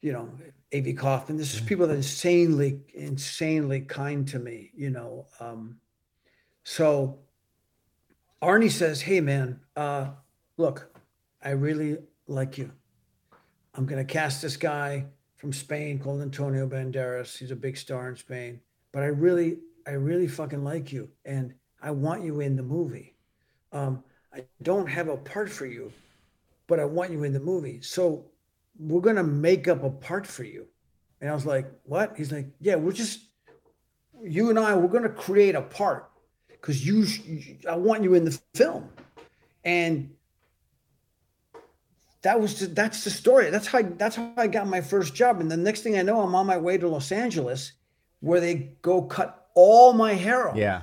you 0.01 0.13
know 0.13 0.29
Avy 0.71 0.93
Kaufman. 0.93 1.37
This 1.37 1.53
is 1.53 1.59
people 1.59 1.87
that 1.87 1.93
are 1.93 1.97
insanely 1.97 2.79
insanely 2.93 3.81
kind 3.81 4.25
to 4.29 4.39
me. 4.39 4.71
You 4.73 4.91
know, 4.91 5.25
um, 5.41 5.77
so 6.63 7.19
Arnie 8.41 8.71
says, 8.71 9.01
"Hey 9.01 9.21
man, 9.21 9.59
uh, 9.75 10.09
look, 10.57 10.93
I 11.41 11.51
really 11.51 11.97
like 12.27 12.57
you. 12.57 12.71
I'm 13.73 13.85
gonna 13.85 14.05
cast 14.05 14.41
this 14.41 14.57
guy." 14.57 15.05
from 15.41 15.51
Spain 15.51 15.97
called 15.97 16.21
Antonio 16.21 16.67
Banderas. 16.67 17.35
He's 17.35 17.49
a 17.49 17.55
big 17.55 17.75
star 17.75 18.07
in 18.09 18.15
Spain. 18.15 18.61
But 18.91 19.01
I 19.01 19.07
really, 19.07 19.57
I 19.87 19.93
really 19.93 20.27
fucking 20.27 20.63
like 20.63 20.93
you, 20.93 21.09
and 21.25 21.51
I 21.81 21.89
want 21.89 22.23
you 22.23 22.41
in 22.41 22.55
the 22.55 22.61
movie. 22.61 23.15
Um, 23.71 24.03
I 24.31 24.43
don't 24.61 24.85
have 24.85 25.07
a 25.07 25.17
part 25.17 25.49
for 25.49 25.65
you, 25.65 25.91
but 26.67 26.79
I 26.79 26.85
want 26.85 27.09
you 27.09 27.23
in 27.23 27.33
the 27.33 27.39
movie. 27.39 27.81
So 27.81 28.27
we're 28.77 29.01
gonna 29.01 29.23
make 29.23 29.67
up 29.67 29.83
a 29.83 29.89
part 29.89 30.27
for 30.27 30.43
you. 30.43 30.67
And 31.21 31.29
I 31.29 31.33
was 31.33 31.47
like, 31.47 31.65
what? 31.85 32.15
He's 32.15 32.31
like, 32.31 32.45
yeah, 32.59 32.75
we're 32.75 32.91
just 32.91 33.21
you 34.21 34.51
and 34.51 34.59
I. 34.59 34.75
We're 34.75 34.89
gonna 34.89 35.09
create 35.09 35.55
a 35.55 35.61
part 35.63 36.10
because 36.61 36.85
you. 36.85 37.05
I 37.67 37.75
want 37.75 38.03
you 38.03 38.13
in 38.13 38.25
the 38.25 38.39
film, 38.53 38.89
and 39.65 40.11
that 42.21 42.39
was 42.39 42.59
the, 42.59 42.67
that's 42.67 43.03
the 43.03 43.09
story. 43.09 43.49
That's 43.49 43.67
how 43.67 43.81
that's 43.81 44.15
how 44.15 44.31
I 44.37 44.47
got 44.47 44.67
my 44.67 44.81
first 44.81 45.15
job. 45.15 45.39
And 45.39 45.49
the 45.49 45.57
next 45.57 45.81
thing 45.81 45.97
I 45.97 46.03
know, 46.03 46.21
I'm 46.21 46.35
on 46.35 46.45
my 46.45 46.57
way 46.57 46.77
to 46.77 46.87
Los 46.87 47.11
Angeles, 47.11 47.73
where 48.19 48.39
they 48.39 48.73
go 48.81 49.01
cut 49.01 49.47
all 49.55 49.93
my 49.93 50.13
hair 50.13 50.49
off. 50.49 50.55
Yeah, 50.55 50.81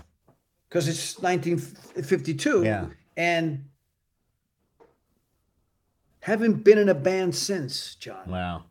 because 0.69 0.89
it's 0.89 1.19
1952. 1.21 2.65
Yeah, 2.65 2.87
and 3.17 3.65
haven't 6.21 6.65
been 6.65 6.79
in 6.79 6.89
a 6.89 6.95
band 6.95 7.35
since, 7.35 7.95
John. 7.95 8.29
Wow. 8.29 8.65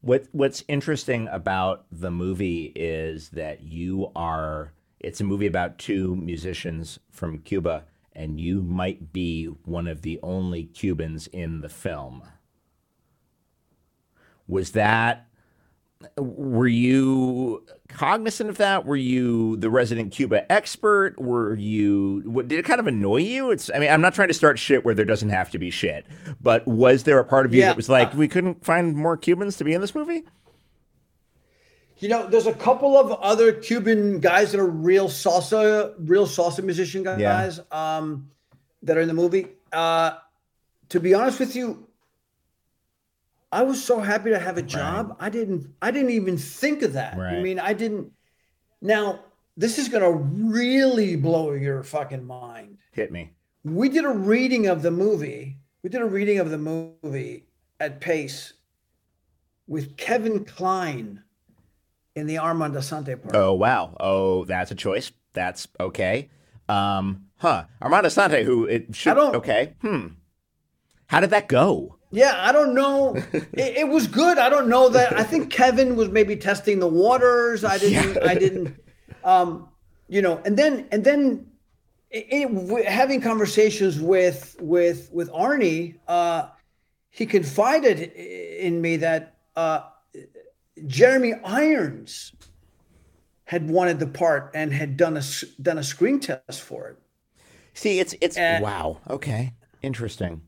What 0.00 0.28
What's 0.30 0.62
interesting 0.68 1.26
about 1.28 1.86
the 1.90 2.12
movie 2.12 2.72
is 2.76 3.30
that 3.30 3.62
you 3.62 4.12
are. 4.14 4.72
It's 5.06 5.20
a 5.20 5.24
movie 5.24 5.46
about 5.46 5.78
two 5.78 6.16
musicians 6.16 6.98
from 7.12 7.38
Cuba 7.38 7.84
and 8.12 8.40
you 8.40 8.60
might 8.60 9.12
be 9.12 9.44
one 9.44 9.86
of 9.86 10.02
the 10.02 10.18
only 10.20 10.64
Cubans 10.64 11.28
in 11.28 11.60
the 11.60 11.68
film. 11.68 12.24
Was 14.48 14.72
that 14.72 15.28
were 16.18 16.66
you 16.66 17.64
cognizant 17.88 18.50
of 18.50 18.58
that? 18.58 18.84
Were 18.84 18.96
you 18.96 19.56
the 19.58 19.70
resident 19.70 20.12
Cuba 20.12 20.50
expert? 20.50 21.14
Were 21.20 21.54
you 21.54 22.22
what, 22.26 22.48
did 22.48 22.58
it 22.58 22.64
kind 22.64 22.80
of 22.80 22.88
annoy 22.88 23.18
you? 23.18 23.52
It's 23.52 23.70
I 23.72 23.78
mean, 23.78 23.90
I'm 23.90 24.00
not 24.00 24.12
trying 24.12 24.28
to 24.28 24.34
start 24.34 24.58
shit 24.58 24.84
where 24.84 24.94
there 24.94 25.04
doesn't 25.04 25.30
have 25.30 25.52
to 25.52 25.58
be 25.58 25.70
shit, 25.70 26.04
but 26.40 26.66
was 26.66 27.04
there 27.04 27.20
a 27.20 27.24
part 27.24 27.46
of 27.46 27.54
you 27.54 27.60
yeah. 27.60 27.68
that 27.68 27.76
was 27.76 27.88
like, 27.88 28.12
uh, 28.12 28.16
we 28.16 28.26
couldn't 28.26 28.64
find 28.64 28.96
more 28.96 29.16
Cubans 29.16 29.56
to 29.58 29.64
be 29.64 29.72
in 29.72 29.80
this 29.80 29.94
movie? 29.94 30.24
You 31.98 32.10
know, 32.10 32.26
there's 32.26 32.46
a 32.46 32.52
couple 32.52 32.98
of 32.98 33.10
other 33.12 33.52
Cuban 33.52 34.20
guys 34.20 34.52
that 34.52 34.60
are 34.60 34.66
real 34.66 35.08
salsa, 35.08 35.94
real 35.98 36.26
salsa 36.26 36.62
musician 36.62 37.02
guys 37.02 37.18
yeah. 37.18 37.96
um, 37.96 38.30
that 38.82 38.98
are 38.98 39.00
in 39.00 39.08
the 39.08 39.14
movie. 39.14 39.48
Uh, 39.72 40.12
to 40.90 41.00
be 41.00 41.14
honest 41.14 41.40
with 41.40 41.56
you, 41.56 41.86
I 43.50 43.62
was 43.62 43.82
so 43.82 44.00
happy 44.00 44.30
to 44.30 44.38
have 44.38 44.58
a 44.58 44.62
job. 44.62 45.08
Right. 45.08 45.16
I 45.20 45.28
didn't 45.30 45.72
I 45.80 45.90
didn't 45.90 46.10
even 46.10 46.36
think 46.36 46.82
of 46.82 46.92
that. 46.92 47.16
Right. 47.16 47.34
I 47.34 47.42
mean, 47.42 47.58
I 47.58 47.72
didn't 47.72 48.12
now 48.82 49.20
this 49.56 49.78
is 49.78 49.88
gonna 49.88 50.10
really 50.10 51.16
blow 51.16 51.52
your 51.52 51.82
fucking 51.82 52.24
mind. 52.24 52.76
Hit 52.92 53.10
me. 53.10 53.32
We 53.64 53.88
did 53.88 54.04
a 54.04 54.10
reading 54.10 54.66
of 54.66 54.82
the 54.82 54.90
movie. 54.90 55.56
We 55.82 55.90
did 55.90 56.02
a 56.02 56.06
reading 56.06 56.38
of 56.38 56.50
the 56.50 56.58
movie 56.58 57.46
at 57.80 58.00
Pace 58.00 58.52
with 59.66 59.96
Kevin 59.96 60.44
Kline 60.44 61.22
in 62.16 62.26
the 62.26 62.38
Armand 62.38 62.74
Assante 62.74 63.22
part. 63.22 63.36
Oh 63.36 63.52
wow. 63.52 63.94
Oh, 64.00 64.44
that's 64.46 64.70
a 64.70 64.74
choice. 64.74 65.12
That's 65.34 65.68
okay. 65.78 66.30
Um, 66.68 67.26
huh. 67.36 67.66
Armand 67.80 68.06
Assante, 68.06 68.42
who 68.42 68.64
it 68.64 68.96
should 68.96 69.12
I 69.12 69.14
don't, 69.14 69.36
okay. 69.36 69.74
Hmm. 69.82 70.06
How 71.06 71.20
did 71.20 71.30
that 71.30 71.46
go? 71.46 71.96
Yeah, 72.10 72.34
I 72.38 72.50
don't 72.50 72.74
know. 72.74 73.14
it, 73.32 73.76
it, 73.76 73.88
was 73.88 74.06
good. 74.08 74.38
I 74.38 74.48
don't 74.48 74.68
know 74.68 74.88
that. 74.88 75.16
I 75.16 75.22
think 75.22 75.50
Kevin 75.50 75.94
was 75.94 76.08
maybe 76.08 76.34
testing 76.34 76.80
the 76.80 76.88
waters. 76.88 77.62
I 77.62 77.78
didn't. 77.78 78.14
Yeah. 78.14 78.28
I 78.30 78.34
didn't. 78.34 78.76
Um, 79.22 79.68
you 80.08 80.22
know, 80.22 80.40
and 80.44 80.56
then 80.56 80.86
and 80.90 81.04
then 81.04 81.46
it, 82.10 82.26
it, 82.30 82.86
having 82.86 83.20
conversations 83.20 84.00
with 84.00 84.56
with 84.60 85.10
with 85.12 85.30
Arnie, 85.30 85.96
uh, 86.08 86.48
he 87.10 87.26
confided 87.26 88.00
in 88.00 88.80
me 88.80 88.96
that 88.96 89.36
uh, 89.54 89.82
Jeremy 90.86 91.34
Irons 91.44 92.32
had 93.44 93.70
wanted 93.70 93.98
the 93.98 94.06
part 94.06 94.50
and 94.54 94.72
had 94.72 94.96
done 94.96 95.16
a 95.16 95.22
done 95.62 95.78
a 95.78 95.84
screen 95.84 96.20
test 96.20 96.62
for 96.62 96.88
it. 96.88 96.98
See, 97.74 98.00
it's 98.00 98.14
it's 98.20 98.36
and 98.36 98.62
wow. 98.62 99.00
Okay, 99.08 99.54
interesting. 99.82 100.42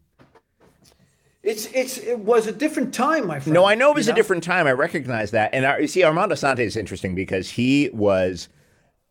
It's 1.43 1.67
it's 1.73 1.99
it 1.99 2.19
was 2.19 2.47
a 2.47 2.53
different 2.53 2.93
time, 2.93 3.27
my 3.27 3.41
friend. 3.41 3.55
No, 3.55 3.65
I 3.65 3.75
know 3.75 3.91
it 3.91 3.95
was 3.95 4.07
you 4.07 4.13
know? 4.13 4.17
a 4.17 4.17
different 4.17 4.43
time. 4.43 4.67
I 4.67 4.73
recognize 4.73 5.31
that, 5.31 5.55
and 5.55 5.65
I, 5.65 5.79
you 5.79 5.87
see, 5.87 6.03
Armand 6.03 6.33
Assante 6.33 6.61
is 6.61 6.77
interesting 6.77 7.15
because 7.15 7.51
he 7.51 7.91
was 7.93 8.49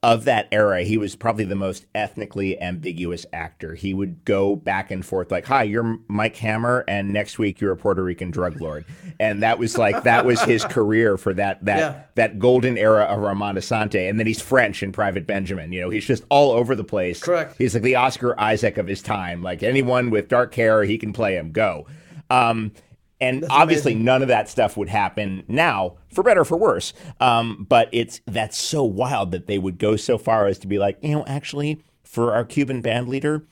of 0.04 0.26
that 0.26 0.48
era, 0.52 0.84
he 0.84 0.95
was 0.98 1.16
probably 1.16 1.43
the 1.43 1.56
most 1.56 1.86
ethnically 1.95 2.62
ambiguous 2.62 3.26
actor. 3.34 3.74
He 3.74 3.95
would 3.95 4.24
go 4.26 4.56
back 4.56 4.91
and 4.91 5.04
forth 5.04 5.32
like, 5.32 5.45
"Hi, 5.45 5.64
you're 5.64 5.98
Mike 6.08 6.36
Hammer, 6.38 6.86
and 6.88 7.12
next 7.12 7.39
week 7.39 7.60
you're 7.60 7.72
a 7.72 7.78
Puerto 7.78 8.04
Rican 8.04 8.30
drug 8.30 8.62
lord," 8.62 8.86
and 9.20 9.41
that 9.41 9.58
was 9.58 9.78
like 9.78 10.04
that 10.04 10.24
was 10.24 10.39
his 10.41 10.64
career 10.66 11.18
for 11.18 11.34
that 11.34 11.66
that 11.66 11.78
yeah. 11.80 12.02
that 12.14 12.38
golden 12.38 12.78
era 12.78 13.06
of 13.06 13.24
Armand 13.24 13.58
Assante. 13.58 14.08
And 14.08 14.20
then 14.20 14.28
he's 14.28 14.41
French 14.41 14.84
in 14.84 14.91
Private 14.91 15.26
Benjamin. 15.26 15.72
You 15.72 15.82
know, 15.82 15.89
he's 15.89 16.06
just 16.06 16.24
all 16.30 16.52
over 16.52 16.76
the 16.76 16.84
place. 16.84 17.22
Correct. 17.22 17.56
He's 17.58 17.74
like 17.74 17.84
the 17.84 17.95
Oscar 17.95 18.39
Isaac 18.39 18.78
of 18.78 18.88
his 18.88 19.02
time. 19.02 19.41
Like 19.41 19.64
anyone 19.64 20.12
with 20.12 20.28
dark 20.28 20.54
hair, 20.54 20.84
he 20.84 21.00
can 21.00 21.12
play 21.12 21.36
him. 21.36 21.52
Go. 21.52 21.88
Um, 22.30 22.72
and 23.20 23.43
that's 23.43 23.53
obviously, 23.53 23.93
amazing. 23.93 24.05
none 24.05 24.22
of 24.22 24.28
that 24.28 24.49
stuff 24.49 24.78
would 24.78 24.89
happen 24.89 25.43
now, 25.47 25.97
for 26.13 26.24
better 26.24 26.41
or 26.41 26.45
for 26.45 26.57
worse. 26.57 26.93
Um, 27.20 27.65
but 27.68 27.89
it's 27.91 28.22
that's 28.26 28.57
so 28.57 28.84
wild 28.84 29.32
that 29.32 29.47
they 29.47 29.57
would 29.57 29.80
go 29.80 29.95
so 29.95 30.18
far 30.18 30.47
as 30.47 30.59
to 30.59 30.68
be 30.68 30.78
like, 30.78 30.97
you 31.01 31.13
know, 31.13 31.26
actually, 31.26 31.82
for 32.03 32.34
our 32.34 32.45
Cuban 32.45 32.82
band 32.82 33.09
leader, 33.09 33.43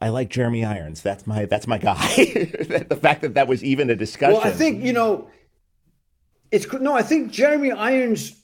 I 0.00 0.08
like 0.08 0.28
Jeremy 0.28 0.64
Irons. 0.64 1.02
That's 1.02 1.26
my 1.26 1.44
that's 1.44 1.68
my 1.68 1.78
guy. 1.78 1.94
the 2.88 2.98
fact 3.00 3.22
that 3.22 3.34
that 3.34 3.46
was 3.46 3.62
even 3.62 3.90
a 3.90 3.94
discussion. 3.94 4.34
Well, 4.34 4.46
I 4.46 4.50
think 4.50 4.82
you 4.84 4.92
know, 4.92 5.30
it's 6.50 6.70
no. 6.72 6.94
I 6.94 7.02
think 7.02 7.30
Jeremy 7.30 7.70
Irons 7.70 8.34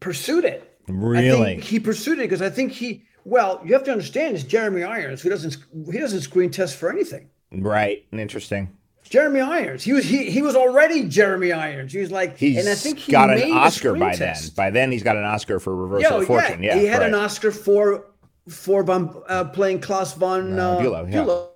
pursued 0.00 0.44
it. 0.44 0.64
Really, 0.86 1.60
he 1.60 1.80
pursued 1.80 2.18
it 2.18 2.22
because 2.22 2.42
I 2.42 2.50
think 2.50 2.72
he. 2.72 3.04
Well, 3.24 3.60
you 3.64 3.74
have 3.74 3.84
to 3.84 3.92
understand, 3.92 4.36
it's 4.36 4.44
Jeremy 4.44 4.84
Irons 4.84 5.20
who 5.22 5.28
doesn't 5.28 5.56
he 5.90 5.98
doesn't 5.98 6.20
screen 6.20 6.50
test 6.50 6.76
for 6.76 6.90
anything. 6.90 7.28
Right. 7.50 8.06
Interesting. 8.12 8.76
Jeremy 9.08 9.40
Irons. 9.40 9.84
He 9.84 9.92
was 9.92 10.04
he, 10.04 10.30
he 10.30 10.42
was 10.42 10.54
already 10.54 11.04
Jeremy 11.08 11.52
Irons. 11.52 11.92
He 11.92 11.98
was 11.98 12.10
like, 12.10 12.36
he's 12.36 12.58
and 12.58 12.68
I 12.68 12.74
think 12.74 12.98
he 12.98 13.12
got 13.12 13.30
an 13.30 13.50
Oscar 13.52 13.94
by 13.94 14.14
test. 14.14 14.56
then. 14.56 14.66
By 14.66 14.70
then, 14.70 14.92
he's 14.92 15.02
got 15.02 15.16
an 15.16 15.24
Oscar 15.24 15.58
for 15.58 15.74
Reversal 15.74 16.20
of 16.20 16.26
Fortune. 16.26 16.62
Yeah, 16.62 16.78
he 16.78 16.86
had 16.86 17.00
right. 17.00 17.08
an 17.08 17.14
Oscar 17.14 17.50
for 17.50 18.06
for 18.48 18.84
uh, 18.88 19.44
playing 19.44 19.80
Klaus 19.80 20.14
von 20.14 20.58
uh, 20.58 20.72
uh, 20.72 20.82
Bülow, 20.82 21.12
yeah. 21.12 21.24
Bülow. 21.24 21.48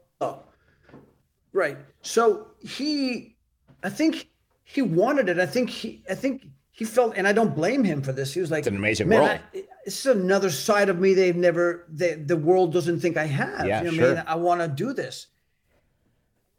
Right. 1.52 1.76
So 2.00 2.48
he, 2.60 3.36
I 3.82 3.90
think 3.90 4.28
he 4.64 4.82
wanted 4.82 5.28
it. 5.28 5.38
I 5.38 5.46
think 5.46 5.68
he, 5.70 6.02
I 6.08 6.14
think 6.14 6.46
he 6.70 6.84
felt, 6.84 7.14
and 7.16 7.28
I 7.28 7.32
don't 7.32 7.54
blame 7.54 7.84
him 7.84 8.02
for 8.02 8.12
this. 8.12 8.32
He 8.32 8.40
was 8.40 8.50
like, 8.50 8.60
"It's 8.60 8.68
an 8.68 8.76
amazing 8.76 9.08
man, 9.08 9.20
world. 9.20 9.40
I, 9.54 9.64
this 9.84 10.06
is 10.06 10.16
another 10.16 10.50
side 10.50 10.88
of 10.88 10.98
me 10.98 11.12
they've 11.12 11.36
never, 11.36 11.84
they, 11.90 12.14
the 12.14 12.36
world 12.36 12.72
doesn't 12.72 13.00
think 13.00 13.16
I 13.16 13.26
have. 13.26 13.66
Yeah, 13.66 13.82
you 13.82 13.90
know 13.90 13.96
sure. 13.96 14.12
I, 14.12 14.14
mean? 14.14 14.24
I 14.26 14.34
want 14.36 14.60
to 14.62 14.68
do 14.68 14.92
this." 14.92 15.26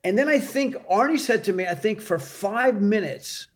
And 0.03 0.17
then 0.17 0.27
I 0.27 0.39
think 0.39 0.75
Arnie 0.87 1.19
said 1.19 1.43
to 1.45 1.53
me, 1.53 1.65
I 1.65 1.75
think 1.75 2.01
for 2.01 2.19
five 2.19 2.81
minutes, 2.81 3.47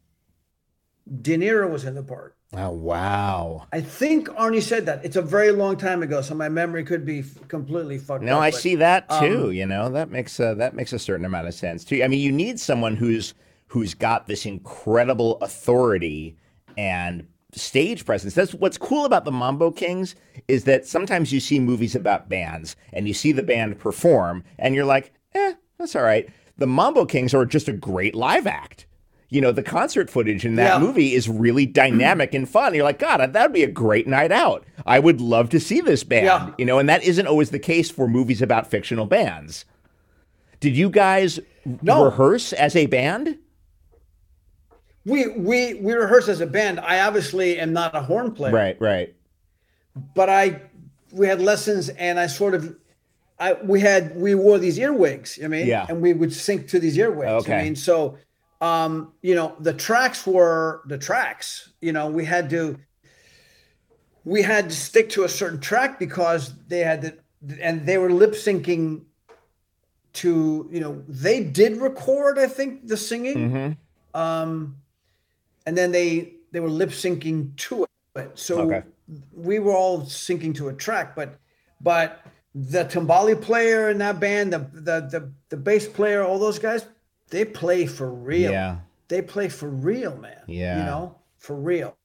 De 1.21 1.37
Niro 1.37 1.69
was 1.69 1.85
in 1.85 1.95
the 1.95 2.03
part. 2.03 2.35
Oh 2.53 2.69
wow! 2.69 3.67
I 3.73 3.81
think 3.81 4.29
Arnie 4.29 4.61
said 4.61 4.85
that. 4.85 5.03
It's 5.03 5.17
a 5.17 5.21
very 5.21 5.51
long 5.51 5.75
time 5.75 6.01
ago, 6.01 6.21
so 6.21 6.33
my 6.33 6.47
memory 6.47 6.85
could 6.85 7.05
be 7.05 7.25
completely 7.49 7.97
fucked. 7.97 8.23
No, 8.23 8.37
up, 8.37 8.43
I 8.43 8.51
but, 8.51 8.59
see 8.59 8.75
that 8.75 9.09
too. 9.19 9.47
Um, 9.47 9.51
you 9.51 9.65
know, 9.65 9.89
that 9.89 10.09
makes 10.09 10.39
a, 10.39 10.55
that 10.55 10.73
makes 10.73 10.93
a 10.93 10.99
certain 10.99 11.25
amount 11.25 11.47
of 11.49 11.53
sense 11.53 11.83
too. 11.83 12.01
I 12.01 12.07
mean, 12.07 12.21
you 12.21 12.31
need 12.31 12.57
someone 12.57 12.95
who's 12.95 13.33
who's 13.67 13.93
got 13.93 14.27
this 14.27 14.45
incredible 14.45 15.37
authority 15.41 16.37
and 16.77 17.27
stage 17.51 18.05
presence. 18.05 18.33
That's 18.33 18.53
what's 18.53 18.77
cool 18.77 19.03
about 19.03 19.25
the 19.25 19.31
Mambo 19.31 19.71
Kings 19.71 20.15
is 20.47 20.63
that 20.63 20.85
sometimes 20.85 21.33
you 21.33 21.41
see 21.41 21.59
movies 21.59 21.95
about 21.95 22.29
bands 22.29 22.77
and 22.93 23.09
you 23.09 23.13
see 23.13 23.33
the 23.33 23.43
band 23.43 23.77
perform, 23.77 24.45
and 24.57 24.73
you're 24.73 24.85
like, 24.85 25.11
eh, 25.35 25.55
that's 25.77 25.97
all 25.97 26.03
right. 26.03 26.29
The 26.57 26.67
Mambo 26.67 27.05
Kings 27.05 27.33
are 27.33 27.45
just 27.45 27.67
a 27.67 27.73
great 27.73 28.15
live 28.15 28.47
act. 28.47 28.85
You 29.29 29.41
know, 29.41 29.51
the 29.51 29.63
concert 29.63 30.09
footage 30.09 30.45
in 30.45 30.55
that 30.55 30.75
yeah. 30.75 30.79
movie 30.79 31.13
is 31.13 31.27
really 31.27 31.65
dynamic 31.65 32.33
and 32.33 32.47
fun. 32.47 32.73
You're 32.73 32.85
like, 32.85 32.99
God, 32.99 33.33
that'd 33.33 33.51
be 33.51 33.63
a 33.63 33.67
great 33.69 34.07
night 34.07 34.31
out. 34.31 34.65
I 34.85 34.99
would 34.99 35.19
love 35.19 35.49
to 35.49 35.59
see 35.59 35.81
this 35.81 36.05
band. 36.05 36.25
Yeah. 36.25 36.51
You 36.57 36.65
know, 36.65 36.79
and 36.79 36.87
that 36.87 37.03
isn't 37.03 37.27
always 37.27 37.49
the 37.49 37.59
case 37.59 37.91
for 37.91 38.07
movies 38.07 38.41
about 38.41 38.67
fictional 38.67 39.05
bands. 39.05 39.65
Did 40.61 40.77
you 40.77 40.89
guys 40.89 41.39
no. 41.81 42.05
rehearse 42.05 42.53
as 42.53 42.75
a 42.75 42.85
band? 42.85 43.37
We 45.05 45.27
we 45.27 45.75
we 45.75 45.93
rehearse 45.93 46.29
as 46.29 46.41
a 46.41 46.47
band. 46.47 46.79
I 46.79 47.01
obviously 47.01 47.59
am 47.59 47.73
not 47.73 47.95
a 47.95 48.01
horn 48.01 48.31
player. 48.31 48.53
Right, 48.53 48.81
right. 48.81 49.15
But 50.15 50.29
I 50.29 50.61
we 51.11 51.27
had 51.27 51.41
lessons 51.41 51.89
and 51.89 52.19
I 52.19 52.27
sort 52.27 52.53
of 52.53 52.75
I 53.39 53.53
we 53.53 53.79
had 53.79 54.15
we 54.15 54.35
wore 54.35 54.57
these 54.57 54.79
earwigs. 54.79 55.39
I 55.43 55.47
mean, 55.47 55.67
yeah. 55.67 55.85
and 55.89 56.01
we 56.01 56.13
would 56.13 56.33
sync 56.33 56.67
to 56.69 56.79
these 56.79 56.97
earwigs. 56.97 57.45
Okay. 57.45 57.59
I 57.59 57.63
mean, 57.63 57.75
so 57.75 58.17
um, 58.61 59.13
you 59.21 59.35
know, 59.35 59.55
the 59.59 59.73
tracks 59.73 60.25
were 60.25 60.81
the 60.87 60.97
tracks. 60.97 61.71
You 61.81 61.91
know, 61.91 62.07
we 62.07 62.25
had 62.25 62.49
to 62.49 62.77
we 64.23 64.41
had 64.41 64.69
to 64.69 64.75
stick 64.75 65.09
to 65.11 65.23
a 65.23 65.29
certain 65.29 65.59
track 65.59 65.99
because 65.99 66.53
they 66.67 66.79
had 66.79 67.01
to, 67.03 67.13
and 67.61 67.85
they 67.85 67.97
were 67.97 68.11
lip 68.11 68.31
syncing 68.31 69.03
to 70.13 70.67
you 70.71 70.79
know 70.79 71.03
they 71.07 71.43
did 71.43 71.77
record 71.77 72.39
I 72.39 72.47
think 72.47 72.87
the 72.87 72.97
singing, 72.97 73.37
mm-hmm. 73.37 74.19
um, 74.19 74.77
and 75.67 75.77
then 75.77 75.91
they 75.91 76.33
they 76.51 76.59
were 76.59 76.69
lip 76.69 76.89
syncing 76.89 77.55
to 77.57 77.85
it. 78.15 78.31
So 78.33 78.61
okay. 78.61 78.83
we 79.31 79.59
were 79.59 79.73
all 79.73 80.01
syncing 80.01 80.55
to 80.55 80.69
a 80.69 80.73
track, 80.73 81.15
but 81.15 81.39
but 81.79 82.25
the 82.55 82.85
timbales 82.85 83.41
player 83.41 83.89
in 83.89 83.97
that 83.99 84.19
band, 84.19 84.53
the 84.53 84.59
the 84.73 85.07
the, 85.11 85.31
the 85.49 85.57
bass 85.57 85.87
player, 85.87 86.23
all 86.23 86.39
those 86.39 86.59
guys, 86.59 86.85
they 87.29 87.45
play 87.45 87.85
for 87.85 88.11
real. 88.11 88.51
Yeah. 88.51 88.77
They 89.07 89.21
play 89.21 89.47
for 89.49 89.69
real, 89.69 90.17
man. 90.17 90.41
Yeah. 90.47 90.79
You 90.79 90.83
know, 90.83 91.15
for 91.37 91.55
real. 91.55 91.95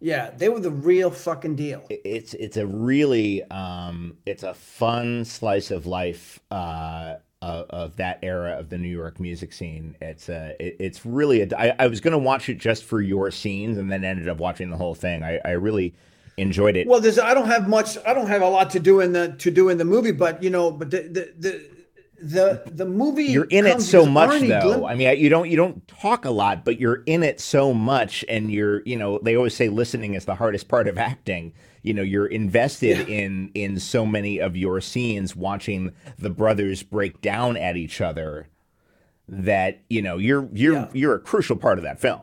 Yeah, 0.00 0.30
they 0.30 0.48
were 0.48 0.60
the 0.60 0.70
real 0.70 1.10
fucking 1.10 1.56
deal. 1.56 1.86
It's 1.88 2.34
it's 2.34 2.56
a 2.56 2.66
really 2.66 3.42
um 3.44 4.18
it's 4.26 4.42
a 4.42 4.54
fun 4.54 5.24
slice 5.24 5.70
of 5.70 5.86
life 5.86 6.40
uh 6.50 7.16
of, 7.40 7.66
of 7.70 7.96
that 7.96 8.18
era 8.22 8.58
of 8.58 8.68
the 8.68 8.78
New 8.78 8.88
York 8.88 9.18
music 9.20 9.52
scene. 9.52 9.96
It's 10.00 10.28
a 10.28 10.54
it, 10.60 10.76
it's 10.78 11.06
really 11.06 11.42
a, 11.42 11.48
I, 11.56 11.74
I 11.78 11.86
was 11.86 12.00
gonna 12.00 12.18
watch 12.18 12.48
it 12.48 12.58
just 12.58 12.84
for 12.84 13.00
your 13.00 13.30
scenes 13.30 13.78
and 13.78 13.90
then 13.90 14.04
ended 14.04 14.28
up 14.28 14.38
watching 14.38 14.70
the 14.70 14.76
whole 14.76 14.94
thing. 14.94 15.22
I, 15.22 15.40
I 15.44 15.50
really 15.52 15.94
enjoyed 16.36 16.76
it. 16.76 16.86
Well, 16.86 17.00
there's 17.00 17.18
I 17.18 17.34
don't 17.34 17.46
have 17.46 17.68
much. 17.68 17.98
I 18.06 18.14
don't 18.14 18.26
have 18.26 18.42
a 18.42 18.48
lot 18.48 18.70
to 18.70 18.80
do 18.80 19.00
in 19.00 19.12
the 19.12 19.34
to 19.38 19.50
do 19.50 19.68
in 19.68 19.78
the 19.78 19.84
movie, 19.84 20.12
but 20.12 20.42
you 20.42 20.50
know, 20.50 20.70
but 20.70 20.90
the 20.90 21.02
the 21.02 21.34
the 21.38 21.74
the, 22.24 22.62
the 22.66 22.86
movie 22.86 23.24
you're 23.24 23.44
in 23.44 23.66
it 23.66 23.82
so 23.82 24.06
much 24.06 24.30
Arnie 24.30 24.48
though 24.48 24.86
i 24.86 24.94
mean 24.94 25.18
you 25.18 25.28
don't 25.28 25.50
you 25.50 25.56
don't 25.56 25.86
talk 25.88 26.24
a 26.24 26.30
lot 26.30 26.64
but 26.64 26.80
you're 26.80 27.02
in 27.06 27.22
it 27.22 27.38
so 27.38 27.74
much 27.74 28.24
and 28.28 28.50
you're 28.50 28.82
you 28.86 28.96
know 28.96 29.18
they 29.18 29.36
always 29.36 29.54
say 29.54 29.68
listening 29.68 30.14
is 30.14 30.24
the 30.24 30.36
hardest 30.36 30.68
part 30.68 30.88
of 30.88 30.96
acting 30.96 31.52
you 31.82 31.92
know 31.92 32.02
you're 32.02 32.26
invested 32.26 33.08
yeah. 33.08 33.14
in 33.14 33.50
in 33.54 33.78
so 33.78 34.06
many 34.06 34.38
of 34.38 34.56
your 34.56 34.80
scenes 34.80 35.36
watching 35.36 35.92
the 36.18 36.30
brothers 36.30 36.82
break 36.82 37.20
down 37.20 37.56
at 37.56 37.76
each 37.76 38.00
other 38.00 38.48
that 39.28 39.80
you 39.90 40.00
know 40.00 40.16
you're 40.16 40.48
you're 40.52 40.74
yeah. 40.74 40.88
you're 40.92 41.14
a 41.14 41.20
crucial 41.20 41.56
part 41.56 41.78
of 41.78 41.84
that 41.84 42.00
film 42.00 42.22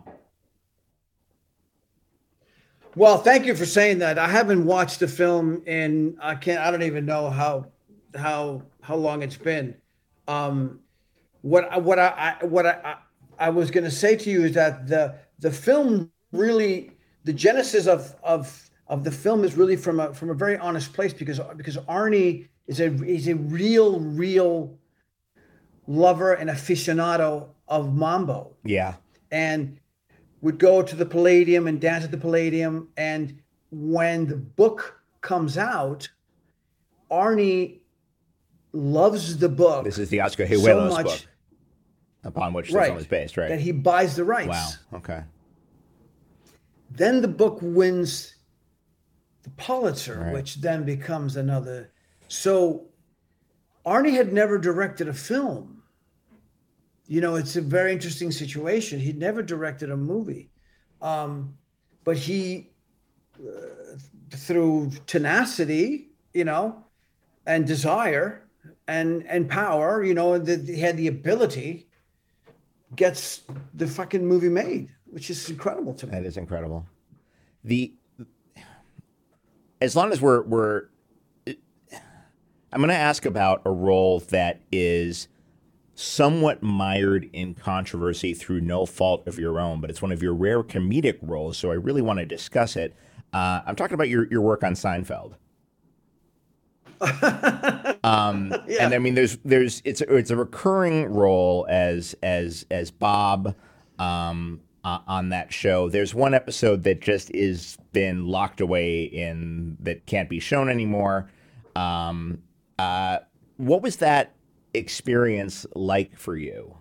well, 2.95 3.17
thank 3.17 3.45
you 3.45 3.55
for 3.55 3.65
saying 3.65 3.99
that. 3.99 4.17
I 4.17 4.27
haven't 4.27 4.65
watched 4.65 4.99
the 4.99 5.07
film 5.07 5.63
in 5.65 6.17
I 6.21 6.35
can't 6.35 6.59
I 6.59 6.71
don't 6.71 6.83
even 6.83 7.05
know 7.05 7.29
how 7.29 7.67
how 8.15 8.63
how 8.81 8.95
long 8.95 9.23
it's 9.23 9.37
been. 9.37 9.75
Um, 10.27 10.79
what 11.41 11.83
what 11.83 11.99
I, 11.99 12.35
I 12.41 12.45
what 12.45 12.65
I, 12.65 12.97
I 13.39 13.49
was 13.49 13.71
going 13.71 13.83
to 13.83 13.91
say 13.91 14.15
to 14.15 14.29
you 14.29 14.43
is 14.45 14.53
that 14.53 14.87
the 14.87 15.15
the 15.39 15.51
film 15.51 16.11
really 16.31 16.91
the 17.23 17.33
genesis 17.33 17.87
of 17.87 18.15
of 18.23 18.69
of 18.87 19.03
the 19.03 19.11
film 19.11 19.43
is 19.43 19.55
really 19.55 19.75
from 19.75 19.99
a 19.99 20.13
from 20.13 20.29
a 20.29 20.33
very 20.33 20.57
honest 20.57 20.93
place 20.93 21.13
because 21.13 21.39
because 21.55 21.77
Arnie 21.77 22.47
is 22.67 22.79
a 22.79 22.93
is 23.03 23.27
a 23.27 23.35
real 23.35 23.99
real 23.99 24.77
lover 25.87 26.33
and 26.33 26.49
aficionado 26.49 27.47
of 27.67 27.93
mambo. 27.93 28.55
Yeah. 28.63 28.95
And 29.31 29.79
would 30.41 30.57
go 30.57 30.81
to 30.81 30.95
the 30.95 31.05
Palladium 31.05 31.67
and 31.67 31.79
dance 31.79 32.03
at 32.03 32.11
the 32.11 32.17
Palladium. 32.17 32.89
And 32.97 33.39
when 33.71 34.27
the 34.27 34.35
book 34.35 35.01
comes 35.21 35.57
out, 35.57 36.09
Arnie 37.11 37.79
loves 38.73 39.37
the 39.37 39.49
book. 39.49 39.85
This 39.85 39.97
is 39.97 40.09
the 40.09 40.21
Oscar 40.21 40.45
Hijuelos 40.45 40.95
so 40.95 41.03
book 41.03 41.19
upon 42.23 42.53
which 42.53 42.71
the 42.71 42.77
right, 42.77 42.87
film 42.87 42.97
is 42.97 43.07
based, 43.07 43.37
right? 43.37 43.49
That 43.49 43.59
he 43.59 43.71
buys 43.71 44.15
the 44.15 44.23
rights. 44.23 44.47
Wow. 44.47 44.69
Okay. 44.95 45.23
Then 46.89 47.21
the 47.21 47.27
book 47.27 47.59
wins 47.61 48.35
the 49.43 49.49
Pulitzer, 49.51 50.19
Right. 50.19 50.33
which 50.33 50.55
then 50.57 50.83
becomes 50.83 51.35
another. 51.35 51.91
So 52.27 52.87
Arnie 53.85 54.13
had 54.13 54.33
never 54.33 54.57
directed 54.57 55.07
a 55.07 55.13
film. 55.13 55.70
You 57.11 57.19
know, 57.19 57.35
it's 57.35 57.57
a 57.57 57.61
very 57.61 57.91
interesting 57.91 58.31
situation. 58.31 58.97
He'd 58.97 59.17
never 59.17 59.43
directed 59.43 59.91
a 59.91 59.97
movie. 59.97 60.49
Um, 61.01 61.57
but 62.05 62.15
he, 62.15 62.69
uh, 63.37 63.97
through 64.29 64.91
tenacity, 65.07 66.11
you 66.33 66.45
know, 66.45 66.85
and 67.45 67.67
desire 67.67 68.47
and 68.87 69.25
and 69.27 69.49
power, 69.49 70.05
you 70.05 70.13
know, 70.13 70.37
that 70.37 70.65
he 70.65 70.79
had 70.79 70.95
the 70.95 71.07
ability, 71.07 71.89
gets 72.95 73.41
the 73.73 73.87
fucking 73.87 74.25
movie 74.25 74.47
made, 74.47 74.87
which 75.07 75.29
is 75.29 75.49
incredible 75.49 75.93
to 75.95 76.07
me. 76.07 76.13
That 76.13 76.25
is 76.25 76.37
incredible. 76.37 76.85
The 77.65 77.93
as 79.81 79.97
long 79.97 80.13
as 80.13 80.21
we're 80.21 80.43
we're 80.43 80.83
I'm 81.45 82.79
going 82.79 82.87
to 82.87 82.95
ask 82.95 83.25
about 83.25 83.63
a 83.65 83.71
role 83.71 84.21
that 84.29 84.61
is 84.71 85.27
somewhat 85.95 86.63
mired 86.63 87.29
in 87.33 87.53
controversy 87.53 88.33
through 88.33 88.61
no 88.61 88.85
fault 88.85 89.27
of 89.27 89.37
your 89.37 89.59
own, 89.59 89.81
but 89.81 89.89
it's 89.89 90.01
one 90.01 90.11
of 90.11 90.23
your 90.23 90.33
rare 90.33 90.63
comedic 90.63 91.17
roles, 91.21 91.57
so 91.57 91.71
I 91.71 91.75
really 91.75 92.01
want 92.01 92.19
to 92.19 92.25
discuss 92.25 92.75
it. 92.75 92.95
Uh, 93.33 93.61
I'm 93.65 93.75
talking 93.75 93.93
about 93.93 94.09
your, 94.09 94.27
your 94.31 94.41
work 94.41 94.63
on 94.63 94.73
Seinfeld. 94.73 95.35
um, 98.03 98.53
Yeah. 98.67 98.85
And 98.85 98.93
I 98.93 98.99
mean, 98.99 99.15
there's 99.15 99.37
there's 99.43 99.81
it's 99.85 100.01
a, 100.01 100.15
it's 100.15 100.29
a 100.29 100.35
recurring 100.35 101.11
role 101.13 101.65
as 101.69 102.15
as 102.21 102.65
as 102.69 102.91
Bob 102.91 103.55
um, 103.97 104.61
uh, 104.83 104.99
on 105.07 105.29
that 105.29 105.51
show. 105.51 105.89
There's 105.89 106.13
one 106.13 106.33
episode 106.33 106.83
that 106.83 107.01
just 107.01 107.31
is 107.31 107.77
been 107.91 108.27
locked 108.27 108.61
away 108.61 109.03
in 109.03 109.77
that 109.81 110.05
can't 110.05 110.29
be 110.29 110.39
shown 110.39 110.69
anymore. 110.69 111.29
Um, 111.75 112.43
uh, 112.77 113.19
what 113.57 113.81
was 113.81 113.97
that 113.97 114.33
experience 114.73 115.65
like 115.75 116.17
for 116.17 116.35
you? 116.35 116.77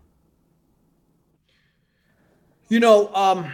You 2.68 2.80
know, 2.80 3.12
um, 3.14 3.50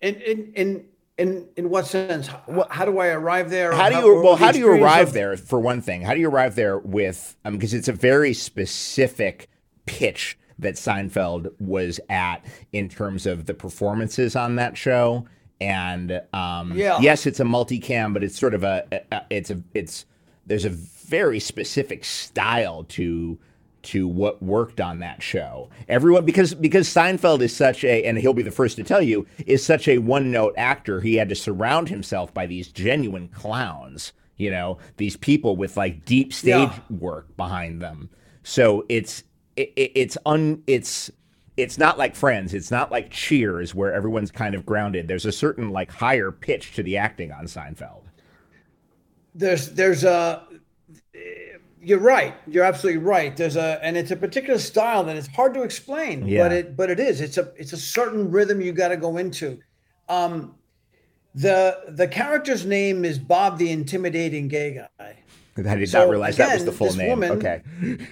in 0.00 0.14
in 0.16 0.52
in 0.54 0.84
in 1.18 1.48
in 1.56 1.70
what 1.70 1.86
sense? 1.86 2.28
How, 2.28 2.66
how 2.70 2.84
do 2.84 2.98
I 2.98 3.08
arrive 3.08 3.50
there? 3.50 3.72
How 3.72 3.88
do 3.88 3.96
you 3.96 4.16
or 4.18 4.22
well? 4.22 4.36
How 4.36 4.52
do 4.52 4.58
you 4.58 4.70
arrive 4.70 5.08
of- 5.08 5.14
there? 5.14 5.36
For 5.36 5.58
one 5.58 5.80
thing, 5.80 6.02
how 6.02 6.14
do 6.14 6.20
you 6.20 6.28
arrive 6.30 6.54
there 6.54 6.78
with? 6.78 7.36
Because 7.44 7.74
it's 7.74 7.88
a 7.88 7.92
very 7.92 8.32
specific 8.32 9.48
pitch 9.86 10.38
that 10.58 10.74
Seinfeld 10.74 11.52
was 11.60 12.00
at 12.08 12.44
in 12.72 12.88
terms 12.88 13.26
of 13.26 13.46
the 13.46 13.54
performances 13.54 14.36
on 14.36 14.56
that 14.56 14.76
show. 14.76 15.26
And 15.60 16.22
um, 16.32 16.72
Yeah. 16.76 16.98
yes, 17.00 17.26
it's 17.26 17.40
a 17.40 17.44
multicam, 17.44 18.12
but 18.12 18.22
it's 18.22 18.38
sort 18.38 18.54
of 18.54 18.62
a, 18.62 18.84
a 19.10 19.22
it's 19.30 19.50
a 19.50 19.60
it's 19.74 20.04
there's 20.46 20.64
a 20.64 20.70
very 21.06 21.40
specific 21.40 22.04
style 22.04 22.84
to 22.84 23.38
to 23.82 24.08
what 24.08 24.42
worked 24.42 24.80
on 24.80 24.98
that 24.98 25.22
show. 25.22 25.70
Everyone 25.88 26.24
because 26.24 26.54
because 26.54 26.88
Seinfeld 26.88 27.40
is 27.40 27.54
such 27.54 27.84
a 27.84 28.04
and 28.04 28.18
he'll 28.18 28.32
be 28.34 28.42
the 28.42 28.50
first 28.50 28.76
to 28.76 28.82
tell 28.82 29.00
you 29.02 29.26
is 29.46 29.64
such 29.64 29.86
a 29.86 29.98
one 29.98 30.30
note 30.32 30.54
actor. 30.56 31.00
He 31.00 31.14
had 31.14 31.28
to 31.28 31.34
surround 31.36 31.88
himself 31.88 32.34
by 32.34 32.46
these 32.46 32.68
genuine 32.68 33.28
clowns. 33.28 34.12
You 34.36 34.50
know 34.50 34.78
these 34.96 35.16
people 35.16 35.56
with 35.56 35.76
like 35.76 36.04
deep 36.04 36.32
stage 36.32 36.48
Yeah. 36.70 36.78
work 36.90 37.36
behind 37.36 37.80
them. 37.80 38.10
So 38.42 38.84
it's 38.88 39.22
it, 39.56 39.72
it- 39.76 39.92
it's 39.94 40.18
un 40.26 40.62
it's 40.66 41.10
it's 41.56 41.78
not 41.78 41.96
like 41.96 42.14
Friends. 42.16 42.52
It's 42.52 42.70
not 42.70 42.90
like 42.90 43.10
Cheers 43.10 43.74
where 43.74 43.92
everyone's 43.94 44.30
kind 44.30 44.54
of 44.54 44.66
grounded. 44.66 45.08
There's 45.08 45.24
a 45.24 45.32
certain 45.32 45.70
like 45.70 45.90
higher 45.90 46.30
pitch 46.32 46.74
to 46.74 46.82
the 46.82 46.96
acting 46.98 47.30
on 47.32 47.46
Seinfeld. 47.46 48.02
There's 49.34 49.70
there's 49.72 50.04
a. 50.04 50.42
You're 51.86 52.00
right. 52.00 52.34
You're 52.48 52.64
absolutely 52.64 53.00
right. 53.00 53.36
There's 53.36 53.54
a 53.54 53.78
and 53.80 53.96
it's 53.96 54.10
a 54.10 54.16
particular 54.16 54.58
style 54.58 55.04
that 55.04 55.14
it's 55.14 55.28
hard 55.28 55.54
to 55.54 55.62
explain, 55.62 56.26
Yeah. 56.26 56.42
but 56.42 56.52
it 56.52 56.76
but 56.76 56.90
it 56.90 56.98
is. 56.98 57.20
It's 57.20 57.38
a 57.38 57.52
it's 57.56 57.72
a 57.72 57.76
certain 57.76 58.28
rhythm 58.32 58.60
you 58.60 58.72
got 58.72 58.88
to 58.88 58.96
go 58.96 59.18
into. 59.18 59.60
Um, 60.08 60.56
the 61.36 61.78
the 61.88 62.08
character's 62.08 62.66
name 62.66 63.04
is 63.04 63.20
Bob 63.20 63.58
the 63.58 63.70
intimidating 63.70 64.48
gay 64.48 64.74
guy. 64.98 65.16
I 65.56 65.76
did 65.76 65.88
So, 65.88 66.00
not 66.00 66.10
realize 66.10 66.36
that 66.38 66.54
was 66.54 66.64
the 66.64 66.72
full 66.72 66.92
name. 66.94 67.10
woman- 67.10 67.30
okay. 67.32 67.62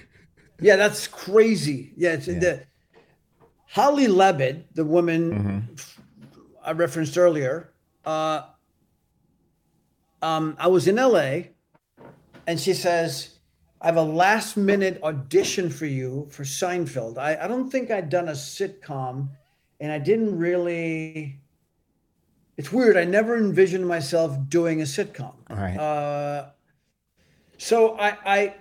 Yeah, 0.61 0.77
that's 0.77 1.05
crazy. 1.07 1.91
Yeah, 1.97 2.13
it's 2.13 2.27
the 2.27 2.63
Holly 3.67 4.07
Lebed, 4.07 4.63
the 4.73 4.85
woman 4.85 5.67
I 6.63 6.71
referenced 6.71 7.17
earlier. 7.17 7.73
Uh, 8.05 8.43
um, 10.21 10.55
I 10.57 10.67
was 10.67 10.87
in 10.87 10.95
LA, 10.95 11.49
and 12.47 12.57
she 12.57 12.73
says, 12.73 13.34
"I 13.85 13.87
have 13.87 13.97
a 13.97 14.01
last 14.01 14.57
minute 14.57 14.99
audition 15.03 15.69
for 15.69 15.85
you 15.85 16.27
for 16.31 16.43
Seinfeld." 16.43 17.19
I, 17.19 17.37
I 17.39 17.47
don't 17.47 17.69
think 17.69 17.91
I'd 17.91 18.09
done 18.09 18.29
a 18.29 18.33
sitcom, 18.33 19.29
and 19.79 19.91
I 19.91 19.99
didn't 19.99 20.37
really. 20.37 21.39
It's 22.57 22.71
weird. 22.71 22.97
I 22.97 23.03
never 23.03 23.37
envisioned 23.37 23.87
myself 23.87 24.35
doing 24.49 24.81
a 24.81 24.85
sitcom. 24.85 25.35
All 25.49 25.57
right. 25.57 25.77
Uh, 25.77 26.49
so 27.57 27.97
I, 27.97 28.17
I, 28.25 28.55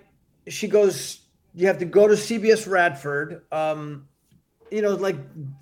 she 0.49 0.69
goes, 0.69 1.21
you 1.55 1.69
have 1.69 1.79
to 1.79 1.85
go 1.85 2.09
to 2.09 2.15
CBS 2.15 2.71
Radford. 2.71 3.43
Um, 3.53 4.09
you 4.71 4.83
know, 4.83 4.95
like 4.95 5.17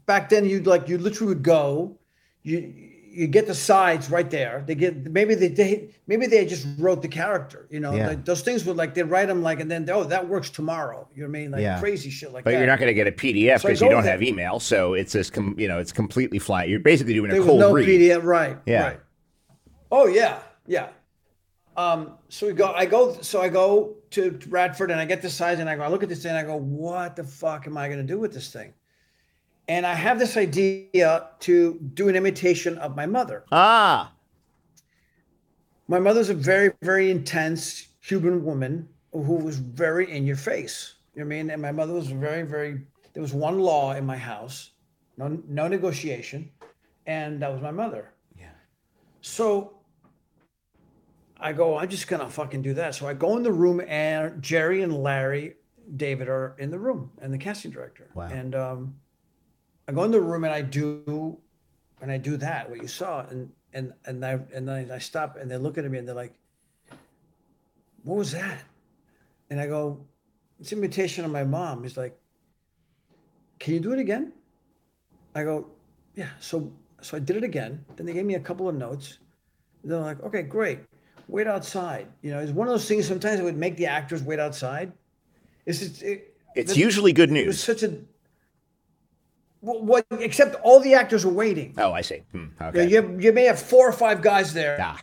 back 0.06 0.28
then, 0.30 0.44
you'd 0.46 0.66
like 0.66 0.88
you 0.88 0.98
literally 0.98 1.34
would 1.34 1.42
go, 1.42 1.98
you 2.42 2.91
you 3.12 3.26
get 3.26 3.46
the 3.46 3.54
sides 3.54 4.10
right 4.10 4.30
there. 4.30 4.64
They 4.66 4.74
get 4.74 5.10
maybe 5.10 5.34
they, 5.34 5.48
they 5.48 5.90
maybe 6.06 6.26
they 6.26 6.46
just 6.46 6.66
wrote 6.78 7.02
the 7.02 7.08
character. 7.08 7.66
You 7.70 7.80
know, 7.80 7.94
Yeah. 7.94 8.08
like 8.08 8.24
those 8.24 8.40
things 8.42 8.64
would 8.64 8.76
like 8.76 8.94
they 8.94 9.02
write 9.02 9.26
them 9.28 9.42
like 9.42 9.60
and 9.60 9.70
then 9.70 9.88
oh 9.90 10.04
that 10.04 10.28
works 10.28 10.48
tomorrow. 10.50 11.06
You 11.14 11.22
know 11.22 11.28
what 11.28 11.36
I 11.36 11.40
mean? 11.40 11.50
Like 11.50 11.60
Yeah. 11.62 11.78
crazy 11.78 12.10
shit 12.10 12.32
like 12.32 12.44
But 12.44 12.50
that. 12.50 12.56
But 12.56 12.58
you're 12.60 12.66
not 12.66 12.78
going 12.78 12.88
to 12.88 12.94
get 12.94 13.06
a 13.06 13.12
PDF 13.12 13.60
So 13.60 13.68
because 13.68 13.80
you 13.82 13.90
don't 13.90 14.04
have 14.04 14.22
email, 14.22 14.58
so 14.60 14.94
it's 14.94 15.12
just 15.12 15.32
com- 15.32 15.54
you 15.58 15.68
know 15.68 15.78
it's 15.78 15.92
completely 15.92 16.38
flat. 16.38 16.68
You're 16.68 16.80
basically 16.80 17.14
doing 17.14 17.30
a 17.30 17.34
There 17.34 17.42
was 17.42 17.48
cold 17.48 17.60
no 17.60 17.72
read. 17.72 17.86
PDF, 17.86 18.22
right? 18.24 18.56
Yeah. 18.66 18.82
Right. 18.84 19.00
Oh 19.90 20.06
yeah, 20.06 20.38
yeah. 20.66 20.88
Um, 21.76 22.18
so 22.28 22.46
we 22.46 22.52
go. 22.52 22.72
I 22.72 22.84
go. 22.86 23.16
So 23.22 23.40
I 23.40 23.48
go 23.48 23.96
to 24.10 24.38
Radford 24.48 24.90
and 24.90 25.00
I 25.00 25.04
get 25.06 25.22
the 25.22 25.30
size 25.30 25.58
and 25.58 25.68
I 25.70 25.76
go. 25.76 25.82
I 25.82 25.88
look 25.88 26.02
at 26.02 26.08
this 26.08 26.22
thing 26.22 26.30
and 26.30 26.38
I 26.38 26.42
go, 26.44 26.56
"What 26.56 27.16
the 27.16 27.24
fuck 27.24 27.66
am 27.66 27.76
I 27.78 27.88
going 27.88 28.00
to 28.00 28.04
do 28.06 28.18
with 28.18 28.32
this 28.34 28.50
thing?" 28.52 28.74
And 29.68 29.86
I 29.86 29.94
have 29.94 30.18
this 30.18 30.36
idea 30.36 31.28
to 31.40 31.78
do 31.94 32.08
an 32.08 32.16
imitation 32.16 32.78
of 32.78 32.96
my 32.96 33.06
mother. 33.06 33.44
Ah, 33.52 34.12
My 35.88 36.00
mother's 36.00 36.30
a 36.30 36.34
very, 36.34 36.72
very 36.82 37.10
intense 37.10 37.88
Cuban 38.02 38.44
woman 38.44 38.88
who 39.12 39.36
was 39.36 39.58
very 39.58 40.10
in 40.10 40.26
your 40.26 40.36
face. 40.36 40.94
You 41.14 41.20
know 41.22 41.26
what 41.28 41.34
I 41.34 41.36
mean? 41.36 41.50
And 41.50 41.62
my 41.62 41.72
mother 41.72 41.92
was 41.92 42.08
very, 42.08 42.42
very. 42.42 42.80
There 43.12 43.22
was 43.22 43.34
one 43.34 43.58
law 43.58 43.92
in 43.92 44.04
my 44.06 44.16
house, 44.16 44.70
no, 45.18 45.40
no 45.46 45.68
negotiation, 45.68 46.50
and 47.06 47.40
that 47.42 47.52
was 47.52 47.60
my 47.60 47.70
mother. 47.70 48.14
Yeah. 48.38 48.46
So 49.20 49.74
I 51.38 51.52
go, 51.52 51.76
I'm 51.76 51.88
just 51.88 52.08
gonna 52.08 52.28
fucking 52.28 52.62
do 52.62 52.74
that. 52.74 52.94
So 52.94 53.06
I 53.06 53.14
go 53.14 53.36
in 53.36 53.42
the 53.42 53.52
room, 53.52 53.82
and 53.86 54.42
Jerry 54.42 54.82
and 54.82 55.02
Larry, 55.02 55.54
David 55.96 56.28
are 56.28 56.56
in 56.58 56.70
the 56.70 56.78
room, 56.78 57.10
and 57.20 57.32
the 57.32 57.38
casting 57.38 57.70
director. 57.70 58.08
Wow. 58.14 58.28
And 58.32 58.54
um, 58.54 58.94
I 59.88 59.92
go 59.92 60.04
in 60.04 60.10
the 60.10 60.20
room 60.20 60.44
and 60.44 60.52
I 60.52 60.62
do, 60.62 61.38
and 62.00 62.10
I 62.10 62.18
do 62.18 62.36
that 62.36 62.70
what 62.70 62.80
you 62.80 62.88
saw, 62.88 63.26
and 63.26 63.50
and 63.72 63.92
and 64.04 64.24
I 64.24 64.38
and 64.54 64.68
then 64.68 64.90
I 64.90 64.98
stop, 64.98 65.36
and 65.36 65.50
they're 65.50 65.58
looking 65.58 65.84
at 65.84 65.90
me, 65.90 65.98
and 65.98 66.06
they're 66.06 66.14
like, 66.14 66.34
"What 68.04 68.16
was 68.16 68.32
that?" 68.32 68.62
And 69.50 69.60
I 69.60 69.66
go, 69.66 70.04
"It's 70.60 70.72
an 70.72 70.78
imitation 70.78 71.24
of 71.24 71.30
my 71.30 71.44
mom." 71.44 71.82
He's 71.82 71.96
like, 71.96 72.16
"Can 73.58 73.74
you 73.74 73.80
do 73.80 73.92
it 73.92 73.98
again?" 73.98 74.32
I 75.34 75.44
go, 75.44 75.66
"Yeah." 76.14 76.30
So 76.40 76.72
so 77.00 77.16
I 77.16 77.20
did 77.20 77.36
it 77.36 77.44
again. 77.44 77.84
Then 77.96 78.06
they 78.06 78.12
gave 78.12 78.24
me 78.24 78.34
a 78.34 78.40
couple 78.40 78.68
of 78.68 78.76
notes. 78.76 79.18
They're 79.82 79.98
like, 79.98 80.22
"Okay, 80.22 80.42
great. 80.42 80.80
Wait 81.26 81.48
outside." 81.48 82.06
You 82.22 82.30
know, 82.30 82.38
it's 82.38 82.52
one 82.52 82.68
of 82.68 82.72
those 82.72 82.86
things. 82.86 83.08
Sometimes 83.08 83.40
it 83.40 83.42
would 83.42 83.56
make 83.56 83.76
the 83.76 83.86
actors 83.86 84.22
wait 84.22 84.38
outside. 84.38 84.92
It's 85.66 85.80
just, 85.80 86.02
it, 86.02 86.36
it's 86.54 86.76
usually 86.76 87.12
good 87.12 87.30
it 87.30 87.46
was 87.46 87.56
news. 87.56 87.60
such 87.60 87.82
a 87.82 87.96
what 89.62 90.04
except 90.10 90.56
all 90.62 90.80
the 90.80 90.94
actors 90.94 91.24
are 91.24 91.28
waiting. 91.32 91.74
Oh, 91.78 91.92
I 91.92 92.00
see. 92.02 92.22
Hmm, 92.32 92.38
You, 92.38 92.66
okay. 92.66 92.78
know, 92.78 92.84
you, 92.84 92.96
have, 92.96 93.22
you 93.24 93.32
may 93.32 93.44
have 93.44 93.60
four 93.60 93.88
or 93.88 93.92
five 93.92 94.20
guys 94.20 94.52
there. 94.52 94.76
Ah. 94.80 94.98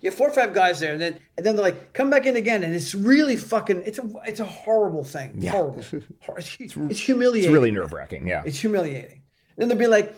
You 0.00 0.08
have 0.08 0.14
four 0.14 0.28
or 0.28 0.32
five 0.32 0.54
guys 0.54 0.80
there, 0.80 0.92
and 0.92 1.00
then 1.00 1.18
and 1.36 1.44
then 1.44 1.54
they're 1.56 1.64
like, 1.64 1.92
come 1.92 2.08
back 2.08 2.24
in 2.24 2.34
again, 2.36 2.62
and 2.64 2.74
it's 2.74 2.94
really 2.94 3.36
fucking. 3.36 3.82
It's 3.84 3.98
a 3.98 4.10
it's 4.26 4.40
a 4.40 4.46
horrible 4.46 5.04
thing. 5.04 5.34
Yeah. 5.38 5.50
Horrible. 5.52 5.84
It's, 6.38 6.56
it's 6.76 7.00
humiliating. 7.00 7.50
It's 7.50 7.52
really 7.52 7.70
nerve 7.70 7.92
wracking. 7.92 8.26
Yeah. 8.26 8.42
It's 8.46 8.58
humiliating. 8.58 9.20
Then 9.58 9.68
they'll 9.68 9.76
be 9.76 9.86
like, 9.86 10.14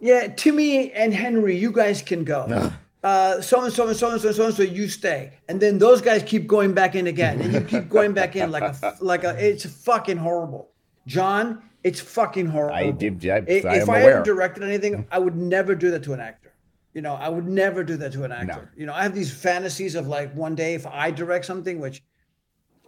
yeah, 0.00 0.26
Timmy 0.28 0.92
and 0.92 1.14
Henry, 1.14 1.56
you 1.56 1.72
guys 1.72 2.02
can 2.02 2.24
go. 2.24 2.70
Uh, 3.04 3.38
so 3.42 3.62
and 3.62 3.70
so 3.70 3.86
and 3.86 3.94
so 3.94 4.10
and 4.10 4.18
so 4.18 4.28
and 4.28 4.36
so 4.36 4.46
and 4.46 4.54
so, 4.54 4.62
you 4.62 4.88
stay. 4.88 5.30
And 5.50 5.60
then 5.60 5.76
those 5.76 6.00
guys 6.00 6.22
keep 6.22 6.46
going 6.46 6.72
back 6.72 6.94
in 6.94 7.06
again, 7.06 7.38
and 7.42 7.52
you 7.52 7.60
keep 7.60 7.90
going 7.90 8.14
back 8.14 8.34
in 8.34 8.50
like 8.50 8.62
a 8.62 8.94
like 9.02 9.24
a. 9.24 9.36
It's 9.38 9.66
fucking 9.66 10.16
horrible, 10.16 10.70
John. 11.06 11.62
It's 11.84 12.00
fucking 12.00 12.46
horrible. 12.46 12.74
I 12.74 12.90
did. 12.90 13.24
I, 13.28 13.44
if 13.46 13.64
am 13.64 13.90
I 13.90 14.02
ever 14.02 14.22
directed 14.22 14.62
anything, 14.62 14.92
mm-hmm. 14.94 15.14
I 15.14 15.18
would 15.18 15.36
never 15.36 15.74
do 15.74 15.90
that 15.90 16.02
to 16.04 16.14
an 16.14 16.20
actor. 16.20 16.52
You 16.94 17.02
know, 17.02 17.14
I 17.14 17.28
would 17.28 17.46
never 17.46 17.84
do 17.84 17.96
that 17.98 18.12
to 18.12 18.24
an 18.24 18.32
actor. 18.32 18.70
You 18.76 18.86
know, 18.86 18.94
I 18.94 19.02
have 19.02 19.14
these 19.14 19.32
fantasies 19.32 19.94
of 19.94 20.06
like 20.06 20.32
one 20.34 20.54
day 20.54 20.74
if 20.74 20.86
I 20.86 21.10
direct 21.10 21.44
something, 21.44 21.80
which 21.80 22.02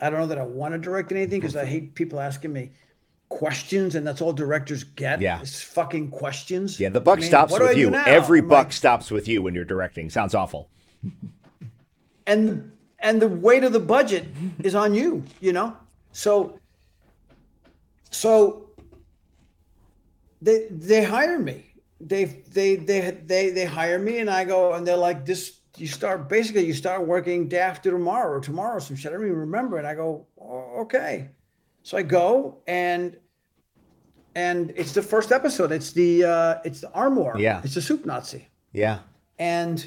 I 0.01 0.09
don't 0.11 0.20
know 0.20 0.26
that 0.28 0.38
I 0.38 0.44
want 0.44 0.72
to 0.72 0.78
direct 0.78 1.12
anything 1.12 1.40
because 1.40 1.57
I 1.57 1.62
mm-hmm. 1.62 1.70
hate 1.70 1.94
people 1.94 2.20
asking 2.20 2.53
me 2.53 2.70
questions, 3.28 3.97
and 3.97 4.07
that's 4.07 4.22
all 4.22 4.32
directors 4.32 4.84
get. 4.84 5.20
Yeah. 5.20 5.40
it's 5.40 5.61
fucking 5.61 6.11
questions. 6.11 6.80
yeah, 6.80 6.88
the 6.88 7.01
buck 7.01 7.18
I 7.18 7.20
mean, 7.20 7.28
stops 7.28 7.59
with 7.59 7.76
you. 7.76 7.94
Every 7.94 8.38
I'm 8.38 8.49
buck 8.49 8.66
like- 8.66 8.72
stops 8.72 9.11
with 9.11 9.28
you 9.28 9.42
when 9.42 9.55
you're 9.55 9.64
directing. 9.64 10.09
Sounds 10.09 10.34
awful. 10.34 10.70
and 12.26 12.72
and 13.01 13.20
the 13.20 13.28
weight 13.28 13.64
of 13.64 13.72
the 13.72 13.80
budget 13.80 14.26
is 14.62 14.74
on 14.74 14.94
you 14.94 15.22
you 15.40 15.53
know 15.53 15.76
so 16.12 16.59
so 18.11 18.65
they 20.43 20.66
they 20.70 21.03
hire 21.05 21.39
me 21.39 21.64
they 22.01 22.24
they 22.53 22.76
they 22.76 23.11
they 23.26 23.51
they 23.51 23.64
hire 23.64 23.99
me 23.99 24.18
and 24.18 24.28
i 24.30 24.45
go 24.45 24.74
and 24.74 24.87
they're 24.87 24.97
like 24.97 25.24
this 25.24 25.61
you 25.78 25.87
start 25.87 26.28
basically 26.28 26.64
you 26.64 26.74
start 26.74 27.07
working 27.07 27.49
day 27.49 27.59
after 27.59 27.91
tomorrow 27.91 28.37
or 28.37 28.41
tomorrow 28.41 28.78
some 28.78 28.97
shit 28.97 29.11
i 29.11 29.14
don't 29.14 29.24
even 29.24 29.37
remember 29.37 29.78
and 29.78 29.87
i 29.87 29.95
go 29.95 30.26
oh, 30.41 30.80
okay 30.82 31.28
so 31.82 31.97
i 31.97 32.03
go 32.03 32.59
and 32.66 33.16
and 34.34 34.72
it's 34.76 34.93
the 34.93 35.03
first 35.03 35.32
episode 35.32 35.72
it's 35.72 35.93
the 35.93 36.22
uh 36.24 36.57
it's 36.64 36.80
the 36.82 36.91
armoire. 36.93 37.39
Yeah. 37.39 37.61
it's 37.64 37.74
the 37.74 37.82
soup 37.82 38.05
nazi 38.05 38.49
Yeah. 38.72 38.99
and 39.39 39.87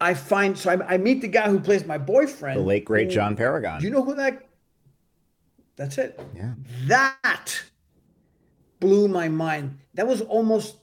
I 0.00 0.14
find 0.14 0.56
so 0.56 0.70
I, 0.70 0.94
I 0.94 0.96
meet 0.98 1.22
the 1.22 1.28
guy 1.28 1.48
who 1.50 1.58
plays 1.58 1.84
my 1.84 1.98
boyfriend, 1.98 2.56
The 2.60 2.62
late 2.64 2.84
great 2.84 3.08
who- 3.08 3.14
John 3.14 3.34
Paragon. 3.34 3.80
Do 3.80 3.86
you 3.86 3.92
know 3.92 4.04
who 4.04 4.14
that? 4.14 4.46
That's 5.74 5.98
it. 5.98 6.20
Yeah. 6.36 6.52
That 6.86 7.62
blew 8.80 9.08
my 9.08 9.28
mind. 9.28 9.78
That 9.94 10.06
was 10.06 10.20
almost 10.22 10.76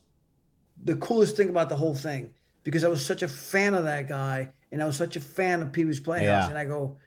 the 0.83 0.95
coolest 0.97 1.37
thing 1.37 1.49
about 1.49 1.69
the 1.69 1.75
whole 1.75 1.95
thing 1.95 2.31
because 2.63 2.83
I 2.83 2.87
was 2.89 3.05
such 3.05 3.23
a 3.23 3.27
fan 3.27 3.73
of 3.73 3.83
that 3.85 4.07
guy 4.07 4.49
and 4.71 4.81
I 4.81 4.85
was 4.85 4.97
such 4.97 5.15
a 5.15 5.21
fan 5.21 5.61
of 5.61 5.71
Pee 5.71 5.85
Wee's 5.85 5.99
Playhouse, 5.99 6.25
Yeah. 6.25 6.49
and 6.49 6.57
I 6.57 6.65
go, 6.65 6.97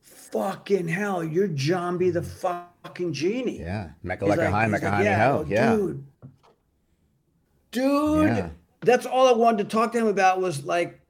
"Fucking 0.00 0.88
hell, 0.88 1.22
you're 1.22 1.48
Jambi 1.48 2.12
the 2.12 2.22
fucking 2.22 3.12
genie." 3.12 3.60
Yeah. 3.60 3.90
Mecca 4.02 4.24
like- 4.26 4.40
High, 4.40 4.66
Mecca 4.66 4.86
like, 4.86 5.04
yeah, 5.04 5.28
Ho. 5.30 5.38
oh, 5.38 5.46
Yeah. 5.48 5.76
Dude. 5.76 6.04
Dude. 7.72 8.26
Yeah. 8.28 8.48
That's 8.82 9.06
all 9.06 9.28
I 9.28 9.32
wanted 9.32 9.68
to 9.68 9.76
talk 9.76 9.92
to 9.92 9.98
him 9.98 10.06
about 10.06 10.40
was 10.40 10.64
like, 10.64 11.00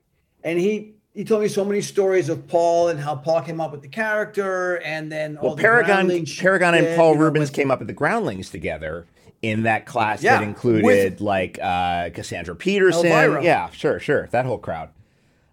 and 0.42 0.58
he 0.58 0.94
he 1.12 1.24
told 1.24 1.42
me 1.42 1.48
so 1.48 1.64
many 1.64 1.80
stories 1.80 2.28
of 2.28 2.46
Paul 2.46 2.88
and 2.88 2.98
how 3.00 3.16
Paul 3.16 3.42
came 3.42 3.60
up 3.60 3.72
with 3.72 3.82
the 3.82 3.88
character 3.88 4.76
and 4.84 5.10
then 5.10 5.36
all 5.36 5.48
Well, 5.50 5.56
Paragon, 5.56 6.08
Paragon 6.38 6.74
and 6.74 6.96
Paul 6.96 7.10
you 7.12 7.18
know, 7.18 7.24
Reubens 7.24 7.50
came 7.50 7.70
up 7.70 7.80
with 7.80 7.88
the 7.88 7.94
Groundlings 7.94 8.48
together 8.50 9.06
in 9.42 9.62
that 9.62 9.86
class 9.86 10.22
Yeah, 10.22 10.38
that 10.38 10.42
included 10.42 10.84
with- 10.84 11.20
like 11.20 11.58
uh, 11.62 12.10
Cassandra 12.10 12.54
Peterson. 12.54 13.06
Elvira. 13.06 13.42
Yeah, 13.42 13.70
sure, 13.70 13.98
sure. 13.98 14.28
That 14.32 14.44
whole 14.46 14.58
crowd. 14.58 14.90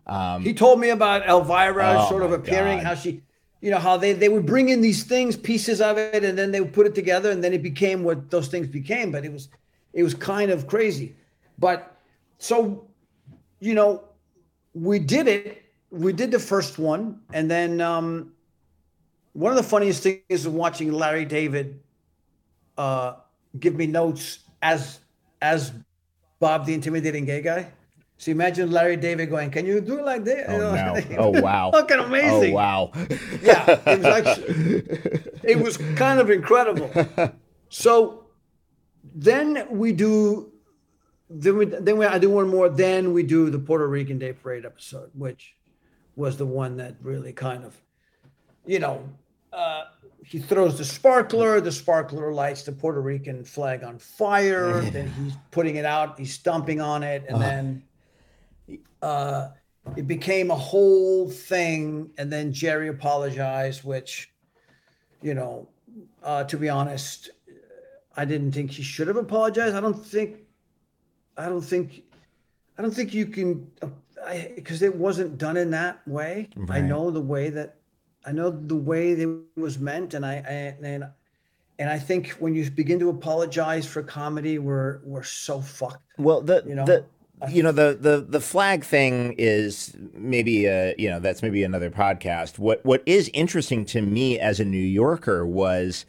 Um, 0.06 0.42
He 0.44 0.54
told 0.54 0.80
me 0.80 0.90
about 0.90 1.28
Elvira 1.28 1.96
Oh 2.00 2.10
sort 2.10 2.24
of 2.24 2.32
appearing, 2.32 2.78
God. 2.80 2.86
how 2.86 2.96
she, 2.96 3.22
you 3.62 3.72
know, 3.72 3.78
how 3.80 3.98
they, 3.98 4.14
they 4.14 4.30
would 4.30 4.46
bring 4.46 4.70
in 4.70 4.82
these 4.82 5.04
things, 5.04 5.36
pieces 5.36 5.82
of 5.82 5.98
it, 5.98 6.24
and 6.24 6.38
then 6.38 6.52
they 6.52 6.62
would 6.62 6.74
put 6.74 6.86
it 6.86 6.96
together, 6.96 7.32
and 7.32 7.44
then 7.44 7.54
it 7.54 7.64
became 7.64 8.04
what 8.04 8.30
those 8.30 8.48
things 8.48 8.68
became. 8.68 9.12
But 9.12 9.26
it 9.26 9.32
was, 9.34 9.50
it 9.94 10.04
was 10.04 10.14
kind 10.14 10.52
of 10.52 10.68
crazy. 10.68 11.16
But 11.60 11.98
so, 12.38 12.88
you 13.60 13.74
know, 13.74 14.04
we 14.74 15.00
did 15.00 15.28
it. 15.28 15.64
We 15.90 16.14
did 16.14 16.32
the 16.32 16.40
first 16.40 16.78
one, 16.78 17.22
and 17.34 17.50
then 17.50 17.80
um, 17.82 18.34
one 19.34 19.52
of 19.52 19.58
the 19.58 19.64
funniest 19.64 20.04
things 20.04 20.22
is 20.30 20.48
watching 20.48 20.92
Larry 20.92 21.26
David 21.26 21.80
uh, 22.78 23.14
give 23.60 23.76
me 23.76 23.88
notes 23.88 24.40
as 24.62 25.00
as 25.42 25.74
Bob 26.40 26.66
the 26.66 26.74
intimidating 26.74 27.26
gay 27.26 27.42
guy. 27.42 27.72
So 28.18 28.32
imagine 28.32 28.72
Larry 28.72 28.98
David 28.98 29.30
going, 29.30 29.52
"Can 29.52 29.66
you 29.66 29.80
do 29.80 30.00
it 30.00 30.06
like 30.06 30.24
this?" 30.24 30.46
Oh 30.48 30.58
no! 30.58 31.02
Oh 31.18 31.42
wow! 31.42 31.72
Fucking 31.72 32.00
amazing! 32.00 32.54
Oh 32.54 32.56
wow! 32.56 32.92
Yeah, 33.42 33.80
it 33.86 34.02
was 34.02 34.40
it 35.44 35.60
was 35.60 35.78
kind 35.96 36.20
of 36.20 36.30
incredible. 36.30 36.90
So 37.70 38.26
then 39.14 39.68
we 39.70 39.92
do, 39.92 40.52
then 41.30 41.58
we 41.58 41.66
then 41.66 41.98
we 41.98 42.06
I 42.06 42.18
do 42.18 42.30
one 42.32 42.50
more. 42.50 42.70
Then 42.70 43.14
we 43.14 43.22
do 43.24 43.50
the 43.50 43.60
Puerto 43.60 43.88
Rican 43.88 44.18
Day 44.18 44.34
Parade 44.34 44.66
episode, 44.66 45.12
which 45.14 45.56
was 46.16 46.38
the 46.38 46.46
one 46.46 46.78
that 46.78 46.96
really 47.02 47.34
kind 47.34 47.64
of, 47.64 47.80
you 48.66 48.80
know, 48.80 49.08
uh, 49.54 49.84
he 50.28 50.40
throws 50.40 50.78
the 50.78 50.84
sparkler. 50.84 51.62
The 51.62 51.72
sparkler 51.72 52.34
lights 52.34 52.64
the 52.64 52.74
Puerto 52.74 53.00
Rican 53.00 53.46
flag 53.46 53.84
on 53.84 53.98
fire. 53.98 54.82
then 54.82 55.10
he's 55.24 55.34
putting 55.52 55.78
it 55.78 55.86
out. 55.86 56.20
He's 56.20 56.34
stomping 56.34 56.82
on 56.82 57.02
it, 57.02 57.24
and 57.30 57.42
then 57.42 57.84
uh, 59.02 59.50
it 59.96 60.06
became 60.06 60.52
a 60.52 60.56
whole 60.56 61.30
thing. 61.30 62.12
And 62.18 62.32
then 62.32 62.52
Jerry 62.52 62.90
apologized, 62.90 63.86
which, 63.86 64.30
you 65.22 65.34
know, 65.34 65.70
uh, 66.24 66.44
to 66.44 66.58
be 66.58 66.68
honest, 66.68 67.30
I 68.18 68.26
didn't 68.26 68.52
think 68.52 68.72
he 68.72 68.84
should 68.84 69.08
have 69.08 69.18
apologized. 69.18 69.76
I 69.76 69.80
don't 69.80 70.06
think, 70.06 70.40
I 71.38 71.46
don't 71.48 71.62
think, 71.62 72.04
I 72.78 72.82
don't 72.82 72.94
think 72.94 73.14
you 73.14 73.28
can, 73.28 73.72
because 74.56 74.82
it 74.82 74.94
wasn't 74.94 75.38
done 75.38 75.56
in 75.56 75.72
that 75.72 76.06
way. 76.06 76.50
I 76.70 76.82
know 76.82 77.12
the 77.12 77.22
way 77.22 77.50
that, 77.52 77.76
I 78.26 78.32
know 78.32 78.50
the 78.50 78.76
way 78.76 79.14
that 79.14 79.30
it 79.56 79.60
was 79.60 79.80
meant, 79.80 80.14
and 80.14 80.26
I, 80.26 80.36
I 80.36 80.86
and 80.86 81.08
and 81.80 81.90
I 81.90 82.00
think 82.00 82.32
when 82.40 82.56
you 82.56 82.70
begin 82.70 83.00
to 83.00 83.10
apologize 83.10 83.86
for 83.86 84.04
comedy, 84.04 84.60
we're 84.60 85.00
we're 85.04 85.24
so 85.24 85.62
fucked. 85.62 86.04
Well, 86.18 86.42
the 86.42 86.64
You 86.68 86.76
know, 86.76 86.86
the 86.86 87.06
you 87.50 87.62
know 87.62 87.72
the 87.72 87.98
the 88.00 88.26
the 88.28 88.42
flag 88.42 88.84
thing 88.84 89.36
is 89.38 89.96
maybe 90.14 90.68
uh 90.68 90.94
you 90.98 91.10
know 91.10 91.20
that's 91.20 91.44
maybe 91.44 91.64
another 91.64 91.92
podcast. 91.92 92.58
What 92.58 92.84
what 92.84 93.04
is 93.06 93.30
interesting 93.34 93.86
to 93.86 94.02
me 94.02 94.40
as 94.40 94.60
a 94.60 94.66
New 94.66 94.78
Yorker 94.78 95.46
was 95.46 96.06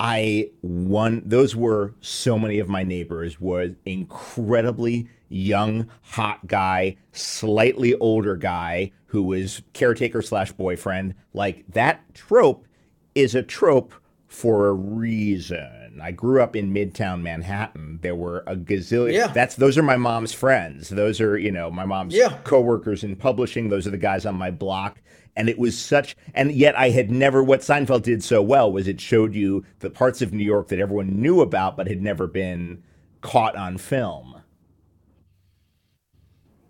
I 0.00 0.50
one 0.62 1.22
those 1.24 1.54
were 1.54 1.94
so 2.00 2.38
many 2.38 2.58
of 2.58 2.68
my 2.68 2.82
neighbors 2.82 3.40
was 3.40 3.72
incredibly 3.84 5.08
young 5.28 5.88
hot 6.02 6.46
guy, 6.46 6.96
slightly 7.12 7.94
older 7.96 8.36
guy 8.36 8.92
who 9.06 9.22
was 9.22 9.62
caretaker 9.72 10.22
slash 10.22 10.52
boyfriend. 10.52 11.14
Like 11.32 11.64
that 11.68 12.14
trope 12.14 12.66
is 13.14 13.34
a 13.34 13.42
trope 13.42 13.94
for 14.26 14.68
a 14.68 14.72
reason. 14.72 16.00
I 16.02 16.10
grew 16.10 16.42
up 16.42 16.56
in 16.56 16.72
Midtown 16.72 17.20
Manhattan. 17.20 17.98
There 18.02 18.14
were 18.16 18.42
a 18.46 18.56
gazillion. 18.56 19.12
Yeah. 19.12 19.26
That's 19.28 19.56
those 19.56 19.76
are 19.76 19.82
my 19.82 19.96
mom's 19.96 20.32
friends. 20.32 20.88
Those 20.88 21.20
are 21.20 21.36
you 21.38 21.50
know 21.52 21.70
my 21.70 21.84
mom's 21.84 22.14
Yeah. 22.14 22.38
coworkers 22.44 23.04
in 23.04 23.14
publishing. 23.16 23.68
Those 23.68 23.86
are 23.86 23.90
the 23.90 23.98
guys 23.98 24.24
on 24.26 24.34
my 24.36 24.50
block. 24.50 25.00
And 25.34 25.48
it 25.48 25.58
was 25.58 25.78
such, 25.78 26.14
and 26.34 26.52
yet 26.52 26.76
I 26.78 26.90
had 26.90 27.10
never. 27.10 27.42
What 27.42 27.60
Seinfeld 27.60 28.02
did 28.02 28.22
so 28.22 28.42
well 28.42 28.70
was 28.70 28.86
it 28.86 29.00
showed 29.00 29.34
you 29.34 29.64
the 29.78 29.88
parts 29.88 30.20
of 30.20 30.32
New 30.32 30.44
York 30.44 30.68
that 30.68 30.78
everyone 30.78 31.20
knew 31.22 31.40
about 31.40 31.76
but 31.76 31.88
had 31.88 32.02
never 32.02 32.26
been 32.26 32.82
caught 33.22 33.56
on 33.56 33.78
film. 33.78 34.42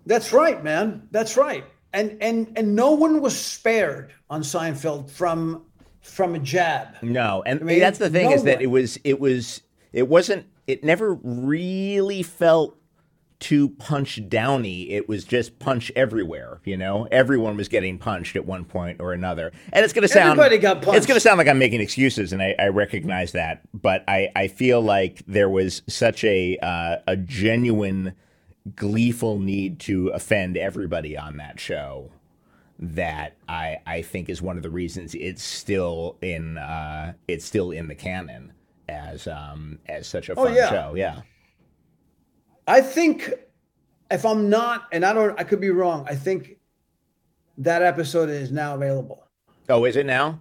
That's 0.07 0.33
right, 0.33 0.63
man. 0.63 1.09
That's 1.11 1.37
right. 1.37 1.65
And 1.93 2.19
and 2.21 2.53
and 2.57 2.75
no 2.77 2.93
one 2.93 3.21
was 3.21 3.39
spared 3.39 4.13
on 4.31 4.43
Seinfeld 4.43 5.11
from 5.11 5.67
from 6.01 6.35
a 6.35 6.39
jab. 6.39 6.97
No, 7.03 7.43
and 7.45 7.61
I 7.61 7.65
mean, 7.65 7.81
that's 7.81 7.99
the 7.99 8.11
thing 8.11 8.31
no 8.31 8.37
is 8.37 8.45
that 8.45 8.57
one. 8.57 8.63
it 8.63 8.71
was 8.71 8.99
it 9.05 9.21
was 9.21 9.63
it 9.93 10.09
wasn't 10.09 10.47
it 10.67 10.85
never 10.85 11.15
really 11.15 12.23
felt 12.23 12.79
too 13.43 13.69
punch 13.71 14.21
downy. 14.29 14.91
It 14.91 15.09
was 15.09 15.25
just 15.25 15.59
punch 15.59 15.91
everywhere, 15.97 16.61
you 16.65 16.77
know? 16.77 17.07
Everyone 17.11 17.57
was 17.57 17.69
getting 17.69 17.99
punched 17.99 18.37
at 18.37 18.47
one 18.47 18.65
point 18.65 19.01
or 19.01 19.13
another. 19.13 19.53
And 19.73 19.85
it's 19.85 19.93
gonna 19.93 20.09
sound 20.09 20.39
Everybody 20.41 20.59
got 20.59 20.87
It's 20.97 21.05
gonna 21.07 21.21
sound 21.21 21.39
like 21.39 21.49
I'm 21.49 21.59
making 21.59 21.81
excuses 21.81 22.33
and 22.33 22.41
I, 22.41 22.55
I 22.59 22.69
recognize 22.69 23.33
that, 23.33 23.63
but 23.75 24.05
I, 24.09 24.31
I 24.37 24.49
feel 24.49 24.81
like 24.81 25.23
there 25.27 25.49
was 25.51 25.83
such 25.89 26.25
a 26.25 26.57
uh, 26.63 26.97
a 27.07 27.17
genuine 27.17 28.15
gleeful 28.77 29.39
need 29.41 29.81
to 29.81 30.09
offend 30.09 30.57
everybody 30.57 31.19
on 31.19 31.37
that 31.39 31.59
show 31.59 32.13
that 32.79 33.37
I 33.49 33.79
I 33.87 34.03
think 34.03 34.29
is 34.29 34.41
one 34.41 34.57
of 34.57 34.63
the 34.63 34.71
reasons 34.71 35.15
it's 35.15 35.43
still 35.43 36.17
in 36.23 36.59
uh, 36.59 37.15
it's 37.29 37.45
still 37.45 37.73
in 37.73 37.89
the 37.89 37.95
canon 37.97 38.53
as 38.89 39.27
um 39.27 39.79
as 39.87 40.07
such 40.07 40.29
a 40.29 40.35
Oh, 40.35 40.45
fun 40.45 40.55
yeah. 40.55 40.71
show. 40.71 40.95
Yeah. 40.97 41.23
I 42.67 42.81
think 42.81 43.33
if 44.11 44.25
I'm 44.27 44.49
not, 44.51 44.85
and 44.93 45.05
I 45.05 45.13
don't, 45.13 45.39
I 45.39 45.45
could 45.45 45.61
be 45.61 45.71
wrong. 45.71 46.07
I 46.09 46.15
think 46.15 46.59
that 47.59 47.83
episode 47.83 48.29
is 48.31 48.51
now 48.53 48.75
available. 48.75 49.25
Oh, 49.69 49.85
is 49.85 49.97
it 49.97 50.07
now? 50.07 50.41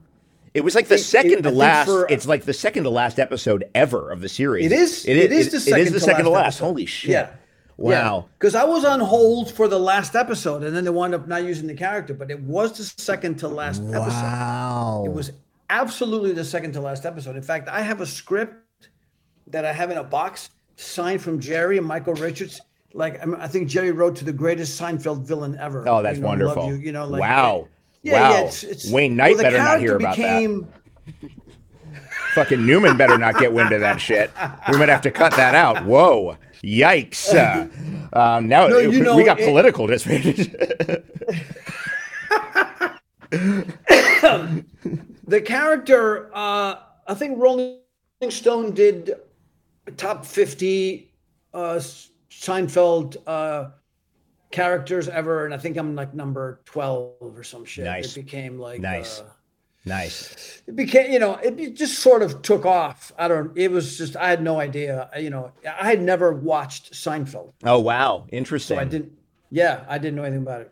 It 0.53 0.63
was 0.63 0.75
like 0.75 0.87
the 0.87 0.95
think- 0.95 1.05
second 1.07 1.37
I 1.47 1.49
to 1.49 1.51
last. 1.51 1.87
for- 1.87 2.07
it's 2.09 2.27
like 2.27 2.43
the 2.43 2.53
second 2.53 2.83
to 2.83 2.89
last 2.89 3.19
episode 3.19 3.63
ever 3.73 4.11
of 4.11 4.19
the 4.21 4.29
series. 4.29 4.65
It 4.65 4.71
is. 4.73 5.05
It 5.05 5.15
is. 5.17 5.25
It 5.25 5.31
is 5.31 5.51
the 5.51 5.59
second. 5.61 5.79
It 5.79 5.87
is 5.87 5.93
the 5.93 5.99
to 5.99 6.05
second 6.05 6.25
to 6.25 6.29
last 6.31 6.43
last. 6.43 6.55
episode. 6.57 6.65
Holy 6.65 6.85
shit! 6.85 7.11
Yeah. 7.11 7.29
Wow. 7.77 8.25
Because 8.37 8.53
I 8.53 8.63
was 8.65 8.85
on 8.85 8.99
hold 8.99 9.49
for 9.51 9.67
the 9.67 9.79
last 9.79 10.15
episode, 10.15 10.63
and 10.63 10.75
then 10.75 10.83
they 10.83 10.89
wound 10.91 11.15
up 11.15 11.27
not 11.27 11.43
using 11.43 11.65
the 11.67 11.73
character, 11.73 12.13
but 12.13 12.29
it 12.29 12.39
was 12.41 12.77
the 12.77 12.83
second 13.01 13.37
to 13.39 13.47
last 13.47 13.81
episode. 13.81 14.07
Wow. 14.09 15.03
It 15.07 15.11
was 15.13 15.31
absolutely 15.69 16.33
the 16.33 16.43
second 16.45 16.73
to 16.73 16.81
last 16.81 17.05
episode. 17.07 17.35
In 17.37 17.41
fact, 17.41 17.67
I 17.69 17.81
have 17.81 17.99
a 18.01 18.05
script 18.05 18.89
that 19.47 19.65
I 19.65 19.73
have 19.73 19.89
in 19.89 19.97
a 19.97 20.03
box 20.03 20.49
signed 20.81 21.21
from 21.21 21.39
Jerry 21.39 21.77
and 21.77 21.85
Michael 21.85 22.13
Richards. 22.15 22.61
Like 22.93 23.21
I, 23.21 23.25
mean, 23.25 23.39
I 23.39 23.47
think 23.47 23.69
Jerry 23.69 23.91
wrote 23.91 24.15
to 24.17 24.25
the 24.25 24.33
greatest 24.33 24.79
Seinfeld 24.79 25.21
villain 25.23 25.57
ever. 25.59 25.87
Oh, 25.87 26.01
that's 26.01 26.17
You 26.17 26.23
know, 26.23 26.27
wonderful. 26.27 26.67
You, 26.67 26.75
you 26.75 26.91
know, 26.91 27.07
like 27.07 27.21
wow. 27.21 27.67
Yeah, 28.03 28.21
wow. 28.21 28.31
yeah. 28.31 28.41
It's, 28.41 28.63
it's, 28.63 28.91
Wayne 28.91 29.15
Knight 29.15 29.35
well, 29.35 29.43
better 29.43 29.57
not 29.57 29.79
hear 29.79 29.95
about 29.95 30.15
became, 30.15 30.67
that. 31.21 31.31
Fucking 32.33 32.65
Newman 32.65 32.97
better 32.97 33.17
not 33.17 33.37
get 33.37 33.53
wind 33.53 33.71
of 33.71 33.81
that 33.81 33.99
shit. 33.99 34.31
We 34.71 34.77
might 34.77 34.89
have 34.89 35.01
to 35.01 35.11
cut 35.11 35.35
that 35.35 35.53
out. 35.53 35.85
Whoa. 35.85 36.37
Yikes. 36.63 37.33
Uh, 37.33 37.67
um, 38.17 38.47
now 38.47 38.67
No, 38.67 38.77
you 38.77 39.03
know, 39.03 39.15
we 39.15 39.23
got 39.23 39.39
it- 39.39 39.45
political 39.45 39.87
just 39.87 40.05
the 45.27 45.41
character. 45.41 46.29
Uh, 46.33 46.75
I 47.07 47.13
think 47.13 47.37
Rolling 47.37 47.79
Stone 48.29 48.73
did 48.73 49.15
top 49.97 50.25
fifty 50.25 51.11
uh, 51.53 51.79
Seinfeld 52.29 53.17
uh, 53.27 53.69
characters 54.51 55.07
ever, 55.07 55.45
and 55.45 55.53
I 55.53 55.57
think 55.57 55.77
I'm 55.77 55.95
like 55.95 56.13
number 56.13 56.61
twelve 56.65 57.15
or 57.21 57.43
some 57.43 57.65
shit. 57.65 57.85
Nice. 57.85 58.15
It 58.17 58.23
became 58.25 58.57
like 58.59 58.81
Nice. 58.81 59.19
Uh, 59.19 59.25
nice. 59.85 60.61
it 60.67 60.75
became 60.75 61.11
you 61.11 61.17
know 61.19 61.35
it, 61.37 61.59
it 61.59 61.75
just 61.75 61.99
sort 61.99 62.21
of 62.21 62.43
took 62.43 62.67
off 62.67 63.11
i 63.17 63.27
don't 63.27 63.57
it 63.57 63.71
was 63.71 63.97
just 63.97 64.15
i 64.15 64.29
had 64.29 64.43
no 64.43 64.59
idea 64.59 65.09
you 65.19 65.31
know 65.31 65.51
i 65.65 65.89
had 65.89 65.99
never 65.99 66.33
watched 66.33 66.93
seinfeld 66.93 67.51
Oh 67.63 67.79
wow. 67.79 68.27
Interesting. 68.31 68.77
so 68.77 68.81
i 68.81 68.85
didn't 68.85 69.11
yeah 69.49 69.83
i 69.89 69.97
didn't 69.97 70.17
know 70.17 70.21
anything 70.23 70.43
about 70.43 70.61
it 70.61 70.71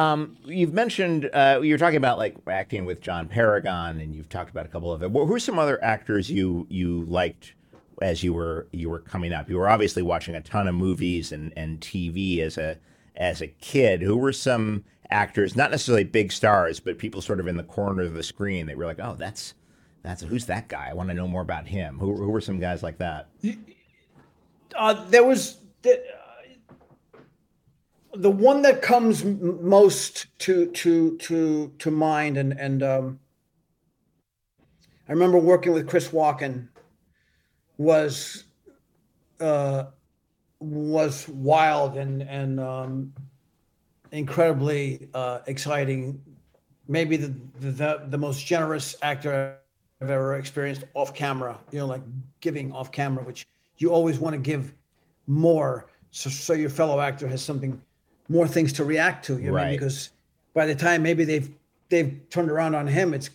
Um, 0.00 0.36
you've 0.44 0.72
mentioned 0.72 1.28
uh, 1.32 1.60
you 1.62 1.74
were 1.74 1.78
talking 1.78 1.98
about 1.98 2.16
like 2.16 2.36
acting 2.46 2.86
with 2.86 3.00
John 3.00 3.28
Paragon, 3.28 4.00
and 4.00 4.14
you've 4.14 4.28
talked 4.28 4.50
about 4.50 4.64
a 4.64 4.68
couple 4.68 4.92
of 4.92 5.02
it. 5.02 5.10
Who 5.10 5.34
are 5.34 5.38
some 5.38 5.58
other 5.58 5.82
actors 5.84 6.30
you 6.30 6.66
you 6.70 7.04
liked 7.04 7.54
as 8.00 8.22
you 8.22 8.32
were 8.32 8.66
you 8.72 8.88
were 8.88 9.00
coming 9.00 9.32
up? 9.32 9.50
You 9.50 9.58
were 9.58 9.68
obviously 9.68 10.02
watching 10.02 10.34
a 10.34 10.40
ton 10.40 10.68
of 10.68 10.74
movies 10.74 11.32
and, 11.32 11.52
and 11.56 11.80
TV 11.80 12.38
as 12.40 12.56
a 12.56 12.78
as 13.14 13.42
a 13.42 13.48
kid. 13.48 14.00
Who 14.00 14.16
were 14.16 14.32
some 14.32 14.84
actors, 15.10 15.54
not 15.54 15.70
necessarily 15.70 16.04
big 16.04 16.32
stars, 16.32 16.80
but 16.80 16.96
people 16.96 17.20
sort 17.20 17.40
of 17.40 17.46
in 17.46 17.56
the 17.56 17.64
corner 17.64 18.02
of 18.02 18.14
the 18.14 18.22
screen 18.22 18.66
that 18.66 18.78
were 18.78 18.86
like, 18.86 19.00
oh, 19.00 19.16
that's 19.18 19.54
that's 20.02 20.22
who's 20.22 20.46
that 20.46 20.68
guy? 20.68 20.88
I 20.88 20.94
want 20.94 21.10
to 21.10 21.14
know 21.14 21.28
more 21.28 21.42
about 21.42 21.66
him. 21.66 21.98
Who 21.98 22.16
who 22.16 22.30
were 22.30 22.40
some 22.40 22.58
guys 22.58 22.82
like 22.82 22.98
that? 22.98 23.28
uh, 24.74 25.04
there 25.10 25.24
was 25.24 25.58
the, 25.82 25.98
uh, 25.98 26.19
the 28.14 28.30
one 28.30 28.62
that 28.62 28.82
comes 28.82 29.24
most 29.24 30.26
to 30.40 30.66
to 30.72 31.16
to 31.18 31.72
to 31.78 31.90
mind 31.90 32.36
and 32.36 32.58
and 32.58 32.82
um, 32.82 33.20
I 35.08 35.12
remember 35.12 35.38
working 35.38 35.72
with 35.72 35.88
Chris 35.88 36.08
Walken 36.08 36.68
was 37.78 38.44
uh, 39.40 39.84
was 40.58 41.28
wild 41.28 41.96
and 41.96 42.22
and 42.22 42.60
um, 42.60 43.12
incredibly 44.12 45.08
uh, 45.14 45.40
exciting. 45.46 46.20
Maybe 46.88 47.16
the, 47.16 47.34
the 47.60 48.02
the 48.08 48.18
most 48.18 48.44
generous 48.44 48.96
actor 49.02 49.56
I've 50.02 50.10
ever 50.10 50.36
experienced 50.36 50.84
off 50.94 51.14
camera 51.14 51.58
you 51.70 51.78
know 51.78 51.86
like 51.86 52.02
giving 52.40 52.72
off 52.72 52.90
camera 52.90 53.22
which 53.22 53.46
you 53.78 53.90
always 53.90 54.18
want 54.18 54.34
to 54.34 54.40
give 54.40 54.74
more. 55.26 55.86
So, 56.10 56.28
so 56.28 56.52
your 56.52 56.70
fellow 56.70 57.00
actor 57.00 57.28
has 57.28 57.42
something 57.42 57.80
more 58.30 58.46
things 58.48 58.72
to 58.74 58.84
react 58.84 59.26
to 59.26 59.36
you 59.38 59.48
know, 59.48 59.52
Right. 59.52 59.72
because 59.72 60.10
by 60.54 60.64
the 60.64 60.74
time 60.74 61.02
maybe 61.02 61.24
they've 61.24 61.50
they've 61.90 62.18
turned 62.30 62.50
around 62.50 62.74
on 62.76 62.86
him 62.86 63.12
it's 63.12 63.28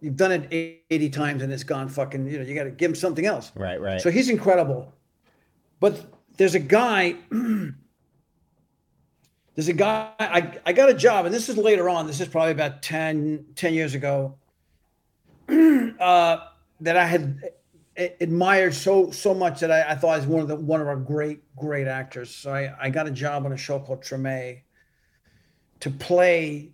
you've 0.00 0.16
done 0.16 0.30
it 0.32 0.82
80 0.90 1.10
times 1.10 1.42
and 1.42 1.52
it's 1.52 1.64
gone 1.64 1.88
fucking 1.88 2.26
you 2.30 2.38
know 2.38 2.44
you 2.44 2.54
got 2.54 2.64
to 2.64 2.70
give 2.70 2.90
him 2.92 2.94
something 2.94 3.26
else 3.26 3.50
Right, 3.56 3.80
right. 3.80 4.00
so 4.00 4.10
he's 4.10 4.28
incredible 4.30 4.92
but 5.80 6.00
there's 6.36 6.54
a 6.54 6.60
guy 6.60 7.16
there's 9.54 9.68
a 9.68 9.72
guy 9.72 10.10
I, 10.20 10.58
I 10.64 10.72
got 10.72 10.88
a 10.90 10.94
job 10.94 11.26
and 11.26 11.34
this 11.34 11.48
is 11.48 11.56
later 11.56 11.88
on 11.88 12.06
this 12.06 12.20
is 12.20 12.28
probably 12.28 12.52
about 12.52 12.82
10 12.82 13.44
10 13.56 13.74
years 13.74 13.94
ago 13.94 14.34
uh, 15.48 16.36
that 16.80 16.96
i 16.96 17.04
had 17.06 17.40
admired 18.20 18.74
so 18.74 19.10
so 19.10 19.32
much 19.34 19.60
that 19.60 19.70
I, 19.70 19.92
I 19.92 19.94
thought 19.94 20.18
was 20.18 20.26
one 20.26 20.42
of 20.42 20.48
the 20.48 20.56
one 20.56 20.80
of 20.80 20.88
our 20.88 20.96
great 20.96 21.40
great 21.56 21.86
actors 21.88 22.34
so 22.34 22.52
I, 22.52 22.74
I 22.80 22.90
got 22.90 23.06
a 23.06 23.10
job 23.10 23.46
on 23.46 23.52
a 23.52 23.56
show 23.56 23.78
called 23.78 24.02
Treme 24.02 24.60
to 25.80 25.90
play 25.90 26.72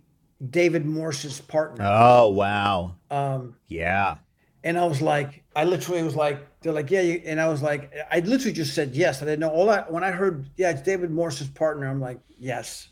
david 0.49 0.85
morse's 0.85 1.39
partner 1.41 1.85
oh 1.87 2.29
wow. 2.29 2.95
um, 3.11 3.55
Yeah. 3.67 4.17
and 4.63 4.77
I 4.77 4.85
was 4.85 5.01
like, 5.01 5.43
I 5.55 5.65
literally 5.65 6.03
was 6.03 6.15
like, 6.15 6.39
they're 6.61 6.73
like, 6.73 6.89
yeah, 6.89 7.01
you, 7.01 7.21
and 7.25 7.39
I 7.39 7.47
was 7.49 7.61
like, 7.61 7.93
I 8.11 8.19
literally 8.21 8.53
just 8.53 8.73
said 8.73 8.95
yes. 8.95 9.21
I 9.21 9.25
didn't 9.25 9.41
know 9.41 9.49
all 9.49 9.67
that. 9.67 9.91
When 9.91 10.03
I 10.03 10.11
heard, 10.11 10.49
yeah, 10.57 10.71
it's 10.71 10.81
David 10.81 11.11
Morse's 11.11 11.47
partner, 11.49 11.87
I'm 11.87 11.99
like, 12.01 12.19
yes, 12.39 12.87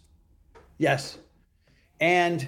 yes. 0.78 1.18
And 2.00 2.48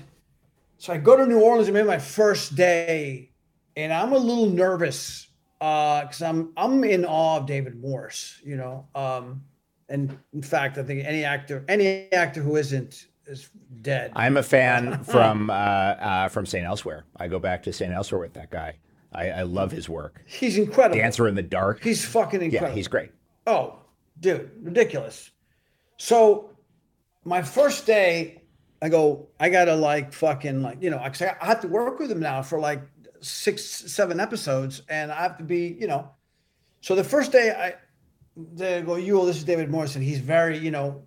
so 0.78 0.94
I 0.94 0.98
go 0.98 1.16
to 1.18 1.26
New 1.26 1.40
Orleans. 1.40 1.68
I'm 1.70 1.76
in 1.78 1.88
my 1.88 2.00
first 2.00 2.56
day, 2.56 3.32
and 3.76 3.94
I'm 3.94 4.12
a 4.14 4.18
little 4.18 4.50
nervous 4.50 5.28
because 5.64 6.22
I'm 6.22 6.52
I'm 6.58 6.84
in 6.84 7.06
awe 7.06 7.38
of 7.38 7.46
David 7.46 7.80
Morse, 7.80 8.42
you 8.44 8.58
know. 8.58 8.86
Um, 8.96 9.44
and 9.88 10.18
in 10.34 10.42
fact, 10.42 10.78
I 10.78 10.84
think 10.84 11.06
any 11.06 11.24
actor, 11.24 11.64
any 11.70 12.12
actor 12.12 12.42
who 12.42 12.58
isn't 12.58 13.08
is 13.28 13.50
dead. 13.82 14.12
I'm 14.14 14.36
a 14.36 14.44
fan 14.44 15.04
from 15.06 15.50
uh, 15.50 15.54
uh, 15.54 16.28
from 16.28 16.46
St. 16.46 16.66
Elsewhere. 16.66 17.06
I 17.16 17.30
go 17.30 17.40
back 17.40 17.64
to 17.64 17.72
St. 17.72 17.94
Elsewhere 17.94 18.20
with 18.20 18.34
that 18.34 18.52
guy. 18.52 18.76
I, 19.14 19.30
I 19.30 19.42
love 19.44 19.72
his 19.72 19.88
work. 19.88 20.22
He's 20.26 20.58
incredible. 20.58 20.98
Dancer 20.98 21.28
in 21.30 21.36
the 21.36 21.44
Dark. 21.44 21.82
He's 21.82 22.04
fucking 22.04 22.42
incredible. 22.42 22.72
yeah, 22.72 22.76
he's 22.76 22.88
great. 22.90 23.12
Oh, 23.48 23.80
dude, 24.20 24.52
ridiculous. 24.62 25.32
So 25.98 26.50
my 27.24 27.42
first 27.42 27.86
day, 27.86 28.42
I 28.82 28.90
go, 28.90 29.30
I 29.40 29.50
gotta 29.50 29.76
like 29.76 30.12
fucking 30.12 30.62
like, 30.62 30.82
you 30.82 30.90
know, 30.90 30.98
I 30.98 31.12
I 31.42 31.46
have 31.46 31.62
to 31.62 31.70
work 31.70 32.00
with 32.00 32.12
him 32.12 32.20
now 32.20 32.42
for 32.42 32.60
like 32.60 32.82
six, 33.24 33.64
seven 33.64 34.20
episodes, 34.20 34.82
and 34.90 35.12
I 35.12 35.22
have 35.22 35.38
to 35.38 35.44
be, 35.44 35.78
you 35.80 35.88
know. 35.88 36.12
So 36.82 36.96
the 36.96 37.04
first 37.04 37.32
day 37.32 37.52
I 37.52 37.76
they 38.36 38.82
go, 38.82 38.96
you 38.96 39.26
this 39.26 39.38
is 39.38 39.44
David 39.44 39.70
Morrison. 39.70 40.02
He's 40.02 40.20
very, 40.20 40.58
you 40.58 40.72
know, 40.72 41.04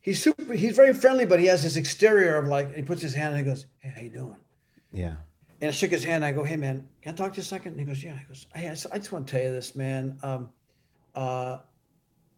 he's 0.00 0.22
super 0.22 0.52
he's 0.52 0.76
very 0.76 0.92
friendly, 0.92 1.26
but 1.26 1.40
he 1.40 1.46
has 1.46 1.62
this 1.62 1.76
exterior 1.76 2.36
of 2.36 2.46
like 2.46 2.74
he 2.74 2.82
puts 2.82 3.02
his 3.02 3.14
hand 3.14 3.34
and 3.34 3.46
he 3.46 3.50
goes, 3.50 3.66
Hey, 3.78 3.92
how 3.94 4.00
you 4.02 4.10
doing? 4.10 4.36
Yeah. 4.92 5.16
And 5.60 5.68
I 5.68 5.72
shook 5.72 5.90
his 5.90 6.04
hand. 6.04 6.24
I 6.24 6.32
go, 6.32 6.44
"Hey, 6.44 6.56
man, 6.56 6.88
can 7.02 7.14
I 7.14 7.16
talk 7.16 7.32
to 7.32 7.38
you 7.38 7.42
a 7.42 7.44
second? 7.44 7.72
And 7.72 7.80
he 7.80 7.86
goes, 7.86 8.02
"Yeah." 8.02 8.16
He 8.16 8.24
goes, 8.26 8.46
"Hey, 8.54 8.68
I 8.68 8.70
just, 8.70 8.86
I 8.92 8.98
just 8.98 9.10
want 9.10 9.26
to 9.26 9.32
tell 9.32 9.42
you 9.42 9.52
this, 9.52 9.74
man. 9.74 10.16
Um, 10.22 10.50
uh, 11.16 11.58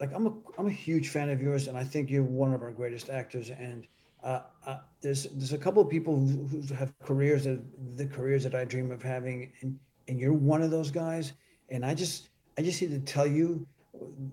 like 0.00 0.10
I'm 0.14 0.26
a 0.26 0.32
I'm 0.58 0.66
a 0.66 0.72
huge 0.72 1.08
fan 1.10 1.28
of 1.28 1.42
yours, 1.42 1.68
and 1.68 1.76
I 1.76 1.84
think 1.84 2.10
you're 2.10 2.22
one 2.22 2.54
of 2.54 2.62
our 2.62 2.70
greatest 2.70 3.10
actors. 3.10 3.50
And 3.50 3.86
uh, 4.22 4.40
uh, 4.66 4.78
there's 5.00 5.24
there's 5.24 5.52
a 5.52 5.58
couple 5.58 5.82
of 5.82 5.88
people 5.88 6.16
who, 6.16 6.46
who 6.46 6.74
have 6.74 6.92
careers 7.00 7.44
that 7.44 7.60
the 7.96 8.06
careers 8.06 8.44
that 8.44 8.54
I 8.54 8.64
dream 8.64 8.90
of 8.90 9.02
having, 9.02 9.52
and 9.60 9.78
and 10.08 10.18
you're 10.20 10.32
one 10.32 10.62
of 10.62 10.70
those 10.70 10.90
guys. 10.90 11.32
And 11.70 11.84
I 11.84 11.94
just 11.94 12.30
I 12.58 12.62
just 12.62 12.80
need 12.82 12.90
to 12.90 13.12
tell 13.12 13.26
you, 13.26 13.66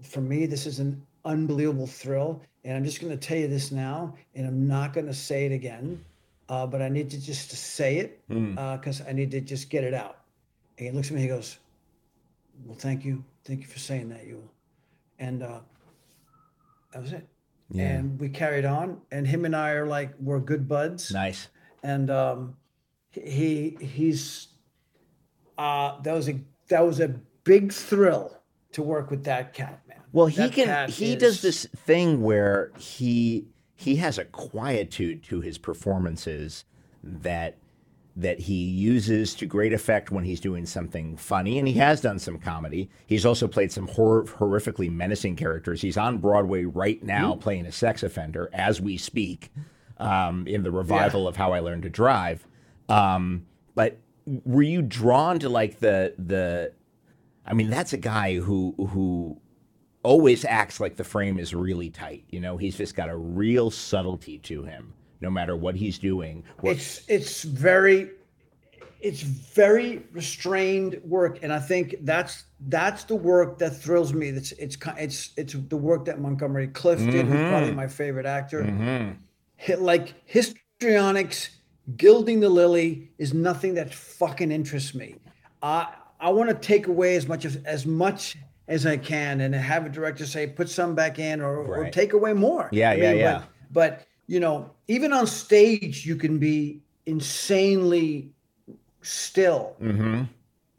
for 0.02 0.22
me, 0.22 0.46
this 0.46 0.66
is 0.66 0.80
an 0.80 1.02
unbelievable 1.26 1.88
thrill. 1.88 2.42
And 2.64 2.76
I'm 2.76 2.84
just 2.84 3.00
going 3.00 3.18
to 3.18 3.28
tell 3.28 3.38
you 3.38 3.48
this 3.48 3.72
now, 3.72 4.14
and 4.36 4.46
I'm 4.46 4.68
not 4.68 4.92
going 4.92 5.08
to 5.08 5.14
say 5.14 5.46
it 5.46 5.54
again 5.54 6.04
uh, 6.50 6.66
but 6.66 6.82
I 6.82 6.90
need 6.90 7.10
to 7.12 7.22
just 7.22 7.50
to 7.50 7.56
say 7.56 7.98
it 7.98 8.22
because 8.28 9.02
I 9.08 9.12
need 9.12 9.32
to 9.32 9.42
just 9.42 9.70
get 9.70 9.84
it 9.84 9.94
out. 9.94 10.20
And 10.78 10.88
he 10.88 10.94
looks 10.94 11.10
at 11.10 11.16
me, 11.16 11.22
he 11.22 11.28
goes, 11.28 11.58
"Well, 12.66 12.78
thank 12.78 13.04
you, 13.04 13.24
thank 13.44 13.62
you 13.62 13.68
for 13.68 13.80
saying 13.80 14.10
that, 14.10 14.26
Yul." 14.26 14.48
And 15.20 15.44
uh, 15.44 15.60
that 16.94 17.02
was 17.02 17.14
it. 17.14 17.28
Yeah. 17.70 17.90
And 17.90 18.20
we 18.20 18.30
carried 18.30 18.66
on, 18.66 19.02
and 19.12 19.28
him 19.28 19.44
and 19.46 19.56
I 19.56 19.72
are 19.72 19.86
like 19.86 20.14
we're 20.20 20.40
good 20.40 20.68
buds. 20.68 21.12
Nice. 21.12 21.50
And 21.84 22.10
um, 22.10 22.56
he 23.12 23.78
he's 23.82 24.48
uh, 25.58 26.00
that 26.02 26.14
was 26.14 26.30
a 26.30 26.40
that 26.70 26.86
was 26.86 27.00
a 27.00 27.10
big 27.44 27.72
thrill 27.74 28.38
to 28.74 28.82
work 28.84 29.10
with 29.10 29.24
that 29.26 29.54
cat, 29.54 29.82
man. 29.88 29.98
Well, 30.14 30.28
he 30.28 30.38
That 30.38 30.52
can 30.54 30.90
he 30.90 31.14
is- 31.14 31.20
does 31.20 31.42
this 31.42 31.66
thing 31.76 32.22
where 32.22 32.72
he 32.78 33.48
he 33.76 33.98
has 33.98 34.18
a 34.18 34.26
quietude 34.26 35.24
to 35.26 35.42
his 35.42 35.58
performances 35.58 36.64
that 37.04 37.58
that 38.20 38.40
he 38.40 38.56
uses 38.56 39.36
to 39.36 39.46
great 39.46 39.72
effect 39.74 40.10
when 40.12 40.24
he's 40.24 40.40
doing 40.40 40.66
something 40.66 41.16
funny, 41.18 41.60
and 41.60 41.68
he 41.68 41.76
has 41.76 42.02
done 42.02 42.18
some 42.18 42.40
comedy. 42.40 42.90
He's 43.06 43.26
also 43.28 43.48
played 43.48 43.72
some 43.72 43.88
hor- 43.88 44.24
horrifically 44.26 44.92
menacing 44.92 45.36
characters. 45.36 45.82
He's 45.82 45.98
on 45.98 46.18
Broadway 46.18 46.66
right 46.66 47.02
now 47.04 47.34
Hmm. 47.36 47.40
playing 47.40 47.66
a 47.68 47.72
sex 47.72 48.02
offender 48.02 48.50
as 48.54 48.82
we 48.82 48.98
speak, 48.98 49.52
um, 50.00 50.48
in 50.48 50.64
the 50.64 50.72
revival 50.72 51.28
of 51.28 51.36
How 51.36 51.54
I 51.54 51.60
Learned 51.60 51.84
to 51.84 51.90
Drive. 51.90 52.48
Um, 52.90 53.46
but 53.76 53.98
were 54.46 54.64
you 54.64 54.82
drawn 54.82 55.38
to 55.40 55.50
like 55.50 55.80
the 55.80 56.14
the? 56.18 56.74
I 57.46 57.54
mean, 57.54 57.70
that's 57.70 57.94
a 57.94 57.98
guy 57.98 58.36
who 58.38 58.74
who 58.90 59.40
always 60.04 60.44
acts 60.44 60.80
like 60.80 60.96
the 60.96 61.04
frame 61.04 61.38
is 61.38 61.54
really 61.54 61.90
tight. 61.90 62.24
You 62.30 62.40
know, 62.40 62.58
he's 62.58 62.78
just 62.78 62.96
got 62.96 63.10
a 63.10 63.16
real 63.16 63.70
subtlety 63.72 64.38
to 64.40 64.64
him, 64.64 64.94
no 65.22 65.30
matter 65.30 65.56
what 65.56 65.76
he's 65.76 65.98
doing. 65.98 66.44
It's 66.64 67.02
it's 67.08 67.44
very 67.44 68.12
it's 69.00 69.22
very 69.22 70.02
restrained 70.12 71.00
work 71.04 71.38
and 71.44 71.54
i 71.54 71.60
think 71.60 71.94
that's 72.02 72.46
that's 72.68 73.04
the 73.04 73.14
work 73.16 73.60
that 73.60 73.70
thrills 73.70 74.12
me 74.12 74.30
it's 74.30 74.54
it's 74.54 74.76
it's 74.98 75.30
it's 75.38 75.54
the 75.54 75.78
work 75.78 76.04
that 76.06 76.20
montgomery 76.20 76.68
clift 76.70 77.04
did 77.06 77.28
who's 77.28 77.36
Mm-hmm. 77.36 77.50
probably 77.50 77.72
my 77.74 77.88
favorite 77.88 78.26
actor 78.26 78.64
Hit, 79.56 79.82
like 79.84 80.16
histrionics 80.26 81.50
gilding 81.96 82.40
the 82.40 82.50
lily 82.50 83.12
is 83.20 83.36
nothing 83.36 83.76
that 83.76 83.94
fucking 83.94 84.52
interests 84.52 84.96
me 84.96 85.16
i 85.62 85.94
i 86.20 86.30
want 86.32 86.50
to 86.50 86.56
take 86.56 86.88
away 86.88 87.16
as 87.16 87.28
much 87.28 87.46
as 87.46 87.58
as 87.66 87.86
much 87.86 88.36
as 88.68 88.88
i 88.88 88.98
can 88.98 89.42
and 89.42 89.54
have 89.54 89.86
a 89.86 89.90
director 89.90 90.26
say 90.26 90.48
put 90.48 90.70
some 90.70 90.96
back 90.96 91.20
in 91.20 91.40
or, 91.40 91.58
or 91.58 91.90
take 91.92 92.14
away 92.14 92.34
more 92.34 92.68
Yeah, 92.72 92.90
I 92.90 92.94
yeah, 92.96 93.10
mean, 93.12 93.20
yeah. 93.20 93.44
but, 93.72 94.00
but 94.00 94.08
you 94.28 94.40
know 94.40 94.70
even 94.88 95.14
on 95.14 95.26
stage 95.28 96.06
you 96.06 96.16
can 96.16 96.38
be 96.38 96.82
insanely 97.06 98.30
still 99.02 99.76
Mm-hmm. 99.82 100.24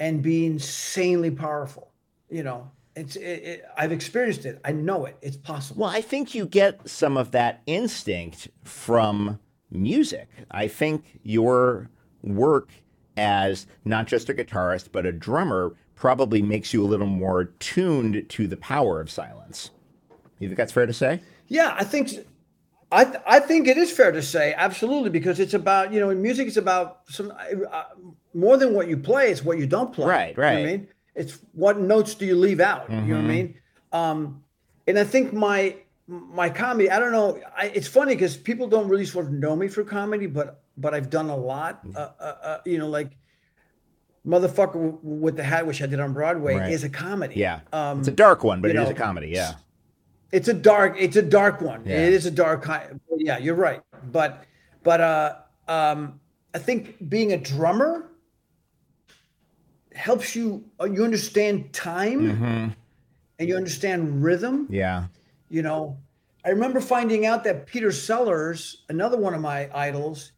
and 0.00 0.22
be 0.22 0.46
insanely 0.46 1.30
powerful 1.30 1.90
you 2.30 2.42
know 2.42 2.70
it's 2.96 3.16
it, 3.16 3.22
it, 3.22 3.64
i've 3.76 3.92
experienced 3.92 4.44
it 4.44 4.60
i 4.64 4.72
know 4.72 5.06
it 5.06 5.16
it's 5.22 5.36
possible 5.36 5.82
Well, 5.82 5.90
I 5.90 6.00
think 6.02 6.34
you 6.34 6.46
get 6.46 6.88
some 6.88 7.16
of 7.16 7.30
that 7.30 7.62
instinct 7.66 8.48
from 8.64 9.38
music. 9.70 10.28
I 10.50 10.66
think 10.68 11.20
your 11.22 11.88
work 12.22 12.70
as 13.16 13.66
not 13.84 14.06
just 14.06 14.28
a 14.28 14.34
guitarist, 14.34 14.88
but 14.92 15.06
a 15.06 15.12
drummer 15.12 15.74
probably 15.94 16.40
makes 16.42 16.72
you 16.72 16.82
a 16.82 16.86
little 16.86 17.06
more 17.06 17.44
tuned 17.60 18.24
to 18.30 18.46
the 18.46 18.56
power 18.56 19.00
of 19.00 19.10
silence. 19.10 19.70
You 20.38 20.48
think 20.48 20.56
that's 20.56 20.72
fair 20.72 20.86
to 20.86 20.92
say? 20.92 21.20
yeah 21.50 21.74
i 21.78 21.84
think 21.84 22.10
i 22.90 23.04
th- 23.04 23.22
i 23.26 23.38
think 23.40 23.68
it 23.68 23.76
is 23.76 23.90
fair 23.92 24.10
to 24.12 24.22
say 24.22 24.54
absolutely 24.56 25.10
because 25.10 25.38
it's 25.40 25.54
about 25.54 25.92
you 25.92 26.00
know 26.00 26.10
in 26.10 26.20
music 26.22 26.46
it's 26.48 26.56
about 26.56 27.00
some 27.08 27.32
uh, 27.72 27.84
more 28.34 28.56
than 28.56 28.72
what 28.74 28.88
you 28.88 28.96
play 28.96 29.30
it's 29.30 29.44
what 29.44 29.58
you 29.58 29.66
don't 29.66 29.92
play 29.92 30.06
Right, 30.06 30.30
You 30.36 30.42
know 30.42 30.48
right. 30.48 30.58
i 30.58 30.64
mean 30.66 30.88
it's 31.14 31.38
what 31.52 31.78
notes 31.78 32.14
do 32.14 32.24
you 32.26 32.36
leave 32.36 32.60
out 32.60 32.88
you 32.90 32.96
know 32.96 33.16
what 33.16 33.24
i 33.24 33.34
mean 33.34 33.54
um 33.92 34.42
and 34.86 34.98
i 34.98 35.04
think 35.04 35.32
my 35.32 35.76
my 36.08 36.48
comedy 36.48 36.90
i 36.90 36.98
don't 36.98 37.12
know 37.12 37.38
I, 37.56 37.66
it's 37.66 37.88
funny 37.88 38.14
because 38.14 38.36
people 38.36 38.66
don't 38.68 38.88
really 38.88 39.04
sort 39.06 39.26
of 39.26 39.32
know 39.32 39.54
me 39.56 39.68
for 39.68 39.84
comedy 39.84 40.26
but 40.26 40.62
but 40.78 40.94
i've 40.94 41.10
done 41.10 41.28
a 41.28 41.36
lot 41.36 41.84
Mm. 41.86 41.96
uh, 41.96 42.10
uh, 42.20 42.22
uh, 42.48 42.58
you 42.64 42.78
know 42.78 42.88
like 42.88 43.10
motherfucker 44.26 44.98
with 45.02 45.36
the 45.36 45.42
hat 45.44 45.66
which 45.66 45.80
i 45.82 45.86
did 45.86 46.00
on 46.00 46.12
broadway 46.12 46.54
Right. 46.56 46.72
is 46.72 46.84
a 46.84 46.88
comedy 46.90 47.36
Yeah. 47.36 47.60
um 47.72 47.98
it's 48.00 48.08
a 48.08 48.12
dark 48.12 48.44
one, 48.44 48.60
but 48.60 48.70
it 48.70 48.74
you 48.76 48.82
is 48.82 48.90
a 48.90 48.94
comedy. 48.94 49.28
Yeah. 49.28 49.52
It's 50.32 50.48
a 50.48 50.54
dark 50.54 50.94
it's 50.98 51.16
a 51.16 51.22
dark 51.22 51.60
one 51.60 51.82
Yeah. 51.84 51.96
it 52.06 52.12
is 52.12 52.26
a 52.26 52.30
dark 52.30 52.62
kind 52.62 53.00
yeah 53.16 53.38
you're 53.38 53.54
right 53.54 53.80
but 54.12 54.44
but 54.82 55.00
uh 55.00 55.36
um 55.68 56.20
i 56.54 56.58
think 56.58 57.08
being 57.08 57.32
a 57.32 57.36
drummer 57.38 58.10
helps 59.94 60.36
you 60.36 60.64
uh, 60.80 60.84
you 60.84 61.04
understand 61.04 61.72
time 61.72 62.74
and 63.38 63.48
you 63.48 63.56
understand 63.56 64.22
rhythm 64.22 64.66
Yeah. 64.70 65.04
you 65.48 65.62
know 65.62 65.96
i 66.44 66.50
remember 66.50 66.80
finding 66.80 67.26
out 67.26 67.42
that 67.44 67.66
peter 67.66 67.90
sellers 67.90 68.82
another 68.88 69.16
one 69.16 69.34
of 69.34 69.40
my 69.40 69.68
idols 69.76 70.32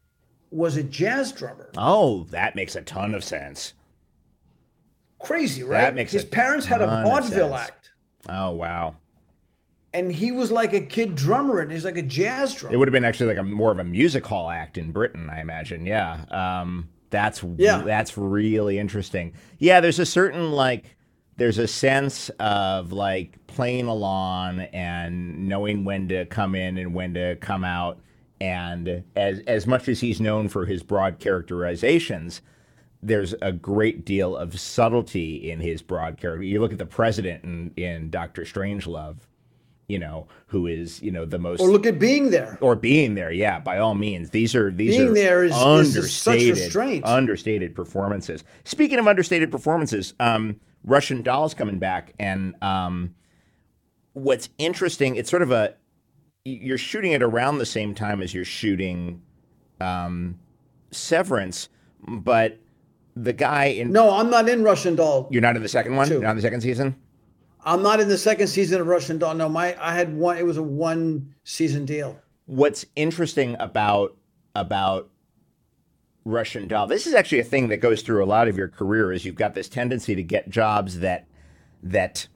was 0.50 0.76
a 0.76 0.82
jazz 0.82 1.30
drummer 1.32 1.70
Oh, 1.76 2.24
that 2.30 2.56
makes 2.56 2.74
a 2.74 2.82
ton 2.82 3.14
of 3.14 3.22
sense. 3.22 3.74
crazy 5.20 5.62
right 5.62 5.82
That 5.82 5.94
makes 5.94 6.10
his 6.12 6.24
parents 6.24 6.66
had 6.66 6.80
a 6.80 6.86
vaudeville 7.04 7.54
act 7.54 7.90
Oh, 8.28 8.50
wow. 8.50 8.96
And 9.92 10.12
he 10.12 10.30
was 10.32 10.50
like 10.52 10.72
a 10.72 10.80
kid 10.80 11.14
drummer 11.14 11.60
and 11.60 11.70
he's 11.72 11.84
like 11.84 11.96
a 11.98 12.02
jazz 12.02 12.54
drummer 12.54 12.74
It 12.74 12.78
would 12.78 12.88
have 12.88 12.92
been 12.92 13.04
actually 13.04 13.26
like 13.34 13.38
a 13.38 13.42
more 13.42 13.72
of 13.72 13.78
a 13.78 13.84
music 13.84 14.24
hall 14.26 14.48
act 14.50 14.78
in 14.78 14.92
Britain, 14.92 15.28
I 15.30 15.40
imagine. 15.40 15.84
Yeah. 15.86 16.24
Um, 16.30 16.88
that's 17.10 17.42
Yeah. 17.56 17.82
that's 17.82 18.16
really 18.16 18.78
interesting. 18.78 19.32
Yeah, 19.58 19.80
there's 19.80 19.98
a 19.98 20.06
certain 20.06 20.52
like 20.52 20.96
there's 21.36 21.58
a 21.58 21.66
sense 21.66 22.28
of 22.38 22.92
like 22.92 23.44
playing 23.46 23.86
along 23.86 24.60
and 24.60 25.48
knowing 25.48 25.84
when 25.84 26.08
to 26.08 26.26
come 26.26 26.54
in 26.54 26.76
and 26.78 26.94
when 26.94 27.14
to 27.14 27.36
come 27.36 27.64
out. 27.64 27.98
And 28.40 29.02
as 29.16 29.40
as 29.46 29.66
much 29.66 29.88
as 29.88 30.00
he's 30.00 30.20
known 30.20 30.48
for 30.48 30.66
his 30.66 30.82
broad 30.82 31.18
characterizations, 31.18 32.42
there's 33.02 33.34
a 33.42 33.52
great 33.52 34.04
deal 34.04 34.36
of 34.36 34.58
subtlety 34.60 35.50
in 35.50 35.60
his 35.60 35.82
broad 35.82 36.16
character. 36.18 36.42
You 36.42 36.60
look 36.60 36.72
at 36.72 36.78
the 36.78 36.86
president 36.86 37.44
in, 37.44 37.72
in 37.76 38.10
Doctor 38.10 38.42
Strangelove, 38.42 39.16
you 39.90 39.98
know, 39.98 40.28
who 40.46 40.66
is, 40.66 41.02
you 41.02 41.10
know, 41.10 41.24
the 41.24 41.38
most 41.38 41.60
or 41.60 41.68
look 41.68 41.84
at 41.86 41.98
being 41.98 42.30
there. 42.30 42.56
Or 42.60 42.76
being 42.76 43.14
there 43.14 43.32
yeah 43.32 43.58
by 43.58 43.78
all 43.78 43.94
means. 43.94 44.30
These 44.30 44.54
are 44.54 44.70
these 44.70 44.96
Being 44.96 45.08
are 45.08 45.14
there 45.14 45.44
is- 45.44 45.52
is 45.96 46.12
such 46.12 46.34
understated 46.40 47.04
understated 47.04 47.74
performances. 47.74 48.44
Speaking 48.64 48.98
of 48.98 49.06
understated 49.08 49.50
performances 49.50 50.14
um 50.20 50.56
russian 50.82 51.20
doll's 51.20 51.52
coming 51.52 51.78
back 51.78 52.14
and 52.18 52.54
um 52.62 53.14
what's 54.14 54.48
interesting 54.56 55.14
it's 55.16 55.28
sort 55.28 55.42
of 55.42 55.50
a 55.50 55.74
you're 56.46 56.78
shooting 56.78 57.12
it 57.12 57.22
around 57.22 57.58
the 57.58 57.66
same 57.66 57.94
time 57.94 58.22
as 58.22 58.32
you're 58.32 58.46
shooting 58.46 59.20
um 59.80 60.38
severance 60.90 61.68
but 62.08 62.58
the 63.14 63.32
guy 63.34 63.66
in 63.66 63.92
No, 63.92 64.10
I'm 64.10 64.30
not 64.30 64.48
in 64.48 64.62
Russian 64.62 64.94
Doll. 64.96 65.28
you're 65.30 65.42
not 65.42 65.54
in 65.56 65.62
the 65.62 65.68
second 65.68 65.96
one? 65.96 66.06
Two. 66.08 66.14
you're 66.14 66.22
not 66.22 66.30
in 66.30 66.36
the 66.36 66.42
second 66.42 66.62
season 66.62 66.96
I'm 67.64 67.82
not 67.82 68.00
in 68.00 68.08
the 68.08 68.18
second 68.18 68.46
season 68.48 68.80
of 68.80 68.86
Russian 68.86 69.18
Doll. 69.18 69.34
No, 69.34 69.48
my 69.48 69.76
I 69.80 69.94
had 69.94 70.14
one. 70.14 70.36
It 70.38 70.46
was 70.46 70.56
a 70.56 70.62
one 70.62 71.34
season 71.44 71.84
deal. 71.84 72.18
what's 72.46 72.84
interesting 72.96 73.56
about 73.60 74.16
about 74.54 75.08
Russian 76.24 76.68
doll. 76.68 76.86
This 76.86 77.06
is 77.06 77.14
actually 77.14 77.40
a 77.40 77.44
thing 77.44 77.68
that 77.68 77.78
goes 77.78 78.02
through 78.02 78.22
a 78.22 78.26
lot 78.26 78.48
of 78.48 78.56
your 78.56 78.68
career 78.68 79.12
is 79.12 79.24
you've 79.24 79.36
got 79.36 79.54
this 79.54 79.68
tendency 79.68 80.14
to 80.14 80.22
get 80.22 80.50
jobs 80.50 81.00
that 81.00 81.26
that 81.82 82.26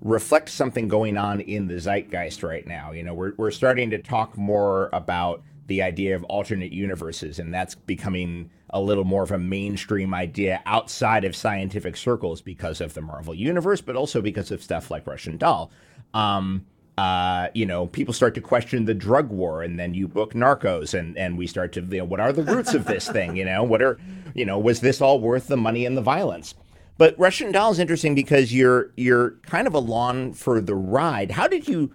reflect 0.00 0.48
something 0.48 0.88
going 0.88 1.18
on 1.18 1.40
in 1.40 1.68
the 1.68 1.74
zeitgeist 1.74 2.42
right 2.42 2.66
now. 2.66 2.92
You 2.92 3.02
know, 3.02 3.14
we're 3.14 3.34
we're 3.36 3.50
starting 3.50 3.90
to 3.90 3.98
talk 3.98 4.36
more 4.38 4.88
about 4.92 5.42
the 5.70 5.80
idea 5.80 6.16
of 6.16 6.24
alternate 6.24 6.72
universes 6.72 7.38
and 7.38 7.54
that's 7.54 7.76
becoming 7.76 8.50
a 8.70 8.80
little 8.80 9.04
more 9.04 9.22
of 9.22 9.30
a 9.30 9.38
mainstream 9.38 10.12
idea 10.12 10.60
outside 10.66 11.24
of 11.24 11.36
scientific 11.36 11.96
circles 11.96 12.40
because 12.40 12.80
of 12.80 12.94
the 12.94 13.00
Marvel 13.00 13.32
universe, 13.32 13.80
but 13.80 13.94
also 13.94 14.20
because 14.20 14.50
of 14.50 14.60
stuff 14.60 14.90
like 14.90 15.06
Russian 15.06 15.36
doll. 15.36 15.70
Um, 16.12 16.66
uh, 16.98 17.50
you 17.54 17.66
know, 17.66 17.86
people 17.86 18.12
start 18.12 18.34
to 18.34 18.40
question 18.40 18.84
the 18.84 18.94
drug 18.94 19.30
war, 19.30 19.62
and 19.62 19.78
then 19.78 19.94
you 19.94 20.08
book 20.08 20.34
Narcos, 20.34 20.92
and 20.92 21.16
and 21.16 21.38
we 21.38 21.46
start 21.46 21.72
to, 21.74 21.82
you 21.82 21.98
know, 21.98 22.04
what 22.04 22.18
are 22.18 22.32
the 22.32 22.42
roots 22.42 22.74
of 22.74 22.84
this 22.84 23.08
thing? 23.08 23.36
You 23.36 23.44
know, 23.44 23.62
what 23.62 23.80
are, 23.80 23.96
you 24.34 24.44
know, 24.44 24.58
was 24.58 24.80
this 24.80 25.00
all 25.00 25.20
worth 25.20 25.46
the 25.46 25.56
money 25.56 25.86
and 25.86 25.96
the 25.96 26.02
violence? 26.02 26.54
But 26.98 27.18
Russian 27.18 27.52
Doll 27.52 27.70
is 27.70 27.78
interesting 27.78 28.16
because 28.16 28.52
you're 28.52 28.90
you're 28.96 29.30
kind 29.42 29.66
of 29.68 29.74
along 29.74 30.34
for 30.34 30.60
the 30.60 30.74
ride. 30.74 31.30
How 31.30 31.46
did 31.46 31.68
you, 31.68 31.94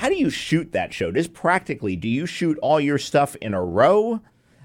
how 0.00 0.08
do 0.08 0.14
you 0.14 0.30
shoot 0.30 0.72
that 0.72 0.94
show? 0.94 1.12
Just 1.12 1.34
practically, 1.34 1.94
do 1.94 2.08
you 2.08 2.24
shoot 2.24 2.58
all 2.62 2.80
your 2.80 2.96
stuff 2.96 3.36
in 3.36 3.52
a 3.52 3.62
row? 3.62 4.22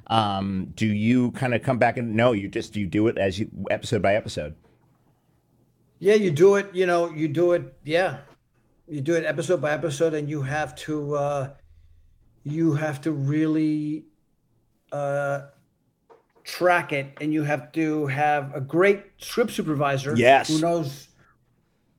Um, 0.07 0.71
do 0.77 0.85
you 0.85 1.31
kind 1.31 1.53
of 1.53 1.61
come 1.61 1.77
back 1.77 1.97
and 1.97 2.15
no, 2.15 2.31
you 2.31 2.47
just 2.47 2.77
you 2.77 2.87
do 2.87 3.07
it 3.07 3.17
as 3.17 3.37
you 3.37 3.51
episode 3.69 4.01
by 4.01 4.15
episode? 4.15 4.55
Yeah, 5.99 6.13
you 6.13 6.31
do 6.31 6.55
it. 6.55 6.73
You 6.73 6.85
know, 6.85 7.11
you 7.11 7.27
do 7.27 7.51
it. 7.51 7.77
Yeah, 7.83 8.19
you 8.87 9.01
do 9.01 9.15
it 9.15 9.25
episode 9.25 9.59
by 9.59 9.73
episode, 9.73 10.13
and 10.13 10.29
you 10.29 10.41
have 10.41 10.73
to 10.87 11.15
uh, 11.15 11.49
you 12.45 12.75
have 12.75 13.01
to 13.01 13.11
really 13.11 14.05
uh, 14.93 15.47
track 16.45 16.93
it, 16.93 17.11
and 17.19 17.33
you 17.33 17.43
have 17.43 17.73
to 17.73 18.05
have 18.07 18.55
a 18.55 18.61
great 18.61 19.03
script 19.17 19.51
supervisor. 19.51 20.15
Yes. 20.15 20.47
who 20.47 20.61
knows 20.61 21.09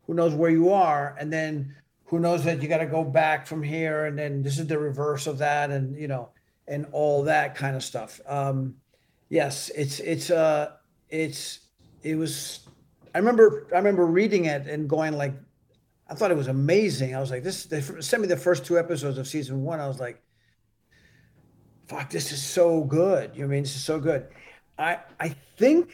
who 0.07 0.15
knows 0.15 0.35
where 0.35 0.51
you 0.51 0.73
are, 0.73 1.15
and 1.21 1.31
then 1.31 1.75
who 2.07 2.21
knows 2.21 2.45
that 2.45 2.63
you 2.63 2.69
got 2.69 2.79
to 2.79 2.87
go 2.87 3.05
back 3.05 3.47
from 3.47 3.63
here, 3.63 4.07
and 4.07 4.19
then 4.19 4.43
this 4.43 4.59
is 4.59 4.67
the 4.67 4.79
reverse 4.79 5.27
of 5.27 5.39
that, 5.39 5.71
and 5.71 5.97
you 5.99 6.09
know, 6.09 6.31
and 6.69 6.87
all 6.93 7.25
that 7.25 7.55
kind 7.55 7.77
of 7.77 7.83
stuff. 7.83 8.21
Um, 8.27 8.77
yes, 9.29 9.71
it's 9.75 10.01
it's 10.01 10.31
uh 10.31 10.73
it's 11.11 11.61
it 12.03 12.17
was 12.17 12.61
I 13.15 13.19
remember 13.19 13.67
I 13.73 13.79
remember 13.79 14.07
reading 14.07 14.45
it 14.45 14.67
and 14.67 14.89
going 14.89 15.15
like, 15.15 15.35
I 16.09 16.15
thought 16.15 16.31
it 16.31 16.37
was 16.37 16.49
amazing. 16.49 17.15
I 17.17 17.21
was 17.21 17.31
like, 17.31 17.43
this. 17.43 17.65
They 17.65 17.81
sent 17.81 18.23
me 18.23 18.29
the 18.29 18.37
first 18.37 18.65
two 18.65 18.79
episodes 18.79 19.19
of 19.19 19.27
season 19.27 19.63
one. 19.63 19.81
I 19.81 19.89
was 19.89 19.99
like, 19.99 20.23
fuck, 21.89 22.11
this 22.11 22.31
is 22.31 22.43
so 22.43 22.85
good. 22.85 23.33
You 23.35 23.41
know 23.41 23.47
I 23.47 23.51
mean? 23.51 23.63
This 23.65 23.75
is 23.75 23.85
so 23.85 23.99
good. 23.99 24.29
I 24.79 24.99
I 25.19 25.35
think 25.57 25.91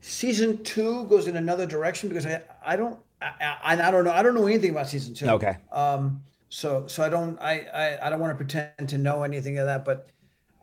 season 0.00 0.62
two 0.62 1.04
goes 1.04 1.26
in 1.26 1.36
another 1.36 1.66
direction 1.66 2.08
because 2.08 2.24
I 2.24 2.42
I 2.64 2.76
don't 2.76 2.98
I, 3.20 3.56
I, 3.62 3.88
I 3.88 3.90
don't 3.90 4.04
know 4.04 4.12
I 4.12 4.22
don't 4.22 4.34
know 4.34 4.46
anything 4.46 4.70
about 4.70 4.88
season 4.88 5.14
two. 5.14 5.28
Okay. 5.28 5.56
Um. 5.72 6.22
So 6.48 6.86
so 6.86 7.02
I 7.02 7.08
don't 7.08 7.38
I 7.40 7.60
I, 7.72 8.06
I 8.06 8.10
don't 8.10 8.20
want 8.20 8.32
to 8.32 8.36
pretend 8.36 8.88
to 8.88 8.98
know 8.98 9.22
anything 9.22 9.58
of 9.58 9.66
that, 9.66 9.84
but 9.84 10.08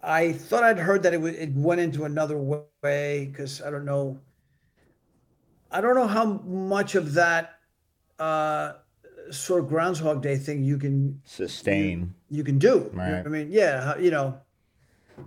I 0.04 0.34
thought 0.34 0.64
I'd 0.64 0.80
heard 0.80 1.04
that 1.04 1.14
it 1.14 1.18
w- 1.18 1.38
it 1.38 1.54
went 1.54 1.82
into 1.82 2.06
another 2.06 2.38
way 2.38 3.30
because 3.32 3.62
I 3.62 3.70
don't 3.70 3.86
know. 3.86 4.20
I 5.72 5.82
don't 5.82 5.96
know 5.96 6.08
how 6.08 6.26
much 6.46 6.96
of 6.96 7.14
that 7.16 7.60
uh, 8.20 8.74
sort 9.32 9.64
of 9.64 9.70
Groundhog 9.70 10.22
Day 10.22 10.38
thing 10.38 10.64
you 10.64 10.78
can 10.78 11.22
sustain. 11.26 12.14
You, 12.30 12.38
you 12.38 12.44
can 12.44 12.58
do. 12.58 12.90
Right. 12.94 13.24
I 13.26 13.28
mean, 13.28 13.50
yeah, 13.52 13.98
you 13.98 14.12
know. 14.12 14.40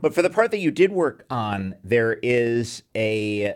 But 0.01 0.15
for 0.15 0.23
the 0.23 0.31
part 0.31 0.51
that 0.53 0.59
you 0.59 0.71
did 0.71 0.93
work 0.93 1.27
on, 1.31 1.75
there 1.83 2.19
is 2.23 2.83
a 2.95 3.55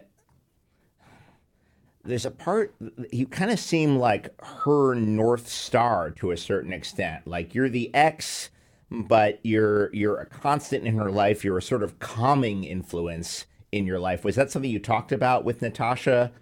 there's 2.04 2.26
a 2.26 2.30
part 2.30 2.74
you 3.10 3.26
kind 3.26 3.50
of 3.50 3.58
seem 3.58 3.96
like 3.96 4.28
her 4.42 4.94
north 4.94 5.48
star 5.48 6.10
to 6.12 6.30
a 6.30 6.36
certain 6.36 6.72
extent. 6.72 7.26
Like 7.26 7.54
you're 7.54 7.68
the 7.68 7.94
ex, 7.94 8.50
but 8.90 9.40
you're 9.42 9.94
you're 9.94 10.18
a 10.18 10.26
constant 10.26 10.86
in 10.86 10.96
her 10.96 11.10
life. 11.10 11.44
You're 11.44 11.58
a 11.58 11.62
sort 11.62 11.82
of 11.82 11.98
calming 11.98 12.64
influence 12.64 13.46
in 13.72 13.86
your 13.86 13.98
life. 13.98 14.24
Was 14.24 14.36
that 14.36 14.50
something 14.50 14.70
you 14.70 14.78
talked 14.78 15.12
about 15.12 15.44
with 15.44 15.62
Natasha 15.62 16.32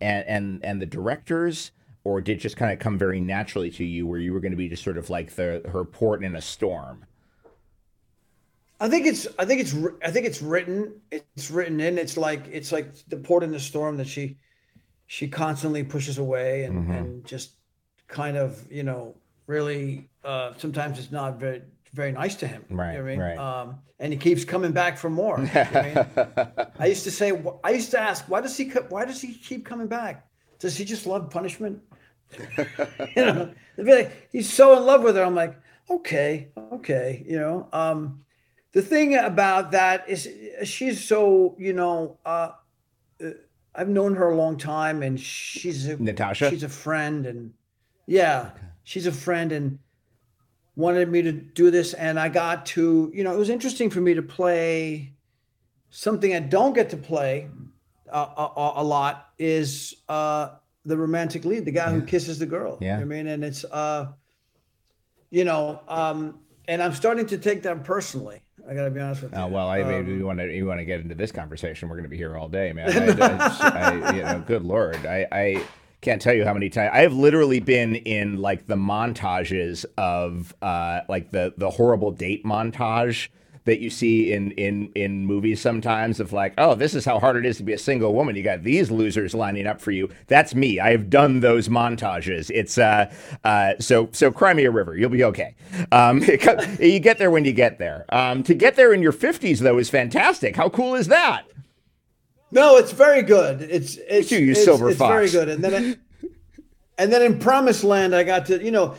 and 0.00 0.26
and 0.26 0.64
and 0.64 0.82
the 0.82 0.86
directors? 0.86 1.70
Or 2.04 2.20
did 2.20 2.38
it 2.38 2.40
just 2.40 2.56
kind 2.56 2.72
of 2.72 2.80
come 2.80 2.98
very 2.98 3.20
naturally 3.20 3.70
to 3.70 3.84
you, 3.84 4.08
where 4.08 4.18
you 4.18 4.32
were 4.32 4.40
going 4.40 4.50
to 4.50 4.56
be 4.56 4.68
just 4.68 4.82
sort 4.82 4.98
of 4.98 5.08
like 5.08 5.36
the 5.36 5.62
her 5.70 5.84
port 5.84 6.24
in 6.24 6.34
a 6.34 6.40
storm? 6.42 7.06
I 8.80 8.88
think 8.88 9.06
it's 9.06 9.28
I 9.38 9.44
think 9.44 9.60
it's 9.60 9.76
I 10.04 10.10
think 10.10 10.26
it's 10.26 10.42
written 10.42 11.00
it's 11.12 11.52
written 11.52 11.78
in 11.78 11.98
it's 11.98 12.16
like 12.16 12.48
it's 12.50 12.72
like 12.72 12.92
the 13.06 13.18
port 13.18 13.44
in 13.44 13.52
the 13.52 13.60
storm 13.60 13.96
that 13.98 14.08
she 14.08 14.38
she 15.12 15.28
constantly 15.28 15.84
pushes 15.84 16.16
away 16.16 16.64
and, 16.64 16.74
mm-hmm. 16.74 16.92
and 16.92 17.24
just 17.26 17.50
kind 18.08 18.34
of 18.34 18.64
you 18.72 18.82
know 18.82 19.14
really 19.46 20.08
uh, 20.24 20.54
sometimes 20.56 20.98
it's 20.98 21.12
not 21.12 21.38
very 21.38 21.60
very 21.92 22.12
nice 22.12 22.34
to 22.36 22.46
him. 22.46 22.64
Right 22.70 22.92
you 22.92 22.98
know 22.98 23.04
I 23.04 23.10
mean? 23.10 23.18
right. 23.18 23.36
Um, 23.36 23.80
and 24.00 24.10
he 24.10 24.18
keeps 24.18 24.46
coming 24.46 24.72
back 24.72 24.96
for 24.96 25.10
more. 25.10 25.38
You 25.38 25.52
know 25.52 25.68
I, 25.74 25.82
mean? 25.82 26.68
I 26.78 26.86
used 26.86 27.04
to 27.04 27.10
say 27.10 27.38
I 27.62 27.72
used 27.72 27.90
to 27.90 28.00
ask 28.00 28.24
why 28.26 28.40
does 28.40 28.56
he 28.56 28.70
why 28.88 29.04
does 29.04 29.20
he 29.20 29.34
keep 29.34 29.66
coming 29.66 29.86
back? 29.86 30.26
Does 30.58 30.78
he 30.78 30.84
just 30.86 31.06
love 31.06 31.28
punishment? 31.28 31.82
You 33.14 33.24
know? 33.26 33.54
Like 33.76 34.28
he's 34.32 34.50
so 34.50 34.78
in 34.78 34.86
love 34.86 35.02
with 35.02 35.16
her. 35.16 35.24
I'm 35.24 35.34
like 35.34 35.54
okay 35.90 36.48
okay 36.72 37.22
you 37.28 37.38
know? 37.38 37.68
Um, 37.70 38.24
the 38.72 38.80
thing 38.80 39.14
about 39.14 39.72
that 39.72 40.08
is 40.08 40.26
she's 40.64 41.04
so 41.04 41.54
you 41.58 41.74
know 41.74 42.16
uh, 42.24 42.52
uh, 43.22 43.28
I've 43.74 43.88
known 43.88 44.14
her 44.16 44.30
a 44.30 44.36
long 44.36 44.58
time, 44.58 45.02
and 45.02 45.18
she's 45.18 45.86
a 45.86 45.96
Natasha. 45.96 46.50
She's 46.50 46.62
a 46.62 46.68
friend, 46.68 47.26
and 47.26 47.54
yeah, 48.06 48.50
okay. 48.54 48.66
she's 48.84 49.06
a 49.06 49.12
friend, 49.12 49.52
and 49.52 49.78
wanted 50.76 51.10
me 51.10 51.22
to 51.22 51.32
do 51.32 51.70
this, 51.70 51.94
and 51.94 52.18
I 52.18 52.28
got 52.28 52.66
to 52.66 53.10
you 53.14 53.24
know 53.24 53.32
it 53.32 53.38
was 53.38 53.50
interesting 53.50 53.90
for 53.90 54.00
me 54.00 54.14
to 54.14 54.22
play 54.22 55.12
something 55.90 56.34
I 56.34 56.40
don't 56.40 56.74
get 56.74 56.90
to 56.90 56.96
play 56.96 57.48
uh, 58.10 58.48
a, 58.56 58.72
a, 58.76 58.84
lot 58.84 59.30
is 59.38 59.94
uh, 60.08 60.50
the 60.84 60.96
romantic 60.96 61.44
lead, 61.44 61.64
the 61.64 61.70
guy 61.70 61.86
yeah. 61.86 61.92
who 61.92 62.02
kisses 62.02 62.38
the 62.38 62.46
girl. 62.46 62.78
Yeah, 62.80 62.98
I 62.98 63.04
mean, 63.04 63.26
and 63.26 63.44
it's 63.44 63.64
uh, 63.64 64.08
you 65.30 65.44
know, 65.44 65.80
um, 65.88 66.40
and 66.68 66.82
I'm 66.82 66.92
starting 66.92 67.26
to 67.26 67.38
take 67.38 67.62
that 67.62 67.84
personally. 67.84 68.42
I 68.68 68.74
gotta 68.74 68.90
be 68.90 69.00
honest 69.00 69.22
with 69.22 69.32
you. 69.32 69.38
Oh 69.38 69.48
well, 69.48 69.68
I 69.68 69.82
um, 69.82 70.08
you 70.08 70.24
want 70.24 70.38
to 70.38 70.52
you 70.52 70.66
want 70.66 70.80
to 70.80 70.84
get 70.84 71.00
into 71.00 71.14
this 71.14 71.32
conversation. 71.32 71.88
We're 71.88 72.00
to 72.00 72.08
be 72.08 72.16
here 72.16 72.36
all 72.36 72.48
day, 72.48 72.72
man. 72.72 72.90
I, 73.20 73.60
I, 73.60 74.14
you 74.14 74.22
know, 74.22 74.44
good 74.46 74.62
lord, 74.62 75.04
I, 75.06 75.26
I 75.32 75.64
can't 76.00 76.20
tell 76.20 76.34
you 76.34 76.44
how 76.44 76.52
many 76.52 76.68
times 76.68 76.90
I 76.92 77.00
have 77.00 77.12
literally 77.12 77.60
been 77.60 77.96
in 77.96 78.38
like 78.38 78.66
the 78.66 78.76
montages 78.76 79.84
of 79.96 80.54
uh, 80.62 81.00
like 81.08 81.30
the 81.30 81.54
the 81.56 81.70
horrible 81.70 82.10
date 82.10 82.44
montage 82.44 83.28
that 83.64 83.80
you 83.80 83.90
see 83.90 84.32
in 84.32 84.50
in 84.52 84.90
in 84.94 85.26
movies 85.26 85.60
sometimes 85.60 86.20
of 86.20 86.32
like, 86.32 86.54
oh, 86.58 86.74
this 86.74 86.94
is 86.94 87.04
how 87.04 87.18
hard 87.18 87.36
it 87.36 87.46
is 87.46 87.56
to 87.58 87.62
be 87.62 87.72
a 87.72 87.78
single 87.78 88.14
woman. 88.14 88.36
You 88.36 88.42
got 88.42 88.62
these 88.62 88.90
losers 88.90 89.34
lining 89.34 89.66
up 89.66 89.80
for 89.80 89.90
you. 89.90 90.08
That's 90.26 90.54
me. 90.54 90.80
I 90.80 90.90
have 90.90 91.08
done 91.10 91.40
those 91.40 91.68
montages. 91.68 92.50
It's 92.52 92.78
uh, 92.78 93.12
uh 93.44 93.74
so 93.78 94.08
so 94.12 94.30
cry 94.32 94.54
me 94.54 94.64
a 94.64 94.70
river. 94.70 94.96
You'll 94.96 95.10
be 95.10 95.24
okay. 95.24 95.54
Um, 95.92 96.22
you 96.80 96.98
get 97.00 97.18
there 97.18 97.30
when 97.30 97.44
you 97.44 97.52
get 97.52 97.78
there. 97.78 98.04
Um, 98.08 98.42
to 98.44 98.54
get 98.54 98.76
there 98.76 98.92
in 98.92 99.02
your 99.02 99.12
fifties 99.12 99.60
though 99.60 99.78
is 99.78 99.90
fantastic. 99.90 100.56
How 100.56 100.68
cool 100.68 100.94
is 100.94 101.08
that? 101.08 101.44
No, 102.50 102.76
it's 102.76 102.92
very 102.92 103.22
good. 103.22 103.62
It's 103.62 103.96
it's 104.08 104.30
you, 104.30 104.38
you 104.38 104.52
it's, 104.52 104.64
silver 104.64 104.90
it's 104.90 104.98
fox. 104.98 105.10
very 105.10 105.30
good. 105.30 105.48
And 105.48 105.64
then 105.64 105.74
I, 105.74 106.28
and 106.98 107.12
then 107.12 107.22
in 107.22 107.38
Promised 107.38 107.82
Land, 107.82 108.14
I 108.14 108.24
got 108.24 108.46
to 108.46 108.62
you 108.62 108.70
know 108.70 108.96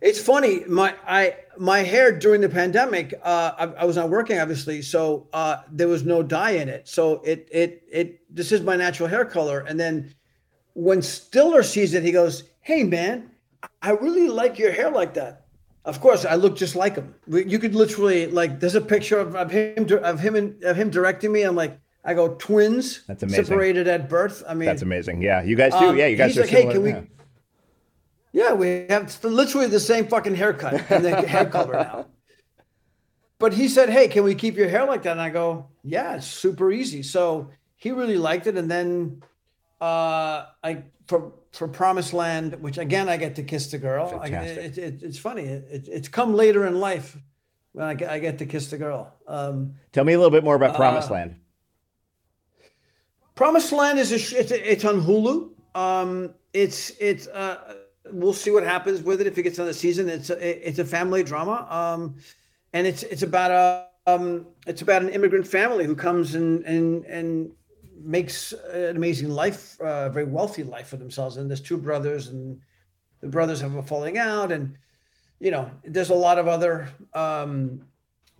it's 0.00 0.20
funny. 0.20 0.64
My 0.66 0.94
I 1.06 1.36
my 1.58 1.80
hair 1.80 2.12
during 2.12 2.40
the 2.40 2.48
pandemic. 2.48 3.14
Uh, 3.22 3.52
I, 3.58 3.64
I 3.82 3.84
was 3.84 3.96
not 3.96 4.10
working, 4.10 4.38
obviously, 4.38 4.82
so 4.82 5.28
uh, 5.32 5.58
there 5.70 5.88
was 5.88 6.04
no 6.04 6.22
dye 6.22 6.52
in 6.52 6.68
it. 6.68 6.88
So 6.88 7.20
it 7.24 7.48
it 7.50 7.82
it. 7.90 8.34
This 8.34 8.52
is 8.52 8.60
my 8.62 8.76
natural 8.76 9.08
hair 9.08 9.24
color. 9.24 9.60
And 9.60 9.78
then 9.78 10.14
when 10.74 11.02
Stiller 11.02 11.62
sees 11.62 11.94
it, 11.94 12.02
he 12.02 12.12
goes, 12.12 12.44
"Hey, 12.60 12.84
man, 12.84 13.30
I 13.82 13.90
really 13.92 14.28
like 14.28 14.58
your 14.58 14.72
hair 14.72 14.90
like 14.90 15.14
that." 15.14 15.46
Of 15.84 16.00
course, 16.00 16.24
I 16.24 16.34
look 16.36 16.56
just 16.56 16.76
like 16.76 16.94
him. 16.96 17.14
You 17.26 17.58
could 17.58 17.74
literally 17.74 18.26
like. 18.26 18.60
There's 18.60 18.74
a 18.74 18.80
picture 18.80 19.18
of, 19.18 19.36
of 19.36 19.50
him 19.50 19.86
of 20.02 20.20
him 20.20 20.34
and 20.34 20.64
of 20.64 20.76
him 20.76 20.90
directing 20.90 21.30
me. 21.30 21.42
I'm 21.42 21.56
like, 21.56 21.78
I 22.04 22.14
go 22.14 22.34
twins. 22.34 23.04
That's 23.06 23.22
amazing. 23.22 23.44
Separated 23.44 23.88
at 23.88 24.08
birth. 24.08 24.42
I 24.46 24.54
mean, 24.54 24.66
that's 24.66 24.82
amazing. 24.82 25.22
Yeah, 25.22 25.42
you 25.42 25.56
guys 25.56 25.72
do. 25.72 25.88
Um, 25.88 25.96
yeah, 25.96 26.06
you 26.06 26.16
guys. 26.16 26.34
He's 26.34 26.40
like, 26.40 26.50
hey, 26.50 26.70
can 26.70 26.82
we? 26.82 26.90
Yeah, 26.90 27.02
we 28.52 28.86
have 28.90 29.22
literally 29.22 29.68
the 29.68 29.78
same 29.78 30.08
fucking 30.08 30.34
haircut 30.34 30.90
and 30.90 31.04
the 31.04 31.22
hair 31.34 31.46
color 31.46 31.74
now. 31.74 32.06
But 33.38 33.54
he 33.54 33.68
said, 33.68 33.90
"Hey, 33.90 34.08
can 34.08 34.24
we 34.24 34.34
keep 34.34 34.56
your 34.56 34.68
hair 34.68 34.84
like 34.86 35.04
that?" 35.04 35.12
And 35.12 35.20
I 35.20 35.30
go, 35.30 35.68
"Yeah, 35.84 36.16
it's 36.16 36.26
super 36.26 36.72
easy." 36.72 37.04
So 37.04 37.50
he 37.76 37.92
really 37.92 38.18
liked 38.18 38.48
it, 38.48 38.56
and 38.56 38.68
then 38.68 39.22
uh, 39.80 40.46
I 40.64 40.82
for 41.06 41.32
for 41.52 41.68
Promised 41.68 42.12
Land, 42.12 42.60
which 42.60 42.76
again 42.78 43.08
I 43.08 43.16
get 43.16 43.36
to 43.36 43.44
kiss 43.44 43.70
the 43.70 43.78
girl. 43.78 44.18
I, 44.20 44.26
it, 44.26 44.78
it, 44.78 45.02
it's 45.02 45.18
funny. 45.18 45.44
It, 45.44 45.88
it's 45.88 46.08
come 46.08 46.34
later 46.34 46.66
in 46.66 46.80
life 46.80 47.16
when 47.72 47.86
I 47.86 47.94
get, 47.94 48.10
I 48.10 48.18
get 48.18 48.38
to 48.38 48.46
kiss 48.46 48.68
the 48.68 48.78
girl. 48.78 49.14
Um, 49.28 49.74
Tell 49.92 50.04
me 50.04 50.12
a 50.12 50.18
little 50.18 50.30
bit 50.30 50.42
more 50.42 50.56
about 50.56 50.74
Promised 50.74 51.10
uh, 51.10 51.14
Land. 51.14 51.36
Promised 53.36 53.70
Land 53.72 54.00
is 54.00 54.10
a 54.10 54.38
it's, 54.40 54.50
it's 54.50 54.84
on 54.84 55.00
Hulu. 55.00 55.50
Um, 55.74 56.34
it's 56.52 56.90
it's 56.98 57.26
uh, 57.28 57.74
we'll 58.10 58.32
see 58.32 58.50
what 58.50 58.64
happens 58.64 59.02
with 59.02 59.20
it 59.20 59.26
if 59.26 59.38
it 59.38 59.42
gets 59.42 59.58
another 59.58 59.72
season. 59.72 60.08
It's 60.08 60.30
a, 60.30 60.68
it's 60.68 60.78
a 60.78 60.84
family 60.84 61.22
drama, 61.22 61.66
um, 61.70 62.16
and 62.72 62.86
it's 62.86 63.02
it's 63.04 63.22
about 63.22 63.50
a 63.50 63.86
um, 64.06 64.46
it's 64.66 64.82
about 64.82 65.02
an 65.02 65.08
immigrant 65.10 65.46
family 65.46 65.84
who 65.84 65.94
comes 65.94 66.34
and 66.34 66.64
and 66.64 67.04
and 67.06 67.50
makes 68.02 68.52
an 68.52 68.96
amazing 68.96 69.30
life, 69.30 69.80
uh, 69.80 70.06
a 70.06 70.10
very 70.10 70.26
wealthy 70.26 70.62
life 70.62 70.88
for 70.88 70.96
themselves. 70.96 71.36
And 71.36 71.48
there's 71.48 71.60
two 71.60 71.78
brothers, 71.78 72.28
and 72.28 72.60
the 73.20 73.28
brothers 73.28 73.60
have 73.60 73.74
a 73.76 73.82
falling 73.82 74.18
out, 74.18 74.52
and 74.52 74.76
you 75.40 75.50
know 75.50 75.70
there's 75.84 76.10
a 76.10 76.14
lot 76.14 76.38
of 76.38 76.48
other 76.48 76.88
um, 77.14 77.80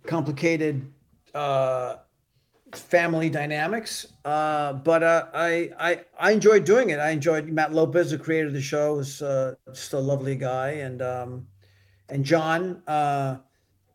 complicated. 0.05 0.85
Uh, 1.33 1.97
family 2.77 3.29
dynamics. 3.29 4.07
Uh, 4.23 4.73
but 4.73 5.03
uh, 5.03 5.27
I, 5.33 5.71
I 5.79 6.01
I 6.19 6.31
enjoyed 6.31 6.65
doing 6.65 6.89
it. 6.89 6.99
I 6.99 7.09
enjoyed 7.11 7.47
Matt 7.47 7.73
Lopez, 7.73 8.11
the 8.11 8.17
creator 8.17 8.47
of 8.47 8.53
the 8.53 8.61
show, 8.61 8.99
is 8.99 9.21
uh, 9.21 9.55
just 9.73 9.93
a 9.93 9.99
lovely 9.99 10.35
guy, 10.35 10.71
and 10.71 11.01
um, 11.01 11.47
and 12.09 12.23
John 12.23 12.81
uh, 12.87 13.37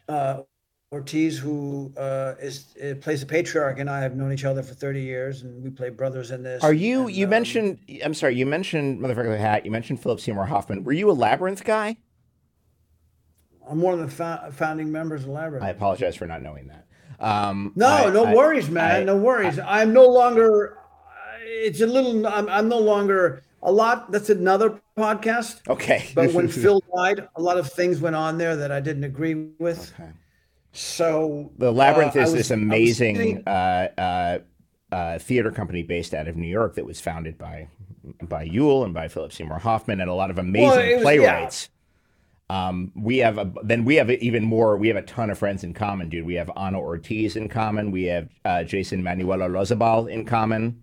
uh, 0.09 0.43
Ortiz, 0.93 1.39
who 1.39 1.93
uh, 1.97 2.35
is 2.41 2.77
plays 3.01 3.21
the 3.21 3.27
patriarch, 3.27 3.79
and 3.79 3.89
I 3.89 4.01
have 4.01 4.17
known 4.17 4.33
each 4.33 4.45
other 4.45 4.63
for 4.63 4.75
thirty 4.75 5.03
years, 5.03 5.43
and 5.43 5.63
we 5.63 5.71
play 5.71 5.91
brothers 5.91 6.31
in 6.31 6.43
this. 6.43 6.63
Are 6.63 6.73
you? 6.73 7.07
And, 7.07 7.13
you 7.13 7.27
um, 7.27 7.31
mentioned. 7.31 7.79
I'm 8.05 8.15
sorry. 8.15 8.37
You 8.37 8.47
mentioned 8.47 9.01
motherfucker 9.01 9.31
the 9.31 9.39
hat. 9.39 9.65
You 9.65 9.71
mentioned 9.71 10.03
Philip 10.03 10.21
Seymour 10.21 10.47
Hoffman. 10.47 10.85
Were 10.85 10.93
you 10.93 11.11
a 11.11 11.13
Labyrinth 11.13 11.65
guy? 11.65 11.97
I'm 13.69 13.81
one 13.81 14.01
of 14.01 14.17
the 14.17 14.53
founding 14.53 14.91
members 14.91 15.23
of 15.23 15.29
Labyrinth. 15.29 15.65
I 15.65 15.71
apologize 15.71 16.17
for 16.17 16.27
not 16.27 16.43
knowing 16.43 16.67
that. 16.69 16.87
Um, 17.21 17.73
no, 17.77 17.87
I, 17.87 18.11
no 18.11 18.25
I, 18.25 18.35
worries, 18.35 18.71
man. 18.71 19.03
I, 19.03 19.05
no 19.05 19.17
worries. 19.17 19.59
I, 19.59 19.83
am 19.83 19.93
no 19.93 20.07
longer. 20.07 20.79
It's 21.43 21.81
a 21.81 21.87
little. 21.87 22.27
I'm, 22.27 22.49
I'm 22.49 22.69
no 22.69 22.79
longer 22.79 23.43
a 23.63 23.71
lot. 23.71 24.11
That's 24.11 24.31
another 24.31 24.81
podcast. 24.97 25.69
Okay. 25.69 26.11
but 26.15 26.33
when 26.33 26.49
Phil 26.49 26.83
died, 26.97 27.29
a 27.37 27.43
lot 27.43 27.59
of 27.59 27.71
things 27.71 28.01
went 28.01 28.17
on 28.17 28.39
there 28.39 28.57
that 28.57 28.73
I 28.73 28.81
didn't 28.81 29.05
agree 29.05 29.51
with. 29.59 29.93
Okay. 29.99 30.11
So 30.73 31.53
the 31.59 31.73
labyrinth 31.73 32.17
uh, 32.17 32.21
is 32.21 32.31
was, 32.31 32.35
this 32.35 32.51
amazing. 32.51 33.43
uh, 33.47 33.89
uh, 33.99 34.39
a 34.93 35.19
theater 35.19 35.51
company 35.51 35.83
based 35.83 36.15
out 36.15 36.29
of 36.29 36.37
New 36.37 36.49
York 36.49 36.75
that 36.75 36.85
was 36.85 37.01
founded 37.01 37.39
by 37.39 37.69
by 38.23 38.49
Yul 38.49 38.85
and 38.85 38.95
by 38.95 39.09
Philip 39.09 39.33
Seymour 39.33 39.59
Hoffman 39.59 40.01
and 40.01 40.09
a 40.09 40.15
lot 40.15 40.31
of 40.31 40.39
amazing 40.39 40.69
well, 40.69 40.95
was, 40.95 41.03
playwrights. 41.03 41.69
Yeah. 41.69 41.80
Um, 42.51 42.91
we 42.97 43.19
have 43.19 43.39
a, 43.39 43.53
then 43.63 43.85
we 43.85 43.95
have 43.95 44.11
even 44.11 44.43
more. 44.45 44.77
We 44.77 44.89
have 44.89 44.97
a 44.97 45.03
ton 45.03 45.31
of 45.31 45.39
friends 45.39 45.63
in 45.63 45.73
common, 45.73 46.09
dude. 46.09 46.27
We 46.27 46.35
have 46.35 46.51
Ana 46.57 46.81
Ortiz 46.81 47.37
in 47.37 47.49
common. 47.49 47.93
We 47.93 48.05
have 48.05 48.29
uh, 48.45 48.65
Jason 48.65 49.05
Manuel 49.05 49.39
Olazabal 49.39 50.11
in 50.11 50.25
common. 50.25 50.83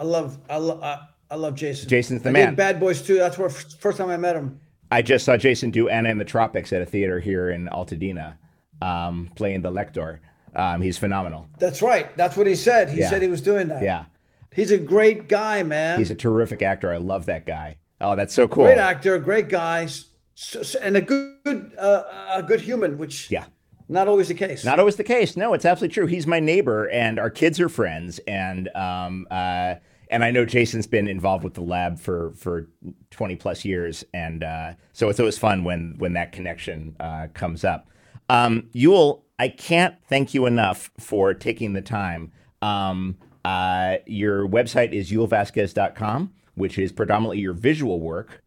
I 0.00 0.04
love 0.04 0.38
I 0.48 0.56
love 0.56 0.82
I 1.30 1.34
love 1.34 1.54
Jason. 1.54 1.90
Jason's 1.90 2.22
the 2.22 2.30
I 2.30 2.32
man. 2.32 2.54
Bad 2.54 2.80
Boys 2.80 3.02
too. 3.02 3.16
That's 3.16 3.36
where 3.36 3.50
first 3.50 3.98
time 3.98 4.08
I 4.08 4.16
met 4.16 4.36
him. 4.36 4.58
I 4.90 5.02
just 5.02 5.26
saw 5.26 5.36
Jason 5.36 5.70
do 5.70 5.90
Anna 5.90 6.08
in 6.08 6.16
the 6.16 6.24
Tropics 6.24 6.72
at 6.72 6.80
a 6.80 6.86
theater 6.86 7.20
here 7.20 7.50
in 7.50 7.66
Altadena, 7.66 8.36
um, 8.80 9.30
playing 9.34 9.60
the 9.60 9.70
Lector. 9.70 10.20
Um, 10.54 10.80
he's 10.80 10.96
phenomenal. 10.96 11.46
That's 11.58 11.82
right. 11.82 12.16
That's 12.16 12.38
what 12.38 12.46
he 12.46 12.54
said. 12.54 12.88
He 12.88 13.00
yeah. 13.00 13.10
said 13.10 13.20
he 13.20 13.28
was 13.28 13.42
doing 13.42 13.68
that. 13.68 13.82
Yeah. 13.82 14.06
He's 14.54 14.70
a 14.70 14.78
great 14.78 15.28
guy, 15.28 15.62
man. 15.62 15.98
He's 15.98 16.10
a 16.10 16.14
terrific 16.14 16.62
actor. 16.62 16.90
I 16.90 16.96
love 16.96 17.26
that 17.26 17.44
guy. 17.44 17.76
Oh, 18.00 18.16
that's 18.16 18.34
so 18.34 18.46
cool. 18.46 18.64
Great 18.64 18.78
actor, 18.78 19.18
great 19.18 19.48
guy, 19.48 19.88
and 20.82 20.96
a 20.96 21.00
good, 21.00 21.72
uh, 21.78 22.02
a 22.34 22.42
good 22.42 22.60
human. 22.60 22.98
Which 22.98 23.30
yeah, 23.30 23.46
not 23.88 24.08
always 24.08 24.28
the 24.28 24.34
case. 24.34 24.64
Not 24.64 24.78
always 24.78 24.96
the 24.96 25.04
case. 25.04 25.36
No, 25.36 25.54
it's 25.54 25.64
absolutely 25.64 25.94
true. 25.94 26.06
He's 26.06 26.26
my 26.26 26.40
neighbor, 26.40 26.88
and 26.90 27.18
our 27.18 27.30
kids 27.30 27.60
are 27.60 27.68
friends, 27.68 28.18
and 28.26 28.68
um, 28.76 29.26
uh, 29.30 29.76
and 30.10 30.24
I 30.24 30.30
know 30.30 30.44
Jason's 30.44 30.86
been 30.86 31.08
involved 31.08 31.44
with 31.44 31.54
the 31.54 31.62
lab 31.62 31.98
for 31.98 32.32
for 32.36 32.68
twenty 33.10 33.36
plus 33.36 33.64
years, 33.64 34.04
and 34.12 34.44
uh, 34.44 34.74
so 34.92 35.08
it's 35.08 35.20
always 35.20 35.38
fun 35.38 35.64
when 35.64 35.94
when 35.98 36.12
that 36.14 36.32
connection 36.32 36.96
uh, 37.00 37.28
comes 37.34 37.64
up. 37.64 37.88
Um, 38.28 38.68
Yul, 38.74 39.22
I 39.38 39.48
can't 39.48 39.94
thank 40.08 40.34
you 40.34 40.46
enough 40.46 40.90
for 40.98 41.34
taking 41.34 41.72
the 41.72 41.82
time. 41.82 42.32
Um, 42.62 43.16
uh, 43.44 43.98
your 44.06 44.48
website 44.48 44.92
is 44.92 45.10
yulvazquez.com, 45.12 46.32
which 46.56 46.78
is 46.78 46.90
predominantly 46.90 47.38
your 47.38 47.52
visual 47.52 48.00
work. 48.00 48.42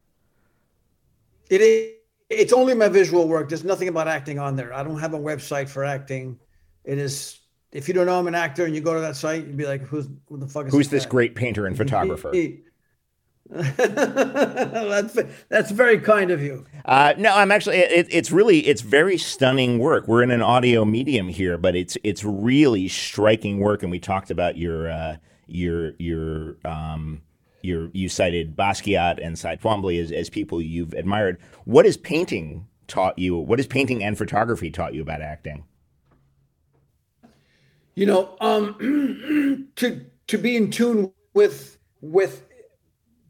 It 1.50 1.62
is. 1.62 1.94
It's 2.30 2.54
only 2.54 2.76
my 2.76 2.90
visual 2.90 3.28
work. 3.28 3.50
There's 3.50 3.64
nothing 3.64 3.88
about 3.88 4.08
acting 4.08 4.38
on 4.38 4.56
there. 4.56 4.72
I 4.72 4.84
don't 4.84 5.00
have 5.00 5.16
a 5.16 5.20
website 5.20 5.68
for 5.68 5.84
acting. 5.84 6.38
It 6.84 7.00
is. 7.00 7.40
If 7.72 7.88
you 7.88 7.94
don't 7.94 8.06
know 8.06 8.20
I'm 8.20 8.28
an 8.28 8.36
actor 8.36 8.66
and 8.66 8.76
you 8.76 8.82
go 8.82 8.94
to 8.94 9.00
that 9.00 9.16
site, 9.16 9.48
you'd 9.48 9.58
be 9.58 9.66
like, 9.66 9.82
"Who's 9.82 10.08
who 10.28 10.38
the 10.38 10.48
fuck 10.48 10.68
is 10.68 10.74
who's 10.74 10.90
this, 10.90 11.04
this 11.04 11.10
great 11.10 11.34
painter 11.36 11.66
and 11.66 11.76
photographer?" 11.84 12.32
that's 13.50 15.18
that's 15.50 15.72
very 15.72 16.00
kind 16.00 16.30
of 16.30 16.40
you. 16.40 16.66
Uh, 16.86 17.16
no, 17.18 17.34
I'm 17.34 17.52
actually. 17.52 17.78
It, 17.78 18.06
it's 18.12 18.32
really 18.32 18.60
it's 18.68 18.82
very 18.82 19.18
stunning 19.18 19.80
work. 19.80 20.08
We're 20.08 20.22
in 20.22 20.30
an 20.30 20.44
audio 20.44 20.86
medium 20.86 21.30
here, 21.30 21.58
but 21.58 21.76
it's 21.76 21.98
it's 22.04 22.24
really 22.24 22.88
striking 22.88 23.58
work. 23.58 23.82
And 23.82 23.92
we 23.92 24.00
talked 24.00 24.30
about 24.30 24.56
your 24.56 24.92
uh, 24.92 25.18
your 25.48 25.94
your 25.98 26.58
um, 26.64 27.22
your 27.62 27.90
you 27.94 28.10
cited 28.10 28.56
Basquiat 28.56 29.24
and 29.24 29.38
Cy 29.38 29.56
Twombly 29.56 30.02
as, 30.02 30.12
as 30.12 30.30
people 30.30 30.62
you've 30.62 30.94
admired. 30.94 31.38
What 31.66 31.86
has 31.86 31.98
painting 31.98 32.68
taught 32.88 33.18
you? 33.18 33.38
What 33.38 33.60
has 33.60 33.68
painting 33.68 34.04
and 34.04 34.18
photography 34.18 34.70
taught 34.70 34.94
you 34.94 35.02
about 35.02 35.22
acting? 35.22 35.64
You 37.96 38.06
know, 38.06 38.38
um, 38.40 39.70
to 39.76 40.06
to 40.28 40.38
be 40.38 40.56
in 40.56 40.72
tune 40.72 41.12
with 41.34 41.78
with 42.02 42.46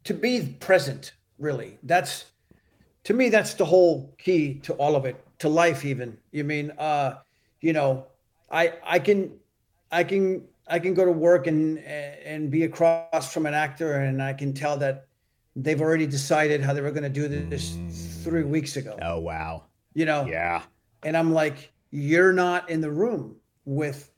to 0.04 0.14
be 0.14 0.56
present 0.60 1.12
really 1.38 1.78
that's 1.82 2.26
to 3.04 3.14
me 3.14 3.28
that's 3.28 3.54
the 3.54 3.64
whole 3.64 4.14
key 4.18 4.54
to 4.54 4.72
all 4.74 4.94
of 4.96 5.04
it 5.04 5.24
to 5.38 5.48
life 5.48 5.84
even 5.84 6.16
you 6.32 6.44
mean 6.44 6.70
uh 6.78 7.14
you 7.60 7.72
know 7.72 8.06
i 8.50 8.72
i 8.84 8.98
can 8.98 9.32
i 9.90 10.04
can 10.04 10.44
i 10.70 10.78
can 10.78 10.94
go 10.94 11.04
to 11.04 11.12
work 11.12 11.46
and 11.46 11.78
and 11.78 12.50
be 12.50 12.64
across 12.64 13.32
from 13.32 13.46
an 13.46 13.54
actor 13.54 14.00
and 14.00 14.22
i 14.22 14.32
can 14.32 14.54
tell 14.54 14.76
that 14.76 15.06
they've 15.56 15.80
already 15.80 16.06
decided 16.06 16.60
how 16.62 16.72
they 16.72 16.80
were 16.80 16.90
going 16.90 17.02
to 17.02 17.08
do 17.08 17.28
this 17.28 17.72
mm. 17.72 18.24
three 18.24 18.44
weeks 18.44 18.76
ago. 18.76 18.98
Oh 19.02 19.18
wow. 19.18 19.64
You 19.94 20.04
know? 20.04 20.26
Yeah. 20.26 20.62
And 21.02 21.16
i'm 21.16 21.32
like 21.32 21.72
you're 21.90 22.32
not 22.32 22.70
in 22.70 22.80
the 22.80 22.90
room 22.90 23.36
with 23.64 24.12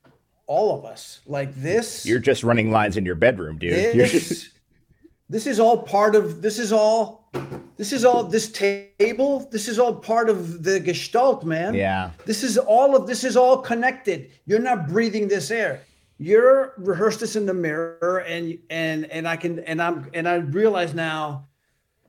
all 0.45 0.77
of 0.77 0.85
us. 0.85 1.21
Like 1.25 1.55
this 1.55 2.05
you're 2.05 2.19
just 2.19 2.43
running 2.43 2.71
lines 2.71 2.97
in 2.97 3.05
your 3.05 3.15
bedroom 3.15 3.57
dude. 3.57 3.73
This, 3.73 4.51
this 5.29 5.47
is 5.47 5.59
all 5.59 5.81
part 5.81 6.15
of 6.15 6.41
this 6.41 6.59
is 6.59 6.71
all 6.71 7.29
this 7.77 7.91
is 7.91 8.05
all 8.05 8.23
this 8.23 8.51
table 8.51 9.47
this 9.51 9.67
is 9.67 9.79
all 9.79 9.95
part 9.95 10.29
of 10.29 10.63
the 10.63 10.79
gestalt 10.79 11.43
man. 11.43 11.73
Yeah. 11.73 12.11
This 12.25 12.43
is 12.43 12.57
all 12.57 12.95
of 12.95 13.07
this 13.07 13.23
is 13.23 13.35
all 13.35 13.57
connected. 13.57 14.31
You're 14.45 14.59
not 14.59 14.87
breathing 14.87 15.27
this 15.27 15.49
air 15.49 15.81
you're 16.23 16.73
rehearsed 16.77 17.19
this 17.19 17.35
in 17.35 17.45
the 17.45 17.53
mirror 17.53 18.23
and 18.27 18.57
and 18.69 19.05
and 19.11 19.27
i 19.27 19.35
can 19.35 19.59
and 19.59 19.81
i'm 19.81 20.09
and 20.13 20.27
i 20.27 20.35
realize 20.35 20.93
now 20.93 21.47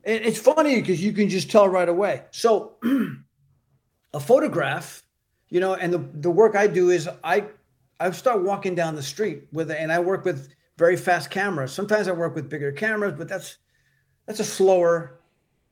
it's 0.03 0.39
funny 0.39 0.75
because 0.75 1.03
you 1.03 1.11
can 1.11 1.27
just 1.29 1.49
tell 1.49 1.67
right 1.67 1.89
away 1.89 2.23
so 2.31 2.75
a 4.13 4.19
photograph 4.19 5.03
you 5.49 5.59
know 5.59 5.73
and 5.75 5.93
the 5.93 5.97
the 6.21 6.29
work 6.29 6.55
i 6.55 6.67
do 6.67 6.89
is 6.89 7.09
i 7.23 7.43
i 7.99 8.09
start 8.11 8.43
walking 8.43 8.75
down 8.75 8.95
the 8.95 9.03
street 9.03 9.47
with 9.51 9.71
and 9.71 9.91
i 9.91 9.99
work 9.99 10.23
with 10.23 10.55
very 10.77 10.97
fast 10.97 11.29
cameras. 11.29 11.71
Sometimes 11.71 12.07
I 12.07 12.11
work 12.11 12.35
with 12.35 12.49
bigger 12.49 12.71
cameras, 12.71 13.13
but 13.17 13.27
that's 13.27 13.57
that's 14.25 14.39
a 14.39 14.45
slower 14.45 15.19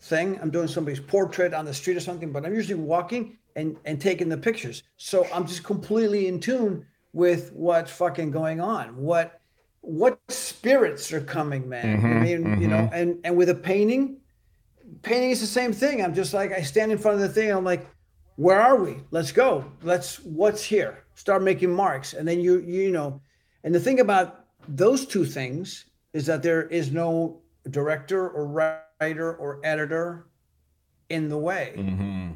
thing. 0.01 0.39
I'm 0.41 0.51
doing 0.51 0.67
somebody's 0.67 0.99
portrait 0.99 1.53
on 1.53 1.65
the 1.65 1.73
street 1.73 1.97
or 1.97 2.01
something, 2.01 2.31
but 2.31 2.45
I'm 2.45 2.53
usually 2.53 2.79
walking 2.79 3.37
and 3.55 3.77
and 3.85 3.99
taking 3.99 4.29
the 4.29 4.37
pictures. 4.37 4.83
So 4.97 5.27
I'm 5.33 5.45
just 5.45 5.63
completely 5.63 6.27
in 6.27 6.39
tune 6.39 6.85
with 7.13 7.51
what's 7.53 7.91
fucking 7.91 8.31
going 8.31 8.59
on. 8.59 8.97
What 8.97 9.39
what 9.81 10.19
spirits 10.29 11.11
are 11.11 11.21
coming, 11.21 11.67
man. 11.67 11.97
Mm-hmm, 11.97 12.05
I 12.05 12.19
mean, 12.19 12.43
mm-hmm. 12.43 12.61
you 12.61 12.67
know, 12.67 12.77
mm-hmm. 12.77 12.95
and 12.95 13.19
and 13.23 13.37
with 13.37 13.49
a 13.49 13.55
painting, 13.55 14.17
painting 15.01 15.31
is 15.31 15.41
the 15.41 15.47
same 15.47 15.73
thing. 15.73 16.03
I'm 16.03 16.13
just 16.13 16.33
like 16.33 16.51
I 16.51 16.61
stand 16.61 16.91
in 16.91 16.97
front 16.97 17.15
of 17.15 17.21
the 17.21 17.29
thing. 17.29 17.51
I'm 17.51 17.63
like, 17.63 17.87
where 18.35 18.61
are 18.61 18.75
we? 18.75 18.97
Let's 19.11 19.31
go. 19.31 19.65
Let's 19.83 20.17
what's 20.21 20.63
here. 20.63 21.03
Start 21.15 21.43
making 21.43 21.73
marks, 21.73 22.13
and 22.13 22.27
then 22.27 22.39
you 22.39 22.59
you 22.59 22.91
know, 22.91 23.21
and 23.63 23.73
the 23.73 23.79
thing 23.79 23.99
about 23.99 24.45
those 24.67 25.05
two 25.05 25.25
things 25.25 25.85
is 26.13 26.25
that 26.25 26.43
there 26.43 26.63
is 26.67 26.91
no 26.91 27.41
director 27.69 28.29
or 28.29 28.47
writer 28.47 29.35
or 29.35 29.59
editor 29.63 30.27
in 31.09 31.29
the 31.29 31.37
way. 31.37 31.73
Mm-hmm. 31.77 32.31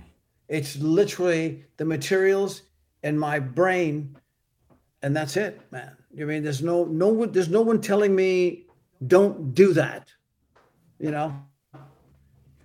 It's 0.48 0.76
literally 0.78 1.66
the 1.78 1.86
materials 1.86 2.64
and 3.04 3.20
my 3.20 3.40
brain, 3.40 4.16
and 5.02 5.15
that's 5.15 5.38
it, 5.38 5.60
man. 5.72 5.95
I 6.19 6.24
mean, 6.24 6.44
there's 6.44 6.61
no 6.61 6.86
no 6.86 7.07
one 7.10 7.32
there's 7.32 7.49
no 7.49 7.61
one 7.61 7.82
telling 7.82 8.15
me 8.15 8.65
don't 9.06 9.53
do 9.53 9.74
that. 9.74 10.11
You 10.99 11.11
know. 11.11 11.36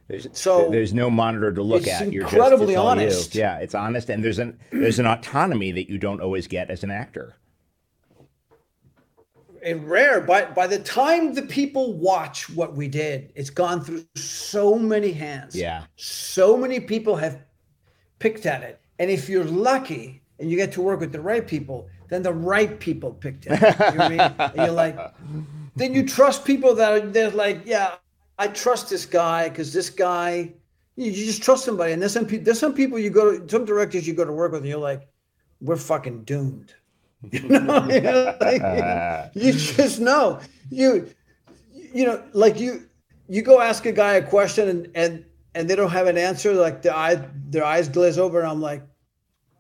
There's, 0.09 0.27
so 0.33 0.69
there's 0.71 0.93
no 0.93 1.09
monitor 1.09 1.53
to 1.53 1.63
look 1.63 1.87
at. 1.87 2.13
You're 2.13 2.25
incredibly 2.25 2.75
just, 2.75 2.85
honest. 2.85 3.35
You. 3.35 3.41
Yeah, 3.41 3.59
it's 3.59 3.75
honest, 3.75 4.11
and 4.11 4.23
there's 4.23 4.39
an 4.39 4.59
there's 4.71 4.99
an 4.99 5.07
autonomy 5.07 5.73
that 5.73 5.89
you 5.89 5.97
don't 5.97 6.21
always 6.21 6.47
get 6.47 6.71
as 6.71 6.85
an 6.85 6.91
actor 6.91 7.35
and 9.63 9.89
rare. 9.89 10.21
But 10.21 10.55
by 10.55 10.67
the 10.67 10.79
time 10.79 11.35
the 11.35 11.43
people 11.43 11.95
watch 11.95 12.51
what 12.51 12.75
we 12.75 12.89
did, 12.89 13.33
it's 13.35 13.51
gone 13.51 13.83
through 13.83 14.05
so 14.15 14.79
many 14.79 15.13
hands. 15.13 15.55
Yeah. 15.55 15.85
So 15.97 16.57
many 16.57 16.81
people 16.81 17.17
have 17.17 17.41
picked 18.19 18.47
at 18.47 18.63
it. 18.63 18.81
And 18.99 19.11
if 19.11 19.29
you're 19.29 19.45
lucky 19.45 20.23
and 20.39 20.51
you 20.51 20.57
get 20.57 20.73
to 20.73 20.83
work 20.83 21.01
with 21.01 21.13
the 21.13 21.21
right 21.21 21.47
people, 21.47 21.89
then 22.13 22.23
the 22.23 22.33
right 22.33 22.79
people 22.79 23.13
picked 23.13 23.47
it. 23.47 23.53
You 23.93 23.99
know 23.99 24.05
I 24.05 24.09
mean? 24.09 24.53
You're 24.57 24.71
like, 24.71 24.99
then 25.77 25.95
you 25.95 26.07
trust 26.07 26.45
people 26.45 26.75
that 26.75 26.93
are 26.93 27.01
they're 27.01 27.31
like, 27.31 27.63
yeah, 27.65 27.95
I 28.39 28.49
trust 28.49 28.91
this 28.91 29.07
guy 29.07 29.49
because 29.49 29.73
this 29.73 29.91
guy, 29.91 30.53
you, 30.97 31.11
you, 31.11 31.25
just 31.27 31.43
trust 31.43 31.65
somebody. 31.65 31.93
And 31.93 32.03
there's 32.03 32.13
some 32.13 32.27
there's 32.27 32.59
some 32.59 32.75
people 32.75 32.99
you 32.99 33.11
go 33.11 33.39
to, 33.39 33.49
some 33.49 33.65
directors 33.65 34.07
you 34.07 34.15
go 34.15 34.25
to 34.25 34.33
work 34.33 34.53
with, 34.53 34.63
and 34.63 34.69
you're 34.69 34.79
like, 34.79 35.09
we're 35.61 35.77
fucking 35.77 36.25
doomed. 36.25 36.75
You 37.31 37.49
know, 37.49 37.89
you, 37.89 38.01
know, 38.01 38.37
like, 38.41 39.31
you 39.35 39.53
just 39.77 40.01
know 40.01 40.41
you 40.73 41.09
you 41.73 42.05
know 42.05 42.23
like 42.33 42.59
you 42.59 42.89
you 43.29 43.43
go 43.43 43.61
ask 43.61 43.87
a 43.87 43.93
guy 43.93 44.15
a 44.15 44.27
question 44.27 44.69
and 44.69 44.89
and 44.95 45.25
and 45.55 45.69
they 45.69 45.77
don't 45.77 45.91
have 45.91 46.07
an 46.07 46.17
answer 46.17 46.55
like 46.55 46.83
their 46.83 46.95
eye 46.95 47.23
their 47.49 47.65
eyes 47.65 47.89
glaze 47.89 48.19
over 48.19 48.41
and 48.41 48.49
I'm 48.49 48.61
like 48.61 48.83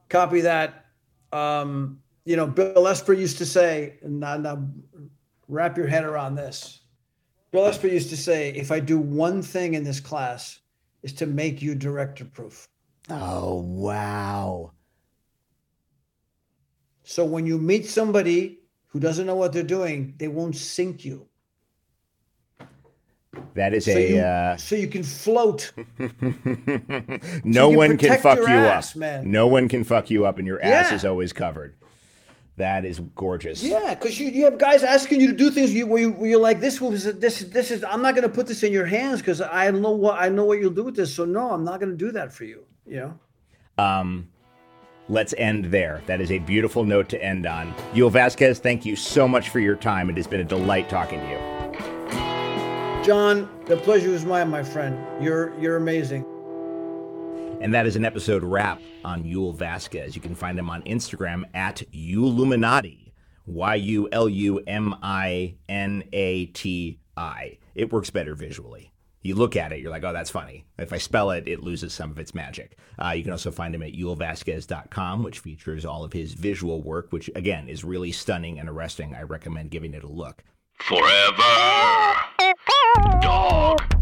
copy 0.08 0.40
that 0.40 0.86
um 1.32 2.00
you 2.24 2.36
know 2.36 2.46
Bill 2.46 2.86
Esper 2.88 3.12
used 3.12 3.38
to 3.38 3.46
say 3.46 3.98
now, 4.02 4.36
now 4.36 4.68
wrap 5.48 5.76
your 5.76 5.86
head 5.86 6.04
around 6.04 6.34
this 6.34 6.80
Bill 7.50 7.66
Esper 7.66 7.88
used 7.88 8.10
to 8.10 8.16
say 8.16 8.50
if 8.50 8.70
I 8.70 8.80
do 8.80 8.98
one 8.98 9.42
thing 9.42 9.74
in 9.74 9.84
this 9.84 10.00
class 10.00 10.60
is 11.02 11.12
to 11.14 11.26
make 11.26 11.62
you 11.62 11.74
director 11.74 12.24
proof 12.24 12.68
oh 13.10 13.60
wow 13.60 14.72
so 17.02 17.24
when 17.24 17.46
you 17.46 17.58
meet 17.58 17.86
somebody 17.86 18.60
who 18.92 19.00
doesn't 19.00 19.26
know 19.26 19.34
what 19.34 19.52
they're 19.52 19.62
doing, 19.62 20.14
they 20.18 20.28
won't 20.28 20.54
sink 20.54 21.04
you. 21.04 21.26
That 23.54 23.72
is 23.72 23.86
so 23.86 23.92
a 23.92 24.10
you, 24.10 24.20
uh... 24.20 24.56
so 24.58 24.76
you 24.76 24.88
can 24.88 25.02
float. 25.02 25.72
no 27.44 27.70
so 27.70 27.76
one 27.76 27.96
can 27.96 28.20
fuck 28.20 28.38
you 28.38 28.46
ass, 28.46 28.92
up. 28.92 28.96
Man. 28.96 29.30
No 29.30 29.46
one 29.46 29.68
can 29.68 29.84
fuck 29.84 30.10
you 30.10 30.26
up, 30.26 30.38
and 30.38 30.46
your 30.46 30.62
ass 30.62 30.92
is 30.92 31.04
always 31.04 31.32
covered. 31.32 31.74
That 32.62 32.84
is 32.84 33.00
gorgeous. 33.16 33.60
Yeah, 33.60 33.92
because 33.94 34.20
you, 34.20 34.28
you 34.28 34.44
have 34.44 34.56
guys 34.56 34.84
asking 34.84 35.20
you 35.20 35.32
to 35.32 35.36
do 35.36 35.50
things 35.50 35.74
you, 35.74 35.84
where, 35.84 36.02
you, 36.02 36.12
where 36.12 36.30
you're 36.30 36.40
like, 36.40 36.60
this 36.60 36.80
was 36.80 37.02
this 37.18 37.40
this 37.40 37.72
is 37.72 37.82
I'm 37.82 38.02
not 38.02 38.14
going 38.14 38.22
to 38.22 38.32
put 38.32 38.46
this 38.46 38.62
in 38.62 38.72
your 38.72 38.86
hands 38.86 39.18
because 39.18 39.40
I 39.40 39.68
know 39.72 39.90
what 39.90 40.20
I 40.20 40.28
know 40.28 40.44
what 40.44 40.60
you'll 40.60 40.70
do 40.70 40.84
with 40.84 40.94
this. 40.94 41.12
So 41.12 41.24
no, 41.24 41.50
I'm 41.50 41.64
not 41.64 41.80
going 41.80 41.90
to 41.90 41.96
do 41.96 42.12
that 42.12 42.32
for 42.32 42.44
you. 42.44 42.64
You 42.86 43.18
know. 43.76 43.84
Um, 43.84 44.28
let's 45.08 45.34
end 45.36 45.72
there. 45.72 46.02
That 46.06 46.20
is 46.20 46.30
a 46.30 46.38
beautiful 46.38 46.84
note 46.84 47.08
to 47.08 47.20
end 47.20 47.46
on. 47.46 47.74
Yul 47.94 48.12
Vazquez, 48.12 48.58
thank 48.58 48.86
you 48.86 48.94
so 48.94 49.26
much 49.26 49.48
for 49.48 49.58
your 49.58 49.74
time. 49.74 50.08
It 50.08 50.16
has 50.16 50.28
been 50.28 50.38
a 50.38 50.44
delight 50.44 50.88
talking 50.88 51.18
to 51.18 51.28
you. 51.28 51.40
John, 53.04 53.48
the 53.66 53.76
pleasure 53.76 54.10
was 54.10 54.24
mine, 54.24 54.50
my 54.50 54.62
friend. 54.62 54.96
You're 55.20 55.52
you're 55.58 55.78
amazing. 55.78 56.24
And 57.62 57.72
that 57.74 57.86
is 57.86 57.94
an 57.94 58.04
episode 58.04 58.42
wrap 58.42 58.82
on 59.04 59.22
Yul 59.22 59.56
Vazquez. 59.56 60.16
You 60.16 60.20
can 60.20 60.34
find 60.34 60.58
him 60.58 60.68
on 60.68 60.82
Instagram 60.82 61.44
at 61.54 61.84
Yuluminati, 61.94 63.12
Y 63.46 63.74
U 63.76 64.08
L 64.10 64.28
U 64.28 64.58
M 64.66 64.96
I 65.00 65.54
N 65.68 66.02
A 66.12 66.46
T 66.46 66.98
I. 67.16 67.58
It 67.76 67.92
works 67.92 68.10
better 68.10 68.34
visually. 68.34 68.92
You 69.20 69.36
look 69.36 69.54
at 69.54 69.70
it, 69.70 69.78
you're 69.78 69.92
like, 69.92 70.02
oh, 70.02 70.12
that's 70.12 70.28
funny. 70.28 70.64
If 70.76 70.92
I 70.92 70.98
spell 70.98 71.30
it, 71.30 71.46
it 71.46 71.62
loses 71.62 71.92
some 71.92 72.10
of 72.10 72.18
its 72.18 72.34
magic. 72.34 72.76
Uh, 72.98 73.10
you 73.10 73.22
can 73.22 73.30
also 73.30 73.52
find 73.52 73.72
him 73.72 73.84
at 73.84 73.92
yulvazquez.com, 73.92 75.22
which 75.22 75.38
features 75.38 75.84
all 75.84 76.02
of 76.02 76.12
his 76.12 76.34
visual 76.34 76.82
work, 76.82 77.12
which, 77.12 77.30
again, 77.36 77.68
is 77.68 77.84
really 77.84 78.10
stunning 78.10 78.58
and 78.58 78.68
arresting. 78.68 79.14
I 79.14 79.22
recommend 79.22 79.70
giving 79.70 79.94
it 79.94 80.02
a 80.02 80.08
look. 80.08 80.42
Forever. 80.80 82.16
Dog. 83.20 83.91